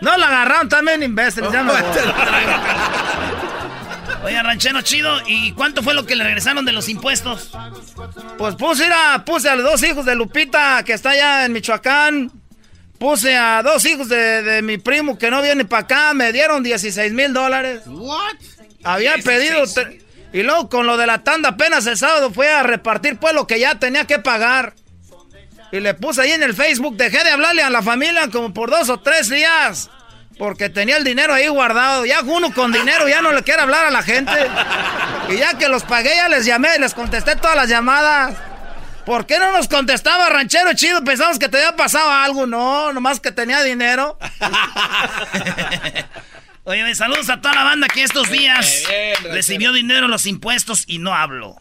No 0.00 0.16
lo 0.16 0.24
agarraron 0.24 0.68
también, 0.68 1.02
imbéciles. 1.02 1.50
ya 1.52 1.62
me 1.62 1.72
voy. 1.72 1.80
Oiga, 4.22 4.42
ranchero 4.42 4.82
chido, 4.82 5.18
¿y 5.26 5.52
cuánto 5.52 5.82
fue 5.82 5.94
lo 5.94 6.04
que 6.04 6.14
le 6.14 6.24
regresaron 6.24 6.64
de 6.64 6.72
los 6.72 6.88
impuestos? 6.88 7.50
Pues 8.36 8.54
puse, 8.54 8.84
mira, 8.84 9.22
puse 9.24 9.48
a 9.48 9.56
los 9.56 9.64
dos 9.64 9.82
hijos 9.82 10.04
de 10.04 10.14
Lupita, 10.14 10.82
que 10.84 10.92
está 10.92 11.10
allá 11.10 11.46
en 11.46 11.52
Michoacán. 11.52 12.30
Puse 12.98 13.34
a 13.34 13.62
dos 13.62 13.82
hijos 13.86 14.10
de, 14.10 14.42
de 14.42 14.60
mi 14.60 14.76
primo 14.76 15.18
que 15.18 15.30
no 15.30 15.40
viene 15.40 15.64
para 15.64 15.84
acá. 15.84 16.12
Me 16.12 16.32
dieron 16.32 16.62
16 16.62 17.12
mil 17.14 17.32
dólares. 17.32 17.82
What? 17.86 18.36
Había 18.84 19.16
pedido... 19.18 19.64
Y 20.32 20.42
luego 20.42 20.68
con 20.68 20.86
lo 20.86 20.96
de 20.96 21.06
la 21.06 21.24
tanda 21.24 21.48
apenas 21.50 21.86
el 21.86 21.96
sábado 21.96 22.30
fue 22.30 22.48
a 22.48 22.62
repartir 22.62 23.16
pues 23.16 23.34
lo 23.34 23.46
que 23.46 23.58
ya 23.58 23.78
tenía 23.78 24.06
que 24.06 24.18
pagar. 24.18 24.74
Y 25.72 25.80
le 25.80 25.94
puse 25.94 26.22
ahí 26.22 26.32
en 26.32 26.42
el 26.42 26.54
Facebook, 26.54 26.96
dejé 26.96 27.24
de 27.24 27.30
hablarle 27.30 27.62
a 27.62 27.70
la 27.70 27.82
familia 27.82 28.28
como 28.30 28.52
por 28.52 28.70
dos 28.70 28.88
o 28.90 29.00
tres 29.00 29.28
días. 29.28 29.90
Porque 30.40 30.70
tenía 30.70 30.96
el 30.96 31.04
dinero 31.04 31.34
ahí 31.34 31.48
guardado. 31.48 32.06
Ya 32.06 32.22
uno 32.22 32.50
con 32.54 32.72
dinero 32.72 33.06
ya 33.06 33.20
no 33.20 33.30
le 33.30 33.42
quiere 33.42 33.60
hablar 33.60 33.84
a 33.84 33.90
la 33.90 34.02
gente. 34.02 34.32
Y 35.28 35.36
ya 35.36 35.58
que 35.58 35.68
los 35.68 35.82
pagué, 35.82 36.16
ya 36.16 36.30
les 36.30 36.46
llamé, 36.46 36.78
les 36.78 36.94
contesté 36.94 37.36
todas 37.36 37.54
las 37.54 37.68
llamadas. 37.68 38.38
¿Por 39.04 39.26
qué 39.26 39.38
no 39.38 39.52
nos 39.52 39.68
contestaba, 39.68 40.30
ranchero 40.30 40.72
chido? 40.72 41.04
Pensamos 41.04 41.38
que 41.38 41.50
te 41.50 41.58
había 41.58 41.76
pasado 41.76 42.10
algo. 42.10 42.46
No, 42.46 42.90
nomás 42.94 43.20
que 43.20 43.32
tenía 43.32 43.62
dinero. 43.62 44.18
Oye, 46.64 46.94
saludos 46.94 47.28
a 47.28 47.42
toda 47.42 47.56
la 47.56 47.64
banda 47.64 47.86
que 47.88 48.02
estos 48.02 48.30
días 48.30 48.84
bien, 48.88 49.34
recibió 49.34 49.74
dinero 49.74 50.06
en 50.06 50.10
los 50.10 50.24
impuestos 50.24 50.84
y 50.86 51.00
no 51.00 51.14
hablo. 51.14 51.60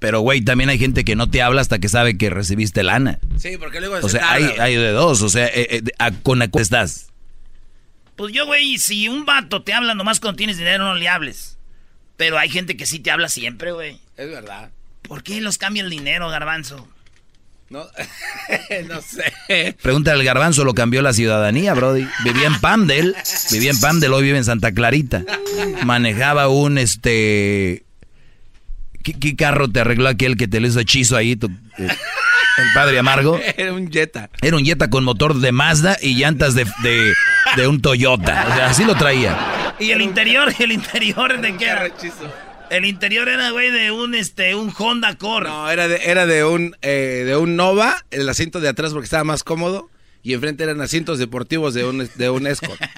Pero, 0.00 0.20
güey, 0.20 0.40
también 0.40 0.70
hay 0.70 0.78
gente 0.78 1.04
que 1.04 1.14
no 1.14 1.30
te 1.30 1.42
habla 1.42 1.60
hasta 1.60 1.78
que 1.78 1.88
sabe 1.88 2.16
que 2.18 2.30
recibiste 2.30 2.82
lana. 2.82 3.20
Sí, 3.36 3.56
porque 3.58 3.80
luego 3.80 3.96
O 3.96 4.08
se 4.08 4.18
sea, 4.18 4.32
hay, 4.32 4.74
de 4.74 4.90
dos. 4.90 5.20
O 5.22 5.28
sea, 5.28 5.46
eh, 5.46 5.66
eh, 5.70 5.82
a- 5.98 6.10
¿con 6.10 6.42
a 6.42 6.48
cuál 6.48 6.62
estás? 6.62 7.08
Pues 8.16 8.32
yo, 8.32 8.46
güey, 8.46 8.78
si 8.78 9.08
un 9.08 9.24
vato 9.26 9.62
te 9.62 9.72
habla 9.74 9.94
nomás 9.94 10.18
cuando 10.18 10.36
tienes 10.38 10.56
dinero, 10.58 10.84
no 10.84 10.94
le 10.94 11.08
hables. 11.08 11.58
Pero 12.16 12.38
hay 12.38 12.48
gente 12.50 12.76
que 12.76 12.86
sí 12.86 12.98
te 12.98 13.10
habla 13.10 13.28
siempre, 13.28 13.72
güey. 13.72 13.98
Es 14.16 14.28
verdad. 14.28 14.70
¿Por 15.02 15.22
qué 15.22 15.40
los 15.40 15.58
cambia 15.58 15.82
el 15.82 15.90
dinero, 15.90 16.28
garbanzo? 16.30 16.88
No, 17.68 17.84
no 18.88 19.00
sé. 19.02 19.76
Pregunta 19.82 20.12
al 20.12 20.24
garbanzo, 20.24 20.64
lo 20.64 20.74
cambió 20.74 21.02
la 21.02 21.12
ciudadanía, 21.12 21.72
Brody. 21.74 22.06
Vivía 22.24 22.46
en 22.46 22.60
Pamdel, 22.60 23.14
vivía 23.52 23.70
en 23.70 23.80
Pamdel, 23.80 24.12
hoy 24.12 24.24
vive 24.24 24.38
en 24.38 24.44
Santa 24.44 24.72
Clarita. 24.72 25.24
Manejaba 25.84 26.48
un, 26.48 26.78
este... 26.78 27.84
¿Qué, 29.02 29.14
qué 29.14 29.36
carro 29.36 29.68
te 29.68 29.80
arregló 29.80 30.08
aquel 30.08 30.36
que 30.36 30.48
te 30.48 30.60
le 30.60 30.68
hizo 30.68 30.80
hechizo 30.80 31.16
ahí, 31.16 31.36
tu- 31.36 31.46
eh, 31.78 31.88
el 31.88 32.66
padre 32.74 32.98
amargo? 32.98 33.40
Era 33.56 33.72
un 33.72 33.90
Jetta. 33.90 34.30
Era 34.42 34.56
un 34.56 34.64
Jetta 34.64 34.90
con 34.90 35.04
motor 35.04 35.34
de 35.38 35.52
Mazda 35.52 35.96
y 36.02 36.14
llantas 36.16 36.54
de, 36.54 36.64
de, 36.82 37.12
de 37.56 37.66
un 37.68 37.80
Toyota. 37.80 38.46
O 38.50 38.54
sea, 38.54 38.66
así 38.66 38.84
lo 38.84 38.94
traía. 38.96 39.74
¿Y 39.78 39.90
el 39.92 40.02
interior? 40.02 40.52
¿El 40.58 40.72
interior 40.72 41.40
de 41.40 41.56
qué 41.56 41.66
era? 41.66 41.88
El 42.70 42.84
interior 42.84 43.28
era, 43.28 43.50
güey, 43.50 43.70
de 43.70 43.90
un, 43.90 44.14
este, 44.14 44.54
un 44.54 44.72
Honda 44.78 45.08
Accord. 45.08 45.46
No, 45.48 45.70
era 45.70 45.88
de, 45.88 45.96
era 46.04 46.26
de 46.26 46.44
un 46.44 46.76
eh, 46.82 47.24
de 47.26 47.36
un 47.36 47.56
Nova, 47.56 48.04
el 48.10 48.28
asiento 48.28 48.60
de 48.60 48.68
atrás 48.68 48.92
porque 48.92 49.06
estaba 49.06 49.24
más 49.24 49.42
cómodo. 49.42 49.88
Y 50.22 50.34
enfrente 50.34 50.62
eran 50.64 50.80
asientos 50.82 51.18
deportivos 51.18 51.72
de 51.72 51.84
un, 51.86 52.08
de 52.14 52.28
un 52.30 52.46
Escort. 52.46 52.78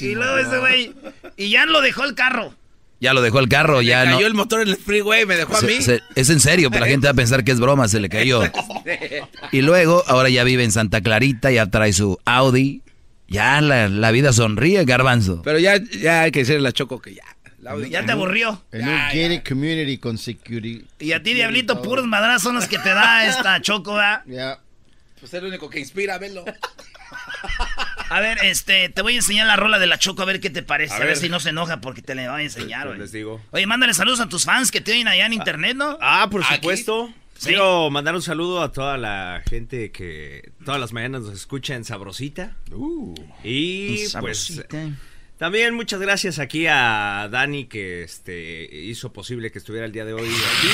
Y 0.00 0.14
luego 0.14 0.38
ese 0.38 0.58
güey, 0.58 0.92
y 1.36 1.50
ya 1.50 1.66
lo 1.66 1.80
dejó 1.80 2.04
el 2.04 2.14
carro. 2.14 2.54
Ya 3.00 3.12
lo 3.14 3.22
dejó 3.22 3.38
el 3.38 3.48
carro, 3.48 3.80
ya 3.80 4.04
no... 4.04 4.16
cayó 4.16 4.26
el 4.26 4.34
motor 4.34 4.62
en 4.62 4.68
el 4.68 4.76
freeway, 4.76 5.24
me 5.24 5.36
dejó 5.36 5.56
a 5.56 5.60
mí. 5.62 5.80
se- 5.80 6.00
es 6.16 6.30
en 6.30 6.40
serio, 6.40 6.68
pero 6.70 6.84
la 6.84 6.90
gente 6.90 7.06
va 7.06 7.12
a 7.12 7.14
pensar 7.14 7.44
que 7.44 7.52
es 7.52 7.60
broma, 7.60 7.86
se 7.88 8.00
le 8.00 8.08
cayó. 8.08 8.42
Y 9.52 9.62
luego, 9.62 10.02
ahora 10.08 10.28
ya 10.30 10.42
vive 10.44 10.64
en 10.64 10.72
Santa 10.72 11.00
Clarita, 11.00 11.50
ya 11.50 11.66
trae 11.66 11.92
su 11.92 12.18
Audi. 12.24 12.82
Ya 13.28 13.60
la, 13.60 13.88
la 13.88 14.10
vida 14.10 14.32
sonríe, 14.32 14.84
garbanzo. 14.84 15.42
Pero 15.44 15.58
ya, 15.58 15.76
ya 16.00 16.22
hay 16.22 16.30
que 16.32 16.40
decirle 16.40 16.60
a 16.60 16.62
la 16.62 16.72
Choco 16.72 17.00
que 17.00 17.14
ya. 17.14 17.22
la 17.60 17.72
Audi- 17.74 17.90
Ya 17.90 18.04
te 18.06 18.12
aburrió. 18.12 18.64
En 18.72 18.88
un 18.88 18.94
gated 18.96 19.42
community 19.46 19.98
con 19.98 20.16
security. 20.18 20.84
Y 20.98 21.12
a 21.12 21.22
ti, 21.22 21.34
Diablito, 21.34 21.82
puros 21.82 22.06
madrazos 22.06 22.42
son 22.42 22.54
los 22.54 22.66
que 22.66 22.78
te 22.78 22.88
da 22.88 23.26
esta 23.28 23.60
choco, 23.62 23.94
¿verdad? 23.94 24.22
Ya. 24.26 24.58
Pues 25.20 25.32
es 25.34 25.40
el 25.40 25.46
único 25.46 25.68
que 25.68 25.78
inspira, 25.78 26.16
velo. 26.18 26.44
A 28.10 28.20
ver, 28.20 28.38
este, 28.44 28.88
te 28.88 29.02
voy 29.02 29.14
a 29.14 29.16
enseñar 29.16 29.46
la 29.46 29.56
rola 29.56 29.78
de 29.78 29.86
la 29.86 29.98
choco, 29.98 30.22
a 30.22 30.24
ver 30.24 30.40
qué 30.40 30.50
te 30.50 30.62
parece. 30.62 30.94
A 30.94 30.96
A, 30.96 31.00
ver. 31.00 31.08
ver. 31.08 31.16
si 31.16 31.28
no 31.28 31.40
se 31.40 31.50
enoja 31.50 31.80
porque 31.80 32.02
te 32.02 32.14
le 32.14 32.28
voy 32.28 32.40
a 32.40 32.44
enseñar, 32.44 32.82
Pues 32.84 32.96
güey. 32.96 32.98
les 33.00 33.12
digo. 33.12 33.40
Oye, 33.50 33.66
mándale 33.66 33.94
saludos 33.94 34.20
a 34.20 34.28
tus 34.28 34.44
fans 34.44 34.70
que 34.70 34.80
te 34.80 34.92
oyen 34.92 35.08
allá 35.08 35.26
en 35.26 35.32
internet, 35.32 35.76
¿no? 35.76 35.98
Ah, 36.00 36.28
por 36.30 36.42
Aquí. 36.44 36.54
supuesto. 36.56 37.12
Sí. 37.38 37.48
Quiero 37.50 37.88
mandar 37.90 38.14
un 38.16 38.22
saludo 38.22 38.62
a 38.62 38.72
toda 38.72 38.98
la 38.98 39.42
gente 39.48 39.92
que 39.92 40.50
todas 40.64 40.80
las 40.80 40.92
mañanas 40.92 41.22
nos 41.22 41.34
escucha 41.34 41.74
en 41.76 41.84
Sabrosita. 41.84 42.56
y 43.44 44.08
pues 44.20 44.60
también 45.38 45.72
muchas 45.74 46.00
gracias 46.00 46.40
aquí 46.40 46.66
a 46.68 47.28
Dani 47.30 47.66
que 47.66 48.02
este 48.02 48.68
hizo 48.72 49.12
posible 49.12 49.52
que 49.52 49.58
estuviera 49.58 49.86
el 49.86 49.92
día 49.92 50.04
de 50.04 50.14
hoy 50.14 50.28
aquí. 50.28 50.68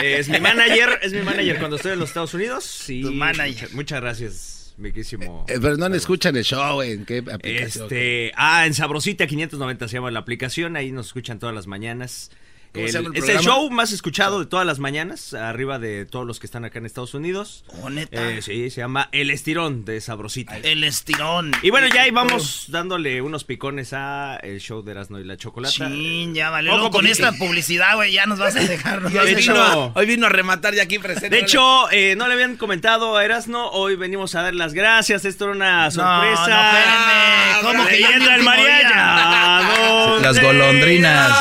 es 0.06 0.28
mi 0.30 0.40
manager, 0.40 0.98
es 1.02 1.12
mi 1.12 1.20
manager 1.20 1.58
cuando 1.58 1.76
estoy 1.76 1.92
en 1.92 1.98
los 1.98 2.08
Estados 2.08 2.32
Unidos. 2.32 2.88
Y 2.88 3.02
Tu 3.02 3.12
manager. 3.12 3.52
Muchas, 3.54 3.72
muchas 3.74 4.00
gracias, 4.00 4.61
miquísimo. 4.78 5.44
Eh, 5.48 5.58
pero 5.60 5.76
no 5.76 5.88
le 5.88 5.96
escuchan 5.96 6.36
el 6.36 6.44
show. 6.44 6.82
¿En 6.82 7.04
qué 7.04 7.18
aplicación? 7.18 7.84
Este, 7.84 8.32
ah, 8.36 8.66
en 8.66 8.74
Sabrosita 8.74 9.26
590 9.26 9.88
se 9.88 9.94
llama 9.94 10.10
la 10.10 10.20
aplicación, 10.20 10.76
ahí 10.76 10.92
nos 10.92 11.06
escuchan 11.06 11.38
todas 11.38 11.54
las 11.54 11.66
mañanas. 11.66 12.30
El- 12.74 12.88
se 12.90 12.98
llama 13.02 13.10
el 13.14 13.22
es 13.22 13.28
el 13.28 13.38
show 13.40 13.70
más 13.70 13.92
escuchado 13.92 14.40
de 14.40 14.46
todas 14.46 14.64
las 14.66 14.78
mañanas, 14.78 15.34
arriba 15.34 15.78
de 15.78 16.06
todos 16.06 16.26
los 16.26 16.40
que 16.40 16.46
están 16.46 16.64
acá 16.64 16.78
en 16.78 16.86
Estados 16.86 17.12
Unidos. 17.14 17.64
Oh, 17.82 17.90
neta. 17.90 18.30
Eh, 18.30 18.40
sí, 18.42 18.70
se 18.70 18.80
llama 18.80 19.08
El 19.12 19.30
Estirón 19.30 19.84
de 19.84 20.00
Sabrosita. 20.00 20.56
El 20.58 20.82
estirón. 20.84 21.52
Y 21.62 21.70
bueno, 21.70 21.88
ya 21.94 22.02
ahí 22.02 22.10
vamos 22.10 22.66
dándole 22.68 23.20
unos 23.20 23.44
picones 23.44 23.92
a 23.92 24.36
el 24.42 24.58
show 24.60 24.82
de 24.82 24.92
Erasmo 24.92 25.18
y 25.18 25.24
la 25.24 25.36
Chocolata. 25.36 25.72
Chin, 25.74 26.34
ya 26.34 26.50
vale. 26.50 26.70
Ojo, 26.70 26.78
Luego 26.78 26.90
con 26.92 27.06
esta 27.06 27.32
publicidad, 27.38 27.94
güey, 27.96 28.12
ya 28.12 28.26
nos 28.26 28.38
vas 28.38 28.56
a 28.56 28.60
dejar. 28.60 29.02
nos 29.02 29.14
hoy 29.16 29.34
vino 29.34 29.54
a- 29.56 29.92
Hoy 29.94 30.06
vino 30.06 30.26
a 30.26 30.30
rematar 30.30 30.74
ya 30.74 30.84
aquí 30.84 30.98
presente. 30.98 31.30
De 31.30 31.40
hecho, 31.40 31.90
eh, 31.90 32.14
no 32.16 32.26
le 32.28 32.34
habían 32.34 32.56
comentado 32.56 33.16
a 33.16 33.24
Erasno, 33.24 33.68
hoy 33.70 33.96
venimos 33.96 34.34
a 34.34 34.42
dar 34.42 34.54
las 34.54 34.72
gracias, 34.74 35.24
esto 35.24 35.44
era 35.44 35.52
una 35.54 35.90
sorpresa. 35.90 36.48
no, 36.48 36.56
espérenme. 36.78 37.62
¿Cómo 37.62 37.86
que 37.86 38.00
ya 38.00 38.34
el 38.36 38.42
mariachi? 38.42 40.22
Las 40.22 40.40
golondrinas. 40.40 41.32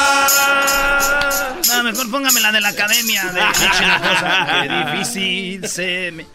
No, 1.68 1.84
mejor 1.84 2.12
póngame 2.12 2.40
la 2.42 2.52
de 2.52 2.62
la 2.62 2.70
academia. 2.70 3.24
De 3.32 3.42
Qué 4.68 4.92
difícil 4.92 5.68
se 5.68 6.12
me... 6.12 6.26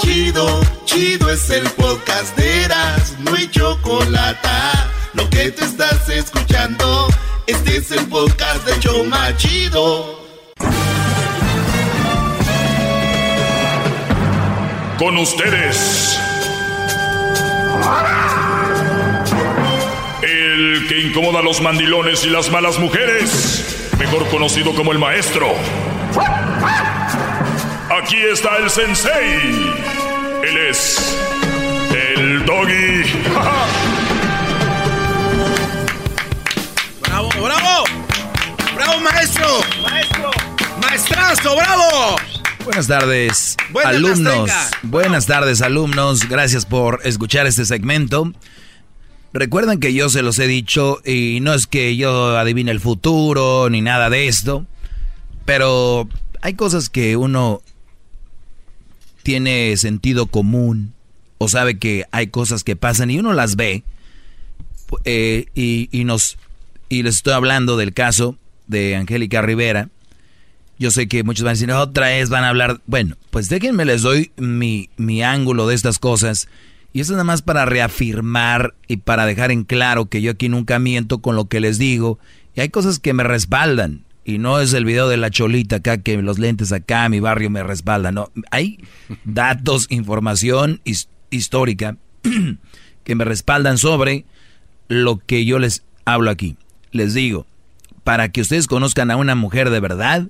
Chido, 0.00 0.60
chido 0.84 1.30
es 1.30 1.48
el 1.50 1.68
podcast 1.70 2.36
de 2.36 2.64
Eras, 2.64 3.14
no 3.20 3.34
hay 3.34 3.48
chocolate. 3.50 4.48
Lo 5.14 5.28
que 5.30 5.50
te 5.50 5.64
estás 5.64 6.08
escuchando, 6.08 7.08
este 7.46 7.78
es 7.78 7.90
el 7.90 8.06
podcast 8.06 8.64
de 8.66 8.78
Choma 8.80 9.36
Chido. 9.36 10.18
Con 14.98 15.16
ustedes. 15.16 16.18
El 17.70 18.37
que 20.88 20.98
incomoda 20.98 21.40
a 21.40 21.42
los 21.42 21.60
mandilones 21.60 22.24
y 22.24 22.30
las 22.30 22.50
malas 22.50 22.78
mujeres, 22.78 23.90
mejor 23.98 24.26
conocido 24.30 24.74
como 24.74 24.92
el 24.92 24.98
maestro. 24.98 25.54
Aquí 28.02 28.16
está 28.16 28.56
el 28.56 28.70
sensei. 28.70 29.74
Él 30.42 30.56
es 30.70 31.14
el 31.94 32.46
doggy. 32.46 33.02
¡Bravo, 37.02 37.28
bravo! 37.42 37.84
¡Bravo, 38.74 39.00
maestro! 39.00 39.60
¡Maestro! 39.82 40.30
¡Maestrazo, 40.80 41.54
bravo! 41.54 42.16
Buenas 42.64 42.86
tardes, 42.86 43.56
Buenas, 43.70 43.94
alumnos. 43.94 44.50
Buenas 44.82 45.26
tardes, 45.26 45.60
alumnos. 45.60 46.26
Gracias 46.28 46.64
por 46.64 47.00
escuchar 47.04 47.46
este 47.46 47.66
segmento. 47.66 48.32
Recuerden 49.32 49.78
que 49.78 49.92
yo 49.92 50.08
se 50.08 50.22
los 50.22 50.38
he 50.38 50.46
dicho 50.46 51.00
y 51.04 51.40
no 51.40 51.52
es 51.52 51.66
que 51.66 51.96
yo 51.96 52.38
adivine 52.38 52.70
el 52.70 52.80
futuro 52.80 53.68
ni 53.70 53.80
nada 53.82 54.08
de 54.08 54.26
esto, 54.26 54.66
pero 55.44 56.08
hay 56.40 56.54
cosas 56.54 56.88
que 56.88 57.16
uno 57.16 57.62
tiene 59.22 59.76
sentido 59.76 60.26
común 60.26 60.94
o 61.36 61.48
sabe 61.48 61.78
que 61.78 62.06
hay 62.10 62.28
cosas 62.28 62.64
que 62.64 62.76
pasan 62.76 63.10
y 63.10 63.18
uno 63.18 63.34
las 63.34 63.56
ve 63.56 63.84
eh, 65.04 65.46
y, 65.54 65.88
y 65.92 66.04
nos 66.04 66.38
y 66.88 67.02
les 67.02 67.16
estoy 67.16 67.34
hablando 67.34 67.76
del 67.76 67.92
caso 67.92 68.36
de 68.66 68.96
Angélica 68.96 69.42
Rivera. 69.42 69.90
Yo 70.78 70.90
sé 70.90 71.08
que 71.08 71.24
muchos 71.24 71.44
van 71.44 71.50
a 71.50 71.54
decir, 71.54 71.70
otra 71.72 72.08
vez 72.08 72.28
van 72.30 72.44
a 72.44 72.48
hablar. 72.48 72.80
Bueno, 72.86 73.16
pues 73.30 73.48
déjenme 73.48 73.84
les 73.84 74.02
doy 74.02 74.30
mi, 74.36 74.90
mi 74.96 75.22
ángulo 75.22 75.66
de 75.66 75.74
estas 75.74 75.98
cosas. 75.98 76.48
Y 76.98 77.00
eso 77.00 77.12
es 77.12 77.16
nada 77.18 77.22
más 77.22 77.42
para 77.42 77.64
reafirmar 77.64 78.74
y 78.88 78.96
para 78.96 79.24
dejar 79.24 79.52
en 79.52 79.62
claro 79.62 80.06
que 80.06 80.20
yo 80.20 80.32
aquí 80.32 80.48
nunca 80.48 80.80
miento 80.80 81.18
con 81.20 81.36
lo 81.36 81.44
que 81.44 81.60
les 81.60 81.78
digo. 81.78 82.18
Y 82.56 82.60
hay 82.60 82.70
cosas 82.70 82.98
que 82.98 83.12
me 83.12 83.22
respaldan. 83.22 84.02
Y 84.24 84.38
no 84.38 84.58
es 84.58 84.72
el 84.72 84.84
video 84.84 85.08
de 85.08 85.16
la 85.16 85.30
cholita 85.30 85.76
acá, 85.76 85.98
que 85.98 86.20
los 86.20 86.40
lentes 86.40 86.72
acá, 86.72 87.08
mi 87.08 87.20
barrio 87.20 87.50
me 87.50 87.62
respaldan. 87.62 88.16
No, 88.16 88.32
hay 88.50 88.80
datos, 89.24 89.86
información 89.90 90.80
his- 90.82 91.08
histórica 91.30 91.96
que 93.04 93.14
me 93.14 93.24
respaldan 93.24 93.78
sobre 93.78 94.24
lo 94.88 95.18
que 95.18 95.44
yo 95.44 95.60
les 95.60 95.84
hablo 96.04 96.32
aquí. 96.32 96.56
Les 96.90 97.14
digo, 97.14 97.46
para 98.02 98.32
que 98.32 98.40
ustedes 98.40 98.66
conozcan 98.66 99.12
a 99.12 99.16
una 99.16 99.36
mujer 99.36 99.70
de 99.70 99.78
verdad, 99.78 100.26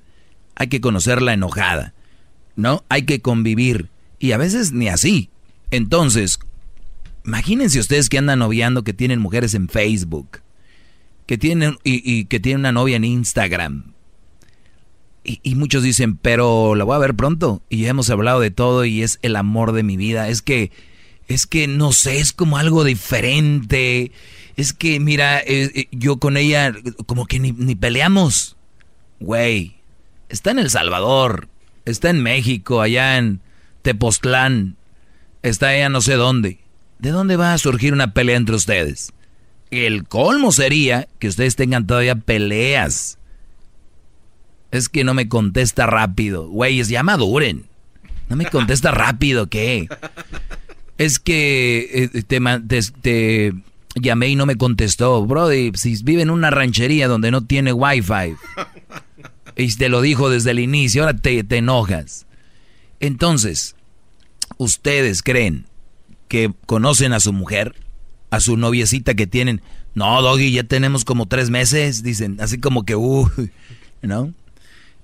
hay 0.55 0.67
que 0.67 0.83
conocerla 0.83 1.33
enojada, 1.33 1.95
¿no? 2.57 2.85
Hay 2.91 3.07
que 3.07 3.23
convivir. 3.23 3.89
Y 4.19 4.33
a 4.33 4.37
veces 4.37 4.73
ni 4.73 4.89
así. 4.89 5.31
Entonces, 5.71 6.39
imagínense 7.29 7.79
ustedes 7.79 8.09
que 8.09 8.17
andan 8.17 8.39
noviando, 8.39 8.85
que 8.85 8.95
tienen 8.95 9.21
mujeres 9.21 9.53
en 9.53 9.69
Facebook, 9.69 10.41
que 11.27 11.37
tienen, 11.37 11.77
y, 11.85 12.25
que 12.25 12.41
tienen 12.41 12.61
una 12.61 12.73
novia 12.73 12.97
en 12.97 13.05
Instagram. 13.05 13.93
Y, 15.25 15.39
y 15.43 15.55
muchos 15.55 15.83
dicen, 15.83 16.17
pero 16.17 16.75
la 16.75 16.85
voy 16.85 16.97
a 16.97 17.01
ver 17.01 17.15
pronto. 17.15 17.61
Y 17.69 17.83
ya 17.83 17.91
hemos 17.91 18.09
hablado 18.09 18.41
de 18.41 18.51
todo 18.51 18.87
y 18.87 19.03
es 19.03 19.19
el 19.21 19.37
amor 19.37 19.73
de 19.73 19.83
mi 19.83 19.99
vida. 19.99 20.31
Es 20.31 20.41
que, 20.41 20.73
es 21.27 21.47
que 21.47 21.69
no 21.69 21.93
sé, 21.93 22.19
es 22.19 22.33
como 22.33 22.57
algo 22.57 22.83
diferente. 22.83 24.11
Es 24.57 24.73
que, 24.73 24.99
mira, 24.99 25.39
eh, 25.41 25.71
eh, 25.75 25.89
yo 25.93 26.17
con 26.17 26.39
ella 26.39 26.73
como 27.05 27.27
que 27.27 27.41
ni, 27.41 27.53
ni 27.53 27.75
peleamos. 27.75 28.57
Güey, 29.21 29.77
está 30.31 30.51
en 30.51 30.61
El 30.61 30.71
Salvador, 30.71 31.49
está 31.85 32.09
en 32.09 32.23
México, 32.23 32.81
allá 32.81 33.19
en 33.19 33.43
Tepoztlán, 33.83 34.77
está 35.43 35.69
allá 35.69 35.91
no 35.91 36.01
sé 36.01 36.15
dónde. 36.15 36.59
¿De 36.99 37.11
dónde 37.11 37.37
va 37.37 37.55
a 37.55 37.59
surgir 37.59 37.93
una 37.93 38.13
pelea 38.13 38.37
entre 38.37 38.57
ustedes? 38.57 39.13
El 39.71 40.05
colmo 40.05 40.51
sería 40.51 41.09
que 41.19 41.29
ustedes 41.29 41.55
tengan 41.55 41.87
todavía 41.87 42.17
peleas. 42.17 43.19
Es 44.71 44.89
que 44.89 45.05
no 45.05 45.15
me 45.15 45.29
contesta 45.29 45.87
rápido. 45.87 46.49
Güeyes, 46.49 46.89
ya 46.89 47.03
maduren. 47.03 47.67
No 48.29 48.37
me 48.37 48.47
contesta 48.47 48.91
rápido, 48.91 49.49
¿qué? 49.49 49.89
Es 50.99 51.19
que 51.19 52.11
eh, 52.13 52.23
te, 52.25 53.53
llamé 53.95 54.29
y 54.29 54.37
no 54.37 54.45
me 54.45 54.57
contestó. 54.57 55.25
Brody, 55.25 55.73
si 55.75 56.03
vive 56.03 56.23
en 56.23 56.31
una 56.31 56.51
ranchería 56.51 57.09
donde 57.09 57.31
no 57.31 57.45
tiene 57.45 57.73
wifi 57.73 58.35
y 59.57 59.75
te 59.77 59.89
lo 59.89 60.01
dijo 60.01 60.29
desde 60.29 60.51
el 60.51 60.59
inicio, 60.59 61.05
ahora 61.05 61.17
te 61.17 61.57
enojas. 61.57 62.27
Entonces, 63.01 63.77
¿ustedes 64.59 65.23
creen 65.23 65.68
que 66.29 66.53
conocen 66.67 67.13
a 67.13 67.21
su 67.21 67.33
mujer? 67.33 67.75
A 68.31 68.41
su 68.41 68.57
noviecita 68.57 69.15
que 69.15 69.27
tienen. 69.27 69.63
No, 69.95 70.21
Doggy, 70.23 70.53
ya 70.53 70.65
tenemos 70.65 71.05
como 71.05 71.27
tres 71.27 71.51
meses, 71.51 72.03
dicen. 72.03 72.37
Así 72.41 72.59
como 72.59 72.85
que, 72.85 72.95
uh, 72.95 73.29
¿no? 74.03 74.33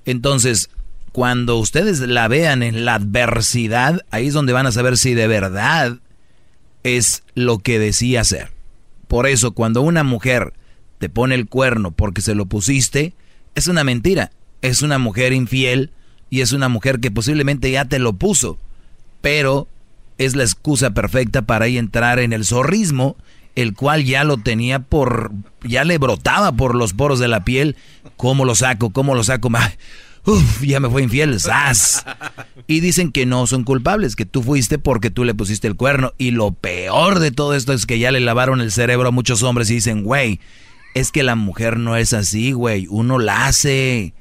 Entonces, 0.05 0.71
cuando 1.13 1.57
ustedes 1.57 2.01
la 2.01 2.29
vean 2.29 2.63
en 2.63 2.85
la 2.85 2.97
adversidad, 2.97 4.05
ahí 4.11 4.29
es 4.29 4.35
donde 4.35 4.53
van 4.53 4.67
a 4.67 4.73
saber 4.73 4.99
si 4.99 5.15
de 5.15 5.27
verdad 5.27 5.99
es 6.83 7.23
lo 7.35 7.59
que 7.59 7.79
decía 7.79 8.25
ser. 8.25 8.53
Por 9.09 9.27
eso, 9.27 9.53
cuando 9.53 9.81
una 9.83 10.05
mujer 10.05 10.53
te 10.99 11.09
pone 11.09 11.35
el 11.35 11.49
cuerno 11.49 11.91
porque 11.91 12.21
se 12.21 12.35
lo 12.35 12.47
pusiste, 12.47 13.15
es 13.55 13.69
una 13.69 13.85
mentira. 13.85 14.31
Es 14.63 14.83
una 14.83 14.99
mujer 14.99 15.33
infiel 15.33 15.91
y 16.31 16.41
es 16.41 16.53
una 16.53 16.69
mujer 16.69 17.01
que 17.01 17.11
posiblemente 17.11 17.71
ya 17.71 17.85
te 17.85 17.99
lo 17.99 18.15
puso. 18.15 18.59
Pero 19.21 19.69
es 20.19 20.37
la 20.37 20.45
excusa 20.45 20.91
perfecta 20.91 21.43
para 21.43 21.67
ahí 21.67 21.79
entrar 21.79 22.19
en 22.19 22.33
el 22.33 22.45
zorrismo, 22.45 23.17
el 23.55 23.75
cual 23.75 24.05
ya 24.05 24.25
lo 24.25 24.37
tenía 24.37 24.81
por, 24.81 25.33
ya 25.63 25.85
le 25.85 25.99
brotaba 25.99 26.53
por 26.53 26.75
los 26.75 26.93
poros 26.93 27.19
de 27.19 27.29
la 27.29 27.45
piel. 27.45 27.77
¿Cómo 28.17 28.45
lo 28.45 28.55
saco? 28.55 28.91
¿Cómo 28.91 29.15
lo 29.15 29.25
saco? 29.25 29.51
Uf, 30.27 30.63
ya 30.63 30.81
me 30.81 30.89
fue 30.89 31.03
infiel, 31.03 31.39
¡zas! 31.39 32.05
Y 32.67 32.81
dicen 32.81 33.13
que 33.13 33.27
no 33.27 33.47
son 33.47 33.63
culpables, 33.63 34.17
que 34.17 34.25
tú 34.25 34.43
fuiste 34.43 34.79
porque 34.79 35.11
tú 35.11 35.25
le 35.25 35.35
pusiste 35.35 35.69
el 35.69 35.77
cuerno. 35.77 36.15
Y 36.17 36.31
lo 36.31 36.53
peor 36.53 37.19
de 37.19 37.31
todo 37.31 37.55
esto 37.55 37.75
es 37.75 37.85
que 37.85 37.99
ya 37.99 38.11
le 38.11 38.21
lavaron 38.21 38.61
el 38.61 38.73
cerebro 38.73 39.09
a 39.09 39.13
muchos 39.13 39.43
hombres 39.43 39.69
y 39.71 39.75
dicen, 39.75 40.03
güey, 40.03 40.41
es 40.95 41.13
que 41.13 41.23
la 41.23 41.35
mujer 41.35 41.79
no 41.79 41.97
es 41.97 42.15
así, 42.15 42.53
güey, 42.53 42.87
uno 42.89 43.19
la 43.19 43.47
hace. 43.47 44.15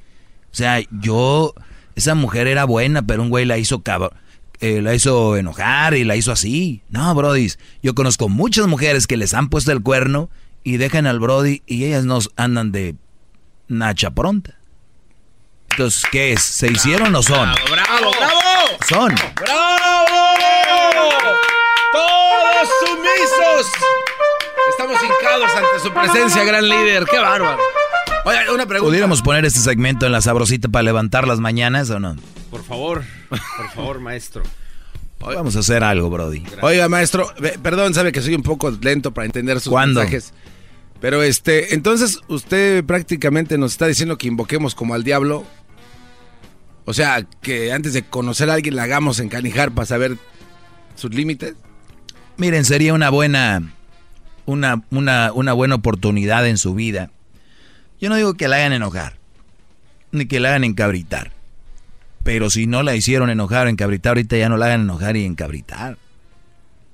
O 0.52 0.54
sea, 0.54 0.80
yo, 0.90 1.54
esa 1.94 2.14
mujer 2.14 2.48
era 2.48 2.64
buena, 2.64 3.06
pero 3.06 3.22
un 3.22 3.30
güey 3.30 3.46
la 3.46 3.56
hizo 3.56 3.82
cabrón. 3.82 4.10
Eh, 4.64 4.80
la 4.80 4.94
hizo 4.94 5.36
enojar 5.36 5.92
y 5.92 6.04
la 6.04 6.16
hizo 6.16 6.32
así. 6.32 6.80
No, 6.88 7.14
Brody, 7.14 7.52
yo 7.82 7.94
conozco 7.94 8.30
muchas 8.30 8.66
mujeres 8.66 9.06
que 9.06 9.18
les 9.18 9.34
han 9.34 9.50
puesto 9.50 9.72
el 9.72 9.82
cuerno 9.82 10.30
y 10.62 10.78
dejan 10.78 11.06
al 11.06 11.20
Brody 11.20 11.62
y 11.66 11.84
ellas 11.84 12.06
nos 12.06 12.30
andan 12.36 12.72
de 12.72 12.94
nacha 13.68 14.12
pronta. 14.12 14.58
Entonces, 15.68 16.06
¿qué 16.10 16.32
es? 16.32 16.42
¿Se 16.42 16.72
hicieron 16.72 17.14
o 17.14 17.22
son? 17.22 17.52
¡Bravo, 17.70 18.10
bravo! 18.18 18.78
Son. 18.88 19.14
¡Bravo! 19.14 20.06
¡Todos 21.92 22.68
sumisos! 22.86 23.72
Estamos 24.70 24.98
hincados 25.02 25.50
ante 25.56 25.80
su 25.82 25.92
presencia, 25.92 26.42
gran 26.42 26.66
líder. 26.66 27.04
¡Qué 27.04 27.18
bárbaro! 27.18 27.58
Oye, 28.24 28.38
una 28.50 28.64
pregunta. 28.64 28.88
¿Pudiéramos 28.88 29.20
poner 29.20 29.44
este 29.44 29.60
segmento 29.60 30.06
en 30.06 30.12
la 30.12 30.22
sabrosita 30.22 30.70
para 30.70 30.84
levantar 30.84 31.28
las 31.28 31.38
mañanas 31.38 31.90
o 31.90 32.00
no? 32.00 32.16
Por 32.54 32.62
favor, 32.62 33.02
por 33.28 33.70
favor, 33.70 33.98
maestro. 33.98 34.44
Vamos 35.18 35.56
a 35.56 35.58
hacer 35.58 35.82
algo, 35.82 36.08
Brody. 36.08 36.44
Oiga, 36.62 36.88
maestro, 36.88 37.34
perdón, 37.64 37.94
sabe 37.94 38.12
que 38.12 38.22
soy 38.22 38.36
un 38.36 38.44
poco 38.44 38.70
lento 38.70 39.12
para 39.12 39.26
entender 39.26 39.58
sus 39.58 39.72
¿Cuándo? 39.72 39.98
mensajes. 39.98 40.32
Pero 41.00 41.24
este, 41.24 41.74
entonces 41.74 42.20
usted 42.28 42.84
prácticamente 42.84 43.58
nos 43.58 43.72
está 43.72 43.88
diciendo 43.88 44.16
que 44.18 44.28
invoquemos 44.28 44.76
como 44.76 44.94
al 44.94 45.02
diablo. 45.02 45.44
O 46.84 46.94
sea, 46.94 47.26
que 47.42 47.72
antes 47.72 47.92
de 47.92 48.04
conocer 48.04 48.48
a 48.48 48.54
alguien 48.54 48.76
la 48.76 48.84
hagamos 48.84 49.18
encanijar 49.18 49.72
para 49.72 49.86
saber 49.86 50.16
sus 50.94 51.12
límites. 51.12 51.56
Miren, 52.36 52.64
sería 52.64 52.94
una 52.94 53.10
buena, 53.10 53.74
una, 54.46 54.84
una, 54.92 55.32
una 55.32 55.52
buena 55.54 55.74
oportunidad 55.74 56.46
en 56.46 56.56
su 56.56 56.72
vida. 56.72 57.10
Yo 58.00 58.10
no 58.10 58.14
digo 58.14 58.34
que 58.34 58.46
la 58.46 58.58
hagan 58.58 58.74
enojar, 58.74 59.16
ni 60.12 60.26
que 60.26 60.38
la 60.38 60.50
hagan 60.50 60.62
encabritar. 60.62 61.33
Pero 62.24 62.50
si 62.50 62.66
no 62.66 62.82
la 62.82 62.96
hicieron 62.96 63.30
enojar 63.30 63.66
o 63.66 63.70
encabritar, 63.70 64.10
ahorita 64.12 64.36
ya 64.36 64.48
no 64.48 64.56
la 64.56 64.66
hagan 64.66 64.80
enojar 64.80 65.16
y 65.16 65.24
encabritar. 65.24 65.98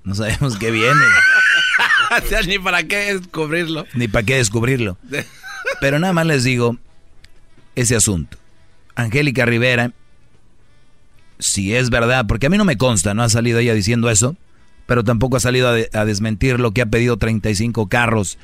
No 0.04 0.14
sabemos 0.14 0.56
qué 0.58 0.70
viene. 0.70 1.00
ni 2.46 2.58
para 2.58 2.82
qué 2.82 3.14
descubrirlo. 3.14 3.86
Ni 3.94 4.08
para 4.08 4.26
qué 4.26 4.36
descubrirlo. 4.36 4.98
Pero 5.80 5.98
nada 5.98 6.12
más 6.12 6.26
les 6.26 6.44
digo 6.44 6.76
ese 7.76 7.94
asunto. 7.96 8.36
Angélica 8.96 9.46
Rivera, 9.46 9.92
si 11.38 11.74
es 11.74 11.90
verdad, 11.90 12.26
porque 12.26 12.46
a 12.46 12.50
mí 12.50 12.58
no 12.58 12.64
me 12.64 12.76
consta, 12.76 13.14
no 13.14 13.22
ha 13.22 13.28
salido 13.28 13.60
ella 13.60 13.72
diciendo 13.72 14.10
eso, 14.10 14.36
pero 14.86 15.04
tampoco 15.04 15.36
ha 15.36 15.40
salido 15.40 15.68
a, 15.68 16.04
desmentir 16.04 16.58
lo 16.58 16.72
que 16.72 16.82
ha 16.82 16.86
pedido 16.86 17.16
35 17.16 17.88
carros 17.88 18.36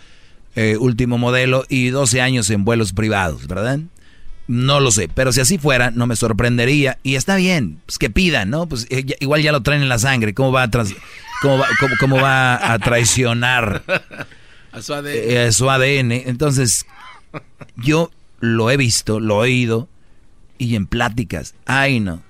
eh, 0.55 0.77
último 0.79 1.19
modelo 1.19 1.65
y 1.69 1.89
12 1.89 2.21
años 2.21 2.49
en 2.51 2.65
vuelos 2.65 2.93
privados, 2.93 3.49
¿verdad? 3.49 3.81
No 4.49 4.79
lo 4.79 4.93
sé, 4.93 5.09
pero 5.13 5.33
si 5.33 5.41
así 5.41 5.59
fuera, 5.59 5.91
no 5.91 6.07
me 6.07 6.15
sorprendería. 6.15 6.99
Y 7.03 7.17
está 7.17 7.37
bien, 7.37 7.81
pues 7.85 7.99
que 7.99 8.11
pidan, 8.11 8.51
¿no? 8.51 8.67
Pues 8.67 8.87
eh, 8.91 9.05
igual 9.21 9.43
ya 9.43 9.53
lo 9.53 9.63
traen 9.63 9.83
en 9.83 9.89
la 9.89 9.99
sangre. 9.99 10.35
¿Cómo 10.35 10.53
va 10.53 10.63
a, 10.65 10.71
cómo 10.71 11.65
cómo, 11.99 12.17
va 12.17 12.73
a 12.73 12.79
traicionar 12.79 13.83
a 14.73 14.83
su, 14.83 14.95
ADN. 14.95 15.09
Eh, 15.09 15.47
a 15.49 15.53
su 15.53 15.69
ADN? 15.69 16.13
Entonces, 16.13 16.87
yo 17.77 18.11
lo 18.41 18.71
he 18.71 18.77
visto, 18.77 19.19
lo 19.19 19.45
he 19.45 19.49
oído, 19.49 19.89
y 20.59 20.77
en 20.77 20.87
pláticas. 20.87 21.55
Ay, 21.65 22.01
no. 22.01 22.23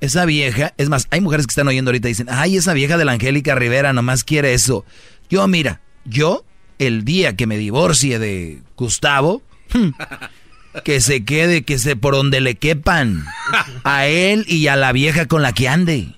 Esa 0.00 0.24
vieja, 0.24 0.72
es 0.78 0.88
más, 0.88 1.06
hay 1.10 1.20
mujeres 1.20 1.46
que 1.46 1.50
están 1.50 1.68
oyendo 1.68 1.90
ahorita 1.90 2.08
y 2.08 2.12
dicen, 2.12 2.28
ay, 2.30 2.56
esa 2.56 2.72
vieja 2.72 2.96
de 2.96 3.04
la 3.04 3.12
Angélica 3.12 3.54
Rivera 3.54 3.92
nomás 3.92 4.24
quiere 4.24 4.54
eso. 4.54 4.84
Yo, 5.28 5.46
mira, 5.46 5.82
yo, 6.04 6.44
el 6.78 7.04
día 7.04 7.36
que 7.36 7.46
me 7.46 7.58
divorcie 7.58 8.18
de 8.18 8.62
Gustavo, 8.76 9.42
que 10.84 11.00
se 11.00 11.24
quede, 11.24 11.62
que 11.62 11.78
se 11.78 11.96
por 11.96 12.14
donde 12.14 12.40
le 12.40 12.54
quepan 12.54 13.24
a 13.84 14.06
él 14.06 14.44
y 14.48 14.68
a 14.68 14.76
la 14.76 14.92
vieja 14.92 15.26
con 15.26 15.42
la 15.42 15.52
que 15.52 15.68
ande. 15.68 16.14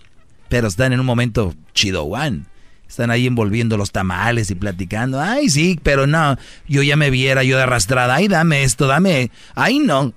Pero 0.48 0.68
están 0.68 0.92
en 0.92 1.00
un 1.00 1.06
momento 1.06 1.54
chido, 1.74 2.04
Juan. 2.04 2.46
Están 2.88 3.10
ahí 3.10 3.26
envolviendo 3.26 3.78
los 3.78 3.90
tamales 3.90 4.50
y 4.50 4.54
platicando. 4.54 5.18
Ay, 5.18 5.48
sí, 5.48 5.80
pero 5.82 6.06
no. 6.06 6.36
Yo 6.68 6.82
ya 6.82 6.94
me 6.94 7.08
viera 7.08 7.42
yo 7.42 7.56
de 7.56 7.62
arrastrada. 7.62 8.16
Ay, 8.16 8.28
dame 8.28 8.64
esto, 8.64 8.86
dame. 8.86 9.30
Ay, 9.54 9.78
no. 9.78 10.12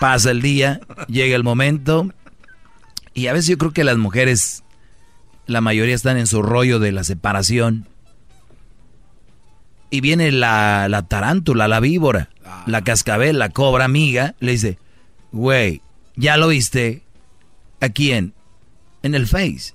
Pasa 0.00 0.30
el 0.30 0.40
día, 0.40 0.80
llega 1.08 1.36
el 1.36 1.44
momento. 1.44 2.08
Y 3.12 3.26
a 3.26 3.34
veces 3.34 3.48
yo 3.48 3.58
creo 3.58 3.72
que 3.72 3.84
las 3.84 3.98
mujeres, 3.98 4.64
la 5.46 5.60
mayoría 5.60 5.94
están 5.94 6.16
en 6.16 6.26
su 6.26 6.40
rollo 6.40 6.78
de 6.78 6.92
la 6.92 7.04
separación. 7.04 7.86
Y 9.92 10.00
viene 10.00 10.32
la, 10.32 10.88
la 10.88 11.02
tarántula, 11.02 11.68
la 11.68 11.78
víbora 11.78 12.30
la 12.66 12.82
cascabel, 12.82 13.38
la 13.38 13.50
cobra 13.50 13.84
amiga, 13.84 14.34
le 14.40 14.52
dice, 14.52 14.78
güey, 15.32 15.82
¿ya 16.16 16.36
lo 16.36 16.48
viste? 16.48 17.02
¿A 17.80 17.88
quién? 17.88 18.34
En 19.02 19.14
el 19.14 19.26
Face. 19.26 19.74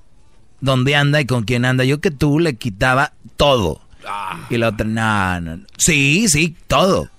¿Dónde 0.62 0.96
anda 0.96 1.22
y 1.22 1.26
con 1.26 1.44
quién 1.44 1.66
anda? 1.66 1.84
Yo 1.84 2.02
que 2.02 2.12
tú 2.12 2.40
le 2.40 2.56
quitaba 2.56 3.14
todo. 3.36 3.82
Ah. 4.08 4.48
Y 4.50 4.58
la 4.58 4.70
otra, 4.70 4.86
no, 4.86 5.42
no, 5.42 5.66
Sí, 5.78 6.28
sí, 6.30 6.56
todo. 6.68 7.10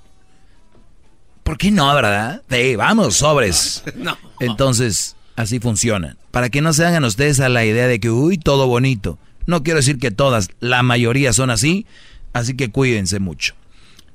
¿Por 1.43 1.57
qué 1.59 1.70
no, 1.70 1.95
verdad? 1.95 2.43
Sí, 2.51 2.77
vamos, 2.77 3.16
sobres. 3.16 3.85
No. 3.97 4.16
Entonces, 4.41 5.16
así 5.37 5.61
funciona. 5.61 6.16
Para 6.31 6.51
que 6.51 6.61
no 6.61 6.73
se 6.73 6.85
hagan 6.85 7.05
ustedes 7.05 7.41
a 7.41 7.49
la 7.49 7.65
idea 7.65 7.87
de 7.87 8.01
que, 8.01 8.11
uy, 8.11 8.39
todo 8.39 8.66
bonito. 8.66 9.19
No 9.47 9.62
quiero 9.62 9.79
decir 9.79 9.99
que 9.99 10.11
todas, 10.11 10.51
la 10.61 10.83
mayoría 10.83 11.33
son 11.33 11.51
así, 11.51 11.87
así 12.32 12.55
que 12.55 12.70
cuídense 12.70 13.18
mucho. 13.20 13.55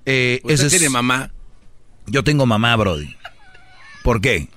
Eh, 0.06 0.41
¿Usted 0.44 0.69
tiene 0.69 0.90
mamá? 0.90 1.31
Yo 2.07 2.23
tengo 2.23 2.45
mamá, 2.45 2.76
Brody. 2.76 3.15
¿Por 4.03 4.22
qué? 4.22 4.49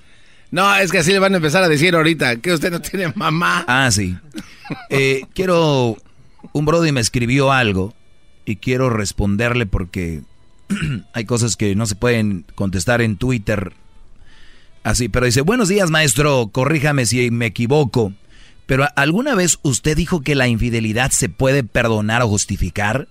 No, 0.51 0.75
es 0.75 0.91
que 0.91 0.99
así 0.99 1.11
le 1.11 1.19
van 1.19 1.33
a 1.33 1.37
empezar 1.37 1.63
a 1.63 1.69
decir 1.69 1.95
ahorita 1.95 2.37
que 2.37 2.53
usted 2.53 2.71
no 2.71 2.81
tiene 2.81 3.11
mamá. 3.15 3.65
Ah, 3.67 3.89
sí. 3.91 4.17
Eh, 4.89 5.23
quiero. 5.33 5.97
Un 6.53 6.65
Brody 6.65 6.91
me 6.91 7.01
escribió 7.01 7.51
algo 7.51 7.93
y 8.45 8.57
quiero 8.57 8.89
responderle 8.89 9.65
porque 9.65 10.21
hay 11.13 11.25
cosas 11.25 11.55
que 11.55 11.75
no 11.75 11.85
se 11.85 11.95
pueden 11.95 12.45
contestar 12.55 13.01
en 13.01 13.17
Twitter. 13.17 13.73
Así, 14.83 15.09
pero 15.09 15.25
dice: 15.25 15.41
Buenos 15.41 15.69
días, 15.69 15.89
maestro. 15.89 16.49
Corríjame 16.51 17.05
si 17.05 17.31
me 17.31 17.47
equivoco. 17.47 18.13
Pero 18.65 18.85
¿alguna 18.97 19.33
vez 19.33 19.59
usted 19.63 19.95
dijo 19.95 20.21
que 20.21 20.35
la 20.35 20.49
infidelidad 20.49 21.11
se 21.11 21.29
puede 21.29 21.63
perdonar 21.63 22.21
o 22.21 22.27
justificar? 22.27 23.07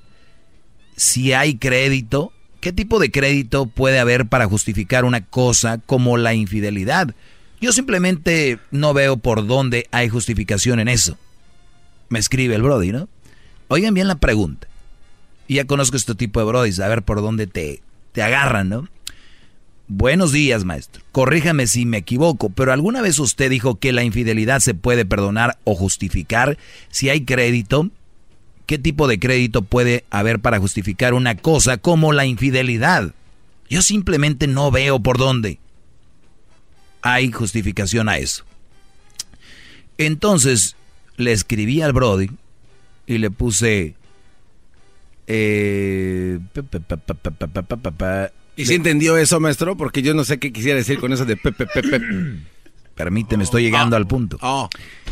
Si 0.97 1.33
hay 1.33 1.57
crédito, 1.57 2.33
¿Qué 2.67 2.73
tipo 2.73 2.99
de 2.99 3.13
crédito 3.13 3.67
puede 3.67 4.01
haber 4.01 4.27
para 4.27 4.47
justificar 4.47 5.05
una 5.05 5.25
cosa 5.25 5.79
como 5.79 6.17
la 6.17 6.35
infidelidad? 6.35 7.15
Yo 7.61 7.71
simplemente 7.71 8.59
no 8.73 8.93
veo 8.93 9.19
por 9.19 9.47
dónde 9.47 9.87
hay 9.93 10.09
justificación 10.09 10.81
en 10.81 10.89
eso. 10.89 11.17
Me 12.09 12.19
escribe 12.19 12.57
el 12.57 12.63
Brody, 12.63 12.91
¿no? 12.91 13.09
Oigan 13.69 13.95
bien 13.95 14.09
la 14.09 14.17
pregunta. 14.17 14.67
Ya 15.49 15.65
conozco 15.65 15.97
este 15.97 16.17
tipo 16.17 16.41
de 16.41 16.47
Brody, 16.47 16.83
a 16.83 16.89
ver 16.89 17.03
por 17.03 17.23
dónde 17.23 17.47
te, 17.47 17.83
te 18.11 18.23
agarran, 18.23 18.69
¿no? 18.69 18.89
Buenos 19.87 20.33
días, 20.33 20.65
maestro. 20.65 21.05
Corríjame 21.13 21.69
si 21.69 21.87
me 21.87 21.99
equivoco, 21.99 22.51
pero 22.51 22.73
¿alguna 22.73 23.01
vez 23.01 23.21
usted 23.21 23.49
dijo 23.49 23.77
que 23.77 23.93
la 23.93 24.03
infidelidad 24.03 24.59
se 24.59 24.75
puede 24.75 25.05
perdonar 25.05 25.59
o 25.63 25.77
justificar 25.77 26.59
si 26.91 27.11
hay 27.11 27.25
crédito? 27.25 27.91
¿Qué 28.67 28.79
tipo 28.79 29.07
de 29.07 29.21
crédito 29.21 29.63
puede 29.63 30.05
haber 30.11 30.41
para 30.41 30.59
justificar 30.59 31.15
una 31.15 31.37
cosa 31.37 31.79
como 31.79 32.13
la 32.13 32.27
infidelidad? 32.27 33.15
Yo 33.71 33.81
simplemente 33.81 34.49
no 34.49 34.73
veo 34.73 35.01
por 35.01 35.19
dónde 35.19 35.61
hay 37.01 37.31
justificación 37.31 38.09
a 38.09 38.19
eso. 38.19 38.45
Entonces 39.99 40.75
le 41.17 41.31
escribí 41.33 41.81
al 41.81 41.93
Brody 41.93 42.29
y 43.07 43.19
le 43.19 43.31
puse... 43.31 43.95
Eh, 45.29 46.39
¿Y 48.57 48.67
si 48.67 48.75
entendió 48.75 49.17
eso, 49.17 49.39
maestro? 49.39 49.77
Porque 49.77 50.03
yo 50.03 50.15
no 50.15 50.25
sé 50.25 50.39
qué 50.39 50.53
quisiera 50.53 50.79
decir 50.79 50.99
con 50.99 51.13
eso 51.13 51.25
de 51.25 51.37
Permíteme, 52.95 53.45
estoy 53.45 53.63
llegando 53.63 53.97
al 53.97 54.07
punto. 54.07 54.39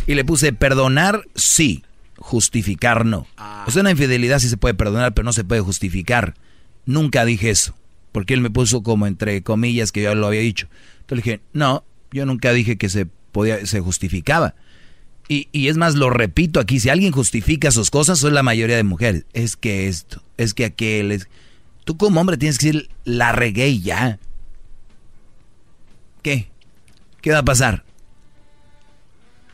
Y 0.07 0.15
le 0.15 0.25
puse 0.25 0.53
perdonar, 0.53 1.25
sí 1.35 1.85
justificar 2.25 3.05
no. 3.05 3.27
Ah. 3.37 3.65
O 3.69 3.71
sea, 3.71 3.83
una 3.83 3.91
infidelidad 3.91 4.39
sí 4.39 4.49
se 4.49 4.57
puede 4.57 4.73
perdonar, 4.73 5.13
pero 5.13 5.27
no 5.27 5.35
se 5.35 5.45
puede 5.45 5.61
justificar. 5.61 6.35
Nunca 6.87 7.27
dije 7.27 7.51
eso, 7.51 7.75
porque 8.13 8.33
él 8.33 8.41
me 8.41 8.49
puso 8.49 8.83
como 8.83 9.07
entre 9.07 9.43
comillas 9.43 9.93
que 9.93 10.03
yo 10.03 10.15
lo 10.15 10.27
había 10.27 10.41
dicho. 10.41 10.67
Entonces 11.01 11.27
le 11.27 11.33
dije, 11.33 11.41
no, 11.53 11.85
yo 12.13 12.25
nunca 12.25 12.55
dije 12.55 12.79
que 12.79 12.89
se 12.89 13.05
podía, 13.05 13.67
se 13.67 13.81
justificaba. 13.81 14.55
Y, 15.29 15.49
y, 15.53 15.69
es 15.69 15.77
más, 15.77 15.97
lo 15.97 16.09
repito 16.09 16.61
aquí, 16.61 16.81
si 16.81 16.89
alguien 16.89 17.13
justifica 17.13 17.71
sus 17.71 17.91
cosas, 17.91 18.19
son 18.19 18.33
la 18.33 18.43
mayoría 18.43 18.77
de 18.77 18.85
mujeres. 18.85 19.27
Es 19.35 19.57
que 19.57 19.89
esto, 19.89 20.23
es 20.39 20.55
que 20.55 20.65
aquel, 20.65 21.13
es... 21.13 21.29
Tú 21.85 21.99
como 21.99 22.21
hombre 22.21 22.39
tienes 22.39 22.57
que 22.57 22.67
decir, 22.67 22.91
la 23.05 23.33
regué 23.33 23.69
y 23.69 23.83
ya. 23.83 24.19
¿Qué? 26.23 26.49
¿Qué 27.21 27.33
va 27.33 27.39
a 27.39 27.45
pasar? 27.45 27.85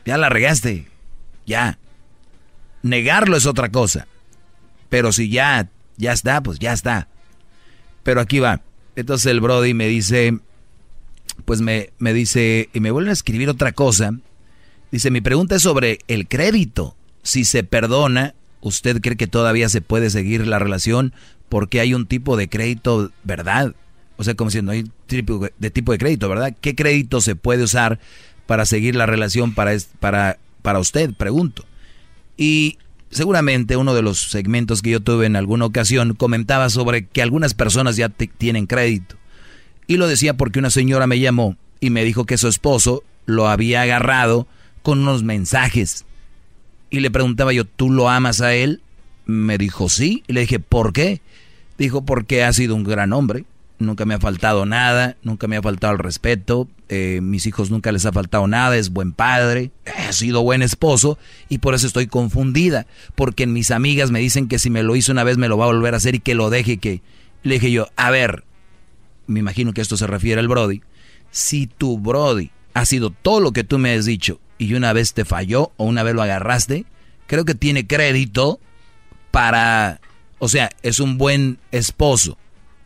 Ya 0.05 0.17
la 0.17 0.29
regaste. 0.29 0.87
Ya. 1.45 1.77
Negarlo 2.83 3.37
es 3.37 3.45
otra 3.45 3.69
cosa. 3.69 4.07
Pero 4.89 5.11
si 5.11 5.29
ya, 5.29 5.69
ya 5.97 6.11
está, 6.11 6.41
pues 6.41 6.59
ya 6.59 6.73
está. 6.73 7.07
Pero 8.03 8.21
aquí 8.21 8.39
va. 8.39 8.61
Entonces 8.95 9.31
el 9.31 9.39
Brody 9.39 9.73
me 9.73 9.87
dice, 9.87 10.39
pues 11.45 11.61
me, 11.61 11.91
me 11.99 12.13
dice, 12.13 12.69
y 12.73 12.79
me 12.79 12.91
vuelve 12.91 13.09
a 13.09 13.13
escribir 13.13 13.49
otra 13.49 13.71
cosa. 13.71 14.11
Dice, 14.91 15.11
mi 15.11 15.21
pregunta 15.21 15.55
es 15.55 15.61
sobre 15.61 15.99
el 16.07 16.27
crédito. 16.27 16.95
Si 17.23 17.45
se 17.45 17.63
perdona, 17.63 18.33
¿usted 18.61 18.99
cree 19.01 19.15
que 19.15 19.27
todavía 19.27 19.69
se 19.69 19.81
puede 19.81 20.09
seguir 20.09 20.47
la 20.47 20.59
relación 20.59 21.13
porque 21.49 21.79
hay 21.79 21.93
un 21.93 22.07
tipo 22.07 22.35
de 22.35 22.49
crédito, 22.49 23.11
verdad? 23.23 23.75
O 24.17 24.23
sea, 24.23 24.35
como 24.35 24.51
si 24.51 24.61
no 24.61 24.71
hay 24.71 24.85
tipo 25.07 25.47
de 25.57 25.69
tipo 25.71 25.91
de 25.91 25.97
crédito, 25.97 26.29
¿verdad? 26.29 26.55
¿Qué 26.59 26.75
crédito 26.75 27.21
se 27.21 27.35
puede 27.35 27.63
usar 27.63 27.99
para 28.45 28.65
seguir 28.65 28.95
la 28.95 29.05
relación 29.05 29.53
para, 29.53 29.71
para, 29.99 30.37
para 30.61 30.79
usted? 30.79 31.13
Pregunto. 31.13 31.65
Y 32.41 32.79
seguramente 33.11 33.77
uno 33.77 33.93
de 33.93 34.01
los 34.01 34.31
segmentos 34.31 34.81
que 34.81 34.89
yo 34.89 34.99
tuve 34.99 35.27
en 35.27 35.35
alguna 35.35 35.65
ocasión 35.65 36.15
comentaba 36.15 36.71
sobre 36.71 37.05
que 37.05 37.21
algunas 37.21 37.53
personas 37.53 37.97
ya 37.97 38.09
tienen 38.09 38.65
crédito. 38.65 39.15
Y 39.85 39.97
lo 39.97 40.07
decía 40.07 40.35
porque 40.35 40.57
una 40.57 40.71
señora 40.71 41.05
me 41.05 41.19
llamó 41.19 41.55
y 41.79 41.91
me 41.91 42.03
dijo 42.03 42.25
que 42.25 42.39
su 42.39 42.47
esposo 42.47 43.03
lo 43.27 43.47
había 43.47 43.83
agarrado 43.83 44.47
con 44.81 45.01
unos 45.01 45.21
mensajes. 45.21 46.03
Y 46.89 47.01
le 47.01 47.11
preguntaba 47.11 47.53
yo, 47.53 47.65
¿tú 47.65 47.91
lo 47.91 48.09
amas 48.09 48.41
a 48.41 48.55
él? 48.55 48.81
Me 49.27 49.59
dijo 49.59 49.87
sí. 49.87 50.23
Y 50.27 50.33
le 50.33 50.41
dije, 50.41 50.57
¿por 50.57 50.93
qué? 50.93 51.21
Dijo, 51.77 52.03
porque 52.05 52.43
ha 52.43 52.51
sido 52.53 52.73
un 52.73 52.83
gran 52.83 53.13
hombre, 53.13 53.45
nunca 53.81 54.05
me 54.05 54.13
ha 54.13 54.19
faltado 54.19 54.65
nada, 54.65 55.17
nunca 55.23 55.47
me 55.47 55.57
ha 55.57 55.61
faltado 55.61 55.93
el 55.93 55.99
respeto, 55.99 56.67
eh, 56.89 57.19
mis 57.21 57.45
hijos 57.45 57.71
nunca 57.71 57.91
les 57.91 58.05
ha 58.05 58.11
faltado 58.11 58.47
nada, 58.47 58.77
es 58.77 58.89
buen 58.89 59.13
padre, 59.13 59.71
ha 60.07 60.11
sido 60.13 60.43
buen 60.43 60.61
esposo 60.61 61.17
y 61.49 61.59
por 61.59 61.73
eso 61.73 61.87
estoy 61.87 62.07
confundida, 62.07 62.85
porque 63.15 63.47
mis 63.47 63.71
amigas 63.71 64.11
me 64.11 64.19
dicen 64.19 64.47
que 64.47 64.59
si 64.59 64.69
me 64.69 64.83
lo 64.83 64.95
hizo 64.95 65.11
una 65.11 65.23
vez 65.23 65.37
me 65.37 65.47
lo 65.47 65.57
va 65.57 65.65
a 65.65 65.73
volver 65.73 65.93
a 65.93 65.97
hacer 65.97 66.15
y 66.15 66.19
que 66.19 66.35
lo 66.35 66.49
deje 66.49 66.77
que... 66.77 67.01
Le 67.43 67.55
dije 67.55 67.71
yo, 67.71 67.87
a 67.95 68.11
ver, 68.11 68.43
me 69.25 69.39
imagino 69.39 69.73
que 69.73 69.81
esto 69.81 69.97
se 69.97 70.05
refiere 70.05 70.39
al 70.39 70.47
Brody, 70.47 70.81
si 71.31 71.65
tu 71.65 71.97
Brody 71.97 72.51
ha 72.73 72.85
sido 72.85 73.09
todo 73.09 73.39
lo 73.39 73.51
que 73.51 73.63
tú 73.63 73.79
me 73.79 73.93
has 73.93 74.05
dicho 74.05 74.39
y 74.57 74.73
una 74.75 74.93
vez 74.93 75.13
te 75.13 75.25
falló 75.25 75.71
o 75.77 75.85
una 75.85 76.03
vez 76.03 76.13
lo 76.13 76.21
agarraste, 76.21 76.85
creo 77.25 77.45
que 77.45 77.55
tiene 77.55 77.87
crédito 77.87 78.59
para, 79.31 80.01
o 80.37 80.49
sea, 80.49 80.69
es 80.83 80.99
un 80.99 81.17
buen 81.17 81.57
esposo, 81.71 82.37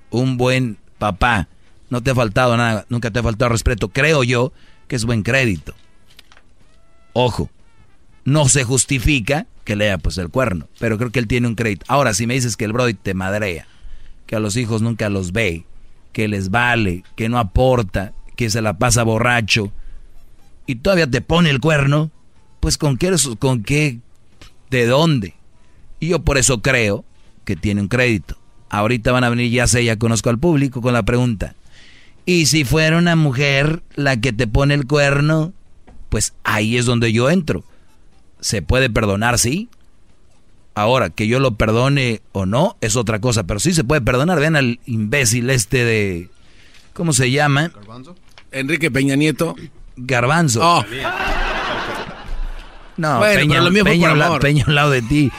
un 0.09 0.37
buen 0.37 0.77
papá, 1.11 1.47
no 1.89 2.01
te 2.01 2.11
ha 2.11 2.15
faltado 2.15 2.57
nada, 2.57 2.85
nunca 2.89 3.11
te 3.11 3.19
ha 3.19 3.23
faltado 3.23 3.49
respeto, 3.49 3.89
creo 3.89 4.23
yo 4.23 4.51
que 4.87 4.95
es 4.95 5.05
buen 5.05 5.23
crédito. 5.23 5.73
Ojo, 7.13 7.49
no 8.23 8.49
se 8.49 8.63
justifica 8.63 9.45
que 9.63 9.75
lea 9.75 9.97
pues 9.97 10.17
el 10.17 10.29
cuerno, 10.29 10.67
pero 10.79 10.97
creo 10.97 11.11
que 11.11 11.19
él 11.19 11.27
tiene 11.27 11.47
un 11.47 11.55
crédito. 11.55 11.85
Ahora, 11.87 12.13
si 12.13 12.27
me 12.27 12.33
dices 12.33 12.57
que 12.57 12.65
el 12.65 12.73
Brody 12.73 12.93
te 12.93 13.13
madrea, 13.13 13.67
que 14.25 14.35
a 14.35 14.39
los 14.39 14.57
hijos 14.57 14.81
nunca 14.81 15.09
los 15.09 15.31
ve, 15.31 15.65
que 16.11 16.27
les 16.27 16.49
vale, 16.49 17.03
que 17.15 17.29
no 17.29 17.37
aporta, 17.37 18.13
que 18.35 18.49
se 18.49 18.61
la 18.61 18.77
pasa 18.77 19.03
borracho, 19.03 19.71
y 20.65 20.75
todavía 20.75 21.09
te 21.09 21.21
pone 21.21 21.49
el 21.49 21.59
cuerno, 21.59 22.11
pues 22.59 22.77
con 22.77 22.97
qué, 22.97 23.15
con 23.37 23.63
qué, 23.63 23.99
de 24.71 24.85
dónde. 24.87 25.35
Y 25.99 26.09
yo 26.09 26.19
por 26.23 26.37
eso 26.37 26.61
creo 26.61 27.05
que 27.43 27.55
tiene 27.55 27.81
un 27.81 27.87
crédito. 27.87 28.37
Ahorita 28.69 29.11
van 29.11 29.23
a 29.23 29.29
venir, 29.29 29.51
ya 29.51 29.67
sé, 29.67 29.83
ya 29.85 29.97
conozco 29.97 30.29
al 30.29 30.39
público 30.39 30.81
con 30.81 30.93
la 30.93 31.03
pregunta. 31.03 31.55
Y 32.25 32.47
si 32.47 32.65
fuera 32.65 32.97
una 32.97 33.15
mujer 33.15 33.83
la 33.95 34.19
que 34.19 34.33
te 34.33 34.47
pone 34.47 34.73
el 34.73 34.87
cuerno, 34.87 35.53
pues 36.09 36.33
ahí 36.43 36.77
es 36.77 36.85
donde 36.85 37.13
yo 37.13 37.29
entro. 37.29 37.63
¿Se 38.39 38.61
puede 38.61 38.89
perdonar, 38.89 39.37
sí? 39.37 39.69
Ahora, 40.73 41.09
que 41.09 41.27
yo 41.27 41.39
lo 41.39 41.55
perdone 41.55 42.21
o 42.31 42.45
no 42.45 42.75
es 42.81 42.95
otra 42.95 43.19
cosa, 43.19 43.45
pero 43.45 43.59
sí 43.59 43.73
se 43.73 43.83
puede 43.83 44.01
perdonar. 44.01 44.39
Vean 44.39 44.55
al 44.55 44.79
imbécil 44.85 45.49
este 45.49 45.85
de... 45.85 46.29
¿Cómo 46.93 47.13
se 47.13 47.31
llama? 47.31 47.71
Enrique 48.51 48.91
Peña 48.91 49.15
Nieto. 49.15 49.55
Garbanzo. 49.95 50.59
Oh. 50.63 50.85
No, 52.97 53.19
Peña, 53.21 53.61
lo 53.61 53.83
Peña 53.83 54.11
al 54.11 54.75
lado 54.75 54.89
de 54.89 55.01
ti. 55.01 55.31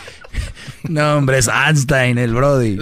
No, 0.89 1.17
hombre, 1.17 1.39
es 1.39 1.49
Einstein, 1.49 2.19
el 2.19 2.35
Brody. 2.35 2.79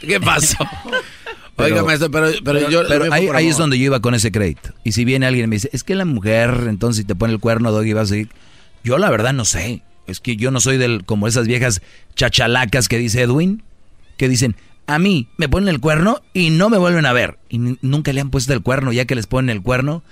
¿Qué 0.00 0.20
pasó? 0.20 0.58
Oiga, 1.56 1.84
maestro, 1.84 2.10
pero, 2.10 2.28
pero, 2.44 2.68
yo... 2.68 2.82
Pero 2.88 3.12
ahí, 3.12 3.28
ahí 3.32 3.48
es 3.48 3.56
donde 3.56 3.78
yo 3.78 3.84
iba 3.84 4.00
con 4.00 4.14
ese 4.14 4.32
crédito. 4.32 4.70
Y 4.82 4.92
si 4.92 5.04
viene 5.04 5.26
alguien 5.26 5.44
y 5.44 5.48
me 5.48 5.56
dice, 5.56 5.70
es 5.72 5.84
que 5.84 5.94
la 5.94 6.04
mujer, 6.04 6.66
entonces 6.68 7.02
si 7.02 7.04
te 7.04 7.14
pone 7.14 7.32
el 7.32 7.40
cuerno, 7.40 7.70
Doggy, 7.70 7.92
va 7.92 8.02
a 8.02 8.06
seguir... 8.06 8.28
Yo 8.82 8.98
la 8.98 9.08
verdad 9.10 9.32
no 9.32 9.44
sé. 9.44 9.82
Es 10.06 10.20
que 10.20 10.36
yo 10.36 10.50
no 10.50 10.60
soy 10.60 10.76
del 10.76 11.04
como 11.04 11.26
esas 11.28 11.46
viejas 11.46 11.80
chachalacas 12.16 12.88
que 12.88 12.98
dice 12.98 13.22
Edwin, 13.22 13.62
que 14.16 14.28
dicen, 14.28 14.56
a 14.86 14.98
mí 14.98 15.28
me 15.38 15.48
ponen 15.48 15.68
el 15.68 15.80
cuerno 15.80 16.20
y 16.34 16.50
no 16.50 16.68
me 16.68 16.76
vuelven 16.76 17.06
a 17.06 17.12
ver. 17.12 17.38
Y 17.48 17.58
nunca 17.58 18.12
le 18.12 18.20
han 18.20 18.30
puesto 18.30 18.52
el 18.52 18.62
cuerno, 18.62 18.92
ya 18.92 19.06
que 19.06 19.14
les 19.14 19.26
ponen 19.26 19.50
el 19.50 19.62
cuerno. 19.62 20.02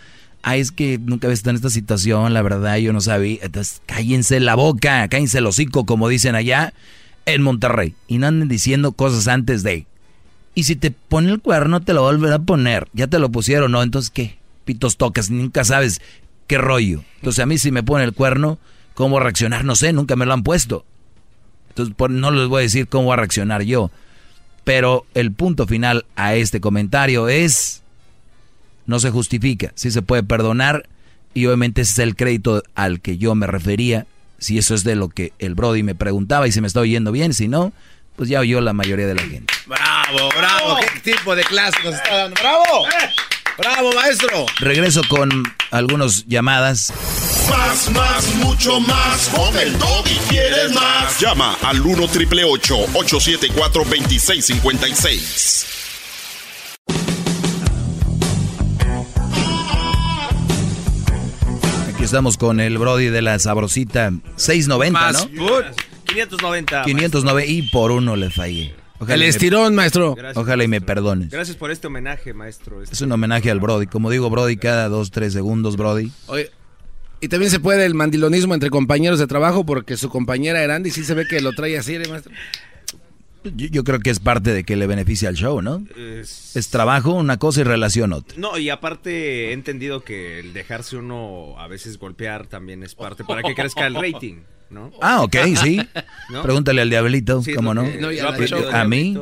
Ay, 0.43 0.61
es 0.61 0.73
que 0.73 0.99
nunca 0.99 1.27
había 1.27 1.35
estado 1.35 1.51
en 1.51 1.57
esta 1.57 1.71
situación, 1.71 2.33
la 2.33 2.43
verdad, 2.43 2.77
yo 2.77 2.93
no 2.93 3.01
sabía. 3.01 3.41
Entonces, 3.43 3.83
cállense 3.85 4.41
la 4.41 4.55
boca, 4.55 5.07
cállense 5.09 5.39
el 5.39 5.47
hocico, 5.47 5.85
como 5.85 6.09
dicen 6.09 6.35
allá 6.35 6.73
en 7.27 7.43
Monterrey. 7.43 7.95
Y 8.07 8.19
no 8.19 8.27
anden 8.27 8.49
diciendo 8.49 8.93
cosas 8.93 9.29
antes 9.29 9.63
de. 9.63 9.87
Y 10.55 10.65
si 10.65 10.77
te 10.77 10.91
pone 10.91 11.31
el 11.31 11.41
cuerno, 11.41 11.81
te 11.81 11.95
lo 11.95 12.03
volverá 12.03 12.37
a 12.37 12.43
poner. 12.43 12.89
Ya 12.93 13.07
te 13.07 13.19
lo 13.19 13.31
pusieron, 13.31 13.73
¿no? 13.73 13.83
Entonces, 13.83 14.11
¿qué? 14.11 14.39
Pitos 14.65 14.97
tocas, 14.97 15.31
nunca 15.31 15.65
sabes 15.65 16.01
qué 16.47 16.59
rollo. 16.59 17.03
Entonces, 17.17 17.43
a 17.43 17.47
mí 17.47 17.59
si 17.59 17.73
me 17.73 17.83
pone 17.83 18.05
el 18.05 18.13
cuerno, 18.13 18.59
¿cómo 18.95 19.19
reaccionar? 19.19 19.65
No 19.65 19.77
sé, 19.77 19.93
nunca 19.93 20.17
me 20.17 20.27
lo 20.27 20.35
han 20.35 20.43
puesto. 20.43 20.85
Entonces, 21.71 21.95
no 22.11 22.31
les 22.31 22.49
voy 22.49 22.61
a 22.61 22.63
decir 22.63 22.87
cómo 22.87 23.05
voy 23.05 23.15
a 23.15 23.17
reaccionar 23.17 23.63
yo. 23.63 23.91
Pero 24.65 25.07
el 25.15 25.33
punto 25.33 25.67
final 25.67 26.05
a 26.15 26.35
este 26.35 26.61
comentario 26.61 27.29
es, 27.29 27.83
no 28.87 29.01
se 29.01 29.11
justifica, 29.11 29.73
si 29.75 29.91
se 29.91 30.03
puede 30.03 30.23
perdonar 30.23 30.89
y 31.35 31.47
obviamente 31.47 31.81
ese 31.83 31.93
es 31.93 31.99
el 32.01 32.17
crédito 32.17 32.63
al 32.75 33.01
que 33.01 33.19
yo 33.19 33.35
me 33.35 33.47
refería, 33.47 34.07
si 34.43 34.59
eso 34.59 34.75
es 34.75 34.85
de 34.85 34.97
lo 34.97 35.09
que 35.09 35.33
el 35.39 35.55
Brody 35.55 35.83
me 35.83 35.95
preguntaba 35.95 36.49
y 36.49 36.53
se 36.53 36.61
me 36.61 36.67
está 36.67 36.81
oyendo 36.81 37.13
bien, 37.13 37.33
si 37.33 37.49
no, 37.49 37.73
pues 38.17 38.29
ya 38.29 38.41
oyó 38.41 38.61
la 38.61 38.73
mayoría 38.73 39.07
de 39.07 39.15
la 39.15 39.23
gente. 39.23 39.55
Bravo, 39.67 40.29
bravo, 40.37 40.79
qué 40.81 41.13
tipo 41.13 41.37
de 41.37 41.45
clase 41.45 41.79
nos 41.85 41.95
está 41.95 42.17
dando. 42.17 42.35
Bravo, 42.41 42.65
bravo 43.57 43.93
maestro. 43.93 44.47
Regreso 44.59 45.03
con 45.09 45.31
algunas 45.71 46.27
llamadas. 46.27 46.93
Más, 47.49 47.91
más, 47.91 48.35
mucho 48.37 48.81
más. 48.81 49.29
Con 49.29 49.57
el 49.57 49.77
y 50.07 50.19
quieres 50.29 50.73
más. 50.73 51.21
Llama 51.21 51.57
al 51.63 51.81
1 51.81 52.09
triple 52.09 52.45
874 52.45 53.85
2656. 53.85 55.67
Aquí 62.03 62.07
estamos 62.07 62.37
con 62.37 62.59
el 62.59 62.79
Brody 62.79 63.11
de 63.11 63.23
la 63.23 63.39
sabrosita 63.39 64.13
690, 64.35 65.13
¿no? 65.13 65.19
590. 66.05 66.83
590 66.83 67.45
y 67.47 67.63
por 67.71 67.93
uno 67.93 68.17
le 68.17 68.29
fallé. 68.29 68.75
el 69.07 69.23
estirón, 69.23 69.77
maestro. 69.77 70.17
Ojalá 70.35 70.65
y 70.65 70.67
me 70.67 70.81
perdones. 70.81 71.31
Gracias 71.31 71.57
por 71.57 71.71
este 71.71 71.87
homenaje, 71.87 72.35
maestro. 72.35 72.83
Es 72.83 73.01
un 73.03 73.13
homenaje 73.13 73.53
al 73.53 73.61
Brody. 73.61 73.87
Como 73.87 74.11
digo, 74.11 74.31
Brody, 74.31 74.57
cada 74.57 74.89
dos, 74.89 75.13
tres 75.13 75.33
segundos, 75.33 75.77
Brody. 75.77 76.11
Oye, 76.27 76.51
y 77.21 77.29
también 77.29 77.53
se 77.53 77.61
puede 77.61 77.87
el 77.87 77.95
mandilonismo 77.95 78.55
entre 78.55 78.69
compañeros 78.69 79.21
de 79.21 79.29
trabajo 79.29 79.65
porque 79.65 79.97
su 79.97 80.09
compañera 80.09 80.61
Erandi 80.61 80.91
sí 80.91 81.05
se 81.05 81.15
ve 81.15 81.25
que 81.29 81.41
lo 81.41 81.53
trae 81.53 81.79
así, 81.79 81.95
¿eh, 81.95 82.03
maestro. 82.09 82.33
Yo, 83.45 83.85
creo 83.85 84.01
que 84.01 84.11
es 84.11 84.21
parte 84.21 84.53
de 84.53 84.65
que 84.65 84.77
le 84.77 84.87
beneficia 84.87 85.29
al 85.29 85.35
show, 85.35 85.63
¿no? 85.63 85.85
Es, 85.97 86.69
trabajo, 86.71 87.13
una 87.13 87.39
cosa 87.39 87.61
y 87.61 87.65
relación 87.65 88.13
otra. 88.13 88.39
No, 88.39 88.59
y 88.59 88.71
aparte 88.71 89.51
he 89.51 89.53
entendido 89.53 90.05
que 90.05 90.39
el 90.39 90.53
dejarse 90.53 90.97
uno 90.97 91.55
a 91.59 91.67
veces 91.67 91.99
golpear 91.99 92.47
también 92.47 92.83
es 92.83 92.95
parte 92.95 93.25
para 93.25 93.43
que 93.43 93.55
crezca 93.55 93.87
el 93.87 93.95
rating, 93.95 94.43
¿no? 94.71 94.93
Ah, 95.03 95.23
ok, 95.23 95.37
sí. 95.63 95.81
Pregúntale 96.43 96.83
al 96.83 96.91
diablito, 96.91 97.43
¿cómo 97.55 97.75
no? 97.75 97.83
a 97.83 98.85
mí. 98.85 99.19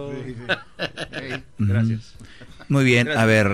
Gracias. 1.59 2.15
Muy 2.69 2.85
bien, 2.85 3.09
a 3.09 3.25
ver. 3.25 3.51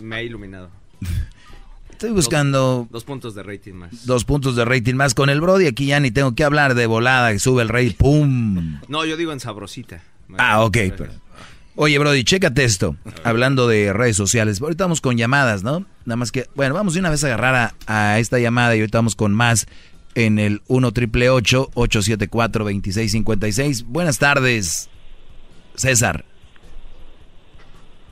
Me 0.00 0.16
ha 0.16 0.22
iluminado. 0.22 0.70
Estoy 2.00 2.12
buscando... 2.12 2.88
Dos, 2.90 3.04
puntos 3.04 3.34
de 3.34 3.42
rating 3.42 3.74
más. 3.74 4.06
Dos 4.06 4.24
puntos 4.24 4.56
de 4.56 4.64
rating 4.64 4.94
más 4.94 5.12
con 5.12 5.28
el 5.28 5.42
Brody. 5.42 5.66
Aquí 5.66 5.84
ya 5.84 6.00
ni 6.00 6.10
tengo 6.10 6.34
que 6.34 6.44
hablar 6.44 6.74
de 6.74 6.86
volada, 6.86 7.30
que 7.30 7.38
sube 7.38 7.60
el 7.60 7.68
rey, 7.68 7.90
¡pum! 7.90 8.80
No, 8.88 9.04
yo 9.04 9.18
digo 9.18 9.32
en 9.32 9.40
sabrosita. 9.40 10.02
Ah, 10.38 10.64
ok. 10.64 10.78
Oye, 11.76 11.98
Brody, 11.98 12.24
chécate 12.24 12.64
esto. 12.64 12.96
Hablando 13.22 13.68
de 13.68 13.92
redes 13.92 14.16
sociales. 14.16 14.62
Ahorita 14.62 14.84
vamos 14.84 15.02
con 15.02 15.18
llamadas, 15.18 15.62
¿no? 15.62 15.84
Nada 16.06 16.16
más 16.16 16.32
que... 16.32 16.46
Bueno, 16.54 16.74
vamos 16.74 16.94
de 16.94 17.00
una 17.00 17.10
vez 17.10 17.22
a 17.22 17.26
agarrar 17.26 17.74
a, 17.86 18.18
esta 18.18 18.38
llamada 18.38 18.74
y 18.74 18.80
ahorita 18.80 18.96
vamos 18.96 19.14
con 19.14 19.34
más 19.34 19.66
en 20.14 20.38
el 20.38 20.62
1 20.68 20.92
triple 20.92 21.28
874 21.28 22.64
2656 22.64 23.82
Buenas 23.82 24.18
tardes, 24.18 24.88
César. 25.74 26.24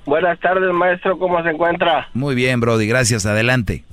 Buenas 0.09 0.41
tardes, 0.41 0.73
maestro, 0.73 1.19
¿cómo 1.19 1.43
se 1.43 1.51
encuentra? 1.51 2.09
Muy 2.15 2.35
bien, 2.35 2.61
Brody, 2.61 2.87
gracias, 2.89 3.27
adelante. 3.27 3.85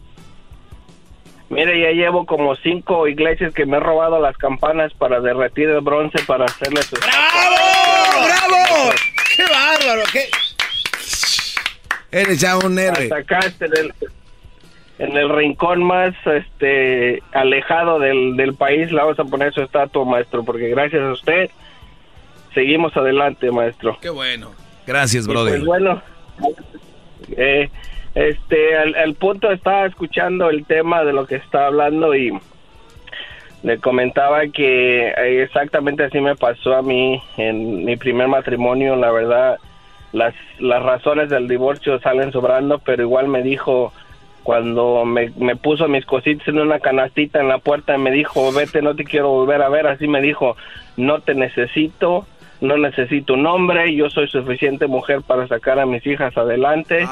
Mire, 1.50 1.78
ya 1.82 1.90
llevo 1.90 2.26
como 2.26 2.56
cinco 2.56 3.10
iglesias 3.10 3.54
que 3.54 3.66
me 3.66 3.76
he 3.76 3.80
robado 3.82 4.22
las 4.22 4.38
campanas 4.38 4.94
para 4.94 5.20
derretir 5.20 5.68
el 5.68 5.82
bronce 5.82 6.24
para 6.26 6.46
hacerle 6.46 6.84
su... 6.84 6.96
¡Bravo! 6.96 8.28
¡Bravo! 8.28 8.92
¡Qué 9.36 9.44
bárbaro! 9.44 10.04
¿Qué? 10.14 10.30
Eres 12.18 12.40
ya 12.40 12.60
un 12.60 12.80
héroe. 12.80 13.10
Este, 13.10 13.66
en, 15.00 15.18
el, 15.18 15.30
rincón 15.36 15.84
más 15.84 16.14
este 16.26 17.22
alejado 17.34 18.00
del, 18.00 18.38
del 18.38 18.54
país, 18.54 18.90
le 18.90 19.00
vamos 19.00 19.20
a 19.20 19.26
poner 19.26 19.54
su 19.54 19.62
estatua, 19.64 20.06
maestro, 20.06 20.46
porque 20.46 20.70
gracias 20.70 21.02
a 21.02 21.12
usted 21.12 21.50
seguimos 22.54 22.96
adelante, 22.96 23.52
maestro. 23.52 23.98
Qué 24.02 24.10
bueno. 24.10 24.54
Gracias, 24.86 25.28
brother. 25.28 25.54
Pues 25.54 25.66
bueno, 25.66 26.02
eh, 27.36 27.70
este, 28.14 29.02
el, 29.04 29.14
punto 29.16 29.52
estaba 29.52 29.86
escuchando 29.86 30.50
el 30.50 30.66
tema 30.66 31.04
de 31.04 31.14
lo 31.14 31.26
que 31.26 31.36
está 31.36 31.68
hablando 31.68 32.16
y 32.16 32.32
le 33.64 33.78
comentaba 33.80 34.48
que 34.48 35.08
eh, 35.08 35.44
exactamente 35.44 36.04
así 36.04 36.22
me 36.22 36.36
pasó 36.36 36.76
a 36.76 36.82
mí 36.82 37.22
en 37.38 37.84
mi 37.84 37.98
primer 37.98 38.28
matrimonio. 38.28 38.96
La 38.96 39.12
verdad, 39.12 39.58
las, 40.14 40.34
las 40.60 40.84
razones 40.84 41.30
del 41.30 41.48
divorcio 41.48 42.00
salen 42.00 42.32
sobrando, 42.32 42.80
pero 42.80 43.04
igual 43.04 43.28
me 43.28 43.42
dijo 43.42 43.92
cuando 44.44 45.06
me, 45.06 45.32
me 45.38 45.56
puso 45.56 45.88
mis 45.88 46.06
cositas 46.06 46.48
en 46.48 46.60
una 46.60 46.80
canastita 46.80 47.42
en 47.42 47.48
la 47.48 47.58
puerta, 47.58 47.98
me 47.98 48.12
dijo, 48.12 48.54
vete, 48.54 48.84
no 48.84 48.96
te 48.96 49.04
quiero 49.04 49.30
volver 49.30 49.64
a 49.64 49.70
ver. 49.70 49.88
Así 49.88 50.08
me 50.08 50.22
dijo, 50.22 50.56
no 50.98 51.20
te 51.22 51.34
necesito 51.34 52.28
no 52.68 52.78
necesito 52.78 53.34
un 53.34 53.46
hombre, 53.46 53.96
yo 53.96 54.10
soy 54.10 54.28
suficiente 54.28 54.88
mujer 54.88 55.22
para 55.26 55.48
sacar 55.48 55.80
a 55.80 55.86
mis 55.86 56.06
hijas 56.06 56.36
adelante 56.38 57.08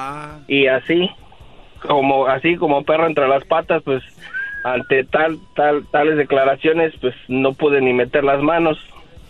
y 0.48 0.68
así 0.68 1.10
como 1.88 2.28
así 2.28 2.56
como 2.56 2.84
perro 2.84 3.08
entre 3.08 3.28
las 3.28 3.44
patas, 3.46 3.82
pues 3.84 4.04
ante 4.64 5.04
tal 5.04 5.38
tal 5.56 5.86
tales 5.92 6.18
declaraciones, 6.18 6.94
pues 7.02 7.14
no 7.28 7.54
pude 7.54 7.82
ni 7.82 7.94
meter 7.94 8.24
las 8.24 8.42
manos. 8.42 8.78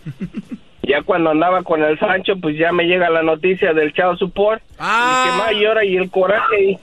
ya 0.82 1.02
cuando 1.02 1.30
andaba 1.30 1.62
con 1.62 1.82
el 1.82 1.98
Sancho, 1.98 2.34
pues 2.40 2.56
ya 2.56 2.72
me 2.72 2.84
llega 2.84 3.10
la 3.10 3.22
noticia 3.22 3.72
del 3.72 3.92
Chao 3.92 4.16
Support, 4.16 4.62
y 4.72 4.76
que 4.76 5.38
más 5.38 5.52
llora 5.52 5.84
y 5.84 5.96
el 5.96 6.10
coraje 6.10 6.78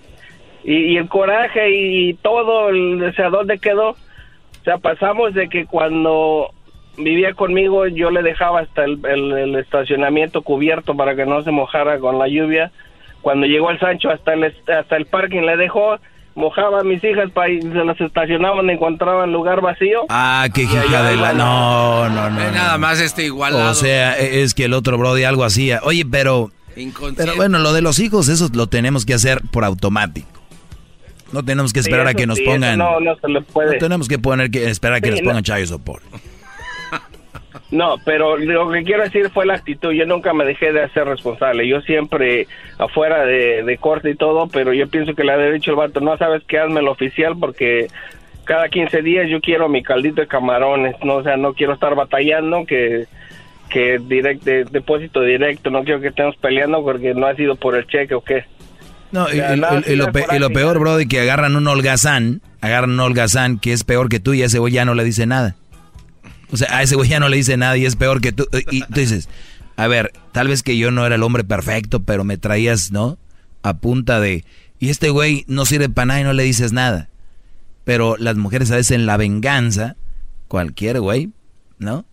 y, 0.64 0.74
y, 0.74 0.98
el 0.98 1.08
coraje 1.08 1.70
y, 1.72 2.14
todo, 2.16 2.70
el, 2.70 3.04
o 3.04 3.14
sea, 3.14 3.30
¿dónde 3.30 3.60
quedó? 3.60 3.90
O 3.92 4.64
sea, 4.64 4.78
pasamos 4.78 5.34
de 5.34 5.50
que 5.50 5.66
cuando 5.66 6.52
vivía 6.98 7.34
conmigo 7.34 7.88
yo 7.88 8.12
le 8.12 8.22
dejaba 8.22 8.62
hasta 8.62 8.84
el, 8.84 9.04
el, 9.06 9.56
estacionamiento 9.56 10.42
cubierto 10.42 10.96
para 10.96 11.16
que 11.16 11.26
no 11.26 11.42
se 11.44 11.52
mojara 11.52 12.00
con 12.00 12.20
la 12.20 12.28
lluvia. 12.28 12.72
Cuando 13.22 13.46
llegó 13.46 13.70
el 13.70 13.80
Sancho 13.80 14.10
hasta 14.10 14.34
el, 14.34 14.44
hasta 14.44 14.98
el 14.98 15.06
parking 15.06 15.42
le 15.42 15.58
dejó, 15.58 16.00
mojaba 16.36 16.80
a 16.82 16.84
mis 16.84 17.04
hijas 17.04 17.30
para 17.32 17.50
y 17.50 17.62
se 17.62 17.70
las 17.70 18.00
estacionaban 18.00 18.68
y 18.68 18.72
encontraban 18.72 19.32
lugar 19.32 19.62
vacío. 19.62 20.06
Ah, 20.10 20.48
qué 20.54 20.64
hija 20.64 21.04
de 21.04 21.16
la... 21.16 21.34
No, 21.34 22.10
no, 22.10 22.30
no. 22.30 22.52
nada 22.52 22.78
más 22.78 23.00
este 23.00 23.26
igualado. 23.26 23.72
O 23.72 23.76
sea, 23.76 24.18
e, 24.18 24.42
es 24.42 24.54
que 24.54 24.66
el 24.66 24.74
otro 24.74 24.98
brody 24.98 25.24
algo 25.24 25.44
hacía. 25.44 25.82
Oye, 25.84 26.06
pero... 26.10 26.52
Pero 27.18 27.36
bueno, 27.36 27.60
lo 27.60 27.74
de 27.74 27.82
los 27.82 28.00
hijos, 28.00 28.30
eso 28.30 28.48
lo 28.54 28.68
tenemos 28.68 29.06
que 29.06 29.14
hacer 29.14 29.42
por 29.52 29.66
automático. 29.66 30.42
No 31.34 31.44
tenemos 31.44 31.74
que 31.74 31.82
esperar 31.82 32.08
a 32.08 32.14
que 32.14 32.26
nos 32.26 32.40
pongan... 32.40 32.80
No, 32.80 33.00
no 33.02 33.16
se 33.18 33.28
le 33.28 33.42
puede. 33.42 33.74
No 33.74 33.78
tenemos 33.78 34.08
que 34.08 34.20
poner 34.20 34.52
que 34.52 34.70
esperar 34.70 34.98
a 34.98 35.02
que 35.02 35.12
nos 35.12 35.22
pongan 35.22 35.44
child 35.44 35.68
support. 35.68 36.04
No, 37.72 37.95
pero 38.03 38.38
lo 38.38 38.69
que 38.69 38.84
quiero 38.84 39.03
decir 39.03 39.30
fue 39.30 39.45
la 39.45 39.56
actitud. 39.56 39.93
Yo 39.93 40.06
nunca 40.06 40.34
me 40.34 40.43
dejé 40.43 40.73
de 40.73 40.84
hacer 40.84 41.06
responsable. 41.06 41.68
Yo 41.68 41.80
siempre 41.81 42.48
afuera 42.77 43.26
de, 43.26 43.77
corte 43.80 44.11
y 44.11 44.15
todo, 44.15 44.48
pero 44.48 44.73
yo 44.73 44.89
pienso 44.89 45.15
que 45.15 45.23
le 45.23 45.31
ha 45.31 45.38
dicho 45.38 45.72
el 45.72 45.77
vato, 45.77 46.02
no 46.02 46.18
sabes 46.18 46.43
qué, 46.48 46.60
hazme 46.60 46.81
lo 46.81 46.91
oficial 46.91 47.35
porque 47.39 47.88
cada 48.43 48.68
15 48.68 49.02
días 49.02 49.30
yo 49.30 49.39
quiero 49.39 49.69
mi 49.69 49.84
caldito 49.84 50.22
de 50.22 50.27
camarones, 50.27 50.95
no, 51.03 51.15
o 51.15 51.23
sea, 51.23 51.38
no 51.38 51.53
quiero 51.53 51.73
estar 51.73 51.95
batallando 51.95 52.65
que 52.65 53.07
que 53.72 53.99
direct, 53.99 54.43
depósito 54.43 55.22
directo, 55.22 55.69
no 55.69 55.84
quiero 55.84 56.02
que 56.02 56.10
estemos 56.10 56.35
peleando 56.35 56.84
porque 56.84 57.14
no 57.14 57.26
ha 57.26 57.35
sido 57.35 57.56
por 57.56 57.76
el 57.76 57.88
cheque 57.88 58.14
o 58.14 58.22
qué. 58.22 58.43
No, 59.11 59.27
y, 59.30 59.95
lo, 59.95 60.11
peor, 60.52 60.80
bro, 60.80 60.95
de 60.95 61.07
que 61.07 61.19
agarran 61.19 61.56
un 61.56 61.68
holgazán, 61.68 62.41
agarran 62.61 62.91
un 62.91 62.99
holgazán 62.99 63.60
que 63.60 63.73
es 63.73 63.84
peor 63.84 64.07
que 64.07 64.19
tú 64.19 64.34
y 64.34 64.41
ese 64.41 64.60
güey 64.60 64.73
ya 64.73 64.85
no 64.85 64.93
le 64.93 65.03
dice 65.03 65.26
nada. 65.26 65.56
O 66.52 66.57
sea, 66.57 66.78
a 66.78 66.84
ese 66.84 66.95
güey 66.95 67.10
ya 67.10 67.19
no 67.19 67.30
le 67.30 67.38
dice 67.38 67.57
nada 67.57 67.78
y 67.78 67.86
es 67.86 67.95
peor 67.95 68.22
que 68.22 68.32
tú. 68.32 68.48
Y 68.69 68.82
tú 68.82 68.99
dices, 68.99 69.30
a 69.76 69.88
ver, 69.88 70.11
tal 70.32 70.48
vez 70.48 70.64
que 70.64 70.78
yo 70.78 70.91
no 70.91 71.06
era 71.06 71.15
el 71.15 71.23
hombre 71.23 71.44
perfecto, 71.44 72.02
pero 72.02 72.23
me 72.23 72.38
traías, 72.38 72.91
¿no? 72.91 73.18
A 73.64 73.78
punta 73.78 74.19
de... 74.19 74.45
Y 74.80 74.90
este 74.90 75.10
güey 75.10 75.45
no 75.48 75.65
sirve 75.65 75.90
para 75.90 76.07
nada 76.07 76.22
y 76.22 76.23
no 76.23 76.34
le 76.34 76.44
dices 76.44 76.73
nada. 76.73 77.10
Pero 77.84 78.18
las 78.18 78.36
mujeres 78.36 78.72
a 78.72 78.76
veces 78.76 78.91
en 78.91 79.06
la 79.06 79.18
venganza, 79.18 79.95
cualquier 80.48 80.99
güey, 80.99 81.30
¿no? 81.78 82.06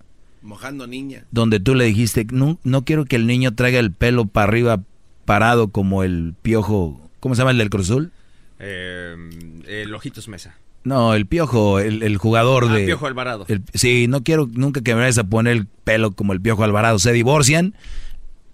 Mojando 0.43 0.87
niña. 0.87 1.25
Donde 1.31 1.61
tú 1.61 1.75
le 1.75 1.85
dijiste, 1.85 2.27
no, 2.31 2.59
no 2.63 2.85
quiero 2.85 3.05
que 3.05 3.17
el 3.17 3.27
niño 3.27 3.55
traiga 3.55 3.81
el 3.81 3.93
pelo 3.93 4.27
para 4.27 4.49
arriba 4.49 4.83
parado 5.25 5.69
como 5.69 6.05
el 6.05 6.35
piojo, 6.41 7.11
¿cómo 7.21 7.35
se 7.35 7.41
llama 7.41 7.51
el 7.51 7.59
del 7.59 7.69
Cruzul? 7.69 8.13
Eh, 8.59 9.15
el 9.67 9.95
Ojitos 9.95 10.27
Mesa. 10.29 10.57
No, 10.89 11.13
el 11.13 11.27
Piojo, 11.27 11.81
el, 11.81 12.17
jugador 12.17 12.65
ah, 12.67 12.73
de... 12.73 12.81
El 12.81 12.87
Piojo 12.87 13.07
Alvarado. 13.07 13.47
sí, 13.75 14.07
no 14.09 14.25
quiero 14.25 14.49
nunca 14.51 14.81
que 14.81 14.95
me 14.95 15.03
vayas 15.03 15.19
a 15.19 15.25
poner 15.25 15.53
el 15.53 15.67
pelo 15.67 16.13
como 16.13 16.33
el 16.33 16.41
Piojo 16.41 16.65
Alvarado. 16.65 16.99
Se 16.99 17.13
divorcian. 17.13 17.75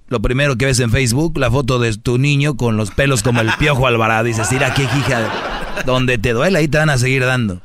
Lo 0.09 0.21
primero 0.21 0.57
que 0.57 0.67
ves 0.67 0.81
en 0.81 0.91
Facebook, 0.91 1.39
la 1.39 1.49
foto 1.49 1.79
de 1.79 1.97
tu 1.97 2.19
niño 2.19 2.57
con 2.57 2.77
los 2.77 2.91
pelos 2.91 3.23
como 3.23 3.41
el 3.41 3.53
Piojo 3.57 3.87
Alvarado. 3.87 4.25
Dices, 4.25 4.51
mira 4.51 4.75
qué 4.75 4.83
hija, 4.83 5.31
donde 5.87 6.19
te 6.19 6.33
duele 6.33 6.59
ahí 6.59 6.67
te 6.67 6.77
van 6.77 6.91
a 6.91 6.99
seguir 6.99 7.25
dando. 7.25 7.63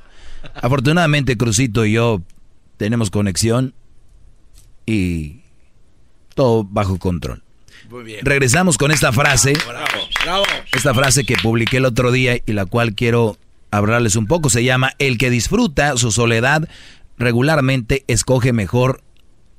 Afortunadamente, 0.54 1.36
Crucito 1.36 1.84
y 1.84 1.94
yo 1.94 2.22
tenemos 2.78 3.10
conexión 3.10 3.74
y 4.86 5.42
todo 6.36 6.64
bajo 6.64 7.00
control. 7.00 7.42
Muy 7.90 8.04
bien. 8.04 8.24
Regresamos 8.24 8.78
con 8.78 8.92
esta 8.92 9.12
frase. 9.12 9.54
Bravo, 9.68 9.88
bravo. 10.24 10.44
Esta 10.72 10.94
frase 10.94 11.24
que 11.24 11.38
publiqué 11.42 11.78
el 11.78 11.86
otro 11.86 12.12
día 12.12 12.38
y 12.46 12.54
la 12.54 12.68
cual 12.68 12.94
quiero 12.94 13.40
hablarles 13.72 14.16
un 14.16 14.28
poco. 14.28 14.50
Se 14.50 14.64
llama 14.64 14.94
El 15.00 15.18
que 15.18 15.30
disfruta 15.30 15.98
su 15.98 16.12
soledad 16.12 16.68
regularmente 17.20 18.06
escoge 18.08 18.54
mejor 18.54 19.04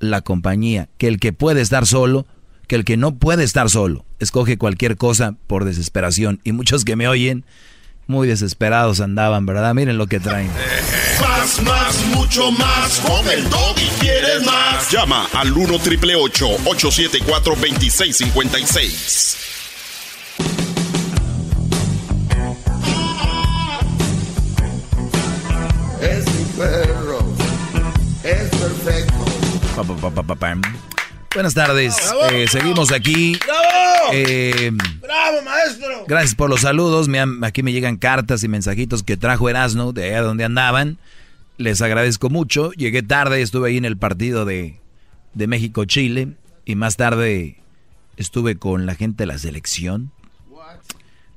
la 0.00 0.22
compañía 0.22 0.88
que 0.98 1.06
el 1.06 1.20
que 1.20 1.32
puede 1.32 1.60
estar 1.60 1.86
solo, 1.86 2.26
que 2.66 2.74
el 2.74 2.84
que 2.84 2.96
no 2.96 3.16
puede 3.16 3.44
estar 3.44 3.70
solo. 3.70 4.06
Escoge 4.18 4.58
cualquier 4.58 4.96
cosa 4.96 5.36
por 5.46 5.64
desesperación. 5.64 6.40
Y 6.42 6.52
muchos 6.52 6.84
que 6.84 6.96
me 6.96 7.06
oyen, 7.06 7.44
muy 8.06 8.26
desesperados 8.26 9.00
andaban, 9.00 9.46
¿verdad? 9.46 9.74
Miren 9.74 9.98
lo 9.98 10.06
que 10.06 10.18
traen. 10.20 10.50
Más, 11.20 11.62
más, 11.62 12.04
mucho 12.14 12.50
más. 12.52 13.00
Con 13.00 13.28
el 13.28 13.44
y 13.44 13.88
quieres 14.00 14.44
más. 14.44 14.90
Llama 14.90 15.26
al 15.32 15.52
1 15.52 15.78
triple 15.78 16.14
874 16.16 17.54
2656. 17.54 19.49
Buenas 31.34 31.54
tardes. 31.54 31.96
Eh, 32.32 32.46
seguimos 32.48 32.92
aquí. 32.92 33.38
¡Bravo! 33.44 34.10
Eh, 34.12 34.70
¡Bravo, 35.00 35.42
maestro! 35.42 36.04
Gracias 36.06 36.34
por 36.34 36.50
los 36.50 36.62
saludos. 36.62 37.08
aquí 37.42 37.62
me 37.62 37.72
llegan 37.72 37.96
cartas 37.96 38.42
y 38.42 38.48
mensajitos 38.48 39.02
que 39.02 39.16
trajo 39.16 39.48
Erasno 39.48 39.92
de 39.92 40.04
allá 40.04 40.22
donde 40.22 40.44
andaban. 40.44 40.98
Les 41.56 41.80
agradezco 41.82 42.30
mucho. 42.30 42.72
Llegué 42.72 43.02
tarde, 43.02 43.42
estuve 43.42 43.70
ahí 43.70 43.76
en 43.76 43.84
el 43.84 43.96
partido 43.96 44.44
de, 44.44 44.80
de 45.34 45.46
México-Chile. 45.46 46.34
Y 46.64 46.74
más 46.74 46.96
tarde 46.96 47.56
estuve 48.16 48.56
con 48.56 48.86
la 48.86 48.94
gente 48.94 49.22
de 49.22 49.26
la 49.26 49.38
selección. 49.38 50.10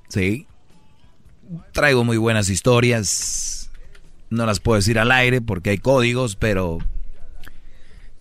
Sí. 0.08 0.48
Traigo 1.72 2.04
muy 2.04 2.18
buenas 2.18 2.50
historias 2.50 3.64
no 4.34 4.46
las 4.46 4.60
puedo 4.60 4.78
decir 4.78 5.00
al 5.00 5.12
aire 5.12 5.42
porque 5.42 5.70
hay 5.70 5.78
códigos, 5.78 6.36
pero 6.36 6.80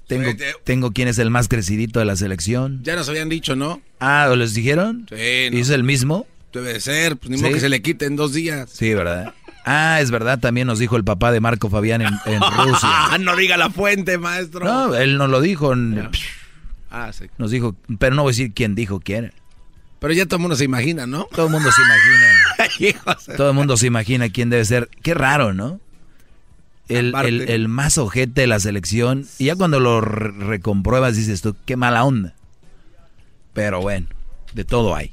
tengo, 0.06 0.30
tengo 0.64 0.92
quién 0.92 1.08
es 1.08 1.18
el 1.18 1.30
más 1.30 1.48
crecidito 1.48 1.98
de 1.98 2.04
la 2.04 2.16
selección. 2.16 2.80
Ya 2.82 2.96
nos 2.96 3.08
habían 3.08 3.28
dicho, 3.28 3.56
¿no? 3.56 3.80
Ah, 4.00 4.28
¿o 4.30 4.36
les 4.36 4.54
dijeron? 4.54 5.06
Sí. 5.08 5.48
¿Y 5.52 5.60
es 5.60 5.70
el 5.70 5.84
mismo? 5.84 6.26
Debe 6.52 6.74
de 6.74 6.80
ser, 6.80 7.16
pues 7.16 7.30
ni 7.30 7.38
modo 7.38 7.52
que 7.52 7.60
se 7.60 7.68
le 7.68 7.80
quite 7.80 8.04
en 8.04 8.16
dos 8.16 8.34
días. 8.34 8.70
Sí, 8.70 8.92
¿verdad? 8.92 9.34
Ah, 9.64 10.00
es 10.00 10.10
verdad, 10.10 10.38
también 10.38 10.66
nos 10.66 10.78
dijo 10.78 10.96
el 10.96 11.04
papá 11.04 11.32
de 11.32 11.40
Marco 11.40 11.70
Fabián 11.70 12.02
en, 12.02 12.08
Rusia. 12.64 13.18
no 13.20 13.36
diga 13.36 13.56
la 13.56 13.70
fuente, 13.70 14.18
maestro. 14.18 14.64
No, 14.64 14.94
él 14.94 15.16
nos 15.16 15.30
lo 15.30 15.40
dijo. 15.40 15.72
ah, 16.90 17.12
sí. 17.12 17.26
Nos 17.38 17.50
dijo, 17.50 17.76
pero 17.98 18.14
no 18.14 18.22
voy 18.22 18.30
a 18.30 18.32
decir 18.32 18.52
quién 18.52 18.74
dijo 18.74 19.00
quién. 19.00 19.32
Pero 20.00 20.14
ya 20.14 20.26
todo 20.26 20.36
el 20.36 20.40
mundo 20.40 20.56
se 20.56 20.64
imagina, 20.64 21.06
¿no? 21.06 21.28
Todo 21.30 21.46
el 21.46 21.52
mundo 21.52 21.70
se 21.70 21.80
imagina. 21.80 23.12
todo 23.36 23.50
el 23.50 23.54
mundo 23.54 23.76
se 23.76 23.86
imagina 23.86 24.28
quién 24.30 24.50
debe 24.50 24.64
ser. 24.64 24.90
Qué 25.00 25.14
raro, 25.14 25.54
¿no? 25.54 25.80
El, 26.96 27.48
el, 27.48 27.68
más 27.68 27.98
ojete 27.98 28.42
de 28.42 28.46
la 28.46 28.60
selección. 28.60 29.26
Y 29.38 29.46
ya 29.46 29.56
cuando 29.56 29.80
lo 29.80 30.00
recompruebas 30.00 31.16
dices 31.16 31.42
tú, 31.42 31.56
qué 31.64 31.76
mala 31.76 32.04
onda. 32.04 32.34
Pero 33.52 33.80
bueno, 33.80 34.06
de 34.54 34.64
todo 34.64 34.94
hay. 34.94 35.12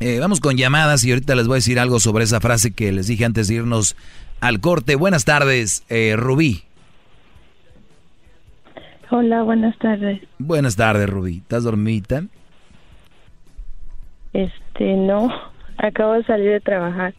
Eh, 0.00 0.18
vamos 0.18 0.40
con 0.40 0.56
llamadas 0.56 1.04
y 1.04 1.10
ahorita 1.10 1.34
les 1.34 1.46
voy 1.46 1.54
a 1.54 1.56
decir 1.56 1.78
algo 1.78 2.00
sobre 2.00 2.24
esa 2.24 2.40
frase 2.40 2.72
que 2.72 2.92
les 2.92 3.06
dije 3.06 3.24
antes 3.24 3.48
de 3.48 3.54
irnos 3.54 3.96
al 4.40 4.60
corte. 4.60 4.96
Buenas 4.96 5.24
tardes, 5.24 5.84
eh, 5.88 6.14
Rubí. 6.16 6.64
Hola, 9.10 9.42
buenas 9.42 9.78
tardes. 9.78 10.20
Buenas 10.38 10.76
tardes, 10.76 11.08
Rubí. 11.08 11.38
¿Estás 11.38 11.64
dormida? 11.64 12.24
Este, 14.32 14.96
no. 14.96 15.32
Acabo 15.78 16.14
de 16.14 16.24
salir 16.24 16.50
de 16.50 16.60
trabajar. 16.60 17.14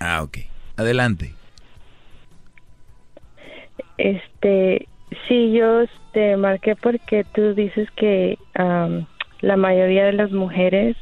Ah, 0.00 0.22
ok. 0.22 0.38
Adelante. 0.76 1.34
Este, 4.00 4.88
sí, 5.28 5.52
yo 5.52 5.84
te 6.12 6.36
marqué 6.38 6.74
porque 6.74 7.24
tú 7.34 7.54
dices 7.54 7.88
que 7.96 8.38
la 8.54 9.56
mayoría 9.56 10.06
de 10.06 10.12
las 10.14 10.32
mujeres 10.32 10.96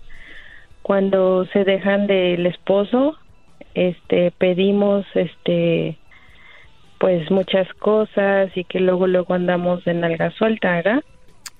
cuando 0.82 1.46
se 1.52 1.64
dejan 1.64 2.06
del 2.06 2.46
esposo, 2.46 3.16
este, 3.74 4.32
pedimos, 4.32 5.04
este, 5.14 5.98
pues 6.98 7.30
muchas 7.30 7.68
cosas 7.74 8.50
y 8.56 8.64
que 8.64 8.80
luego 8.80 9.06
luego 9.06 9.34
andamos 9.34 9.84
de 9.84 9.94
nalga 9.94 10.30
suelta, 10.32 10.76
¿verdad? 10.76 11.04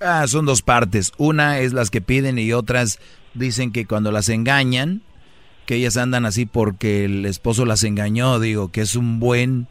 Ah, 0.01 0.27
son 0.27 0.47
dos 0.47 0.63
partes. 0.63 1.13
Una 1.19 1.59
es 1.59 1.73
las 1.73 1.91
que 1.91 2.01
piden 2.01 2.39
y 2.39 2.53
otras 2.53 2.99
dicen 3.35 3.71
que 3.71 3.87
cuando 3.87 4.11
las 4.13 4.29
engañan, 4.29 5.03
que 5.67 5.77
ellas 5.77 5.97
andan 5.97 6.25
así 6.25 6.47
porque 6.47 7.05
el 7.05 7.27
esposo 7.27 7.67
las 7.67 7.85
engañó, 7.85 8.41
digo, 8.41 8.73
que 8.73 8.81
es 8.81 8.97
un 8.97 9.21
buen 9.21 9.69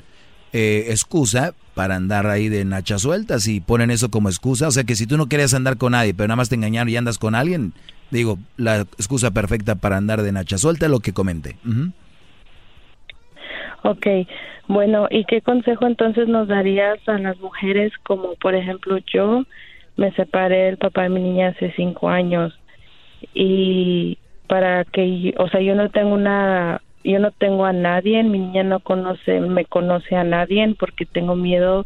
eh, 0.54 0.86
excusa 0.90 1.54
para 1.74 1.96
andar 1.96 2.26
ahí 2.28 2.50
de 2.50 2.66
nacha 2.66 2.98
sueltas 2.98 3.48
y 3.48 3.62
ponen 3.62 3.92
eso 3.92 4.10
como 4.10 4.30
excusa. 4.30 4.68
O 4.68 4.72
sea 4.72 4.84
que 4.84 4.96
si 4.96 5.06
tú 5.06 5.18
no 5.18 5.28
querías 5.28 5.54
andar 5.54 5.78
con 5.78 5.92
nadie, 5.92 6.14
pero 6.14 6.28
nada 6.28 6.38
más 6.38 6.50
te 6.50 6.56
engañaron 6.56 6.90
y 6.90 6.98
andas 6.98 7.18
con 7.18 7.36
alguien, 7.36 7.74
digo, 8.10 8.40
la 8.58 8.82
excusa 8.82 9.32
perfecta 9.32 9.76
para 9.76 9.98
andar 9.98 10.22
de 10.22 10.32
nacha 10.32 10.58
suelta 10.58 10.86
es 10.86 10.92
lo 10.92 11.00
que 11.00 11.14
comenté. 11.14 11.56
Ok, 13.84 14.08
bueno, 14.68 15.08
¿y 15.10 15.24
qué 15.26 15.42
consejo 15.42 15.86
entonces 15.86 16.28
nos 16.28 16.48
darías 16.48 16.98
a 17.08 17.18
las 17.20 17.40
mujeres 17.40 17.94
como, 18.04 18.36
por 18.36 18.56
ejemplo, 18.56 18.98
yo 19.14 19.44
me 19.96 20.12
separé 20.14 20.66
del 20.66 20.78
papá 20.78 21.04
de 21.04 21.10
mi 21.10 21.22
niña 21.22 21.50
hace 21.50 21.74
cinco 21.76 22.10
años 22.10 22.58
y 23.34 24.18
para 24.48 24.86
que, 24.86 25.34
o 25.38 25.48
sea, 25.50 25.62
yo 25.62 25.76
no 25.76 25.90
tengo 25.90 26.14
una 26.14 26.82
yo 27.12 27.20
no 27.20 27.32
tengo 27.32 27.66
a 27.66 27.74
nadie, 27.74 28.24
mi 28.24 28.40
niña 28.40 28.64
no 28.64 28.80
conoce, 28.80 29.40
me 29.40 29.66
conoce 29.66 30.16
a 30.16 30.24
nadie 30.24 30.76
porque 30.78 31.06
tengo 31.06 31.36
miedo 31.36 31.86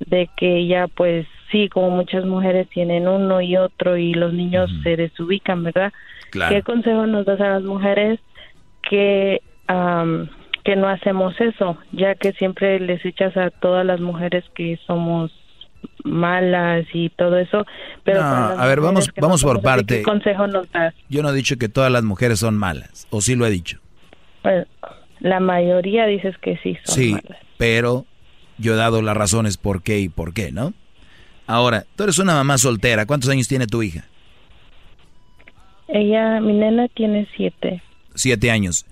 de 0.00 0.28
que 0.36 0.58
ella 0.58 0.88
pues 0.88 1.26
sí, 1.50 1.68
como 1.68 1.90
muchas 1.90 2.24
mujeres 2.24 2.68
tienen 2.68 3.08
uno 3.08 3.40
y 3.40 3.56
otro 3.56 3.96
y 3.96 4.14
los 4.14 4.32
niños 4.32 4.70
se 4.82 4.96
desubican, 4.96 5.62
¿verdad? 5.62 5.92
¿Qué 6.30 6.62
consejo 6.62 7.06
nos 7.06 7.26
das 7.26 7.40
a 7.40 7.48
las 7.50 7.62
mujeres 7.62 8.20
que 8.88 9.40
que 10.64 10.76
no 10.76 10.88
hacemos 10.88 11.34
eso, 11.40 11.78
ya 11.92 12.14
que 12.14 12.32
siempre 12.34 12.78
les 12.78 13.04
echas 13.04 13.36
a 13.36 13.50
todas 13.50 13.84
las 13.84 14.00
mujeres 14.00 14.44
que 14.54 14.78
somos 14.86 15.32
malas 16.04 16.84
y 16.92 17.08
todo 17.10 17.38
eso, 17.38 17.66
pero 18.04 18.22
no, 18.22 18.28
a 18.28 18.66
ver, 18.66 18.80
vamos 18.80 19.10
vamos 19.20 19.42
por 19.42 19.60
parte. 19.60 19.98
¿Qué 19.98 20.02
consejo 20.02 20.46
nos 20.46 20.70
das? 20.70 20.94
Yo 21.08 21.22
no 21.22 21.30
he 21.30 21.34
dicho 21.34 21.56
que 21.56 21.68
todas 21.68 21.90
las 21.90 22.04
mujeres 22.04 22.38
son 22.38 22.56
malas, 22.56 23.08
o 23.10 23.20
sí 23.20 23.34
lo 23.34 23.46
he 23.46 23.50
dicho. 23.50 23.81
Pues 24.42 24.66
la 25.20 25.40
mayoría 25.40 26.06
dices 26.06 26.36
que 26.38 26.58
sí 26.58 26.76
son 26.84 26.94
Sí, 26.94 27.16
pero 27.56 28.06
yo 28.58 28.74
he 28.74 28.76
dado 28.76 29.02
las 29.02 29.16
razones 29.16 29.56
por 29.56 29.82
qué 29.82 30.00
y 30.00 30.08
por 30.08 30.34
qué, 30.34 30.52
¿no? 30.52 30.74
Ahora, 31.46 31.84
tú 31.96 32.04
eres 32.04 32.18
una 32.18 32.34
mamá 32.34 32.58
soltera. 32.58 33.06
¿Cuántos 33.06 33.30
años 33.30 33.48
tiene 33.48 33.66
tu 33.66 33.82
hija? 33.82 34.04
Ella, 35.88 36.40
mi 36.40 36.54
nena 36.54 36.88
tiene 36.88 37.28
siete. 37.36 37.82
Siete 38.14 38.50
años. 38.50 38.86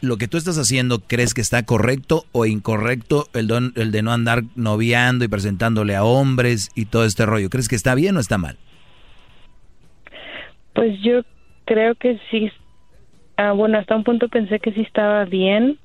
¿Lo 0.00 0.16
que 0.16 0.28
tú 0.28 0.38
estás 0.38 0.56
haciendo 0.56 1.00
crees 1.00 1.34
que 1.34 1.42
está 1.42 1.64
correcto 1.64 2.24
o 2.32 2.46
incorrecto 2.46 3.26
el, 3.34 3.46
don, 3.46 3.74
el 3.76 3.92
de 3.92 4.02
no 4.02 4.12
andar 4.12 4.44
noviando 4.54 5.24
y 5.26 5.28
presentándole 5.28 5.94
a 5.94 6.04
hombres 6.04 6.70
y 6.74 6.86
todo 6.86 7.04
este 7.04 7.26
rollo? 7.26 7.50
¿Crees 7.50 7.68
que 7.68 7.76
está 7.76 7.94
bien 7.94 8.16
o 8.16 8.20
está 8.20 8.38
mal? 8.38 8.56
Pues 10.72 10.98
yo 11.02 11.22
creo 11.66 11.94
que 11.96 12.18
sí 12.30 12.50
Ah, 13.42 13.52
bueno, 13.52 13.78
hasta 13.78 13.96
un 13.96 14.04
punto 14.04 14.28
pensé 14.28 14.60
que 14.60 14.70
sí 14.72 14.82
estaba 14.82 15.24
bien 15.24 15.78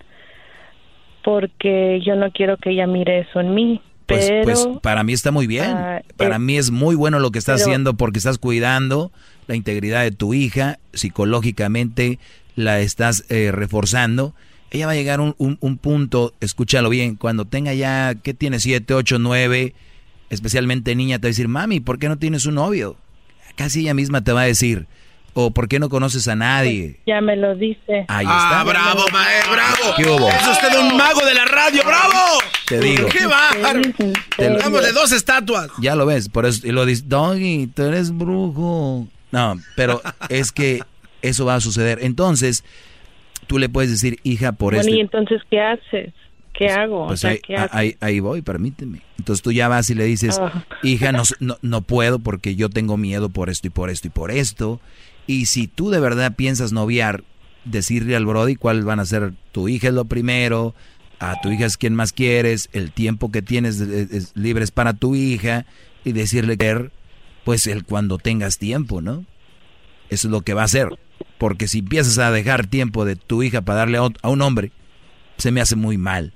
porque 1.23 2.01
yo 2.05 2.15
no 2.17 2.29
quiero 2.31 2.57
que 2.57 2.71
ella 2.71 2.85
mire 2.85 3.19
eso 3.19 3.39
en 3.39 3.53
mí. 3.53 3.81
Pues, 4.07 4.27
pero, 4.27 4.43
pues 4.43 4.67
para 4.83 5.03
mí 5.05 5.13
está 5.13 5.31
muy 5.31 5.47
bien. 5.47 5.71
Ah, 5.71 6.01
para 6.17 6.35
eh, 6.35 6.39
mí 6.39 6.57
es 6.57 6.69
muy 6.69 6.95
bueno 6.95 7.19
lo 7.19 7.31
que 7.31 7.39
estás 7.39 7.61
pero- 7.61 7.67
haciendo 7.71 7.93
porque 7.93 8.17
estás 8.19 8.37
cuidando 8.39 9.11
la 9.47 9.55
integridad 9.55 10.03
de 10.03 10.11
tu 10.11 10.33
hija, 10.33 10.79
psicológicamente 10.93 12.19
la 12.57 12.79
estás 12.81 13.23
eh, 13.29 13.51
reforzando. 13.53 14.35
Ella 14.69 14.87
va 14.87 14.91
a 14.91 14.95
llegar 14.95 15.19
a 15.19 15.23
un, 15.23 15.35
un- 15.37 15.57
un 15.61 15.77
punto, 15.77 16.33
escúchalo 16.41 16.89
bien, 16.89 17.15
cuando 17.15 17.45
tenga 17.45 17.73
ya, 17.73 18.15
¿qué 18.21 18.33
tiene? 18.33 18.59
Siete, 18.59 18.93
ocho, 18.93 19.17
nueve, 19.17 19.73
especialmente 20.29 20.93
niña, 20.93 21.19
te 21.19 21.27
va 21.27 21.29
a 21.29 21.31
decir, 21.31 21.47
mami, 21.47 21.79
¿por 21.79 21.99
qué 21.99 22.09
no 22.09 22.17
tienes 22.17 22.45
un 22.45 22.55
novio? 22.55 22.97
Casi 23.55 23.79
ella 23.79 23.93
misma 23.93 24.23
te 24.25 24.33
va 24.33 24.41
a 24.41 24.45
decir, 24.45 24.87
o 25.37 25.51
¿por 25.51 25.67
qué 25.67 25.77
no 25.79 25.89
conoces 25.89 26.27
a 26.27 26.35
nadie? 26.35 26.99
Ya 27.05 27.21
me 27.21 27.35
lo 27.35 27.55
dice. 27.55 28.05
Ahí 28.07 28.25
Ah, 28.27 28.49
está. 28.49 28.63
bravo, 28.63 29.05
maestro, 29.11 29.51
bravo. 29.51 29.95
¿Qué 29.97 30.03
hubo? 30.07 30.29
Es 30.29 30.47
usted 30.47 30.79
un 30.79 30.95
mago 30.97 31.23
de 31.25 31.33
la 31.33 31.45
radio, 31.45 31.81
bravo. 31.85 32.39
Te 32.67 32.79
digo. 32.79 33.07
¡Qué 33.09 33.25
bárbaro! 33.27 33.81
Te 34.37 34.49
lo- 34.49 34.57
Dámosle 34.57 34.91
dos 34.93 35.11
estatuas. 35.11 35.69
Ya 35.81 35.95
lo 35.95 36.05
ves, 36.05 36.29
por 36.29 36.45
eso, 36.45 36.65
y 36.65 36.71
lo 36.71 36.85
dice, 36.85 37.03
Doggy, 37.05 37.67
tú 37.67 37.83
eres 37.83 38.17
brujo. 38.17 39.07
No, 39.31 39.59
pero 39.75 40.01
es 40.29 40.51
que 40.51 40.79
eso 41.21 41.45
va 41.45 41.55
a 41.55 41.59
suceder. 41.61 41.99
Entonces, 42.01 42.63
tú 43.47 43.59
le 43.59 43.67
puedes 43.69 43.91
decir, 43.91 44.19
hija, 44.23 44.53
por 44.53 44.73
bueno, 44.73 44.87
esto. 44.87 44.95
¿y 44.95 45.01
entonces 45.01 45.41
qué 45.51 45.59
haces? 45.61 46.13
¿Qué 46.53 46.69
hago? 46.69 47.07
Pues 47.07 47.19
o 47.19 47.21
sea, 47.21 47.31
ahí, 47.31 47.39
¿qué 47.45 47.55
haces? 47.57 47.69
ahí, 47.75 47.97
ahí 47.99 48.19
voy, 48.21 48.41
permíteme. 48.41 49.01
Entonces 49.19 49.43
tú 49.43 49.51
ya 49.51 49.67
vas 49.67 49.89
y 49.89 49.95
le 49.95 50.05
dices, 50.05 50.39
Ah. 50.39 50.63
hija, 50.83 51.11
no, 51.11 51.23
no, 51.41 51.57
no 51.61 51.81
puedo 51.81 52.19
porque 52.19 52.55
yo 52.55 52.69
tengo 52.69 52.95
miedo 52.95 53.27
por 53.27 53.49
esto 53.49 53.67
y 53.67 53.71
por 53.71 53.89
esto 53.89 54.07
y 54.07 54.11
por 54.11 54.31
esto. 54.31 54.79
Y 55.27 55.45
si 55.45 55.67
tú 55.67 55.89
de 55.89 55.99
verdad 55.99 56.35
piensas 56.35 56.71
noviar, 56.71 57.23
decirle 57.63 58.15
al 58.15 58.25
Brody 58.25 58.55
cuál 58.55 58.83
van 58.83 58.99
a 58.99 59.05
ser, 59.05 59.33
tu 59.51 59.67
hija 59.67 59.87
es 59.87 59.93
lo 59.93 60.05
primero, 60.05 60.75
a 61.19 61.39
tu 61.41 61.51
hija 61.51 61.65
es 61.65 61.77
quien 61.77 61.95
más 61.95 62.13
quieres, 62.13 62.69
el 62.73 62.91
tiempo 62.91 63.31
que 63.31 63.41
tienes 63.41 63.79
es, 63.79 64.11
es 64.11 64.35
libre 64.35 64.63
es 64.63 64.71
para 64.71 64.93
tu 64.93 65.15
hija 65.15 65.65
y 66.03 66.11
decirle 66.11 66.57
que 66.57 66.89
pues 67.43 67.67
el 67.67 67.85
cuando 67.85 68.17
tengas 68.17 68.57
tiempo, 68.57 69.01
¿no? 69.01 69.25
Eso 70.09 70.27
es 70.27 70.31
lo 70.31 70.41
que 70.41 70.53
va 70.53 70.61
a 70.61 70.65
hacer. 70.65 70.89
Porque 71.37 71.67
si 71.67 71.79
empiezas 71.79 72.17
a 72.17 72.31
dejar 72.31 72.67
tiempo 72.67 73.05
de 73.05 73.15
tu 73.15 73.43
hija 73.43 73.61
para 73.61 73.79
darle 73.79 73.97
a 73.97 74.07
a 74.21 74.29
un 74.29 74.41
hombre, 74.41 74.71
se 75.37 75.51
me 75.51 75.61
hace 75.61 75.75
muy 75.75 75.97
mal. 75.97 76.33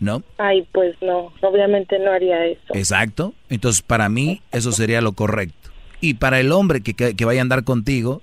¿No? 0.00 0.22
Ay, 0.38 0.66
pues 0.72 0.96
no, 1.00 1.32
obviamente 1.40 1.98
no 1.98 2.10
haría 2.10 2.44
eso. 2.46 2.74
Exacto. 2.74 3.32
Entonces, 3.48 3.80
para 3.80 4.08
mí, 4.08 4.42
eso 4.50 4.72
sería 4.72 5.00
lo 5.00 5.12
correcto. 5.12 5.63
Y 6.04 6.14
para 6.14 6.38
el 6.38 6.52
hombre 6.52 6.82
que, 6.82 6.92
que, 6.94 7.16
que 7.16 7.24
vaya 7.24 7.40
a 7.40 7.42
andar 7.42 7.64
contigo, 7.64 8.20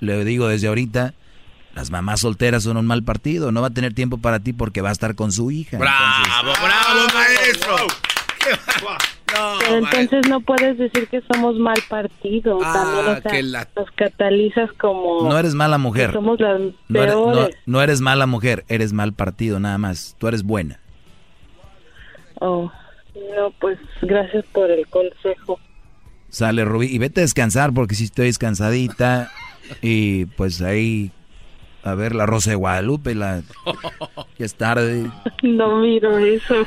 le 0.00 0.24
digo 0.24 0.48
desde 0.48 0.68
ahorita, 0.68 1.12
las 1.74 1.90
mamás 1.90 2.20
solteras 2.20 2.62
son 2.62 2.78
un 2.78 2.86
mal 2.86 3.02
partido. 3.02 3.52
No 3.52 3.60
va 3.60 3.66
a 3.66 3.70
tener 3.70 3.92
tiempo 3.92 4.16
para 4.16 4.40
ti 4.40 4.54
porque 4.54 4.80
va 4.80 4.88
a 4.88 4.92
estar 4.92 5.14
con 5.14 5.30
su 5.30 5.50
hija. 5.50 5.76
Bravo, 5.78 6.52
bravo, 6.62 7.00
maestro. 7.14 7.76
Pero 9.60 9.76
entonces 9.84 10.28
no 10.28 10.40
puedes 10.40 10.78
decir 10.78 11.06
que 11.08 11.20
somos 11.30 11.56
mal 11.56 11.78
partido. 11.90 12.58
Ah, 12.64 12.72
También, 12.72 13.06
o 13.18 13.20
sea, 13.20 13.30
que 13.30 13.42
la- 13.42 13.68
nos 13.76 13.90
catalizas 13.92 14.72
como... 14.80 15.28
No 15.28 15.38
eres 15.38 15.54
mala 15.54 15.76
mujer. 15.76 16.12
somos 16.12 16.40
las 16.40 16.58
No 16.88 17.02
eres, 17.02 17.14
no- 17.14 17.48
no 17.66 17.82
eres 17.82 18.00
mala 18.00 18.26
mujer, 18.26 18.64
eres 18.68 18.92
mal 18.94 19.12
partido 19.12 19.60
nada 19.60 19.76
más. 19.76 20.16
Tú 20.18 20.26
eres 20.26 20.42
buena. 20.42 20.80
Oh, 22.40 22.72
no, 23.36 23.50
pues 23.60 23.78
gracias 24.00 24.44
por 24.52 24.70
el 24.70 24.86
consejo. 24.88 25.60
Sale 26.30 26.64
Rubí 26.64 26.86
y 26.86 26.98
vete 26.98 27.20
a 27.20 27.24
descansar 27.24 27.72
porque 27.74 27.94
si 27.94 28.04
estoy 28.04 28.26
descansadita 28.26 29.30
y 29.82 30.24
pues 30.26 30.60
ahí 30.62 31.10
a 31.82 31.94
ver 31.94 32.14
la 32.14 32.26
Rosa 32.26 32.50
de 32.50 32.56
Guadalupe, 32.56 33.14
la 33.14 33.42
ya 34.38 34.44
es 34.46 34.54
tarde. 34.54 35.10
No 35.42 35.80
miro 35.80 36.18
eso. 36.18 36.54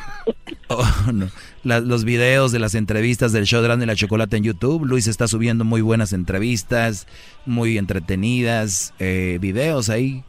Oh, 0.67 1.11
no. 1.13 1.27
La- 1.63 1.81
los 1.81 2.03
videos 2.03 2.51
de 2.51 2.57
las 2.57 2.73
entrevistas 2.73 3.31
del 3.31 3.45
show 3.45 3.61
de 3.61 3.67
Grande 3.67 3.85
y 3.85 3.87
la 3.87 3.95
Chocolate 3.95 4.37
en 4.37 4.43
YouTube. 4.43 4.85
Luis 4.85 5.07
está 5.07 5.27
subiendo 5.27 5.63
muy 5.65 5.81
buenas 5.81 6.13
entrevistas, 6.13 7.05
muy 7.45 7.77
entretenidas, 7.77 8.93
eh, 8.99 9.37
videos 9.39 9.89
ahí. 9.89 10.23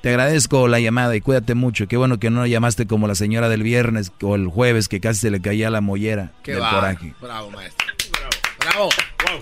Te 0.00 0.08
agradezco 0.08 0.68
la 0.68 0.80
llamada 0.80 1.14
y 1.16 1.20
cuídate 1.20 1.54
mucho. 1.54 1.86
Qué 1.86 1.96
bueno 1.98 2.18
que 2.18 2.30
no 2.30 2.46
llamaste 2.46 2.86
como 2.86 3.08
la 3.08 3.14
señora 3.14 3.48
del 3.50 3.62
viernes 3.62 4.10
o 4.22 4.36
el 4.36 4.46
jueves 4.46 4.88
que 4.88 5.00
casi 5.00 5.20
se 5.20 5.30
le 5.30 5.40
caía 5.42 5.68
la 5.70 5.82
mollera 5.82 6.32
Qué 6.42 6.52
del 6.52 6.62
va. 6.62 6.70
coraje. 6.70 7.14
Bravo, 7.20 7.50
maestro. 7.50 7.86
Bravo. 8.60 8.88
Bravo. 9.24 9.40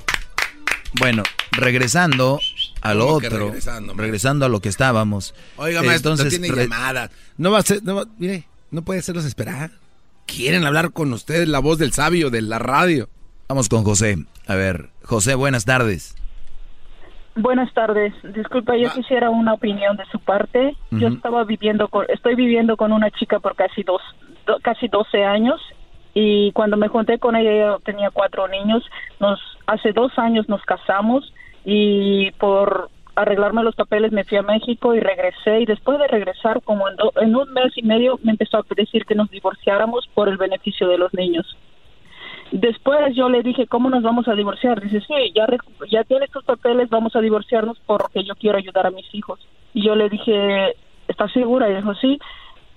Bueno, 0.99 1.23
regresando 1.53 2.41
a 2.81 2.95
lo 2.95 3.07
¿Cómo 3.07 3.21
que 3.21 3.27
otro, 3.29 3.47
regresando, 3.47 3.95
regresando, 3.95 4.47
a 4.47 4.49
lo 4.49 4.61
que 4.61 4.69
estábamos. 4.69 5.35
Oiga, 5.57 5.83
maestro, 5.83 6.13
entonces 6.13 6.41
tiene 6.41 6.55
re- 6.55 6.63
llamada. 6.65 7.11
No 7.37 7.51
va 7.51 7.59
a 7.59 7.63
ser, 7.63 7.83
no 7.83 7.97
va- 7.97 8.07
mire, 8.19 8.45
no 8.71 8.83
puede 8.83 9.01
hacerlos 9.01 9.25
esperar. 9.25 9.71
Quieren 10.27 10.65
hablar 10.65 10.93
con 10.93 11.13
ustedes, 11.13 11.49
la 11.49 11.59
voz 11.59 11.79
del 11.79 11.93
sabio 11.93 12.31
de 12.31 12.43
la 12.43 12.59
radio. 12.59 13.09
Vamos 13.49 13.69
con 13.69 13.85
José. 13.85 14.17
A 14.47 14.55
ver, 14.55 14.89
José, 15.03 15.35
buenas 15.35 15.65
tardes. 15.65 16.15
Buenas 17.35 17.73
tardes. 17.73 18.13
Disculpa, 18.35 18.77
yo 18.77 18.91
quisiera 18.93 19.31
una 19.31 19.55
opinión 19.55 19.97
de 19.97 20.05
su 20.11 20.19
parte. 20.19 20.77
Yo 20.91 21.09
estaba 21.09 21.45
viviendo 21.45 21.89
con, 21.89 22.05
estoy 22.09 22.35
viviendo 22.35 22.77
con 22.77 22.93
una 22.93 23.11
chica 23.13 23.39
por 23.39 23.55
casi 23.55 23.83
dos, 23.85 24.03
do- 24.47 24.59
casi 24.63 24.89
12 24.89 25.25
años 25.25 25.61
y 26.15 26.53
cuando 26.53 26.77
me 26.77 26.89
junté 26.89 27.19
con 27.19 27.37
ella 27.37 27.53
yo 27.57 27.79
tenía 27.81 28.11
cuatro 28.11 28.49
niños. 28.49 28.85
Nos 29.21 29.41
hace 29.67 29.93
dos 29.93 30.19
años 30.19 30.49
nos 30.49 30.63
casamos 30.63 31.33
y 31.65 32.31
por 32.33 32.91
arreglarme 33.15 33.65
los 33.65 33.75
papeles 33.75 34.13
me 34.13 34.25
fui 34.25 34.39
a 34.39 34.43
México 34.43 34.95
y 34.95 35.01
regresé 35.01 35.61
y 35.61 35.67
después 35.67 35.99
de 35.99 36.07
regresar 36.07 36.63
como 36.63 36.89
en, 36.89 36.97
do- 36.97 37.13
en 37.21 37.35
un 37.35 37.53
mes 37.53 37.73
y 37.77 37.83
medio 37.83 38.19
me 38.23 38.31
empezó 38.33 38.59
a 38.59 38.65
decir 38.77 39.05
que 39.05 39.15
nos 39.17 39.29
divorciáramos 39.31 40.09
por 40.15 40.29
el 40.29 40.37
beneficio 40.37 40.89
de 40.89 40.99
los 40.99 41.13
niños. 41.15 41.57
Después 42.51 43.15
yo 43.15 43.29
le 43.29 43.43
dije, 43.43 43.67
¿cómo 43.67 43.91
nos 43.91 44.03
vamos 44.03 44.27
a 44.29 44.35
divorciar? 44.35 44.81
Dice, 44.81 45.01
sí, 45.01 45.33
ya, 45.35 45.47
ya 45.91 46.05
tienes 46.05 46.31
tus 46.31 46.45
papeles, 46.45 46.89
vamos 46.89 47.15
a 47.15 47.21
divorciarnos 47.21 47.79
porque 47.87 48.25
yo 48.25 48.35
quiero 48.37 48.57
ayudar 48.57 48.87
a 48.87 48.91
mis 48.91 49.13
hijos. 49.15 49.39
Y 49.75 49.85
yo 49.85 49.95
le 49.95 50.09
dije, 50.09 50.75
¿estás 51.09 51.31
segura? 51.33 51.69
Y 51.69 51.75
dijo, 51.77 51.95
sí. 51.97 52.19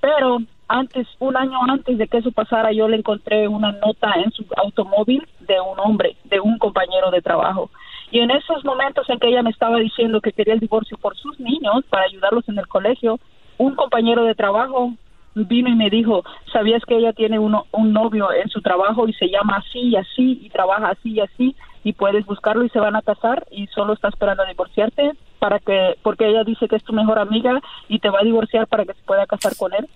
Pero 0.01 0.39
antes, 0.71 1.07
un 1.19 1.35
año 1.35 1.59
antes 1.67 1.97
de 1.97 2.07
que 2.07 2.17
eso 2.17 2.31
pasara, 2.31 2.71
yo 2.71 2.87
le 2.87 2.97
encontré 2.97 3.47
una 3.47 3.71
nota 3.73 4.13
en 4.15 4.31
su 4.31 4.45
automóvil 4.55 5.27
de 5.41 5.59
un 5.59 5.79
hombre, 5.79 6.15
de 6.25 6.39
un 6.39 6.57
compañero 6.57 7.11
de 7.11 7.21
trabajo. 7.21 7.69
Y 8.09 8.19
en 8.19 8.31
esos 8.31 8.63
momentos 8.63 9.09
en 9.09 9.19
que 9.19 9.27
ella 9.27 9.43
me 9.43 9.49
estaba 9.49 9.77
diciendo 9.77 10.21
que 10.21 10.31
quería 10.31 10.53
el 10.53 10.59
divorcio 10.59 10.97
por 10.97 11.15
sus 11.17 11.39
niños, 11.39 11.83
para 11.89 12.05
ayudarlos 12.05 12.47
en 12.47 12.57
el 12.57 12.67
colegio, 12.67 13.19
un 13.57 13.75
compañero 13.75 14.23
de 14.23 14.33
trabajo 14.33 14.93
vino 15.35 15.69
y 15.69 15.75
me 15.75 15.89
dijo, 15.89 16.23
¿sabías 16.51 16.83
que 16.85 16.97
ella 16.97 17.13
tiene 17.13 17.39
uno, 17.39 17.65
un 17.71 17.93
novio 17.93 18.31
en 18.33 18.49
su 18.49 18.61
trabajo 18.61 19.07
y 19.07 19.13
se 19.13 19.29
llama 19.29 19.57
así 19.57 19.79
y 19.79 19.95
así 19.95 20.39
y 20.41 20.49
trabaja 20.49 20.89
así 20.89 21.11
y 21.11 21.19
así 21.19 21.55
y 21.83 21.93
puedes 21.93 22.25
buscarlo 22.25 22.63
y 22.63 22.69
se 22.69 22.79
van 22.79 22.95
a 22.95 23.01
casar 23.01 23.45
y 23.51 23.67
solo 23.67 23.93
está 23.93 24.09
esperando 24.09 24.43
a 24.43 24.47
divorciarte 24.47 25.13
para 25.39 25.59
que 25.59 25.95
porque 26.03 26.27
ella 26.27 26.43
dice 26.43 26.67
que 26.67 26.75
es 26.75 26.83
tu 26.83 26.93
mejor 26.93 27.17
amiga 27.17 27.61
y 27.87 27.99
te 27.99 28.09
va 28.09 28.19
a 28.19 28.23
divorciar 28.23 28.67
para 28.67 28.85
que 28.85 28.93
se 28.93 29.03
pueda 29.03 29.25
casar 29.25 29.55
con 29.57 29.73
él. 29.73 29.87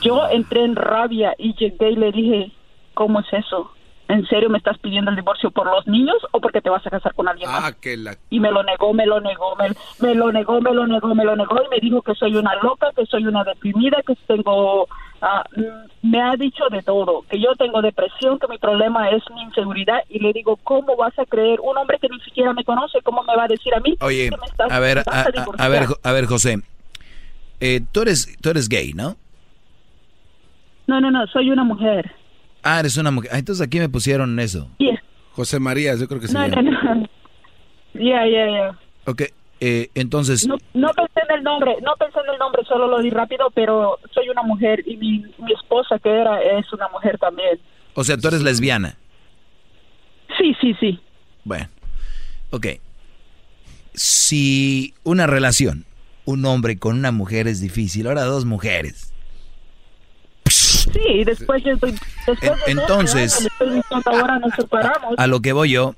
Yo 0.00 0.28
entré 0.30 0.64
en 0.64 0.76
rabia 0.76 1.34
y 1.38 1.54
llegué 1.54 1.90
y 1.90 1.96
le 1.96 2.12
dije, 2.12 2.52
¿cómo 2.94 3.20
es 3.20 3.26
eso? 3.32 3.70
¿En 4.08 4.26
serio 4.26 4.48
me 4.48 4.58
estás 4.58 4.78
pidiendo 4.78 5.10
el 5.10 5.16
divorcio 5.16 5.50
por 5.50 5.66
los 5.66 5.86
niños 5.86 6.16
o 6.32 6.40
porque 6.40 6.62
te 6.62 6.70
vas 6.70 6.86
a 6.86 6.90
casar 6.90 7.14
con 7.14 7.28
alguien 7.28 7.50
más? 7.50 7.64
Ah, 7.64 7.72
que 7.72 7.96
la... 7.96 8.16
Y 8.30 8.40
me 8.40 8.50
lo 8.50 8.62
negó, 8.62 8.92
me 8.94 9.06
lo 9.06 9.20
negó, 9.20 9.54
me, 9.56 9.70
me 10.00 10.14
lo 10.14 10.32
negó, 10.32 10.60
me 10.60 10.72
lo 10.72 10.86
negó, 10.86 11.14
me 11.14 11.24
lo 11.24 11.34
negó 11.36 11.56
y 11.64 11.68
me 11.68 11.78
dijo 11.80 12.00
que 12.02 12.14
soy 12.14 12.34
una 12.36 12.54
loca, 12.62 12.90
que 12.96 13.04
soy 13.06 13.26
una 13.26 13.44
deprimida, 13.44 14.02
que 14.06 14.14
tengo... 14.26 14.86
mm, 15.56 15.62
me 16.10 16.22
ha 16.22 16.36
dicho 16.36 16.64
de 16.70 16.82
todo, 16.82 17.24
que 17.28 17.38
yo 17.40 17.54
tengo 17.56 17.82
depresión, 17.82 18.38
que 18.38 18.46
mi 18.48 18.56
problema 18.58 19.10
es 19.10 19.22
mi 19.34 19.42
inseguridad 19.42 19.98
y 20.08 20.20
le 20.20 20.32
digo, 20.32 20.58
¿cómo 20.62 20.96
vas 20.96 21.18
a 21.18 21.26
creer? 21.26 21.58
Un 21.60 21.76
hombre 21.76 21.98
que 22.00 22.08
ni 22.08 22.20
siquiera 22.20 22.52
me 22.54 22.64
conoce, 22.64 23.00
¿cómo 23.02 23.22
me 23.24 23.34
va 23.36 23.44
a 23.44 23.48
decir 23.48 23.74
a 23.74 23.80
mí? 23.80 23.96
Oye, 24.00 24.30
que 24.30 24.36
me 24.38 24.46
estás- 24.46 24.70
a 24.72 24.78
ver, 24.78 24.98
a, 25.00 25.02
a- 25.02 25.24
divorciar? 25.30 25.58
a 25.58 25.68
ver, 25.68 25.86
a 26.02 26.12
ver, 26.12 26.26
José. 26.26 26.56
Eh, 27.60 27.80
tú 27.92 28.02
eres, 28.02 28.36
tú 28.40 28.50
eres 28.50 28.68
gay, 28.68 28.92
¿no? 28.94 29.16
No, 30.88 31.00
no, 31.00 31.10
no, 31.12 31.24
soy 31.28 31.50
una 31.52 31.62
mujer. 31.62 32.10
Ah, 32.64 32.80
eres 32.80 32.96
una 32.96 33.12
mujer. 33.12 33.30
Ah, 33.32 33.38
entonces 33.38 33.64
aquí 33.64 33.78
me 33.78 33.88
pusieron 33.88 34.36
eso. 34.40 34.68
Yeah. 34.78 35.00
José 35.32 35.60
María, 35.60 35.94
yo 35.94 36.08
creo 36.08 36.20
que 36.20 36.26
se 36.26 36.34
No, 36.34 36.44
llama. 36.48 36.62
no, 36.62 36.94
no. 36.96 37.08
Ya, 37.94 38.26
ya, 38.26 38.46
ya. 38.50 38.78
Ok, 39.06 39.22
eh, 39.60 39.90
entonces, 39.94 40.46
No, 40.46 40.56
no 40.74 40.88
pensé 40.94 41.20
en 41.28 41.36
el 41.36 41.42
nombre, 41.44 41.76
no 41.82 41.92
pensé 41.98 42.18
en 42.26 42.32
el 42.32 42.38
nombre, 42.38 42.62
solo 42.64 42.86
lo 42.88 43.00
di 43.00 43.10
rápido, 43.10 43.50
pero 43.54 43.98
soy 44.12 44.28
una 44.28 44.42
mujer 44.42 44.82
y 44.86 44.96
mi, 44.96 45.18
mi 45.38 45.52
esposa 45.52 45.98
que 45.98 46.10
era 46.10 46.40
es 46.42 46.72
una 46.72 46.88
mujer 46.88 47.18
también. 47.18 47.58
o 47.94 48.02
sea, 48.04 48.16
tú 48.16 48.28
eres 48.28 48.42
lesbiana. 48.42 48.96
Sí, 50.38 50.54
sí, 50.60 50.74
sí. 50.80 51.00
Bueno, 51.44 51.68
ok. 52.50 52.66
Si 53.94 54.94
una 55.04 55.26
relación, 55.26 55.84
un 56.24 56.44
hombre 56.44 56.78
con 56.78 56.96
una 56.98 57.10
mujer 57.12 57.48
es 57.48 57.60
difícil, 57.60 58.06
ahora 58.06 58.22
dos 58.24 58.44
mujeres. 58.44 59.12
Sí, 60.92 61.00
y 61.08 61.24
después 61.24 61.62
yo 61.64 61.72
estoy... 61.72 61.92
Después 62.26 62.40
de 62.40 62.72
Entonces- 62.72 63.40
estoy 63.40 63.74
diciendo, 63.74 64.10
ahora 64.10 64.38
nos 64.38 64.52
separamos. 64.54 65.14
A 65.16 65.26
lo 65.26 65.40
que 65.40 65.52
voy 65.52 65.70
yo, 65.70 65.94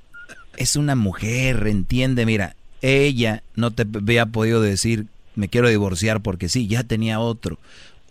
es 0.57 0.77
una 0.77 0.95
mujer, 0.95 1.67
entiende, 1.67 2.27
mira, 2.27 2.55
ella 2.83 3.43
no 3.57 3.71
te 3.71 3.83
había 3.83 4.27
podido 4.27 4.61
decir, 4.61 5.07
me 5.35 5.49
quiero 5.49 5.69
divorciar 5.69 6.21
porque 6.21 6.49
sí, 6.49 6.67
ya 6.67 6.85
tenía 6.85 7.21
otro 7.21 7.59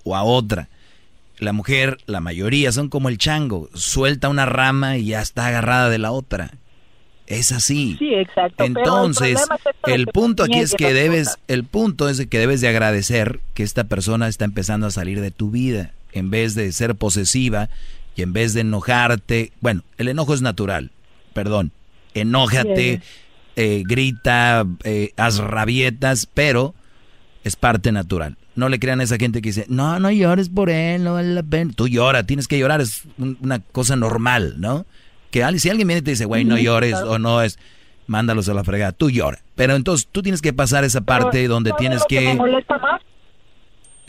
o 0.03 0.15
a 0.15 0.23
otra. 0.23 0.68
La 1.39 1.53
mujer, 1.53 1.97
la 2.06 2.19
mayoría, 2.19 2.72
son 2.72 2.89
como 2.89 3.07
el 3.10 3.18
chango, 3.18 3.69
suelta 3.73 4.27
una 4.30 4.45
rama 4.45 4.97
y 4.97 5.06
ya 5.07 5.22
está 5.22 5.47
agarrada 5.47 5.89
de 5.89 5.97
la 5.97 6.11
otra. 6.11 6.51
Es 7.27 7.51
así. 7.51 7.95
Sí, 7.99 8.14
exacto. 8.15 8.64
el 8.64 8.76
Entonces, 8.76 9.39
de 9.85 9.93
el 9.93 10.06
que 10.06 10.11
punto 10.11 10.43
aquí 10.43 10.57
es 10.60 10.73
que 10.73 10.85
las 10.85 10.93
debes, 10.93 11.38
el 11.47 11.64
punto 11.64 12.10
es 12.10 12.18
de 12.18 12.27
que 12.27 12.39
debes 12.39 12.60
de 12.60 12.68
agradecer 12.68 13.39
que 13.53 13.61
esta 13.64 13.84
persona 13.85 14.27
está 14.27 14.45
empezando 14.45 14.88
a 14.88 14.91
salir 14.91 15.22
de 15.22 15.30
tu 15.31 15.51
vida, 15.51 15.91
en 16.14 16.30
vez 16.30 16.56
de 16.56 16.72
ser 16.72 16.95
posesiva 16.95 17.69
y 18.15 18.22
en 18.22 18.34
vez 18.34 18.53
de 18.53 18.61
enojarte. 18.61 19.52
Bueno, 19.61 19.84
el 19.98 20.07
enojo 20.07 20.34
es 20.34 20.41
natural, 20.41 20.91
perdón. 21.34 21.72
Enójate, 22.14 23.02
eh, 23.56 23.84
grita, 23.86 24.65
eh, 24.84 25.11
haz 25.18 25.38
rabietas, 25.38 26.26
pero 26.34 26.73
es 27.44 27.56
parte 27.56 27.91
natural. 27.91 28.38
No 28.56 28.68
le 28.68 28.80
crean 28.80 28.99
a 28.99 29.03
esa 29.03 29.18
gente 29.18 29.41
que 29.41 29.49
dice, 29.49 29.65
no, 29.69 29.99
no 29.99 30.11
llores 30.11 30.49
por 30.49 30.69
él, 30.69 31.03
no 31.03 31.14
vale 31.14 31.34
la 31.34 31.44
pena. 31.44 31.72
Tú 31.76 31.88
llora, 31.88 32.23
tienes 32.23 32.48
que 32.48 32.60
llorar, 32.60 32.81
es 32.81 33.03
un- 33.18 33.38
una 33.41 33.60
cosa 33.60 33.95
normal, 33.95 34.56
¿no? 34.57 34.86
Que 35.31 35.44
alguien, 35.44 35.60
si 35.61 35.69
alguien 35.69 35.88
viene 35.88 35.99
y 35.99 36.03
te 36.03 36.11
dice, 36.11 36.26
güey, 36.26 36.44
no 36.44 36.57
llores 36.57 36.95
o 36.95 37.19
no 37.19 37.41
es, 37.41 37.57
mándalos 38.07 38.49
a 38.49 38.53
la 38.53 38.64
fregada, 38.64 38.91
tú 38.91 39.10
llora. 39.10 39.40
Pero 39.56 39.76
entonces 39.76 40.07
tú 40.11 40.22
tienes 40.23 40.41
que 40.41 40.52
pasar 40.52 40.84
esa 40.84 41.02
parte 41.02 41.48
donde 41.48 41.69
¿Sabe 41.69 41.80
tienes 41.80 42.03
que... 42.10 42.19
me 42.22 42.31
que... 42.31 42.38
molesta 42.38 42.77
más? 42.80 43.02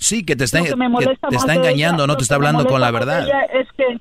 Sí, 0.00 0.24
que 0.24 0.34
te 0.34 0.44
está, 0.44 0.62
que 0.62 0.70
que 0.70 1.16
te 1.28 1.36
está 1.36 1.54
engañando, 1.54 2.04
ella, 2.04 2.06
no 2.08 2.16
te 2.16 2.22
está 2.22 2.34
hablando 2.34 2.66
con 2.66 2.80
la 2.80 2.90
verdad. 2.90 3.28
es 3.52 3.68
que 3.76 4.00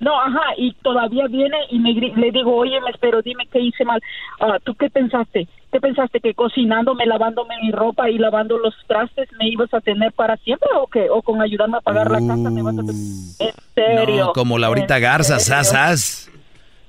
no, 0.00 0.20
ajá, 0.20 0.52
y 0.58 0.72
todavía 0.82 1.26
viene 1.28 1.56
y 1.70 1.78
me 1.78 1.94
le 1.94 2.30
digo, 2.30 2.54
oye, 2.54 2.78
pero 3.00 3.22
dime 3.22 3.46
qué 3.50 3.60
hice 3.60 3.86
mal. 3.86 4.02
Ah, 4.38 4.58
¿Tú 4.62 4.74
qué 4.74 4.90
pensaste? 4.90 5.48
¿Qué 5.72 5.80
pensaste? 5.80 6.20
¿Que 6.20 6.34
cocinándome, 6.34 7.06
lavándome 7.06 7.54
mi 7.62 7.70
ropa 7.72 8.10
y 8.10 8.18
lavando 8.18 8.58
los 8.58 8.74
trastes 8.86 9.30
me 9.38 9.48
ibas 9.48 9.72
a 9.72 9.80
tener 9.80 10.12
para 10.12 10.36
siempre 10.36 10.68
o 10.76 10.86
qué? 10.88 11.08
¿O 11.08 11.22
con 11.22 11.40
ayudarme 11.40 11.78
a 11.78 11.80
pagar 11.80 12.10
la 12.10 12.18
casa 12.18 12.50
me 12.50 12.62
vas 12.62 12.74
a 12.74 12.82
tener? 12.82 12.94
En 12.94 13.54
serio. 13.74 14.26
No, 14.26 14.32
como 14.34 14.58
Laurita 14.58 14.96
¿En 14.96 15.02
Garza, 15.02 15.38
serio? 15.38 15.64
sas. 15.64 16.30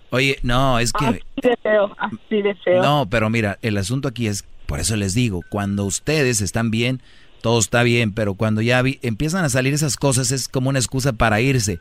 Oye, 0.09 0.37
no, 0.43 0.79
es 0.79 0.91
que... 0.91 1.05
Así 1.05 1.21
de 1.41 1.57
feo, 1.57 1.95
así 1.97 2.41
de 2.41 2.55
feo. 2.55 2.81
No, 2.83 3.07
pero 3.09 3.29
mira, 3.29 3.59
el 3.61 3.77
asunto 3.77 4.09
aquí 4.09 4.27
es, 4.27 4.43
por 4.65 4.79
eso 4.79 4.95
les 4.97 5.13
digo, 5.13 5.41
cuando 5.49 5.85
ustedes 5.85 6.41
están 6.41 6.69
bien, 6.69 7.01
todo 7.45 7.59
está 7.59 7.83
bien, 7.83 8.11
pero 8.11 8.33
cuando 8.33 8.63
ya 8.63 8.81
vi- 8.81 8.97
empiezan 9.03 9.45
a 9.45 9.49
salir 9.49 9.71
esas 9.71 9.97
cosas 9.97 10.31
es 10.31 10.47
como 10.47 10.69
una 10.69 10.79
excusa 10.79 11.13
para 11.13 11.41
irse. 11.41 11.79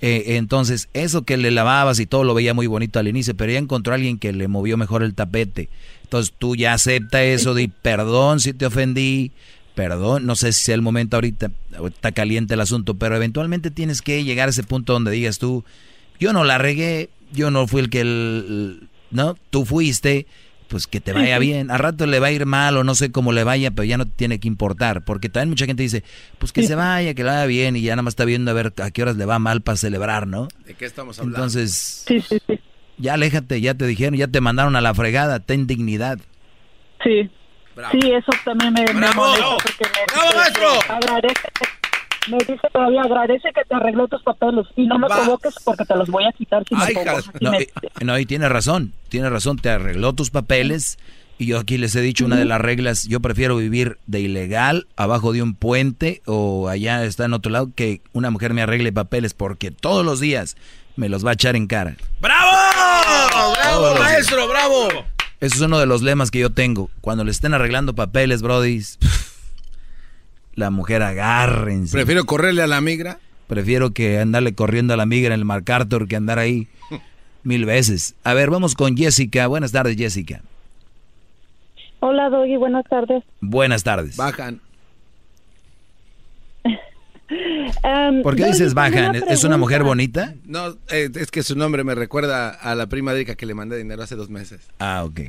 Eh, 0.00 0.36
entonces, 0.36 0.88
eso 0.94 1.22
que 1.24 1.36
le 1.36 1.50
lavabas 1.50 1.98
y 1.98 2.06
todo 2.06 2.22
lo 2.22 2.32
veía 2.32 2.54
muy 2.54 2.68
bonito 2.68 3.00
al 3.00 3.08
inicio, 3.08 3.34
pero 3.36 3.50
ya 3.50 3.58
encontró 3.58 3.92
a 3.92 3.96
alguien 3.96 4.20
que 4.20 4.32
le 4.32 4.46
movió 4.46 4.76
mejor 4.76 5.02
el 5.02 5.14
tapete. 5.14 5.68
Entonces 6.04 6.32
tú 6.38 6.54
ya 6.54 6.74
acepta 6.74 7.24
eso, 7.24 7.54
di 7.56 7.66
perdón 7.66 8.38
si 8.38 8.52
te 8.52 8.66
ofendí, 8.66 9.32
perdón, 9.74 10.26
no 10.26 10.36
sé 10.36 10.52
si 10.52 10.62
sea 10.62 10.76
el 10.76 10.82
momento 10.82 11.16
ahorita, 11.16 11.50
está 11.88 12.12
caliente 12.12 12.54
el 12.54 12.60
asunto, 12.60 12.94
pero 12.94 13.16
eventualmente 13.16 13.72
tienes 13.72 14.02
que 14.02 14.22
llegar 14.22 14.46
a 14.46 14.50
ese 14.50 14.62
punto 14.62 14.92
donde 14.92 15.10
digas 15.10 15.40
tú, 15.40 15.64
yo 16.20 16.32
no 16.32 16.44
la 16.44 16.56
regué, 16.58 17.10
yo 17.32 17.50
no 17.50 17.66
fui 17.66 17.80
el 17.80 17.90
que, 17.90 18.02
el- 18.02 18.88
¿no? 19.10 19.36
Tú 19.50 19.64
fuiste, 19.64 20.28
pues 20.70 20.86
que 20.86 21.00
te 21.00 21.12
vaya 21.12 21.38
bien. 21.40 21.70
A 21.72 21.78
rato 21.78 22.06
le 22.06 22.20
va 22.20 22.28
a 22.28 22.30
ir 22.30 22.46
mal 22.46 22.76
o 22.76 22.84
no 22.84 22.94
sé 22.94 23.10
cómo 23.10 23.32
le 23.32 23.42
vaya, 23.42 23.72
pero 23.72 23.84
ya 23.84 23.98
no 23.98 24.06
te 24.06 24.12
tiene 24.12 24.38
que 24.38 24.46
importar. 24.46 25.04
Porque 25.04 25.28
también 25.28 25.50
mucha 25.50 25.66
gente 25.66 25.82
dice, 25.82 26.04
pues 26.38 26.52
que 26.52 26.62
se 26.62 26.76
vaya, 26.76 27.12
que 27.12 27.24
le 27.24 27.30
vaya 27.30 27.44
bien 27.46 27.74
y 27.74 27.82
ya 27.82 27.92
nada 27.92 28.02
más 28.02 28.12
está 28.12 28.24
viendo 28.24 28.52
a 28.52 28.54
ver 28.54 28.72
a 28.80 28.90
qué 28.92 29.02
horas 29.02 29.16
le 29.16 29.26
va 29.26 29.40
mal 29.40 29.62
para 29.62 29.76
celebrar, 29.76 30.28
¿no? 30.28 30.46
¿De 30.64 30.74
qué 30.74 30.84
estamos 30.84 31.18
hablando? 31.18 31.38
Entonces, 31.38 32.06
ya 32.98 33.14
aléjate, 33.14 33.60
ya 33.60 33.74
te 33.74 33.84
dijeron, 33.84 34.14
ya 34.14 34.28
te 34.28 34.40
mandaron 34.40 34.76
a 34.76 34.80
la 34.80 34.94
fregada, 34.94 35.40
ten 35.40 35.66
dignidad. 35.66 36.20
Sí. 37.02 37.28
Sí, 37.92 38.12
eso 38.12 38.30
también 38.44 38.72
me, 38.72 38.84
me 38.92 39.12
molesta 39.12 39.56
porque 39.62 39.84
me 39.84 40.04
¡Bravo, 40.06 40.28
dice, 40.28 40.36
maestro! 40.36 41.79
Me 42.28 42.38
dice 42.38 42.68
todavía, 42.72 43.02
agradece 43.02 43.48
que 43.54 43.64
te 43.64 43.74
arregló 43.74 44.08
tus 44.08 44.22
papeles 44.22 44.66
y 44.76 44.86
no 44.86 44.98
me 44.98 45.06
provoques 45.06 45.54
porque 45.64 45.84
te 45.84 45.96
los 45.96 46.08
voy 46.08 46.24
a 46.24 46.32
quitar 46.32 46.62
si 46.68 46.74
me 46.74 46.86
provocas. 46.86 47.30
Y 47.40 47.44
No, 47.44 47.50
me- 47.52 47.68
no, 48.04 48.18
y 48.18 48.26
tiene 48.26 48.48
razón, 48.48 48.92
tiene 49.08 49.30
razón, 49.30 49.56
te 49.58 49.70
arregló 49.70 50.12
tus 50.12 50.30
papeles 50.30 50.98
y 51.38 51.46
yo 51.46 51.58
aquí 51.58 51.78
les 51.78 51.94
he 51.96 52.02
dicho 52.02 52.26
una 52.26 52.36
de 52.36 52.44
las 52.44 52.60
reglas, 52.60 53.06
yo 53.08 53.20
prefiero 53.20 53.56
vivir 53.56 53.96
de 54.06 54.20
ilegal 54.20 54.86
abajo 54.96 55.32
de 55.32 55.42
un 55.42 55.54
puente 55.54 56.20
o 56.26 56.68
allá 56.68 57.04
está 57.04 57.24
en 57.24 57.32
otro 57.32 57.50
lado 57.50 57.70
que 57.74 58.02
una 58.12 58.30
mujer 58.30 58.52
me 58.52 58.60
arregle 58.62 58.92
papeles 58.92 59.32
porque 59.32 59.70
todos 59.70 60.04
los 60.04 60.20
días 60.20 60.56
me 60.96 61.08
los 61.08 61.24
va 61.24 61.30
a 61.30 61.34
echar 61.34 61.56
en 61.56 61.66
cara. 61.66 61.96
¡Bravo! 62.20 62.50
¡Bravo, 63.30 63.54
Todos 63.86 63.98
maestro! 64.00 64.48
¡Bravo! 64.48 64.88
Ese 65.40 65.54
es 65.56 65.60
uno 65.62 65.78
de 65.78 65.86
los 65.86 66.02
lemas 66.02 66.30
que 66.30 66.38
yo 66.40 66.50
tengo. 66.50 66.90
Cuando 67.00 67.24
le 67.24 67.30
estén 67.30 67.54
arreglando 67.54 67.94
papeles, 67.94 68.42
brodis, 68.42 68.98
la 70.60 70.70
mujer 70.70 71.02
agárrense. 71.02 71.96
Prefiero 71.96 72.24
correrle 72.24 72.62
a 72.62 72.66
la 72.68 72.80
migra. 72.80 73.18
Prefiero 73.48 73.90
que 73.90 74.20
andarle 74.20 74.54
corriendo 74.54 74.94
a 74.94 74.96
la 74.96 75.06
migra 75.06 75.34
en 75.34 75.40
el 75.40 75.44
MacArthur 75.44 76.06
que 76.06 76.14
andar 76.14 76.38
ahí 76.38 76.68
mil 77.42 77.64
veces. 77.64 78.14
A 78.22 78.34
ver, 78.34 78.50
vamos 78.50 78.76
con 78.76 78.96
Jessica. 78.96 79.48
Buenas 79.48 79.72
tardes, 79.72 79.96
Jessica. 79.96 80.42
Hola, 81.98 82.30
Doggy, 82.30 82.56
buenas 82.56 82.84
tardes. 82.88 83.24
Buenas 83.40 83.82
tardes. 83.82 84.16
Bajan. 84.16 84.60
Em, 87.82 88.22
¿Por 88.22 88.34
qué 88.36 88.42
Doggy, 88.42 88.52
dices 88.52 88.74
bajan? 88.74 89.16
¿Es 89.28 89.44
una 89.44 89.56
mujer 89.56 89.82
bonita? 89.84 90.34
No, 90.44 90.76
eh, 90.90 91.10
es 91.14 91.30
que 91.30 91.42
su 91.42 91.56
nombre 91.56 91.84
me 91.84 91.94
recuerda 91.94 92.50
a 92.50 92.74
la 92.74 92.86
prima 92.88 93.12
de 93.12 93.18
Erika 93.18 93.34
que 93.34 93.46
le 93.46 93.54
mandé 93.54 93.76
dinero 93.76 94.02
hace 94.02 94.16
dos 94.16 94.30
meses. 94.30 94.60
Ah, 94.78 95.04
ok. 95.04 95.20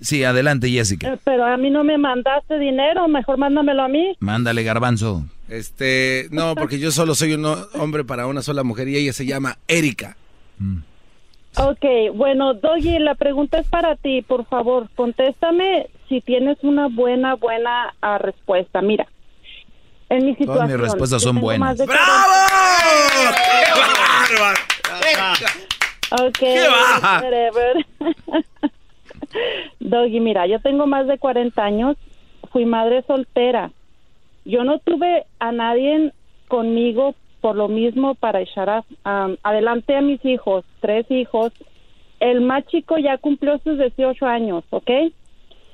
Sí, 0.00 0.24
adelante, 0.24 0.68
Jessica. 0.68 1.14
Eh, 1.14 1.18
pero 1.24 1.44
a 1.44 1.56
mí 1.56 1.70
no 1.70 1.82
me 1.84 1.96
mandaste 1.98 2.58
dinero, 2.58 3.08
mejor 3.08 3.38
mándamelo 3.38 3.82
a 3.82 3.88
mí. 3.88 4.14
Mándale, 4.20 4.62
garbanzo. 4.62 5.24
Este, 5.48 6.26
no, 6.30 6.54
porque 6.54 6.78
yo 6.78 6.90
solo 6.90 7.14
soy 7.14 7.34
un 7.34 7.44
ho- 7.46 7.68
hombre 7.74 8.04
para 8.04 8.26
una 8.26 8.42
sola 8.42 8.62
mujer 8.62 8.88
y 8.88 8.96
ella 8.96 9.12
se 9.12 9.24
llama 9.26 9.56
Erika. 9.68 10.16
Ok, 11.56 11.84
bueno, 12.14 12.52
Doggy, 12.54 12.98
la 12.98 13.14
pregunta 13.14 13.58
es 13.58 13.66
para 13.68 13.96
ti, 13.96 14.20
por 14.22 14.44
favor, 14.46 14.88
contéstame 14.94 15.88
si 16.08 16.20
tienes 16.20 16.58
una 16.62 16.88
buena, 16.88 17.34
buena 17.34 17.94
ah, 18.02 18.18
respuesta. 18.18 18.82
Mira, 18.82 19.06
en 20.10 20.26
mi 20.26 20.32
situación... 20.32 20.54
Todas 20.56 20.68
mis 20.68 20.80
respuestas 20.80 21.22
son 21.22 21.40
buenas. 21.40 21.80
Ok, 26.10 26.38
¡Qué 26.38 26.68
baja! 26.68 27.20
whatever. 27.22 27.86
Doggy, 29.80 30.20
mira, 30.20 30.46
yo 30.46 30.60
tengo 30.60 30.86
más 30.86 31.06
de 31.06 31.18
40 31.18 31.62
años, 31.62 31.96
fui 32.52 32.64
madre 32.64 33.02
soltera. 33.02 33.70
Yo 34.44 34.64
no 34.64 34.78
tuve 34.78 35.24
a 35.38 35.52
nadie 35.52 36.12
conmigo 36.48 37.14
por 37.40 37.56
lo 37.56 37.68
mismo 37.68 38.14
para 38.14 38.40
echar 38.40 38.84
adelante 39.04 39.96
a 39.96 40.00
mis 40.00 40.24
hijos, 40.24 40.64
tres 40.80 41.10
hijos. 41.10 41.52
El 42.20 42.40
más 42.40 42.66
chico 42.66 42.98
ya 42.98 43.18
cumplió 43.18 43.58
sus 43.58 43.78
18 43.78 44.26
años, 44.26 44.64
¿ok? 44.70 44.90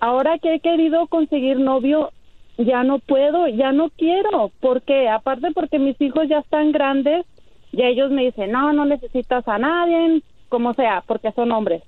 Ahora 0.00 0.38
que 0.38 0.54
he 0.54 0.60
querido 0.60 1.06
conseguir 1.06 1.58
novio, 1.58 2.10
ya 2.58 2.82
no 2.82 2.98
puedo, 2.98 3.46
ya 3.48 3.72
no 3.72 3.90
quiero. 3.90 4.50
porque 4.60 5.08
Aparte 5.08 5.48
porque 5.54 5.78
mis 5.78 6.00
hijos 6.00 6.28
ya 6.28 6.38
están 6.38 6.72
grandes, 6.72 7.24
y 7.72 7.82
ellos 7.82 8.10
me 8.10 8.24
dicen, 8.24 8.52
no, 8.52 8.72
no 8.72 8.84
necesitas 8.84 9.46
a 9.48 9.58
nadie, 9.58 10.22
como 10.48 10.74
sea, 10.74 11.02
porque 11.06 11.32
son 11.32 11.52
hombres. 11.52 11.82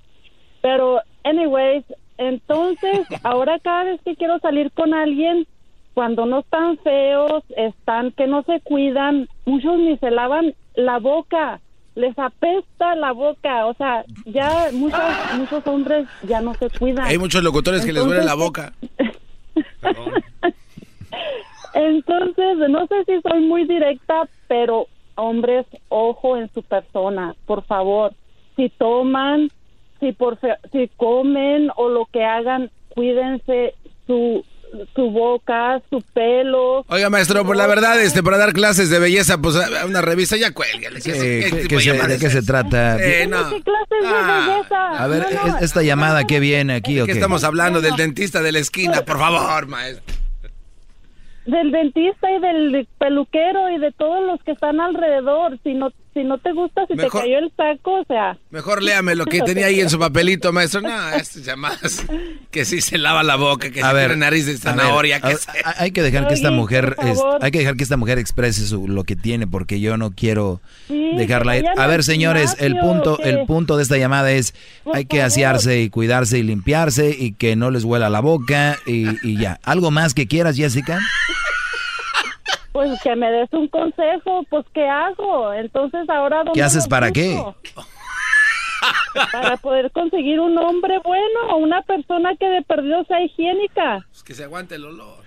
Pero, 0.61 0.99
anyways, 1.25 1.83
entonces, 2.17 3.05
ahora 3.23 3.59
cada 3.59 3.83
vez 3.83 3.99
que 4.05 4.15
quiero 4.15 4.39
salir 4.39 4.71
con 4.71 4.93
alguien, 4.93 5.45
cuando 5.93 6.25
no 6.25 6.39
están 6.39 6.77
feos, 6.77 7.43
están 7.57 8.11
que 8.11 8.27
no 8.27 8.43
se 8.43 8.61
cuidan, 8.61 9.27
muchos 9.45 9.77
ni 9.79 9.97
se 9.97 10.11
lavan 10.11 10.53
la 10.75 10.99
boca, 10.99 11.59
les 11.95 12.17
apesta 12.19 12.95
la 12.95 13.13
boca, 13.13 13.65
o 13.65 13.73
sea, 13.75 14.03
ya 14.25 14.69
muchos 14.73 14.99
muchos 15.37 15.65
hombres 15.67 16.07
ya 16.23 16.41
no 16.41 16.53
se 16.55 16.69
cuidan. 16.69 17.05
Hay 17.05 17.17
muchos 17.17 17.41
locutores 17.43 17.85
que 17.85 17.93
les 17.93 18.05
duele 18.05 18.23
la 18.23 18.35
boca. 18.35 18.73
Entonces, 21.73 22.57
no 22.69 22.87
sé 22.87 23.03
si 23.05 23.21
soy 23.21 23.41
muy 23.41 23.65
directa, 23.65 24.27
pero 24.47 24.87
hombres, 25.15 25.65
ojo 25.89 26.37
en 26.37 26.49
su 26.53 26.61
persona, 26.63 27.35
por 27.45 27.63
favor. 27.63 28.13
Si 28.55 28.69
toman, 28.69 29.49
si 30.05 30.11
por 30.13 30.37
si 30.71 30.89
comen 30.97 31.71
o 31.75 31.89
lo 31.89 32.05
que 32.05 32.23
hagan, 32.23 32.69
cuídense 32.89 33.73
su 34.05 34.45
su 34.93 35.09
boca, 35.09 35.81
su 35.89 36.01
pelo. 36.13 36.85
Oiga, 36.89 37.09
maestro, 37.09 37.45
por 37.45 37.55
la 37.55 37.65
verdad, 37.65 38.01
este, 38.01 38.21
para 38.21 38.37
dar 38.37 38.51
clases 38.51 38.89
de 38.89 38.99
belleza, 38.99 39.37
pues 39.37 39.55
una 39.87 40.01
revista 40.01 40.35
ya 40.35 40.51
cuelga. 40.51 40.89
¿Qué, 41.01 41.13
¿De 41.13 42.17
qué 42.19 42.29
se 42.29 42.41
trata? 42.41 42.97
¿Qué 42.97 43.29
clases 43.29 43.63
de 44.01 44.07
ah. 44.07 44.47
belleza? 44.47 45.03
A 45.03 45.07
ver, 45.07 45.25
esta 45.61 45.81
llamada, 45.81 46.25
¿qué 46.25 46.39
viene 46.39 46.75
aquí? 46.75 47.01
¿Qué 47.05 47.11
estamos 47.11 47.43
hablando? 47.43 47.79
Del 47.79 47.95
dentista 47.95 48.41
de 48.41 48.51
la 48.51 48.59
esquina, 48.59 49.03
por 49.05 49.17
favor, 49.17 49.67
maestro 49.67 50.13
del 51.45 51.71
dentista 51.71 52.31
y 52.31 52.39
del 52.39 52.87
peluquero 52.97 53.69
y 53.69 53.77
de 53.77 53.91
todos 53.91 54.25
los 54.25 54.41
que 54.43 54.51
están 54.51 54.81
alrededor. 54.81 55.59
Si 55.63 55.73
no, 55.73 55.91
si 56.15 56.23
no 56.23 56.37
te 56.37 56.53
gusta, 56.53 56.87
si 56.87 56.95
te 56.95 57.09
cayó 57.09 57.39
el 57.39 57.51
saco, 57.57 57.99
o 57.99 58.05
sea. 58.05 58.37
Mejor 58.49 58.81
léame 58.81 59.15
lo 59.15 59.25
que 59.25 59.41
tenía 59.41 59.65
ahí 59.65 59.81
en 59.81 59.89
su 59.89 59.99
papelito, 59.99 60.53
maestro. 60.53 60.79
No, 60.79 61.09
estas 61.09 61.43
llamadas 61.43 62.05
que 62.51 62.63
si 62.63 62.79
se 62.79 62.97
lava 62.97 63.21
la 63.21 63.35
boca, 63.35 63.69
que 63.69 63.81
a 63.81 63.91
si 63.91 63.97
tiene 63.97 64.15
nariz 64.15 64.45
de 64.45 64.57
zanahoria. 64.57 65.19
que 65.19 65.35
hay 65.77 65.91
que 65.91 66.01
dejar 66.01 66.27
que 66.27 66.33
esta 66.33 66.51
mujer, 66.51 66.95
hay 67.41 67.51
que 67.51 67.59
dejar 67.59 67.75
que 67.75 67.83
esta 67.83 67.97
mujer 67.97 68.17
exprese 68.17 68.65
su, 68.65 68.87
lo 68.87 69.03
que 69.03 69.17
tiene, 69.17 69.45
porque 69.45 69.81
yo 69.81 69.97
no 69.97 70.11
quiero 70.11 70.61
dejarla 70.87 71.57
ir. 71.57 71.65
A 71.75 71.85
ver, 71.85 72.01
señores, 72.05 72.55
el 72.59 72.79
punto, 72.79 73.19
el 73.19 73.45
punto 73.45 73.75
de 73.75 73.83
esta 73.83 73.97
llamada 73.97 74.31
es 74.31 74.53
hay 74.93 75.05
que 75.05 75.21
asearse 75.21 75.81
y 75.81 75.89
cuidarse 75.89 76.37
y 76.37 76.43
limpiarse 76.43 77.09
y 77.09 77.33
que 77.33 77.57
no 77.57 77.71
les 77.71 77.83
huela 77.83 78.09
la 78.09 78.21
boca 78.21 78.77
y, 78.85 79.05
y 79.27 79.37
ya. 79.37 79.59
¿Algo 79.63 79.91
más 79.91 80.13
que 80.13 80.27
quieras, 80.27 80.55
Jessica? 80.55 81.01
Pues 82.75 83.01
que 83.01 83.15
me 83.15 83.31
des 83.31 83.47
un 83.53 83.69
consejo, 83.69 84.43
pues 84.49 84.65
¿qué 84.73 84.85
hago? 84.85 85.53
Entonces 85.53 86.09
ahora... 86.09 86.43
¿Qué 86.53 86.61
haces 86.61 86.89
para 86.89 87.09
qué? 87.09 87.41
Para 89.31 89.55
poder 89.55 89.89
conseguir 89.91 90.41
un 90.41 90.57
hombre 90.57 90.99
bueno, 91.01 91.55
una 91.55 91.81
persona 91.83 92.35
que 92.35 92.45
de 92.45 92.61
perdido 92.63 93.05
sea 93.05 93.23
higiénica. 93.23 94.05
Pues 94.11 94.23
que 94.23 94.33
se 94.33 94.43
aguante 94.43 94.75
el 94.75 94.83
olor. 94.83 95.23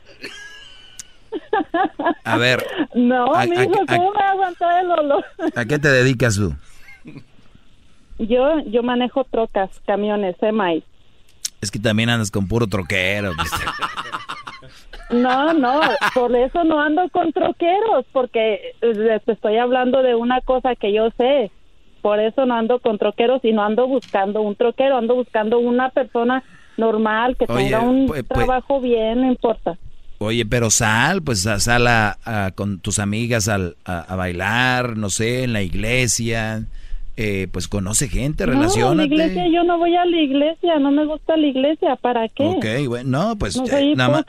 A 2.24 2.36
ver. 2.36 2.66
No, 2.94 3.34
a, 3.34 3.46
¿cómo 3.46 4.12
me 4.12 4.20
va 4.20 4.28
a 4.28 4.30
aguantar 4.32 4.84
el 4.84 4.90
olor? 4.90 5.24
¿A 5.56 5.64
qué 5.64 5.78
te 5.78 5.88
dedicas 5.88 6.36
tú? 6.36 6.54
Yo, 8.18 8.60
yo 8.66 8.82
manejo 8.82 9.24
trocas, 9.24 9.70
camiones, 9.86 10.36
semis. 10.38 10.84
Es 11.62 11.70
que 11.70 11.78
también 11.78 12.10
andas 12.10 12.30
con 12.30 12.46
puro 12.46 12.66
troquero. 12.66 13.32
Pues. 13.34 13.50
No, 15.10 15.54
no, 15.54 15.80
por 16.14 16.34
eso 16.36 16.64
no 16.64 16.80
ando 16.80 17.08
con 17.10 17.32
troqueros, 17.32 18.04
porque 18.12 18.74
eh, 18.80 19.20
te 19.24 19.32
estoy 19.32 19.56
hablando 19.56 20.02
de 20.02 20.14
una 20.14 20.40
cosa 20.40 20.74
que 20.74 20.92
yo 20.92 21.10
sé. 21.16 21.50
Por 22.02 22.20
eso 22.20 22.46
no 22.46 22.54
ando 22.54 22.78
con 22.78 22.98
troqueros 22.98 23.44
y 23.44 23.52
no 23.52 23.62
ando 23.64 23.86
buscando 23.88 24.42
un 24.42 24.54
troquero, 24.54 24.96
ando 24.96 25.14
buscando 25.16 25.58
una 25.58 25.90
persona 25.90 26.44
normal 26.76 27.36
que 27.36 27.46
tenga 27.46 27.80
un 27.80 28.06
pues, 28.06 28.22
pues 28.22 28.46
trabajo 28.46 28.80
bien, 28.80 29.22
no 29.22 29.26
importa. 29.26 29.76
Oye, 30.18 30.44
pero 30.44 30.70
sal, 30.70 31.22
pues 31.22 31.42
sal 31.42 31.86
a, 31.86 32.52
con 32.54 32.80
tus 32.80 32.98
amigas 32.98 33.48
a, 33.48 33.72
a, 33.84 34.16
bailar, 34.16 34.96
no 34.96 35.10
sé, 35.10 35.44
en 35.44 35.52
la 35.52 35.62
iglesia, 35.62 36.64
eh, 37.20 37.48
pues 37.50 37.66
conoce 37.66 38.08
gente, 38.08 38.46
relacionate. 38.46 38.94
No, 38.94 39.02
iglesia, 39.02 39.48
yo 39.52 39.64
no 39.64 39.76
voy 39.76 39.96
a 39.96 40.04
la 40.04 40.20
iglesia, 40.20 40.78
no 40.78 40.92
me 40.92 41.04
gusta 41.04 41.36
la 41.36 41.48
iglesia, 41.48 41.96
¿para 41.96 42.28
qué? 42.28 42.44
Ok, 42.44 42.64
bueno, 42.86 43.10
no, 43.10 43.36
pues 43.36 43.56
no 43.56 43.66
soy 43.66 43.96
nada, 43.96 44.10
más, 44.10 44.24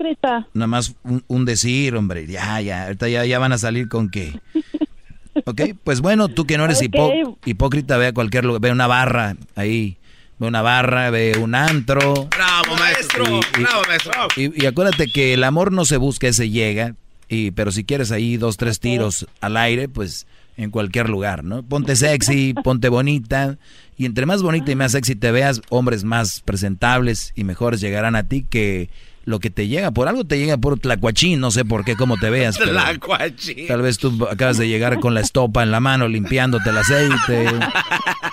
nada 0.55 0.67
más 0.67 0.95
un, 1.27 1.45
decir, 1.45 1.95
hombre, 1.95 2.25
ya, 2.25 2.59
ya, 2.61 2.85
ahorita 2.85 3.07
ya, 3.07 3.25
ya 3.25 3.37
van 3.37 3.53
a 3.53 3.59
salir 3.59 3.89
con 3.89 4.09
qué. 4.09 4.39
ok, 5.45 5.61
pues 5.83 6.01
bueno, 6.01 6.29
tú 6.29 6.47
que 6.47 6.57
no 6.57 6.65
eres 6.65 6.81
hipócrita, 6.81 7.97
ve 7.97 8.07
a 8.07 8.13
cualquier 8.13 8.45
lugar, 8.45 8.59
ve 8.59 8.71
una 8.71 8.87
barra 8.87 9.35
ahí, 9.55 9.97
ve 10.39 10.47
una 10.47 10.63
barra, 10.63 11.11
ve 11.11 11.37
un 11.39 11.53
antro. 11.53 12.27
Bravo, 12.31 12.75
maestro, 12.75 13.23
bravo, 13.53 13.83
maestro. 13.87 14.13
Y, 14.35 14.63
y, 14.63 14.65
acuérdate 14.65 15.05
que 15.05 15.35
el 15.35 15.43
amor 15.43 15.71
no 15.71 15.85
se 15.85 15.97
busca, 15.97 16.33
se 16.33 16.49
llega, 16.49 16.95
y, 17.27 17.51
pero 17.51 17.71
si 17.71 17.83
quieres 17.83 18.11
ahí 18.11 18.37
dos, 18.37 18.57
tres 18.57 18.79
tiros 18.79 19.27
al 19.41 19.57
aire, 19.57 19.89
pues 19.89 20.25
en 20.59 20.71
cualquier 20.71 21.09
lugar, 21.09 21.45
¿no? 21.45 21.63
Ponte 21.63 21.95
sexy, 21.95 22.53
ponte 22.53 22.89
bonita, 22.89 23.57
y 23.97 24.05
entre 24.05 24.25
más 24.25 24.43
bonita 24.43 24.71
y 24.71 24.75
más 24.75 24.91
sexy 24.91 25.15
te 25.15 25.31
veas, 25.31 25.61
hombres 25.69 26.03
más 26.03 26.41
presentables 26.41 27.31
y 27.33 27.45
mejores 27.45 27.79
llegarán 27.79 28.17
a 28.17 28.27
ti 28.27 28.45
que 28.47 28.89
lo 29.23 29.39
que 29.39 29.49
te 29.49 29.69
llega. 29.69 29.91
Por 29.91 30.09
algo 30.09 30.25
te 30.25 30.37
llega 30.37 30.57
por 30.57 30.77
tlacuachín, 30.77 31.39
no 31.39 31.51
sé 31.51 31.63
por 31.63 31.85
qué, 31.85 31.95
cómo 31.95 32.17
te 32.17 32.29
veas. 32.29 32.57
Pero 32.57 32.73
tal 33.67 33.81
vez 33.81 33.99
tú 33.99 34.27
acabas 34.29 34.57
de 34.57 34.67
llegar 34.67 34.99
con 34.99 35.13
la 35.13 35.21
estopa 35.21 35.63
en 35.63 35.71
la 35.71 35.79
mano 35.79 36.09
limpiándote 36.09 36.71
el 36.71 36.77
aceite 36.77 37.47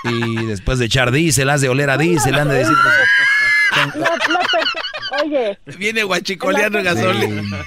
y 0.05 0.47
después 0.47 0.81
de 0.81 0.87
echar 0.87 1.13
diésel, 1.13 1.49
has 1.49 1.61
de 1.61 1.69
oler 1.69 1.91
a 1.91 1.97
diésel, 1.97 2.35
han 2.35 2.49
de 2.49 2.55
decir... 2.57 2.75
Pues, 2.83 4.05
oye. 5.27 5.59
Viene 5.79 6.03
guachicoleando 6.03 6.83
gasolina. 6.83 7.65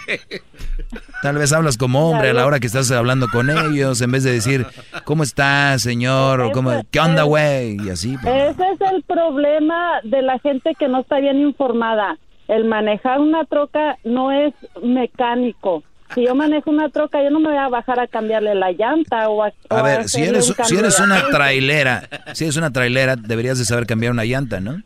Tal 1.22 1.38
vez 1.38 1.52
hablas 1.52 1.78
como 1.78 2.10
hombre 2.10 2.30
a 2.30 2.34
la 2.34 2.46
hora 2.46 2.60
que 2.60 2.68
estás 2.68 2.90
hablando 2.92 3.28
con 3.28 3.50
ellos, 3.50 4.02
en 4.02 4.12
vez 4.12 4.24
de 4.24 4.32
decir, 4.32 4.66
¿cómo 5.04 5.24
estás, 5.24 5.82
señor? 5.82 6.42
O 6.42 6.52
¿cómo, 6.52 6.84
¿Qué 6.90 7.00
onda, 7.00 7.24
güey? 7.24 7.78
Y 7.86 7.90
así. 7.90 8.18
Pues. 8.22 8.52
Ese 8.52 8.64
es 8.74 8.82
el 8.94 9.04
problema 9.04 10.00
de 10.04 10.22
la 10.22 10.40
gente 10.40 10.74
que 10.78 10.88
no 10.88 11.02
está 11.02 11.20
bien 11.20 11.40
informada. 11.40 12.18
El 12.48 12.66
manejar 12.66 13.20
una 13.20 13.46
troca 13.46 13.98
no 14.04 14.32
es 14.32 14.54
mecánico. 14.82 15.84
Si 16.16 16.26
yo 16.26 16.34
manejo 16.34 16.72
una 16.72 16.90
troca, 16.90 17.22
yo 17.22 17.30
no 17.30 17.40
me 17.40 17.50
voy 17.50 17.58
a 17.58 17.68
bajar 17.68 18.00
a 18.00 18.08
cambiarle 18.08 18.56
la 18.56 18.72
llanta 18.72 19.30
o 19.30 19.44
a... 19.44 19.52
A 19.70 19.82
ver, 19.84 20.10
si 20.10 20.24
eres, 20.24 20.52
si 20.64 20.76
eres 20.76 21.00
una 21.00 21.28
trailera, 21.30 22.10
si 22.34 22.46
eres 22.46 22.58
una 22.58 22.72
trailera, 22.72 23.16
deberías 23.16 23.60
de 23.60 23.66
saber 23.66 23.86
cambiar 23.86 24.12
una 24.14 24.26
llanta, 24.26 24.60
¿no? 24.60 24.82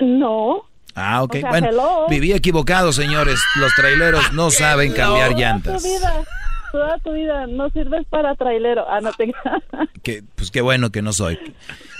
No. 0.00 0.64
Ah, 0.94 1.22
ok. 1.22 1.36
bueno, 1.48 1.68
viví 2.08 2.32
equivocado, 2.32 2.92
señores. 2.92 3.40
Los 3.56 3.74
traileros 3.74 4.32
no 4.32 4.50
saben 4.50 4.92
cambiar 4.92 5.36
llantas. 5.36 5.82
Toda 5.82 5.88
tu 5.92 5.98
vida, 5.98 6.24
toda 6.72 6.98
tu 6.98 7.12
vida 7.12 7.46
no 7.46 7.70
sirves 7.70 8.06
para 8.08 8.34
trailero. 8.34 8.84
Ah, 8.88 9.00
no 9.00 9.12
te... 9.12 9.32
que, 10.02 10.22
pues 10.34 10.50
qué 10.50 10.60
bueno 10.60 10.90
que 10.90 11.02
no 11.02 11.12
soy. 11.12 11.38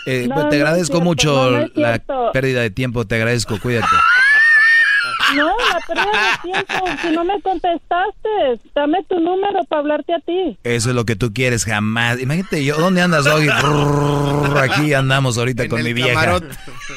Eh, 0.06 0.28
pues 0.32 0.48
te 0.48 0.56
agradezco 0.56 1.00
mucho 1.00 1.68
la 1.74 2.02
pérdida 2.32 2.62
de 2.62 2.70
tiempo. 2.70 3.06
Te 3.06 3.16
agradezco. 3.16 3.58
Cuídate. 3.60 3.86
No, 5.34 5.46
la 5.46 5.80
pérdida 5.86 6.32
de 6.42 6.52
tiempo. 6.52 6.86
Si 7.02 7.10
no 7.10 7.24
me 7.24 7.40
contestaste, 7.42 8.60
dame 8.74 9.04
tu 9.08 9.20
número 9.20 9.64
para 9.68 9.80
hablarte 9.80 10.14
a 10.14 10.20
ti. 10.20 10.58
Eso 10.64 10.90
es 10.90 10.94
lo 10.94 11.04
que 11.04 11.16
tú 11.16 11.32
quieres 11.32 11.64
jamás. 11.64 12.20
Imagínate 12.20 12.64
yo, 12.64 12.76
¿dónde 12.78 13.02
andas 13.02 13.26
hoy? 13.26 13.48
Aquí 14.60 14.92
andamos 14.94 15.38
ahorita 15.38 15.68
con 15.68 15.82
mi 15.82 15.92
vieja. 15.92 16.40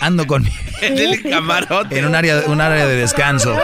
Ando 0.02 0.26
con 0.28 0.44
mi... 0.44 0.50
En 0.82 0.98
el 0.98 1.22
camarote. 1.24 2.00
En 2.00 2.06
un 2.06 2.16
área, 2.16 2.44
un 2.48 2.62
área 2.62 2.88
de 2.88 2.96
descanso. 2.96 3.56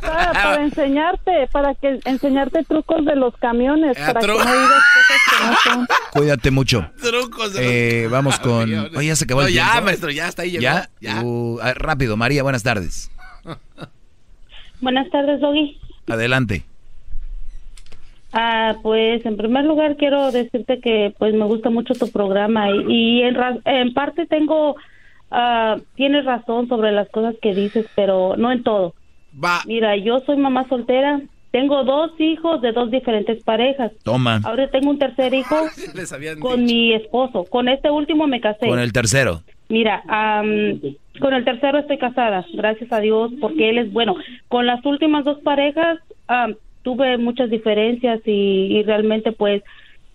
Para, 0.00 0.32
para 0.32 0.62
enseñarte, 0.62 1.48
para 1.52 1.74
que 1.74 2.00
enseñarte 2.04 2.64
trucos 2.64 3.04
de 3.04 3.16
los 3.16 3.36
camiones, 3.36 3.96
para 3.96 4.20
que 4.20 4.26
no 4.26 4.34
digas 4.34 4.82
cosas 4.94 5.18
que 5.28 5.46
no 5.46 5.56
son. 5.64 5.86
Cuídate 6.12 6.50
mucho. 6.50 6.90
Trucos 7.00 7.52
de 7.54 8.04
eh, 8.04 8.08
Vamos 8.08 8.38
con... 8.38 8.72
Oye, 8.96 9.08
ya 9.08 9.16
se 9.16 9.24
acabó 9.24 9.42
el 9.42 9.52
ya, 9.52 9.80
maestro, 9.80 10.10
ya 10.10 10.28
está 10.28 10.42
ahí. 10.42 10.58
¿Ya? 10.58 10.90
¿Ya? 11.00 11.22
Uh, 11.22 11.58
rápido, 11.74 12.16
María, 12.16 12.42
buenas 12.42 12.62
tardes. 12.62 13.10
Buenas 14.80 15.10
tardes, 15.10 15.40
Doggy. 15.40 15.78
Adelante. 16.06 16.64
Ah, 18.32 18.76
pues 18.82 19.24
en 19.24 19.36
primer 19.36 19.64
lugar 19.64 19.96
quiero 19.96 20.30
decirte 20.30 20.80
que 20.80 21.14
pues 21.18 21.34
me 21.34 21.46
gusta 21.46 21.70
mucho 21.70 21.94
tu 21.94 22.10
programa 22.10 22.70
y, 22.70 23.22
en, 23.22 23.36
en, 23.64 23.94
parte 23.94 24.26
tengo, 24.26 24.72
uh, 24.72 25.80
tienes 25.94 26.26
razón 26.26 26.68
sobre 26.68 26.92
las 26.92 27.08
cosas 27.08 27.36
que 27.40 27.54
dices, 27.54 27.86
pero 27.94 28.36
no 28.36 28.52
en 28.52 28.62
todo. 28.62 28.94
Va. 29.42 29.62
Mira, 29.66 29.96
yo 29.96 30.20
soy 30.20 30.36
mamá 30.36 30.68
soltera, 30.68 31.20
Tengo 31.50 31.82
dos 31.82 32.10
hijos 32.20 32.60
de 32.60 32.72
dos 32.72 32.90
diferentes 32.90 33.42
parejas. 33.42 33.92
Toma. 34.02 34.40
Ahora 34.44 34.68
tengo 34.70 34.90
un 34.90 34.98
tercer 34.98 35.32
hijo 35.32 35.56
con 36.40 36.64
mi 36.64 36.92
esposo. 36.92 37.44
Con 37.44 37.68
este 37.68 37.90
último 37.90 38.26
me 38.26 38.40
casé. 38.40 38.68
Con 38.68 38.78
el 38.78 38.92
tercero. 38.92 39.42
Mira, 39.68 40.02
am, 40.08 40.80
con 41.20 41.34
el 41.34 41.44
tercero 41.44 41.78
estoy 41.78 41.98
casada, 41.98 42.46
gracias 42.54 42.90
a 42.92 43.00
Dios, 43.00 43.32
porque 43.40 43.68
él 43.70 43.78
es 43.78 43.92
bueno. 43.92 44.16
Con 44.48 44.66
las 44.66 44.84
últimas 44.86 45.24
dos 45.24 45.38
parejas 45.40 45.98
am, 46.26 46.54
tuve 46.82 47.18
muchas 47.18 47.50
diferencias 47.50 48.20
y, 48.24 48.78
y 48.78 48.82
realmente 48.82 49.32
pues 49.32 49.62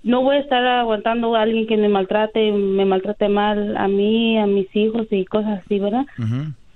no 0.03 0.21
voy 0.21 0.35
a 0.35 0.39
estar 0.39 0.65
aguantando 0.65 1.35
a 1.35 1.41
alguien 1.41 1.65
que 1.65 1.77
me 1.77 1.88
maltrate, 1.88 2.51
me 2.51 2.85
maltrate 2.85 3.30
mal 3.30 3.77
a 3.77 3.88
mí, 3.88 4.38
a 4.38 4.45
mis 4.45 4.73
hijos 4.75 5.07
y 5.11 5.23
cosas 5.25 5.61
así, 5.63 5.80
¿verdad? 5.80 6.05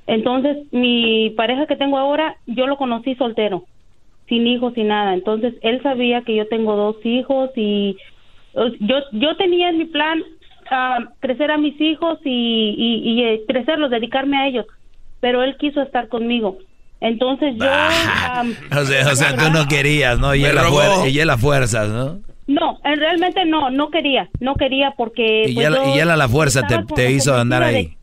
Entonces, 0.08 0.58
mi 0.72 1.32
pareja 1.32 1.68
que 1.68 1.76
tengo 1.76 1.98
ahora, 1.98 2.38
yo 2.46 2.68
lo 2.68 2.78
conocí 2.78 3.16
soltero, 3.16 3.66
sin 4.30 4.48
hijos, 4.48 4.74
sin 4.74 4.88
nada. 4.88 5.14
Entonces, 5.14 5.56
él 5.62 5.82
sabía 5.84 6.22
que 6.22 6.36
yo 6.36 6.48
tengo 6.48 6.78
dos 6.78 7.06
hijos 7.06 7.50
y 7.58 7.98
yo, 8.80 8.96
yo 9.12 9.36
tenía 9.36 9.70
en 9.70 9.78
mi 9.78 9.86
plan 9.86 10.24
ah, 10.72 11.00
crecer 11.20 11.52
a 11.52 11.58
mis 11.58 11.80
hijos 11.82 12.20
y, 12.24 12.76
y, 12.78 13.10
y, 13.12 13.24
eh, 13.24 13.42
crecerlos, 13.48 13.90
dedicarme 13.92 14.38
a 14.38 14.48
ellos, 14.48 14.66
pero 15.20 15.44
él 15.44 15.56
quiso 15.58 15.82
estar 15.82 16.08
conmigo. 16.08 16.58
Entonces 17.00 17.56
yo... 17.58 17.70
am, 17.70 18.56
O 18.82 18.86
sea, 18.86 19.12
o 19.12 19.16
sea, 19.16 19.36
tú 19.36 19.52
no 19.52 19.68
querías, 19.68 20.20
¿no? 20.20 20.34
Y 20.36 20.42
Me 20.42 20.50
él, 20.50 20.58
a 20.58 20.64
robó. 20.64 20.80
fuer- 20.80 21.12
y 21.12 21.20
él 21.20 21.30
a 21.30 21.38
fuerzas, 21.38 21.90
¿no? 21.90 22.20
no, 22.48 22.80
realmente 22.84 23.44
no, 23.46 23.70
no 23.70 23.90
quería, 23.92 24.30
no 24.40 24.56
quería 24.56 24.92
porque... 24.98 25.44
Y, 25.50 25.56
pues, 25.56 25.68
él, 25.68 25.76
yo 25.76 25.96
y 25.96 26.00
él 26.00 26.10
a 26.10 26.16
la 26.16 26.30
fuerza 26.30 26.62
te, 26.96 27.12
hizo 27.12 27.36
andar 27.36 27.62
ahí. 27.62 27.98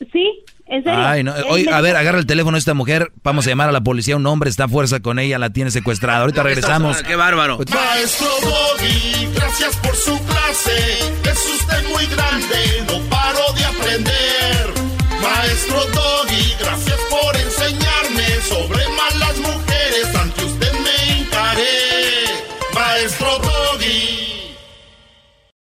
de- 0.00 0.06
Sí, 0.12 0.40
en 0.76 0.84
serio. 0.84 1.06
Ay, 1.06 1.22
no. 1.22 1.32
Oye, 1.48 1.70
a 1.72 1.80
ver, 1.80 1.96
agarra 1.96 2.18
el 2.18 2.26
teléfono 2.26 2.56
de 2.56 2.60
esta 2.60 2.74
mujer. 2.74 3.12
Vamos 3.22 3.46
a 3.46 3.50
llamar 3.50 3.68
a 3.68 3.72
la 3.72 3.82
policía. 3.82 4.16
Un 4.16 4.26
hombre 4.26 4.50
está 4.50 4.64
a 4.64 4.68
fuerza 4.68 5.00
con 5.00 5.18
ella, 5.18 5.38
la 5.38 5.50
tiene 5.50 5.70
secuestrada. 5.70 6.20
Ahorita 6.20 6.42
regresamos. 6.42 7.02
Qué 7.02 7.16
bárbaro. 7.16 7.58
Maestro 7.58 8.28
Doggy, 8.42 9.28
gracias 9.34 9.76
por 9.76 9.96
su 9.96 10.18
clase. 10.24 10.98
Es 11.24 11.60
usted 11.60 11.88
muy 11.88 12.06
grande, 12.06 12.84
no 12.86 12.98
paro 13.08 13.52
de 13.56 13.64
aprender. 13.64 14.74
Maestro 15.22 15.80
Doggy, 15.94 16.54
gracias 16.60 16.98
por 17.08 17.36